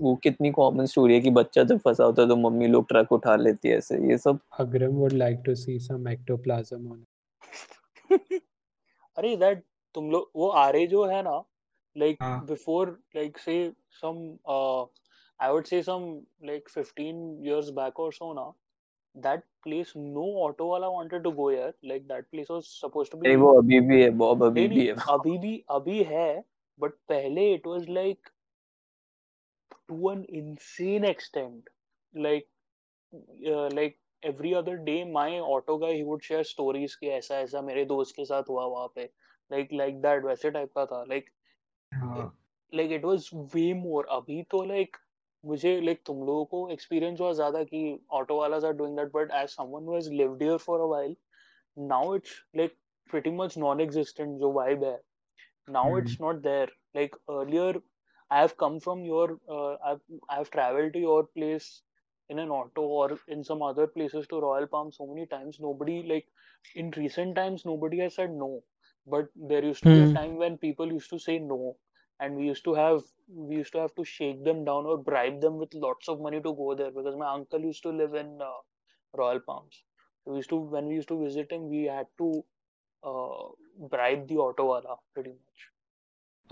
वो 0.00 0.16
कितनी 0.16 0.50
कॉमन 0.50 0.86
स्टोरी 0.86 1.14
है 1.14 1.20
कि 1.20 1.30
बच्चा 1.30 1.64
जब 1.64 1.78
फंसा 1.78 2.04
होता 2.04 2.22
है 2.22 2.28
तो 2.28 2.36
मम्मी 2.36 2.66
लोग 2.66 2.88
ट्रक 2.88 3.12
उठा 3.12 3.36
लेती 3.36 3.68
है 3.68 3.76
ऐसे 3.76 4.10
ये 4.10 4.18
सब। 4.18 4.38
would 4.60 5.12
like 5.12 5.42
to 5.44 5.56
see 5.56 5.78
some 5.78 6.06
ectoplasm 6.06 6.90
on 6.90 6.98
it. 6.98 8.42
अरे 9.18 9.36
दैट 9.36 9.62
तुम 9.94 10.10
लोग 10.10 10.30
वो 10.36 10.48
आरे 10.58 10.86
जो 10.86 11.04
है 11.04 11.22
ना 11.22 11.36
लाइक 11.96 12.22
बिफोर 12.48 12.90
लाइक 13.16 13.38
से 13.38 13.54
सम 14.00 14.18
I 15.40 15.50
would 15.52 15.64
say 15.64 15.82
some 15.82 16.04
like 16.44 16.68
15 16.68 17.46
years 17.46 17.68
back 17.78 18.00
और 18.00 18.12
सो 18.12 18.32
ना 18.32 18.52
दैट 19.14 19.42
प्लेस 19.62 19.92
नो 19.96 20.24
ऑटो 20.44 20.68
वाला 20.70 20.88
वांटेड 20.88 21.22
टू 21.22 21.30
गो 21.32 21.50
यार 21.50 21.72
like 21.84 22.06
that 22.08 22.26
place 22.30 22.50
was 22.50 22.62
supposed 22.62 23.12
to 23.12 23.18
be 23.18 23.34
वो 23.36 23.52
अभी 23.58 23.80
भी 23.80 24.02
है 24.02 24.10
बॉब 24.22 24.44
अभी 24.44 24.66
भी 24.68 24.86
है। 24.86 24.94
अभी 25.10 25.36
भी 25.38 25.56
अभी 25.70 26.02
है 26.04 26.28
बट 26.80 26.92
पहले 27.08 27.52
it 27.54 27.66
was 27.66 27.88
like 27.90 28.28
to 29.88 30.10
an 30.10 30.24
insane 30.30 31.04
extent 31.04 31.70
like 32.14 32.48
like 33.74 33.98
every 34.22 34.54
other 34.54 34.76
day 34.78 35.04
my 35.04 35.28
auto 35.40 35.78
guy 35.78 35.92
he 35.94 36.04
would 36.04 36.22
share 36.24 36.44
stories 36.44 36.94
कि 37.02 37.08
ऐसा 37.18 37.38
ऐसा 37.40 37.62
मेरे 37.62 37.84
दोस्त 37.94 38.16
के 38.16 38.24
साथ 38.24 38.50
हुआ 38.50 38.66
वहाँ 38.76 38.88
पे 38.96 39.08
like 39.50 39.72
like 39.82 40.00
that 40.06 40.24
वैसे 40.26 40.50
टाइप 40.58 40.72
का 40.78 40.86
था 40.86 41.04
like 41.14 41.32
हाँ 41.92 42.30
like 42.72 42.90
it 42.90 43.04
was 43.04 43.26
way 43.54 43.72
more 43.74 44.04
अभी 44.16 44.42
तो 44.50 44.62
like 44.70 44.96
मुझे 45.44 45.80
like 45.80 46.04
तुम 46.06 46.24
लोगों 46.26 46.44
को 46.54 46.60
experience 46.74 47.20
हुआ 47.20 47.32
ज़्यादा 47.32 47.62
कि 47.64 47.82
auto 48.18 48.38
वाला 48.38 48.58
are 48.68 48.74
doing 48.80 48.94
that 48.96 49.12
but 49.12 49.30
as 49.40 49.52
someone 49.52 49.84
who 49.84 49.94
has 49.94 50.08
lived 50.20 50.42
here 50.42 50.58
for 50.58 50.78
a 50.80 50.88
while 50.92 51.14
now 51.76 52.12
it's 52.12 52.34
like 52.60 52.76
pretty 53.10 53.30
much 53.40 53.56
non-existent 53.64 54.38
जो 54.40 54.52
vibe 54.58 54.84
है 54.84 54.98
now 55.76 55.84
hmm, 55.84 56.02
it's 56.02 56.20
not 56.20 56.42
there 56.42 56.68
like 56.98 57.16
earlier 57.36 57.74
i 58.30 58.40
have 58.40 58.56
come 58.62 58.78
from 58.86 59.04
your 59.04 59.26
uh, 59.56 59.76
i've 59.90 60.02
i've 60.36 60.50
traveled 60.50 60.92
to 60.92 61.00
your 61.06 61.22
place 61.38 61.68
in 62.30 62.38
an 62.38 62.50
auto 62.50 62.82
or 62.82 63.18
in 63.28 63.42
some 63.44 63.62
other 63.62 63.86
places 63.86 64.26
to 64.28 64.40
royal 64.40 64.66
palm 64.66 64.92
so 64.92 65.06
many 65.06 65.26
times 65.26 65.58
nobody 65.60 65.96
like 66.12 66.26
in 66.74 66.90
recent 66.96 67.34
times 67.36 67.64
nobody 67.64 67.98
has 68.00 68.14
said 68.14 68.30
no 68.44 68.50
but 69.06 69.28
there 69.52 69.64
used 69.64 69.82
to 69.82 69.90
be 69.90 70.00
a 70.00 70.06
hmm 70.06 70.18
time 70.18 70.36
when 70.36 70.56
people 70.58 70.92
used 70.92 71.10
to 71.10 71.18
say 71.18 71.38
no 71.38 71.76
and 72.20 72.36
we 72.36 72.44
used 72.46 72.64
to 72.64 72.74
have 72.74 73.02
we 73.50 73.56
used 73.56 73.72
to 73.72 73.78
have 73.84 73.94
to 73.94 74.04
shake 74.04 74.44
them 74.44 74.64
down 74.64 74.86
or 74.86 74.96
bribe 75.10 75.40
them 75.40 75.56
with 75.58 75.74
lots 75.86 76.08
of 76.08 76.20
money 76.20 76.40
to 76.48 76.54
go 76.62 76.74
there 76.74 76.90
because 76.98 77.16
my 77.24 77.32
uncle 77.32 77.60
used 77.70 77.82
to 77.82 77.90
live 78.02 78.14
in 78.14 78.30
uh, 78.50 78.58
royal 79.22 79.40
palms 79.40 79.82
so 80.24 80.32
we 80.32 80.38
used 80.38 80.50
to 80.50 80.56
when 80.76 80.86
we 80.86 80.94
used 80.94 81.08
to 81.14 81.22
visit 81.24 81.50
him 81.52 81.68
we 81.68 81.84
had 81.84 82.06
to 82.18 82.30
uh, 83.04 83.44
bribe 83.96 84.28
the 84.28 84.36
auto 84.48 84.66
wala 84.72 84.96
pretty 85.14 85.30
much 85.40 85.68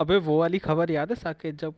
अबे 0.01 0.17
वो 0.27 0.37
वाली 0.39 0.59
खबर 0.67 0.91
याद 0.91 1.09
है 1.11 1.15
साकेत 1.15 1.55
जब 1.61 1.75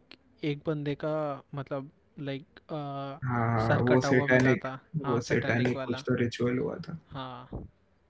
एक 0.51 0.61
बंदे 0.67 0.95
का 1.03 1.13
मतलब 1.55 1.89
लाइक 2.19 2.45
हाँ 2.71 3.67
सर 3.67 3.77
वो 3.77 3.85
कटा 3.85 4.07
हुआ 4.07 4.25
मिला 4.27 4.53
था। 4.55 4.73
वो 4.95 5.05
हाँ 5.05 5.19
सैटेनिक 5.21 5.47
सेटानिक 5.47 5.77
वाला। 5.77 5.97
कुछ 5.97 6.05
तो 6.07 6.15
रिचुअल 6.15 6.57
हुआ 6.57 6.75
था। 6.77 6.97
हाँ। 7.09 7.49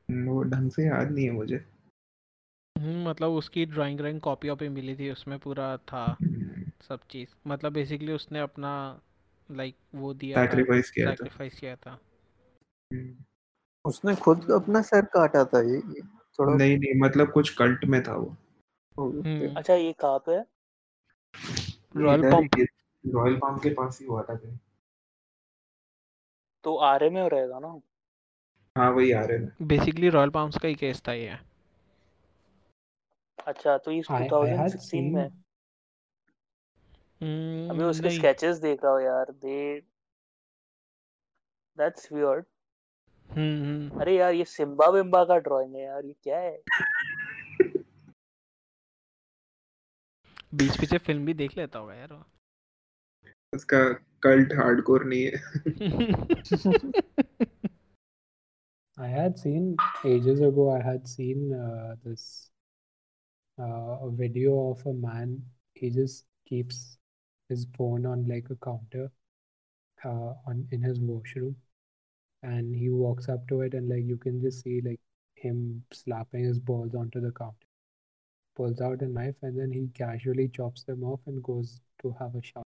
वो 0.10 0.42
ढंग 0.44 0.72
से 0.72 0.86
याद 0.86 1.12
नहीं 1.12 1.26
है 1.26 1.32
मुझे। 1.32 1.66
हम्म, 2.76 3.10
मतलब 3.10 3.32
उसकी 3.32 3.66
ड्राइंग 3.66 3.98
ड्राइंग 3.98 4.20
कॉपी 4.22 4.50
वॉपी 4.50 4.70
मिली 4.70 4.96
थी 4.96 5.10
उसमें 5.12 5.38
पूरा 5.40 5.78
था 5.78 6.04
हम्म, 6.22 6.72
सब 6.88 7.00
चीज़। 7.10 7.30
मतलब 7.48 7.74
बेसिकली 7.74 8.12
उसने 8.12 8.40
अपना 8.40 8.72
लाइक 9.50 9.76
वो 9.96 10.14
दिया 10.14 10.38
था 10.38 10.46
सैक्रिफाइस 10.46 10.92
किया 10.92 11.06
था। 11.06 11.12
सैक्रिफाइस 11.12 11.60
किया 11.60 11.76
था। 11.76 12.00
हम्म, 12.92 13.16
उसने 13.86 14.16
खुद 14.16 14.52
अपना 14.52 14.82
सर 14.82 15.06
काटा 15.06 15.44
था 15.46 15.62
ये 15.62 15.82
थोड़ा 16.40 16.54
नहीं 16.54 16.78
नहीं 16.78 17.00
मतलब 17.02 17.32
कुछ 17.32 17.50
कल्ट 17.56 17.86
में 17.86 18.02
था 18.04 18.16
वो। 18.16 18.36
हम्म। 18.98 19.56
अच्छा 19.56 19.74
ये 19.74 19.94
कहाँ 19.94 20.20
पे 20.20 20.32
है? 20.32 20.46
रॉयल 21.98 22.22
पंप 22.22 22.56
ही 22.58 22.66
रॉयल 23.06 23.36
पाम 23.36 23.58
के 23.58 23.70
पास 23.70 24.00
ही 24.02 24.08
हुआ 24.08 24.24
था 24.24 24.36
कहीं। 24.36 24.58
तो 26.64 26.76
आरए 26.76 27.10
में 27.10 27.30
रहेगा 27.30 27.60
ना? 27.60 27.82
हाँ 28.78 28.92
वही 28.92 29.12
आ 29.12 29.22
रहे 29.22 29.38
हैं 29.38 29.68
बेसिकली 29.68 30.10
रॉयल 30.10 30.30
पाम्स 30.30 30.58
का 30.58 30.68
ही 30.68 30.76
केस 30.76 31.02
था 31.08 31.14
ये। 31.14 31.38
अच्छा 33.48 33.78
तो 33.78 33.92
had 33.92 34.30
2016 34.30 35.14
में? 35.14 35.30
हम्म, 37.22 37.70
अभी 37.70 37.84
उसके 37.84 38.10
स्केचेस 38.10 38.58
देख 38.58 38.84
रहा 38.84 38.94
हूँ 38.94 39.02
यार 39.02 39.32
दे 39.32 39.80
दैट्स 41.78 42.12
वियर्ड 42.12 42.46
हम्म 43.30 43.64
हम्म 43.64 44.00
अरे 44.02 44.18
यार 44.18 44.34
ये 44.34 44.46
सिम्बा 44.46 44.88
विम्बा 44.88 45.24
का 45.24 45.38
ड्राइंग 45.38 45.76
है 45.76 45.82
यार 45.82 46.06
ये 46.06 46.16
क्या 46.24 46.40
है? 46.40 46.62
बीच 50.56 50.80
पीछे 50.80 50.98
फ़िल्म 50.98 51.26
भी 51.26 51.34
देख 51.34 51.58
लेता 51.58 51.80
होगा 51.80 51.94
यार 51.94 52.14
वो। 52.14 52.24
उसका 53.59 53.83
कल्ट 54.23 54.53
हार्डकोर 54.59 55.05
नहीं 55.05 55.25
है 55.25 55.33
I 58.97 59.09
had 59.09 59.39
seen 59.39 59.77
ages 60.09 60.41
ago. 60.41 60.65
I 60.73 60.81
had 60.81 61.09
seen 61.13 61.53
uh, 61.53 61.97
this 62.05 62.51
uh, 63.59 63.97
a 64.09 64.11
video 64.11 64.71
of 64.71 64.85
a 64.87 64.93
man. 64.93 65.43
He 65.75 65.91
just 65.91 66.25
keeps 66.49 66.99
his 67.49 67.67
phone 67.77 68.07
on 68.07 68.23
like 68.29 68.51
a 68.51 68.57
counter 68.67 69.11
uh, 70.05 70.35
on 70.47 70.69
in 70.71 70.81
his 70.81 71.01
washroom, 71.01 71.57
and 72.43 72.75
he 72.83 72.91
walks 72.91 73.29
up 73.29 73.49
to 73.49 73.63
it, 73.63 73.75
and 73.75 73.89
like 73.89 74.05
you 74.13 74.17
can 74.17 74.41
just 74.41 74.63
see 74.63 74.81
like 74.81 75.01
him 75.35 75.83
slapping 75.93 76.45
his 76.45 76.61
balls 76.61 76.95
onto 76.95 77.21
the 77.21 77.33
counter. 77.33 77.71
Pulls 78.57 78.81
out 78.81 79.03
a 79.03 79.09
knife, 79.09 79.35
and 79.43 79.59
then 79.59 79.73
he 79.73 79.89
casually 80.03 80.49
chops 80.49 80.85
them 80.85 81.03
off 81.03 81.21
and 81.27 81.43
goes 81.43 81.81
to 82.03 82.15
have 82.21 82.37
a 82.37 82.43
shower. 82.43 82.63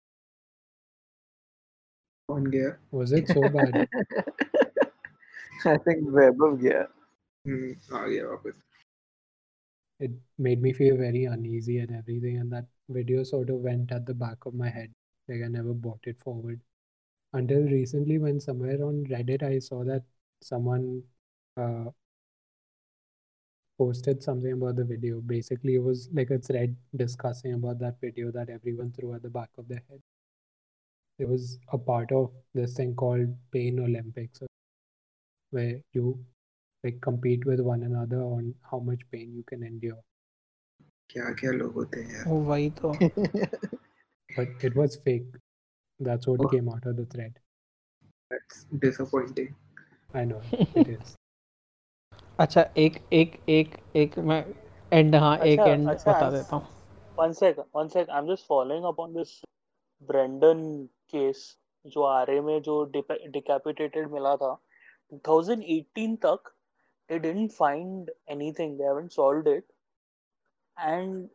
on 2.33 2.45
gear. 2.45 2.81
Was 2.91 3.13
it 3.13 3.29
so 3.29 3.41
bad? 3.43 3.89
I 5.65 5.79
think 5.79 6.01
we're 6.03 6.29
above 6.29 6.61
gear. 6.61 6.89
Mm, 7.47 7.77
oh, 7.93 8.07
yeah, 8.07 8.23
obviously. 8.33 8.61
It 10.01 10.11
made 10.39 10.61
me 10.61 10.73
feel 10.73 10.97
very 10.97 11.25
uneasy 11.27 11.79
and 11.79 11.95
everything, 11.95 12.39
and 12.39 12.53
that 12.53 12.67
video 12.89 13.23
sort 13.23 13.51
of 13.51 13.57
went 13.57 13.93
at 13.93 14.07
the 14.07 14.15
back 14.15 14.47
of 14.47 14.55
my 14.55 14.69
head. 14.69 14.93
Like 15.29 15.43
I 15.45 15.49
never 15.49 15.73
brought 15.73 16.01
it 16.05 16.19
forward 16.19 16.61
until 17.33 17.63
recently 17.63 18.19
when 18.19 18.41
somewhere 18.41 18.85
on 18.85 19.05
Reddit 19.07 19.43
I 19.43 19.59
saw 19.61 19.85
that 19.85 20.03
someone 20.43 21.03
uh, 21.57 21.85
posted 23.79 24.23
something 24.23 24.53
about 24.53 24.77
the 24.77 24.85
video. 24.85 25.21
Basically, 25.21 25.75
it 25.77 25.83
was 25.83 26.09
like 26.13 26.31
a 26.31 26.39
thread 26.39 26.77
discussing 26.97 27.55
about 27.55 27.79
that 27.81 28.01
video 28.01 28.31
that 28.33 28.51
everyone 28.51 28.93
threw 28.93 29.15
at 29.15 29.23
the 29.23 29.31
back 29.31 29.51
of 29.59 29.69
their 29.69 29.83
head 29.89 30.01
it 31.20 31.28
was 31.28 31.58
a 31.74 31.78
part 31.78 32.12
of 32.12 32.32
this 32.54 32.74
thing 32.80 32.94
called 32.96 33.36
Pain 33.52 33.80
Olympics, 33.80 34.42
where 35.54 35.80
you 35.94 36.18
like 36.84 37.00
compete 37.02 37.46
with 37.46 37.60
one 37.60 37.84
another 37.84 38.22
on 38.22 38.54
how 38.72 38.80
much 38.80 39.02
pain 39.12 39.34
you 39.36 39.44
can 39.54 39.64
endure. 39.64 40.02
क्या 41.10 41.30
क्या 41.40 41.52
लोग 41.52 41.74
होते 41.74 42.02
हैं 42.02 42.14
यार 42.16 42.28
वो 42.30 42.40
वही 42.46 42.70
तो 42.82 42.94
But 44.38 44.64
it 44.70 44.76
was 44.76 44.96
fake. 45.04 45.28
That's 46.00 46.28
what 46.28 46.42
Oh. 46.46 46.50
came 46.54 46.68
out 46.70 46.86
of 46.90 46.98
the 46.98 47.06
thread. 47.14 47.38
That's 48.32 48.66
disappointing. 48.82 49.56
I 50.14 50.26
know 50.32 50.42
it 50.82 50.90
is. 50.96 51.14
अच्छा 52.40 52.62
एक 52.78 52.98
एक 53.14 53.38
एक 53.50 53.76
एक 53.96 54.18
मैं 54.32 54.44
एंड 54.94 55.16
हाँ 55.16 55.38
एक 55.38 55.60
अच्छा 55.60 55.72
एंड 55.72 55.90
अच्छा 55.90 56.12
बता 56.12 56.30
देता 56.32 56.56
हूँ 56.56 56.76
one 57.20 57.34
sec 57.38 57.62
one 57.78 57.90
sec 57.96 58.12
I'm 58.18 58.28
just 58.32 58.46
following 58.50 58.84
up 58.90 59.00
on 59.06 59.14
this 59.20 59.32
Brendan 60.02 60.62
case 61.14 61.46
जो 61.86 62.04
आरए 62.04 62.40
में 62.42 62.62
जो 62.62 62.76
decapitated 62.96 64.12
मिला 64.12 64.36
था 64.44 64.58
2018 65.14 66.18
तक 66.26 66.54
they 67.10 67.20
didn't 67.20 67.54
find 67.58 68.12
anything 68.36 68.78
they 68.78 68.88
haven't 68.92 69.14
solved 69.14 69.48
it 69.48 69.66
and 70.78 71.30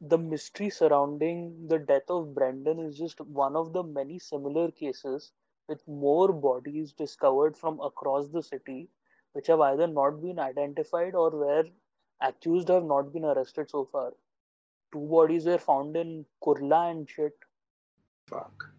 the 0.00 0.18
mystery 0.18 0.68
surrounding 0.70 1.66
the 1.68 1.78
death 1.78 2.10
of 2.10 2.34
Brendan 2.34 2.78
is 2.80 2.98
just 2.98 3.20
one 3.20 3.56
of 3.56 3.72
the 3.72 3.82
many 3.82 4.18
similar 4.18 4.70
cases 4.70 5.32
with 5.68 5.86
more 5.88 6.32
bodies 6.32 6.92
discovered 6.92 7.56
from 7.56 7.80
across 7.80 8.28
the 8.28 8.42
city 8.42 8.88
which 9.32 9.48
have 9.48 9.60
either 9.60 9.86
not 9.86 10.22
been 10.22 10.38
identified 10.38 11.14
or 11.14 11.30
where 11.30 11.64
accused 12.20 12.68
have 12.68 12.84
not 12.84 13.12
been 13.12 13.24
arrested 13.24 13.70
so 13.70 13.84
far. 13.84 14.12
Two 14.92 15.06
bodies 15.08 15.46
were 15.46 15.58
found 15.58 15.96
in 15.96 16.24
Kurla 16.42 16.90
and 16.90 17.08
shit. 17.08 17.34
Fuck. 18.28 18.70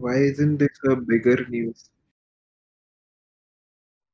Why 0.00 0.14
isn't 0.26 0.56
this 0.58 0.78
a 0.90 0.96
bigger 0.96 1.38
news? 1.48 1.88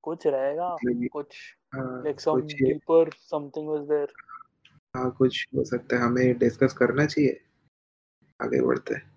कुछ 0.03 0.27
रहेगा 0.27 0.75
मतलब 0.75 1.03
ये- 1.03 1.11
कुछ 1.13 1.37
हाँ, 1.75 2.03
like 2.05 2.21
some 2.25 2.41
कुछ 2.41 2.55
ये- 2.61 2.73
deeper 2.73 3.05
something 3.35 3.67
was 3.73 3.87
there. 3.89 4.09
हाँ 4.97 5.11
कुछ 5.19 5.47
हो 5.57 5.65
सकता 5.65 5.97
है 5.97 6.03
हमें 6.03 6.39
डिस्कस 6.39 6.73
करना 6.79 7.07
चाहिए 7.07 7.41
आगे 8.43 8.61
बढ़ते 8.67 8.95
हैं 8.95 9.15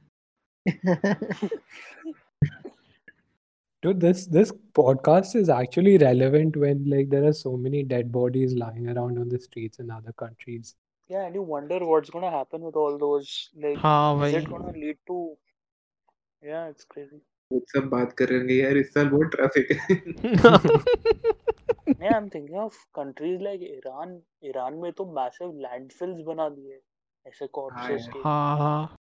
Dude, 3.84 4.00
this 4.04 4.26
this 4.28 4.50
podcast 4.78 5.36
is 5.42 5.50
actually 5.50 5.98
relevant 5.98 6.58
when 6.64 6.80
like 6.94 7.10
there 7.12 7.24
are 7.28 7.36
so 7.42 7.52
many 7.66 7.84
dead 7.92 8.12
bodies 8.16 8.54
lying 8.62 8.90
around 8.94 9.18
on 9.22 9.30
the 9.30 9.40
streets 9.40 9.80
in 9.80 9.90
other 9.98 10.12
countries. 10.22 10.76
Yeah, 11.10 11.26
and 11.28 11.36
you 11.36 11.44
wonder 11.52 11.78
what's 11.92 12.10
gonna 12.16 12.32
happen 12.34 12.62
with 12.70 12.76
all 12.76 12.98
those. 13.04 13.30
Like, 13.68 13.78
हाँ 13.86 14.16
is 14.16 14.22
वही 14.22 14.42
it 14.42 14.50
gonna 14.50 14.74
lead 14.82 14.98
to? 15.12 15.20
Yeah, 16.45 16.69
it's 16.69 16.85
crazy. 16.85 17.21
वो 17.53 17.61
सब 17.69 17.89
बात 17.89 18.13
करेंगे 18.19 18.55
यार 18.55 18.77
इस 18.77 18.93
साल 18.95 19.09
बहुत 19.09 19.31
ट्रैफ़िक 19.35 19.73
है 19.73 19.97
Yeah, 22.03 22.17
I'm 22.17 22.29
thinking 22.31 22.59
of 22.59 22.77
countries 22.93 23.41
like 23.41 23.61
Iran. 23.67 24.15
Iran 24.43 24.79
में 24.83 24.93
तो 24.93 25.05
massive 25.19 25.53
landfills 25.65 26.23
बना 26.27 26.49
दिए 26.49 26.81
ऐसे 27.27 27.47
corpses 27.59 27.91
यार। 27.91 28.11
के. 28.13 28.19
हाँ 28.19 28.57
हाँ 28.59 28.97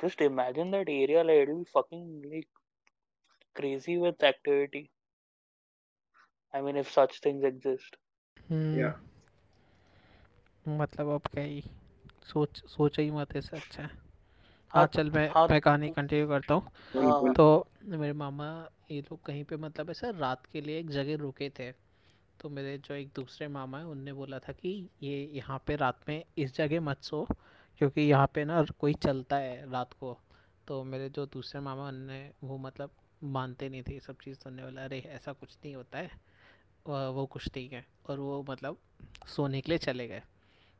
Just 0.00 0.20
imagine 0.26 0.70
that 0.70 0.88
area 0.88 1.24
like 1.24 1.42
it'll 1.42 1.58
be 1.58 1.70
fucking 1.74 2.04
like 2.32 2.48
crazy 3.56 3.98
with 3.98 4.22
activity. 4.22 4.82
I 6.54 6.62
mean, 6.62 6.76
if 6.76 6.92
such 6.92 7.18
things 7.20 7.44
exist. 7.44 7.98
Hmm, 8.50 8.78
Yeah. 8.78 8.94
मतलब 10.68 11.08
अब 11.08 11.26
क्या 11.32 11.44
ही 11.44 11.62
सोच 12.32 12.62
सोचा 12.68 13.02
ही 13.02 13.10
मत 13.10 13.36
ऐसे 13.36 13.56
अच्छा 13.56 13.82
है 13.82 13.90
हाँ 14.72 14.86
चल 14.86 15.10
मैं 15.10 15.28
हाँ, 15.30 15.46
मैं 15.50 15.60
कहानी 15.60 15.88
कंटिन्यू 15.90 16.26
करता 16.28 16.54
हूँ। 16.54 16.62
हाँ, 16.96 17.32
तो 17.34 17.66
मेरे 17.84 18.12
मामा 18.12 18.46
ये 18.90 19.00
लोग 19.00 19.22
कहीं 19.24 19.42
पे 19.44 19.56
मतलब 19.56 19.90
ऐसा 19.90 20.10
रात 20.18 20.46
के 20.52 20.60
लिए 20.60 20.78
एक 20.80 20.90
जगह 20.90 21.16
रुके 21.22 21.48
थे। 21.58 21.70
तो 22.40 22.48
मेरे 22.48 22.76
जो 22.78 22.94
एक 22.94 23.08
दूसरे 23.16 23.48
मामा 23.48 23.78
है 23.78 23.86
उनने 23.86 24.12
बोला 24.12 24.38
था 24.38 24.52
कि 24.52 24.70
ये 25.02 25.18
यहाँ 25.34 25.62
पे 25.66 25.76
रात 25.76 26.00
में 26.08 26.22
इस 26.38 26.54
जगह 26.56 26.80
मत 26.80 27.02
सो 27.02 27.26
क्योंकि 27.80 28.00
यहाँ 28.00 28.30
पे 28.34 28.44
ना 28.44 28.62
कोई 28.80 28.94
चलता 29.02 29.36
है 29.36 29.70
रात 29.70 29.92
को। 30.00 30.16
तो 30.68 30.82
मेरे 30.84 31.08
जो 31.10 31.26
दूसरे 31.26 31.60
मामा 31.60 31.88
उनने 31.88 32.20
वो 32.44 32.58
मतलब 32.58 32.90
मानते 33.24 33.68
नहीं 33.68 33.82
थे 33.82 33.92
ये 33.94 34.00
सब 34.00 34.16
चीज़ 34.24 34.38
सुनने 34.38 34.62
वाला। 34.62 34.84
अरे 34.84 34.98
ऐसा 35.16 35.32
कुछ 35.32 35.56
नहीं 35.64 35.74
होता 35.74 35.98
है। 35.98 36.10
वो 36.86 37.26
कुछ 37.26 37.48
ठीक 37.54 37.72
है। 37.72 37.84
और 38.10 38.18
वो 38.18 38.44
मतलब 38.50 38.76
सोने 39.28 39.60
के 39.60 39.72
लिए 39.72 39.78
चले 39.78 40.06
गए। 40.08 40.22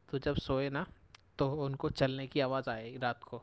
तो 0.08 0.18
जब 0.18 0.36
सोए 0.36 0.68
ना 0.70 0.86
तो 1.38 1.50
उनको 1.64 1.90
चलने 1.90 2.26
की 2.26 2.40
आवाज़ 2.40 2.70
आई 2.70 2.96
रात 3.02 3.22
को। 3.24 3.42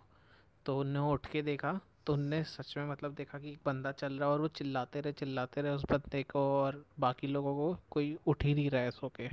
तो 0.68 0.80
उनने 0.80 1.00
उठ 1.00 1.26
के 1.26 1.42
देखा 1.42 1.80
तो 2.06 2.14
उनने 2.14 2.44
सच 2.44 2.78
में 2.78 2.86
मतलब 2.86 3.14
देखा 3.14 3.40
कि 3.40 3.52
एक 3.52 3.60
बंदा 3.66 3.92
चल 3.92 4.14
रहा 4.14 4.30
है 4.30 4.34
और 4.36 4.42
वो 4.42 4.48
चिल्लाते 4.48 5.02
रहे 5.02 5.14
चिल्लाते 5.14 5.62
रहे 5.62 5.72
उस 5.72 5.84
बंदे 5.92 6.24
को 6.24 6.40
और 6.40 6.86
बाकी 7.00 7.28
लोगों 7.28 7.56
को 7.56 7.80
कोई 7.92 8.18
उठ 8.28 8.46
ही 8.46 8.54
नहीं 8.54 8.70
रहा 8.70 8.82
है 8.82 8.92
सो 8.92 9.10
के। 9.10 9.30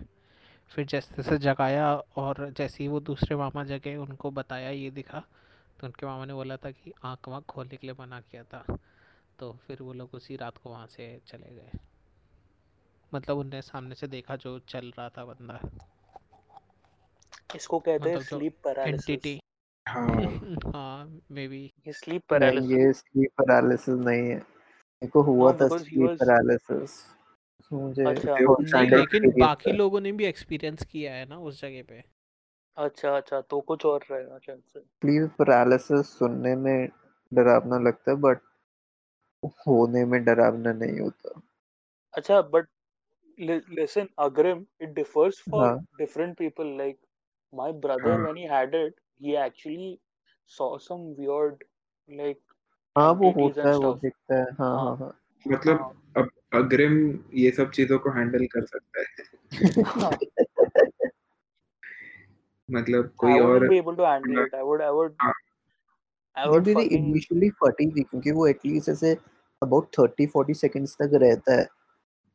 फिर 0.68 0.86
जैसे 0.86 1.14
तैसे 1.14 1.38
जगाया 1.38 1.94
और 1.94 2.50
जैसे 2.50 2.84
ही 2.84 2.88
वो 2.88 3.00
दूसरे 3.00 3.36
मामा 3.36 3.64
जगे 3.64 3.96
उनको 3.96 4.30
बताया 4.30 4.70
ये 4.70 4.90
दिखा 4.90 5.22
तो 5.80 5.86
उनके 5.86 6.06
मामा 6.06 6.24
ने 6.24 6.34
बोला 6.34 6.56
था 6.56 6.70
कि 6.70 6.92
आँख 7.04 7.28
वाँख 7.28 7.44
खोलने 7.44 7.76
के 7.76 7.86
लिए 7.86 7.96
मना 8.00 8.20
किया 8.20 8.44
था। 8.44 8.78
तो 9.38 9.52
फिर 9.52 9.82
वो 9.82 9.92
लोग 9.92 10.10
उसी 10.14 10.36
रात 10.36 10.58
को 10.58 10.70
वहाँ 10.70 10.86
से 10.86 11.20
चले 11.26 11.54
गए। 11.54 11.70
मतलब 13.14 13.38
उनने 13.38 13.62
सामने 13.62 13.94
से 13.94 14.06
देखा 14.06 14.36
जो 14.36 14.58
चल 14.58 14.92
रहा 14.98 15.08
था 15.08 15.24
बंदा। 15.24 15.60
इसको 17.56 17.78
कहते 17.78 18.10
हैं? 18.10 18.16
मतलब 18.16 18.40
sleep 18.40 18.52
paralysis. 18.66 18.94
एंटिटी 18.94 19.40
हाँ। 19.88 20.06
हाँ 20.74 21.20
मे 21.30 21.48
बी 21.48 21.72
ये 21.86 21.92
sleep 21.92 22.22
नहीं 22.32 22.78
ये 22.78 22.92
स्लीप 22.92 23.30
पैरालिसिस 23.40 23.94
नहीं 23.94 24.28
है। 24.28 24.42
मेरे 25.02 25.22
हुआ 25.22 25.52
था 25.52 25.68
स्लीप 25.68 26.10
पैरालिसिस 26.10 26.90
मुझे 27.72 28.04
अच्छा, 28.04 28.36
लेकिन 28.96 29.32
बाकी 29.40 29.72
लोगों 29.72 30.00
ने 30.00 30.12
भी 30.12 30.24
एक्सपीरियंस 30.24 30.84
किया 30.84 31.14
है 31.14 31.26
ना 31.26 31.38
उस 31.38 31.60
जगह 31.62 31.82
पे। 31.82 32.04
अच्छा 32.76 33.16
अच्छा 33.16 33.40
तो 33.40 33.60
कुछ 33.60 33.86
और 33.86 34.04
रहेगा 34.10 34.38
चांसेस 34.38 34.82
स्लीप 34.82 35.30
पैरालिसिस 35.38 36.06
सुनने 36.06 36.56
में 36.56 36.88
डरावना 37.34 37.78
लगता 37.78 38.10
है 38.10 38.16
बट 38.16 38.38
होने 39.44 40.04
में 40.04 40.24
डरावना 40.24 40.72
नहीं 40.72 41.00
होता। 41.00 41.40
अच्छा 42.14 42.50
but 42.50 42.64
li- 43.38 43.64
listen 43.78 44.08
Agrim 44.18 44.66
it 44.80 44.94
differs 44.94 45.38
for 45.50 45.64
हाँ। 45.66 45.86
different 46.00 46.38
people 46.38 46.76
like 46.80 46.98
my 47.52 47.72
brother 47.72 48.10
हाँ। 48.10 48.24
when 48.24 48.36
he 48.36 48.46
had 48.46 48.74
it 48.74 48.94
he 49.24 49.36
actually 49.36 50.00
saw 50.46 50.78
some 50.78 51.04
weird 51.16 51.62
like 52.10 52.40
हाँ 52.96 53.12
वो 53.12 53.30
होता 53.32 53.68
है 53.68 53.76
वो 53.78 53.92
दिखता 54.02 54.36
है। 54.36 54.50
हाँ 54.58 54.68
हाँ। 54.70 54.84
हाँ 54.86 54.96
हाँ। 54.96 55.12
मतलब 55.46 55.80
हाँ। 55.80 55.90
अब 56.16 56.28
अग्रिम 56.54 56.92
ये 57.34 57.50
सब 57.50 57.70
चीज़ों 57.70 57.98
को 57.98 58.10
हैंडल 58.10 58.46
कर 58.54 58.66
सकता 58.66 59.00
है। 59.00 59.06
मतलब 62.68 63.10
कोई 63.18 63.38
और 63.40 63.68
be 63.68 63.78
able 63.78 63.96
to 63.96 64.06
handle 64.06 64.38
it. 64.44 64.54
I 64.54 64.62
would 64.62 64.82
I 64.82 64.90
would 64.90 65.14
हाँ। 65.22 65.32
I 66.36 66.48
would 66.48 66.68
fucking 66.68 66.92
इनिशियली 66.92 67.50
फटी 67.64 67.90
थी 67.90 68.02
क्योंकि 68.02 68.30
वो 68.32 68.46
एटलीस्ट 68.46 68.88
ऐसे 68.88 69.12
अबाउट 69.62 69.88
थर्टी 69.98 70.26
फोर्टी 70.26 70.54
सेकेंड्स 70.54 70.96
तक 71.02 71.18
रहता 71.22 71.60
है। 71.60 71.66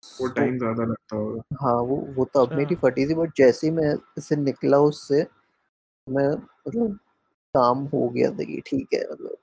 वो 0.03 0.27
टाइम 0.33 0.57
ज़्यादा 0.57 0.83
लगता 0.83 1.15
होगा। 1.15 1.41
हाँ 1.61 1.75
वो 1.81 1.95
वो 2.17 2.25
तब 2.25 2.41
अच्छा। 2.41 2.55
मेरी 2.57 2.75
फटी 2.83 3.05
थी 3.09 3.15
बट 3.15 3.31
जैसे 3.37 3.67
ही 3.67 3.73
मैं 3.73 3.93
इससे 4.17 4.35
निकला 4.35 4.79
उससे 4.91 5.25
मैं 6.09 6.29
मतलब 6.67 6.99
काम 7.53 7.77
हो 7.77 8.09
गया 8.09 8.31
था 8.31 8.43
कि 8.43 8.61
ठीक 8.67 8.87
है 8.93 9.11
मतलब 9.11 9.37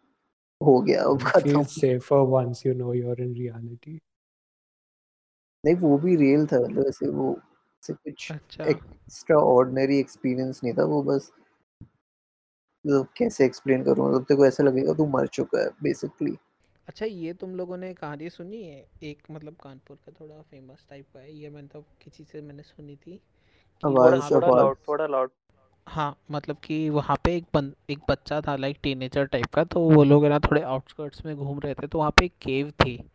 हो 0.62 0.80
गया 0.80 1.04
अब 1.04 1.22
खत्म। 1.22 1.50
feel 1.50 1.64
safer 1.64 2.24
once 2.24 2.66
you 2.66 2.74
know 2.74 2.94
you're 3.02 3.20
in 3.28 3.34
reality. 3.34 4.00
नहीं 5.64 5.74
वो 5.74 5.98
भी 5.98 6.16
रियल 6.16 6.46
था 6.46 6.60
मतलब 6.60 6.86
ऐसे 6.86 7.08
वो 7.08 7.40
ऐसे 7.58 7.92
कुछ 7.92 8.32
अच्छा। 8.32 8.64
एक्स्ट्रा 8.64 9.36
ऑर्डिनरी 9.36 9.98
एक्सपीरियंस 9.98 10.60
नहीं 10.64 10.74
था 10.74 10.84
वो 10.84 11.02
बस 11.02 11.32
मतलब 12.86 13.08
कैसे 13.16 13.44
एक्सप्लेन 13.44 13.84
करूँ 13.84 14.08
मतलब 14.08 14.22
तेरे 14.22 14.38
को 14.38 14.46
ऐसा 14.46 14.64
लगेगा 14.64 14.92
तू 14.92 15.06
मर 15.06 15.26
चुका 15.26 15.62
है 15.62 15.70
बेसिकली 15.82 16.38
अच्छा 16.88 17.06
ये 17.06 17.32
तुम 17.32 17.56
लोगों 17.56 17.76
ने 17.76 17.94
कहानी 17.94 18.30
सुनी 18.30 18.62
है? 18.62 18.88
एक 19.02 19.22
मतलब 19.30 19.56
कानपुर 19.62 19.96
का 19.96 20.12
थोड़ा 20.20 20.42
फ़ेमस 20.42 20.86
टाइप 20.90 21.06
का 21.14 21.20
है 21.20 21.32
ये 21.32 21.50
मैंने 21.50 21.68
तो 21.68 21.80
किसी 21.80 22.24
से 22.24 22.40
मैंने 22.40 22.62
सुनी 22.62 22.96
थी 22.96 23.20
थोड़ा 23.84 24.16
वहाँ 24.16 24.74
थोड़ा 24.88 25.06
पे 25.06 25.26
आवाज़ 25.88 25.94
हाँ 25.94 26.16
मतलब 26.30 26.56
कि 26.64 26.90
वहाँ 26.90 27.16
पे 27.24 27.36
एक 27.36 27.44
बन 27.54 27.72
एक 27.90 27.98
बच्चा 28.08 28.40
था 28.40 28.56
लाइक 28.56 28.78
टीनेजर 28.82 29.24
टाइप 29.24 29.46
का 29.46 29.64
तो 29.64 29.80
वो 29.80 30.04
लोग 30.04 30.24
है 30.24 30.30
ना 30.30 30.38
थोड़े 30.38 30.62
आउटस्कर्ट्स 30.62 31.26
में 31.26 31.36
घूम 31.36 31.60
रहे 31.60 31.74
थे 31.74 31.86
तो 31.86 31.98
वहाँ 31.98 32.10
पे 32.10 32.24
एक 32.24 32.32
केव 32.42 32.70
थी। 32.70 33.10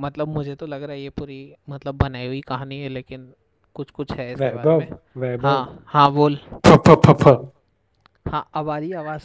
मतलब 0.00 0.28
मुझे 0.28 0.54
तो 0.54 0.66
लग 0.66 0.82
रहा 0.82 0.92
है 0.92 1.00
ये 1.00 1.10
पूरी 1.10 1.54
मतलब 1.70 1.94
बनाई 1.94 2.26
हुई 2.26 2.40
कहानी 2.40 2.80
है 2.80 2.88
लेकिन 2.88 3.32
कुछ 3.74 3.90
कुछ 3.90 4.12
है 4.12 4.32
इसके 4.32 4.54
बारे 4.54 4.76
में. 4.78 5.38
हाँ 5.38 5.84
हाँ 5.86 6.12
बोल। 6.12 6.36
Pha, 6.36 6.76
pha, 6.76 6.96
pha, 6.96 7.14
pha. 7.14 7.46
हाँ 8.28 8.50
अब 8.54 8.70
आ 8.70 8.78
रही 8.78 8.92
आवाज़। 8.92 9.22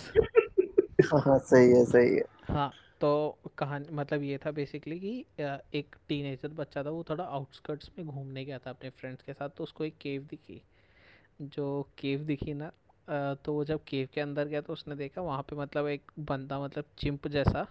हाँ 1.13 1.39
सही 1.39 1.71
है 1.71 1.85
सही 1.85 2.15
है। 2.15 2.23
हाँ 2.43 2.71
तो 3.01 3.37
कहानी 3.57 3.85
मतलब 3.91 4.23
ये 4.23 4.37
था 4.37 4.51
बेसिकली 4.51 4.99
कि 4.99 5.25
एक 5.73 5.95
टीनेजर 6.07 6.47
बच्चा 6.47 6.83
था 6.83 6.89
वो 6.89 7.03
थोड़ा 7.09 7.23
आउटस्कर्ट्स 7.23 7.91
में 7.99 8.07
घूमने 8.07 8.45
गया 8.45 8.57
था 8.57 8.69
अपने 8.69 8.89
फ्रेंड्स 8.89 9.21
के 9.21 9.33
साथ 9.33 9.49
तो 9.49 9.63
उसको 9.63 9.85
एक 9.85 9.97
केव 10.01 10.21
दिखी। 10.21 10.61
जो 11.41 11.89
केव 11.97 12.19
दिखी 12.19 12.53
ना 12.53 12.71
तो 13.07 13.53
वो 13.53 13.63
जब 13.65 13.83
केव 13.87 14.07
के 14.13 14.21
अंदर 14.21 14.47
गया 14.47 14.61
तो 14.61 14.73
उसने 14.73 14.95
देखा 14.95 15.21
वहाँ 15.21 15.41
पे 15.41 15.55
मतलब 15.55 15.87
एक 15.87 16.11
बंदा 16.19 16.59
मतलब 16.59 16.85
चिंप 16.97 17.27
जैसा 17.27 17.65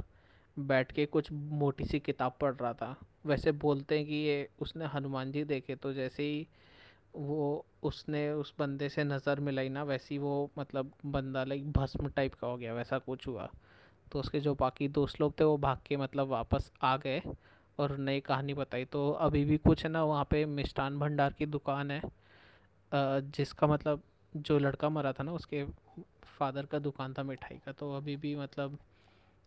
बैठ 0.57 0.93
के 0.93 1.07
कुछ 1.07 1.31
मोटी 1.33 1.85
सी 1.85 1.99
किताब 2.01 2.37
पढ़ 2.41 2.55
रहा 2.55 2.73
था। 2.73 2.95
वैसे 3.27 3.53
बोलते 3.55 3.99
हैं 3.99 4.07
कि 4.07 4.15
ये 4.17 4.49
उसने 4.61 4.87
हनुमान 4.87 5.33
जी 5.33 5.45
देखे 5.45 5.75
तो 5.77 5.93
जैसे 5.93 6.23
ही 6.23 6.47
वो 7.15 7.65
उसने 7.83 8.31
उस 8.33 8.53
बंदे 8.59 8.89
से 8.89 9.05
नज़र 9.05 9.41
मिलाई 9.41 9.69
ना, 9.69 9.83
वैसे 9.83 10.15
ही 10.15 10.19
वो 10.19 10.51
मतलब 10.59 10.93
बंदा 11.07 11.45
लाइक 11.45 11.71
भस्म 11.73 12.09
टाइप 12.09 12.35
का 12.35 12.47
हो 12.47 12.57
गया, 12.57 12.75
वैसा 12.75 12.99
कुछ 12.99 13.27
हुआ। 13.29 13.49
तो 14.13 14.21
उसके 14.21 14.41
जो 14.41 14.55
बाकी 14.55 14.89
दोस्त 14.89 15.21
लोग 15.21 15.39
थे 15.41 15.45
वो 15.45 15.57
भाग 15.59 15.79
के 15.87 15.97
मतलब 15.97 16.29
वापस 16.29 16.71
आ 16.83 16.97
गए 16.97 17.23
और 17.79 17.97
नई 17.99 18.21
कहानी 18.21 18.55
बताई। 18.55 18.85
तो 18.85 19.11
अभी 19.11 19.45
भी 19.45 19.57
कुछ 19.59 19.85
है 19.85 19.91
ना, 19.91 20.05
वहाँ 20.05 20.27
पे 20.31 20.45
मिष्ठान 20.47 20.99
भंडार 20.99 21.33
की 21.33 21.47
दुकान 21.47 21.91
है। 21.91 22.03
जिसका 22.93 23.67
मतलब 23.67 24.03
जो 24.37 24.59
लड़का 24.59 24.89
मरा 24.89 25.13
था 25.13 25.23
ना 25.23 25.33
उसके 25.33 25.65
फादर 26.25 26.67
का 26.67 26.79
दुकान 26.79 27.15
था 27.15 27.23
मिठाई 27.23 27.59
का 27.59 27.73
तो 27.73 27.93
अभी 27.97 28.17
भी 28.17 28.37
मतलब 28.37 28.79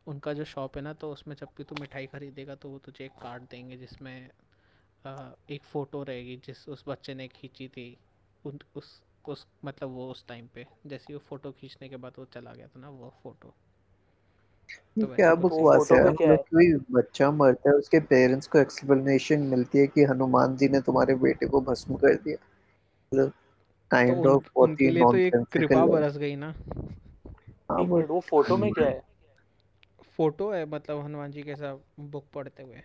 उनका 0.07 0.33
जो 0.33 0.45
शॉप 0.45 0.77
है 0.77 0.83
ना 0.83 0.93
तो 0.93 1.11
उसमें 1.11 1.35
जब 1.35 1.47
भी 1.57 1.63
तू 1.63 1.75
मिठाई 1.75 2.07
खरीदेगा 2.07 2.55
तो 2.55 2.69
वो 2.69 2.79
तुझे 2.79 3.05
एक 3.05 3.11
कार्ड 3.21 3.43
देंगे 3.43 3.77
जिसमें 3.77 4.29
एक 5.49 5.63
फ़ोटो 5.63 6.03
रहेगी 6.03 6.37
जिस 6.37 6.69
उस 6.69 6.83
बच्चे 6.87 7.13
ने 7.13 7.27
खींची 7.27 7.67
थी 7.67 7.97
उन 8.45 8.59
उस 8.75 9.01
उस 9.27 9.47
मतलब 9.65 9.89
वो 9.89 10.11
उस 10.11 10.25
टाइम 10.27 10.47
पे। 10.47 10.67
जैसे 10.87 11.13
वो 11.13 11.19
फ़ोटो 11.19 11.51
खींचने 11.51 11.89
के 11.89 11.97
बाद 11.97 12.13
वो 12.19 12.25
चला 12.25 12.53
गया 12.53 12.67
था 12.67 12.79
ना 12.79 12.89
वो 12.89 13.13
फ़ोटो। 13.23 13.53
तो 15.01 15.07
क्या 15.07 15.35
तो 15.35 15.41
बकवास 15.41 15.91
है? 15.91 16.09
मतलब 16.09 16.37
कोई 16.37 16.73
बच्चा 16.91 17.31
मरता 17.31 17.69
है 17.69 17.75
उसके 17.75 17.99
पेरेंट्स 17.99 18.47
को 18.47 18.59
एक्सप्लेनेशन 18.59 19.39
मिलती 19.39 19.79
है 19.79 19.87
कि 19.87 20.03
हनुमान 20.03 20.55
जी 20.57 20.69
ने 20.69 20.81
तुम्हारे 20.81 21.15
बेटे 21.15 21.47
को 21.47 21.61
भस्म 21.61 21.95
कर 21.95 22.15
दिया। 22.15 22.37
मतलब 23.11 23.31
काइंड 23.91 24.25
ऑफ़ 24.27 24.49
बहुत 24.55 24.69
ही 24.69 24.71
उनके 24.71 24.89
लिए 24.89 25.03
तो 25.03 25.15
एक 25.17 25.33
कृपा 25.53 25.81
है। 25.81 25.87
बरस 25.87 26.17
गई 26.17 26.35
ना। 26.35 26.53
हाँ 27.69 27.85
बट 27.85 28.09
वो 28.09 28.19
फ़ोटो 28.19 28.57
में 28.57 28.71
क्या 28.73 28.87
है? 28.87 29.01
फ़ोटो 30.17 30.51
है 30.51 30.65
मतलब 30.65 31.03
हनुमान 31.05 31.31
जी 31.31 31.43
के 31.43 31.55
साथ 31.55 31.77
बुक 31.99 32.27
पढ़ते 32.33 32.63
हुए। 32.63 32.81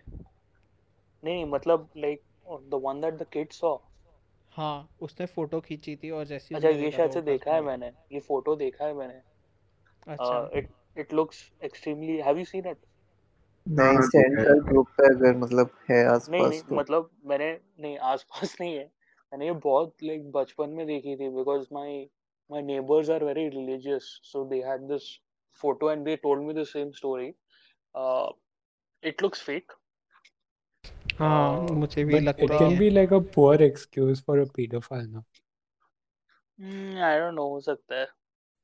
नहीं 1.23 1.33
नहीं 1.35 1.45
मतलब 1.45 1.89
like 1.97 2.23
the 2.69 2.79
one 2.83 3.01
that 3.01 3.13
the 3.13 3.25
kid 3.33 3.51
saw 3.51 3.77
हाँ 4.53 4.89
उसने 5.01 5.25
फ़ोटो 5.25 5.59
खींची 5.61 5.95
थी 5.95 6.09
और 6.09 6.25
जैसे 6.25 6.55
अच्छा 6.55 6.69
ये 6.69 6.75
देखा 6.75 6.97
शायद 6.97 7.09
तो 7.09 7.13
से 7.13 7.21
देखा 7.21 7.53
है 7.53 7.61
मैंने 7.61 7.91
ये 8.11 8.19
फ़ोटो 8.19 8.55
देखा 8.55 8.85
है 8.85 8.93
मैंने। 8.93 9.21
अच्छा। 10.07 10.49
It 10.57 10.69
it 10.97 11.13
looks 11.13 11.51
extremely 11.63 12.17
have 12.17 12.37
you 12.37 12.45
seen 12.45 12.67
it 12.67 12.77
हाँ 13.67 13.85
नहीं 13.87 13.95
हाँ 13.95 14.01
सेंट्रल 14.01 14.59
ग्रुप 14.61 14.87
पे 14.97 15.07
अगर 15.07 15.37
मतलब 15.37 15.69
है 15.89 16.03
नहीं 16.29 16.47
नहीं 16.47 16.59
आसपास 16.59 16.63
तो। 16.69 16.75
मतलब 16.75 17.09
मैंने 17.25 17.51
नहीं 17.79 17.97
आसपास 17.97 18.55
नहीं 18.61 18.75
है। 18.77 18.89
मैंने 19.35 19.45
ये 19.45 19.53
बहुत 19.63 20.03
लाइक 20.03 20.31
बचपन 20.31 20.69
में 20.75 20.85
देखी 20.87 21.15
थी 21.15 21.27
because 21.29 21.65
my 21.73 21.95
my 22.49 22.61
neighbours 22.61 23.09
are 23.09 23.23
very 23.23 23.47
religious 23.49 24.03
so 24.23 24.43
they 24.49 24.61
had 24.65 24.81
this 24.91 25.07
photo 25.63 25.89
and 25.91 26.05
they 26.05 26.15
told 26.25 26.43
me 26.43 26.53
the 26.53 26.63
same 26.67 26.91
story 26.99 27.27
it 29.03 29.23
looks 29.23 29.41
fake 29.45 29.73
हाँ 31.19 31.67
मुझे 31.81 32.03
भी 32.05 32.19
लगता 32.19 32.41
ही 32.41 32.59
can 32.59 32.71
है 32.71 32.77
be 32.79 32.89
like 32.93 33.15
a 33.17 33.19
poor 33.35 33.55
excuse 33.67 34.21
for 34.29 34.37
a 34.39 34.45
pedophile 34.59 35.09
now. 35.09 35.25
I 37.03 37.19
don't 37.19 37.33
know 37.33 37.49
हो 37.49 37.59
सकता 37.61 37.99
है 37.99 38.07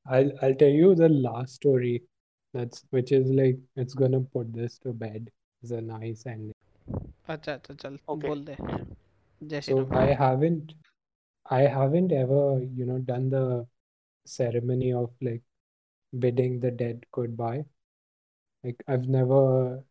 I'll 0.06 0.32
I'll 0.42 0.58
tell 0.64 0.80
you 0.80 0.94
the 1.02 1.12
last 1.28 1.60
story 1.60 1.94
that's 2.54 2.84
which 2.96 3.12
is 3.20 3.30
like 3.42 3.62
it's 3.76 4.00
gonna 4.02 4.24
put 4.36 4.56
this 4.56 4.78
to 4.78 4.96
bed. 5.04 5.30
It's 5.62 5.78
a 5.78 5.84
nice 5.92 6.26
ending. 6.26 6.58
अच्छा 7.28 7.52
अच्छा 7.52 7.74
चल 7.74 7.98
बोल 8.26 8.44
दे 8.44 8.56
So 9.60 9.88
I 9.92 10.06
haven't, 10.06 10.74
I 11.50 11.62
haven't 11.62 12.12
ever, 12.12 12.60
you 12.74 12.86
know, 12.86 12.98
done 12.98 13.30
the 13.30 13.66
ceremony 14.24 14.92
of 14.92 15.10
like 15.20 15.42
bidding 16.18 16.60
the 16.60 16.70
dead 16.70 17.04
goodbye. 17.12 17.64
Like 18.62 18.82
I've 18.86 19.08
never 19.08 19.84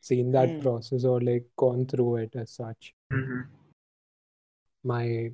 seen 0.00 0.32
that 0.32 0.48
mm. 0.48 0.62
process 0.62 1.04
or 1.04 1.20
like 1.20 1.44
gone 1.56 1.86
through 1.86 2.16
it 2.16 2.34
as 2.34 2.50
such. 2.50 2.94
Mm-hmm. 3.12 3.40
My 4.84 5.30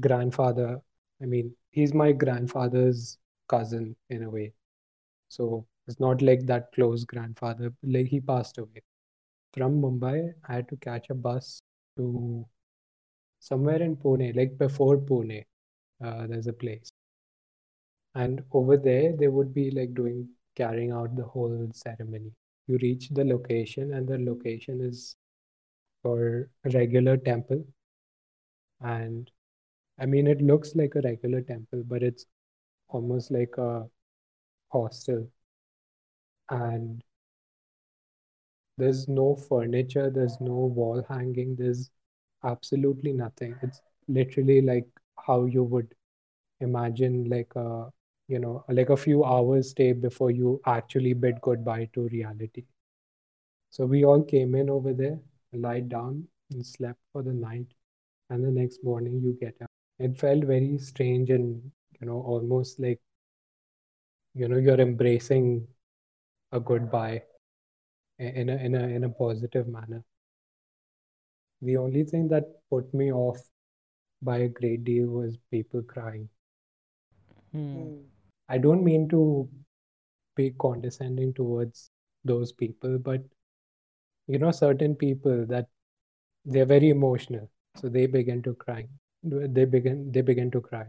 grandfather, 0.00 0.80
I 1.22 1.26
mean, 1.26 1.54
he's 1.70 1.94
my 1.94 2.12
grandfather's 2.12 3.18
cousin 3.48 3.96
in 4.10 4.22
a 4.22 4.30
way. 4.30 4.52
So 5.28 5.66
it's 5.86 6.00
not 6.00 6.22
like 6.22 6.46
that 6.46 6.72
close 6.72 7.04
grandfather. 7.04 7.72
Like 7.82 8.06
he 8.06 8.20
passed 8.20 8.58
away 8.58 8.82
from 9.52 9.80
Mumbai. 9.80 10.32
I 10.48 10.54
had 10.54 10.68
to 10.68 10.76
catch 10.76 11.10
a 11.10 11.14
bus 11.14 11.60
to 11.98 12.46
somewhere 13.40 13.82
in 13.82 13.96
Pune, 13.96 14.34
like 14.36 14.58
before 14.58 14.98
Pune. 14.98 15.44
Uh, 16.04 16.26
there's 16.28 16.46
a 16.46 16.52
place. 16.54 16.90
And 18.14 18.42
over 18.52 18.76
there, 18.76 19.16
they 19.16 19.28
would 19.28 19.54
be 19.54 19.70
like 19.70 19.94
doing, 19.94 20.28
carrying 20.56 20.90
out 20.92 21.16
the 21.16 21.24
whole 21.24 21.70
ceremony. 21.72 22.32
You 22.66 22.78
reach 22.82 23.08
the 23.10 23.24
location, 23.24 23.94
and 23.94 24.06
the 24.06 24.18
location 24.18 24.80
is 24.82 25.16
for 26.02 26.50
regular 26.64 27.16
temple. 27.16 27.64
And 28.80 29.30
I 29.98 30.06
mean, 30.06 30.26
it 30.26 30.42
looks 30.42 30.74
like 30.76 30.94
a 30.96 31.02
regular 31.02 31.42
temple, 31.42 31.84
but 31.86 32.02
it's 32.02 32.26
almost 32.88 33.30
like 33.30 33.56
a 33.58 33.88
hostel. 34.70 35.30
And 36.50 37.02
there's 38.78 39.08
no 39.08 39.36
furniture, 39.36 40.10
there's 40.10 40.40
no 40.40 40.54
wall 40.78 41.04
hanging, 41.08 41.56
there's 41.56 41.90
absolutely 42.44 43.12
nothing. 43.12 43.56
It's 43.62 43.82
literally 44.08 44.62
like 44.62 44.88
how 45.26 45.44
you 45.46 45.64
would 45.64 45.94
imagine 46.60 47.24
like 47.30 47.52
a 47.56 47.90
you 48.28 48.38
know 48.40 48.64
like 48.68 48.90
a 48.90 48.96
few 48.96 49.24
hours 49.24 49.70
stay 49.70 49.92
before 49.92 50.30
you 50.30 50.60
actually 50.66 51.14
bid 51.14 51.40
goodbye 51.42 51.88
to 51.94 52.08
reality. 52.08 52.64
So 53.70 53.86
we 53.86 54.04
all 54.04 54.22
came 54.22 54.54
in 54.54 54.68
over 54.68 54.92
there, 54.92 55.18
lied 55.54 55.88
down 55.88 56.28
and 56.50 56.66
slept 56.66 57.00
for 57.12 57.22
the 57.22 57.32
night, 57.32 57.72
and 58.30 58.44
the 58.44 58.50
next 58.50 58.84
morning 58.84 59.20
you 59.22 59.34
get 59.40 59.56
up. 59.62 59.70
It 59.98 60.18
felt 60.18 60.44
very 60.44 60.78
strange 60.78 61.30
and 61.30 61.70
you 62.00 62.06
know 62.06 62.20
almost 62.22 62.80
like 62.80 63.00
you 64.34 64.48
know 64.48 64.56
you're 64.56 64.80
embracing 64.80 65.66
a 66.52 66.60
goodbye 66.60 67.22
in 68.18 68.48
a, 68.48 68.56
in 68.56 68.74
a, 68.74 68.82
in 68.88 69.04
a 69.04 69.08
positive 69.08 69.68
manner. 69.68 70.02
The 71.62 71.76
only 71.76 72.04
thing 72.04 72.28
that 72.28 72.44
put 72.70 72.92
me 72.94 73.12
off 73.12 73.40
by 74.22 74.38
a 74.38 74.48
great 74.48 74.84
deal 74.84 75.06
was 75.06 75.38
people 75.50 75.82
crying. 75.82 76.28
Hmm. 77.52 77.98
I 78.48 78.58
don't 78.58 78.84
mean 78.84 79.08
to 79.10 79.48
be 80.36 80.54
condescending 80.58 81.34
towards 81.34 81.90
those 82.24 82.52
people, 82.52 82.98
but 82.98 83.22
you 84.26 84.38
know, 84.38 84.50
certain 84.50 84.94
people 84.94 85.46
that 85.46 85.66
they're 86.44 86.66
very 86.66 86.90
emotional, 86.90 87.50
so 87.76 87.88
they 87.88 88.06
begin 88.06 88.42
to 88.42 88.54
cry. 88.54 88.86
They 89.22 89.64
begin 89.64 90.12
they 90.12 90.20
begin 90.20 90.50
to 90.52 90.60
cry, 90.60 90.86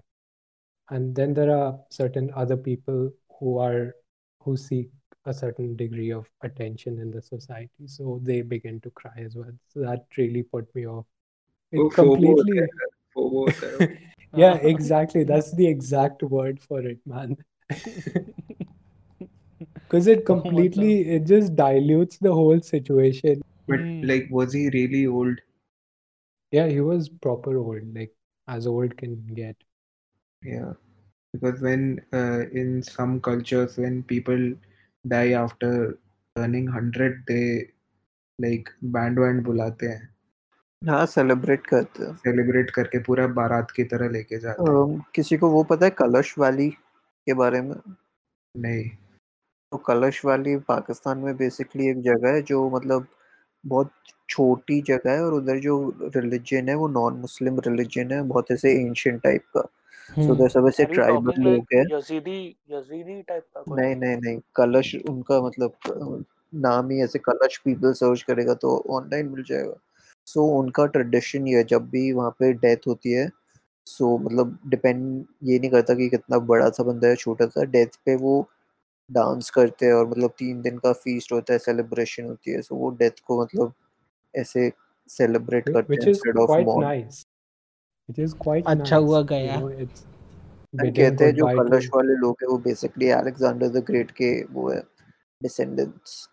and 0.90 1.16
then 1.16 1.34
there 1.34 1.56
are 1.56 1.80
certain 1.90 2.32
other 2.36 2.58
people 2.58 3.12
who 3.40 3.58
are 3.58 3.96
who 4.42 4.56
seek 4.56 4.90
a 5.30 5.34
certain 5.34 5.76
degree 5.76 6.12
of 6.12 6.28
attention 6.42 7.00
in 7.00 7.12
the 7.12 7.22
society. 7.22 7.86
So 7.86 8.20
they 8.24 8.42
begin 8.42 8.80
to 8.82 8.90
cry 8.90 9.14
as 9.18 9.36
well. 9.36 9.52
So 9.68 9.82
that 9.82 10.06
really 10.18 10.44
put 10.44 10.74
me 10.76 10.88
off. 10.88 11.06
It 11.72 11.80
oh, 11.80 11.90
completely. 11.90 12.62
Yeah, 14.36 14.54
uh-huh. 14.54 14.68
exactly. 14.68 15.24
That's 15.24 15.52
the 15.56 15.68
exact 15.68 16.22
word 16.22 16.62
for 16.62 16.82
it, 16.82 17.00
man. 17.06 17.38
Because 19.60 20.06
it 20.08 20.24
completely, 20.26 21.10
it 21.10 21.26
just 21.26 21.56
dilutes 21.56 22.20
the 22.20 22.32
whole 22.32 22.62
situation. 22.62 23.42
But 23.68 23.80
hmm. 23.80 24.04
like, 24.04 24.28
was 24.30 24.54
he 24.54 24.70
really 24.70 25.08
old? 25.08 25.40
Yeah, 26.52 26.68
he 26.68 26.80
was 26.80 27.10
proper 27.10 27.58
old, 27.58 27.94
like 27.96 28.14
as 28.48 28.68
old 28.68 28.96
can 28.98 29.16
get. 29.34 29.56
Yeah, 30.44 30.74
because 31.34 31.60
when 31.60 32.02
uh, 32.14 32.46
in 32.54 32.84
some 32.84 33.20
cultures, 33.20 33.78
when 33.78 34.04
people 34.04 34.54
die 35.08 35.48
after 35.48 35.72
turning 36.38 36.68
hundred, 36.68 37.14
they 37.32 37.60
like 38.44 38.70
band 38.84 39.20
wand 39.20 39.44
बुलाते 39.44 39.86
हैं। 39.86 40.16
हाँ 40.90 41.06
celebrate 41.06 41.68
करते 41.68 42.04
हैं। 42.04 42.16
Celebrate 42.16 42.70
करके 42.70 43.00
पूरा 43.00 43.28
बारात 43.28 43.72
की 43.72 43.84
तरह 43.84 44.10
लेके 44.10 44.40
जाते 44.40 44.64
हैं। 44.64 44.70
अम, 44.70 45.04
किसी 45.16 45.38
को 45.38 45.50
वो 45.50 45.64
पता 45.64 45.86
है 45.86 45.92
कलश 45.92 46.36
वैली 46.40 46.70
के 47.26 47.34
बारे 47.34 47.62
में? 47.62 47.96
नहीं। 48.58 48.90
तो 49.72 49.78
कलश 49.78 50.26
वाली 50.26 50.58
पाकिस्तान 50.58 51.18
में 51.18 51.38
बेसिकली 51.38 51.88
एक 51.88 52.02
जगह 52.02 52.30
है 52.30 52.42
जो 52.42 52.70
मतलब 52.70 53.08
बहुत 53.66 53.92
छोटी 54.30 54.82
जगह 54.82 55.12
है 55.12 55.26
और 55.26 55.34
उधर 55.34 55.60
जो 55.60 55.96
रिलीजन 56.16 56.70
है 56.70 56.76
वो 56.76 56.88
नॉन 56.88 57.14
मुस्लिम 57.14 57.60
रिलीजन 57.60 58.12
है 58.12 58.22
बहुत 58.22 58.52
ऐसे 58.52 58.72
एंशियंट 58.72 59.22
टाइप 59.24 59.42
का। 59.42 59.68
सो 60.10 60.32
उधर 60.32 60.50
सब 60.50 60.68
ऐसे 60.68 60.86
ट्राइबल 60.86 61.42
लोग 61.42 61.66
हैं। 61.74 61.84
यजीदी 61.92 62.40
यजीदी 62.72 63.22
टाइप 63.22 63.44
का 63.56 63.62
कोई 63.62 63.82
नहीं 63.82 63.96
नहीं 63.96 64.18
नहीं। 64.18 64.40
कलश 64.56 64.96
उनका 65.10 65.42
मतलब 65.42 66.26
नाम 66.56 66.90
ही 66.92 67.02
ऐसे 67.04 67.20
कलश 67.20 67.58
पीपल 67.66 67.94
सर्च 67.94 68.22
करेगा 68.22 68.54
तो 68.54 68.78
ऑनलाइन 68.90 69.30
मिल 69.30 69.44
जाएगा। 69.44 69.74
सो 70.28 70.46
उनका 70.60 70.86
ट्रेडिशन 70.88 71.48
ये 71.48 71.64
जब 71.64 71.90
भी 71.90 72.12
वहाँ 72.14 72.32
पे 72.40 72.52
डेथ 72.56 72.88
होती 72.88 73.12
है 73.12 73.30
सो 73.88 74.18
मतलब 74.18 74.58
डिपेंड 74.68 75.26
ये 75.44 75.60
नहीं 75.60 75.70
करता 75.72 75.94
कि 75.96 76.10
कितना 76.10 76.38
बड़ा 76.48 76.70
सा 76.70 76.84
बंदा 76.84 77.08
है 77.08 77.16
छोटा 77.16 77.46
सा। 77.48 77.64
डेथ 77.66 78.00
पे 78.06 78.16
वो 78.16 78.34
डांस 79.10 79.50
करते 79.50 79.86
हैं 79.86 79.94
और 79.94 80.08
मतलब 80.10 80.32
तीन 80.40 80.62
दिन 80.62 80.78
का 80.78 80.92
फीस्ट 80.96 81.32
होता 81.32 81.54
है 81.54 81.60
सेलिब्रेशन 81.60 82.26
होती 82.26 82.52
है। 82.52 82.62
सो 82.62 82.76
वो 82.76 82.90
डेथ 83.00 83.24
को 83.28 83.42
मतलब 83.44 83.74
ऐसे 84.34 84.72
सेलिब्रेट 85.10 85.70
करते 85.70 85.94
हैं 85.96 86.08
instead 86.10 86.38
of 86.38 86.50
quite 86.52 86.66
morn 86.66 86.88
nice. 86.88 87.26
Which 88.10 88.20
is 88.20 88.34
quite 88.34 88.66
अच्छा 88.68 88.96
nice. 88.96 89.04
हुआ 89.04 89.20
You 89.20 89.62
know, 89.62 89.82
it's 89.82 90.06
कहते 90.80 91.26
हैं 91.26 91.34
जो 91.36 91.46
कलश 91.48 91.90
वाले 91.96 92.14
लोग 92.14 92.38
हैं 92.44 92.48
वो 92.50 92.58
बेसिकली 92.58 93.10
अलेक्जेंडर 93.10 93.68
द 93.68 93.84
ग्रेट 93.84 94.12
के 94.12 94.44
वो 94.44 94.70
है 94.70 94.80
डिसेंडेंट्स 95.44 96.30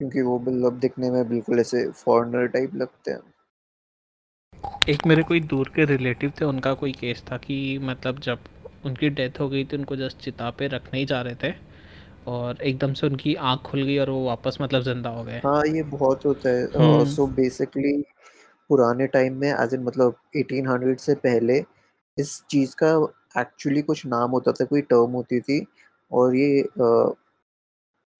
क्योंकि 0.00 0.22
वो 0.22 0.38
मतलब 0.38 0.78
दिखने 0.78 1.10
में 1.10 1.28
बिल्कुल 1.28 1.60
ऐसे 1.60 1.90
फॉरेनर 1.90 2.46
टाइप 2.46 2.74
लगते 2.74 3.10
हैं। 3.10 3.20
एक 4.88 5.06
मेरे 5.06 5.22
कोई 5.22 5.40
दूर 5.40 5.68
के 5.68 5.84
रिलेटिव 5.84 6.32
थे 6.40 6.44
उनका 6.44 6.74
कोई 6.74 6.92
केस 6.92 7.24
था 7.32 7.36
कि 7.36 7.78
मतलब 7.82 8.18
जब 8.18 8.38
उनकी 8.86 9.08
डेथ 9.08 9.40
हो 9.40 9.48
गई 9.48 9.64
थी 9.64 9.76
उनको 9.76 9.96
जस्ट 9.96 10.18
चिता 10.18 10.50
पे 10.50 10.66
रखने 10.68 10.98
ही 10.98 11.04
जा 11.04 11.22
रहे 11.22 11.34
थे 11.34 11.54
और 12.26 12.62
एकदम 12.62 12.92
से 12.92 13.06
उनकी 13.06 13.34
आँख 13.34 13.60
खुल 13.60 13.82
गई 13.82 13.98
और 13.98 14.10
वो 14.10 14.24
वापस 14.26 14.58
मतलब 14.60 14.82
ज़िंदा 14.82 15.10
हो 15.10 15.24
गए। 15.24 15.40
हाँ 15.44 15.62
ये 15.66 15.82
बहुत 15.82 16.24
होता 16.26 16.48
है। 16.48 16.64
हम्म। 16.64 17.04
सो 17.04 17.26
बेसिकली 17.26 18.04
पुराने 18.72 19.06
टाइम 19.08 19.38
में 19.40 19.48
एज 19.50 19.74
इन 19.74 19.82
मतलब 19.84 20.16
1800 20.36 21.00
से 21.00 21.14
पहले 21.24 21.62
इस 22.16 22.40
चीज़ 22.50 22.74
का 22.82 22.92
एक्चुअली 23.40 23.82
कुछ 23.82 24.06
नाम 24.06 24.30
होता 24.30 24.52
था 24.52 24.64
कोई 24.66 24.82
टर्म 24.90 25.12
होती 25.12 25.40
थी 25.40 25.66
और 26.10 26.36
ये 26.36 26.62
अ, 26.62 27.12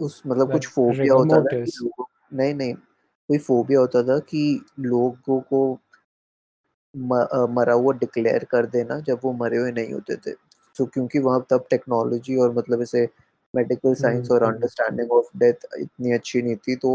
उस 0.01 0.23
मतलब 0.27 0.51
कुछ 0.51 0.67
फोबिया 0.69 1.15
होता 1.15 1.41
था 1.41 1.55
लोगों 1.77 2.05
नहीं 2.35 2.55
नहीं 2.55 2.75
कोई 2.75 3.39
फोबिया 3.41 3.81
होता 3.81 4.03
था 4.03 4.19
कि 4.29 4.43
लोगों 4.81 5.41
को 5.43 5.63
म- 6.95 7.47
मरा 7.51 7.73
हुआ 7.73 7.93
डिक्लेयर 7.95 8.45
कर 8.45 8.67
देना 8.67 8.99
जब 9.01 9.21
वो 9.25 9.33
मरे 9.33 9.57
हुए 9.59 9.71
नहीं 9.73 9.93
होते 9.93 10.17
थे। 10.17 10.33
सो 10.77 10.87
क्योंकि 10.87 11.19
वहाँ 11.19 11.45
तब 11.51 11.65
टेक्नोलॉजी 11.71 12.37
और 12.37 12.53
मतलब 12.55 12.83
ऐसे 12.83 13.05
मेडिकल 13.55 13.95
साइंस 13.95 14.31
और 14.31 14.43
हम्म, 14.43 14.53
अंडरस्टैंडिंग 14.53 15.13
ऑफ़ 15.13 15.29
डेथ 15.39 15.67
इतनी 15.81 16.13
अच्छी 16.13 16.43
नहीं 16.43 16.57
थी 16.59 16.77
तो 16.77 16.93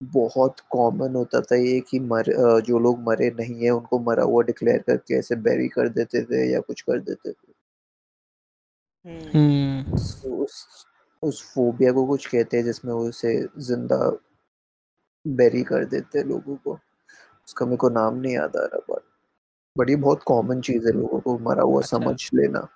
बहुत 0.00 0.60
कॉमन 0.70 1.14
होता 1.14 1.40
था 1.40 1.56
ये 1.56 1.80
कि 1.80 2.00
मर 2.00 2.30
अ, 2.30 2.60
जो 2.60 2.78
लोग 2.78 3.00
मरे 3.00 3.30
नहीं 3.30 3.64
है 3.64 3.70
उनको 3.70 3.98
मरा 4.00 4.22
हुआ 4.22 4.42
डिक्लेयर 4.42 4.78
करके 4.78 5.18
ऐसे 5.18 5.36
बेरी 5.36 5.68
कर 5.68 5.88
देते 5.88 6.22
थे 6.24 6.52
या 6.52 6.60
कुछ 6.60 6.80
कर 6.82 7.00
देते 7.00 7.32
थे। 7.32 7.52
हम्म, 9.04 9.30
हम्म 9.32 9.96
So, 9.96 10.28
उस 10.28 10.86
उस 11.22 11.42
फोबिया 11.54 11.92
को 11.92 12.06
कुछ 12.06 12.26
कहते 12.26 12.56
हैं 12.56 12.64
जिसमें 12.64 12.92
वो 12.94 13.08
उसे 13.08 13.32
ज़िंदा 13.58 13.96
बेरी 15.24 15.62
कर 15.62 15.84
देते 15.84 16.18
हैं 16.18 16.26
लोगों 16.26 16.56
को। 16.56 16.72
उसका 17.48 17.66
मेरे 17.66 17.76
को 17.76 17.88
नाम 17.88 18.16
नहीं 18.16 18.34
याद 18.34 18.56
आ 18.56 18.64
रहा 18.64 18.80
पर 18.88 19.02
बट 19.76 19.90
ये 19.90 19.96
बहुत 19.96 20.22
कॉमन 20.22 20.60
चीज़ 20.60 20.86
है 20.86 20.92
लोगों 20.92 21.20
को 21.20 21.38
मरा 21.38 21.62
हुआ 21.62 21.82
अच्छा। 21.82 21.98
समझ 21.98 22.30
लेना। 22.34 22.68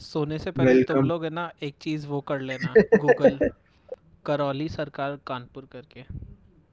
सोने 0.00 0.38
से 0.38 0.50
पहले 0.50 0.80
तुम 0.82 0.96
Welcome. 0.96 1.08
लोग 1.08 1.24
है 1.24 1.30
ना 1.30 1.50
एक 1.62 1.74
चीज़ 1.80 2.06
वो 2.06 2.20
कर 2.20 2.40
लेना 2.40 2.78
गूगल 2.96 3.40
करौली 4.26 4.68
सरकार 4.68 5.18
कानपुर 5.26 5.68
करके। 5.72 6.04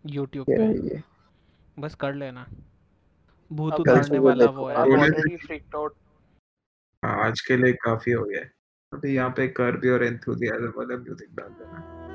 यूट्यूब 0.09 0.45
पे। 0.49 1.03
बस 1.81 1.95
कर 1.95 2.13
लेना। 2.13 2.47
भूत 3.51 3.73
उतारने 3.73 4.19
वाला 4.19 4.45
वो 4.45 4.69
है। 4.69 4.75
ऑलरेडी 4.75 4.95
बोले 4.95 5.09
already 5.09 5.47
freaked 5.47 5.75
out. 5.75 5.89
हाँ, 7.05 7.27
आज 7.27 7.41
के 7.41 7.57
लिए 7.57 7.73
काफ़ी 7.73 8.11
हो 8.11 8.23
गया। 8.23 8.41
अभी 8.93 9.15
यहाँ 9.15 9.29
पे 9.29 9.47
कर 9.47 9.77
भी 9.77 9.89
और 9.89 10.03
एंथुजियाज्म 10.03 10.73
वाला 10.77 10.97
म्यूज़िक 10.97 11.35
डाल 11.35 11.49
देना। 11.49 12.06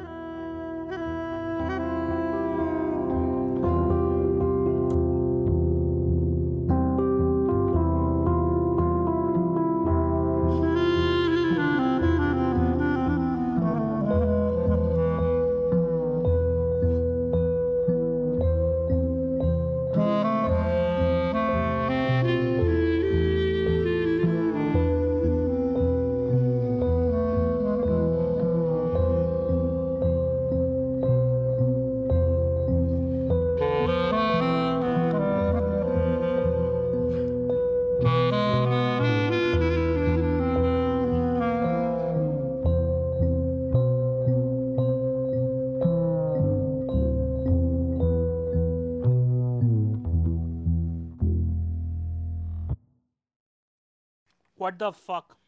What 54.72 54.78
the 54.78 54.90
fuck? 54.90 55.41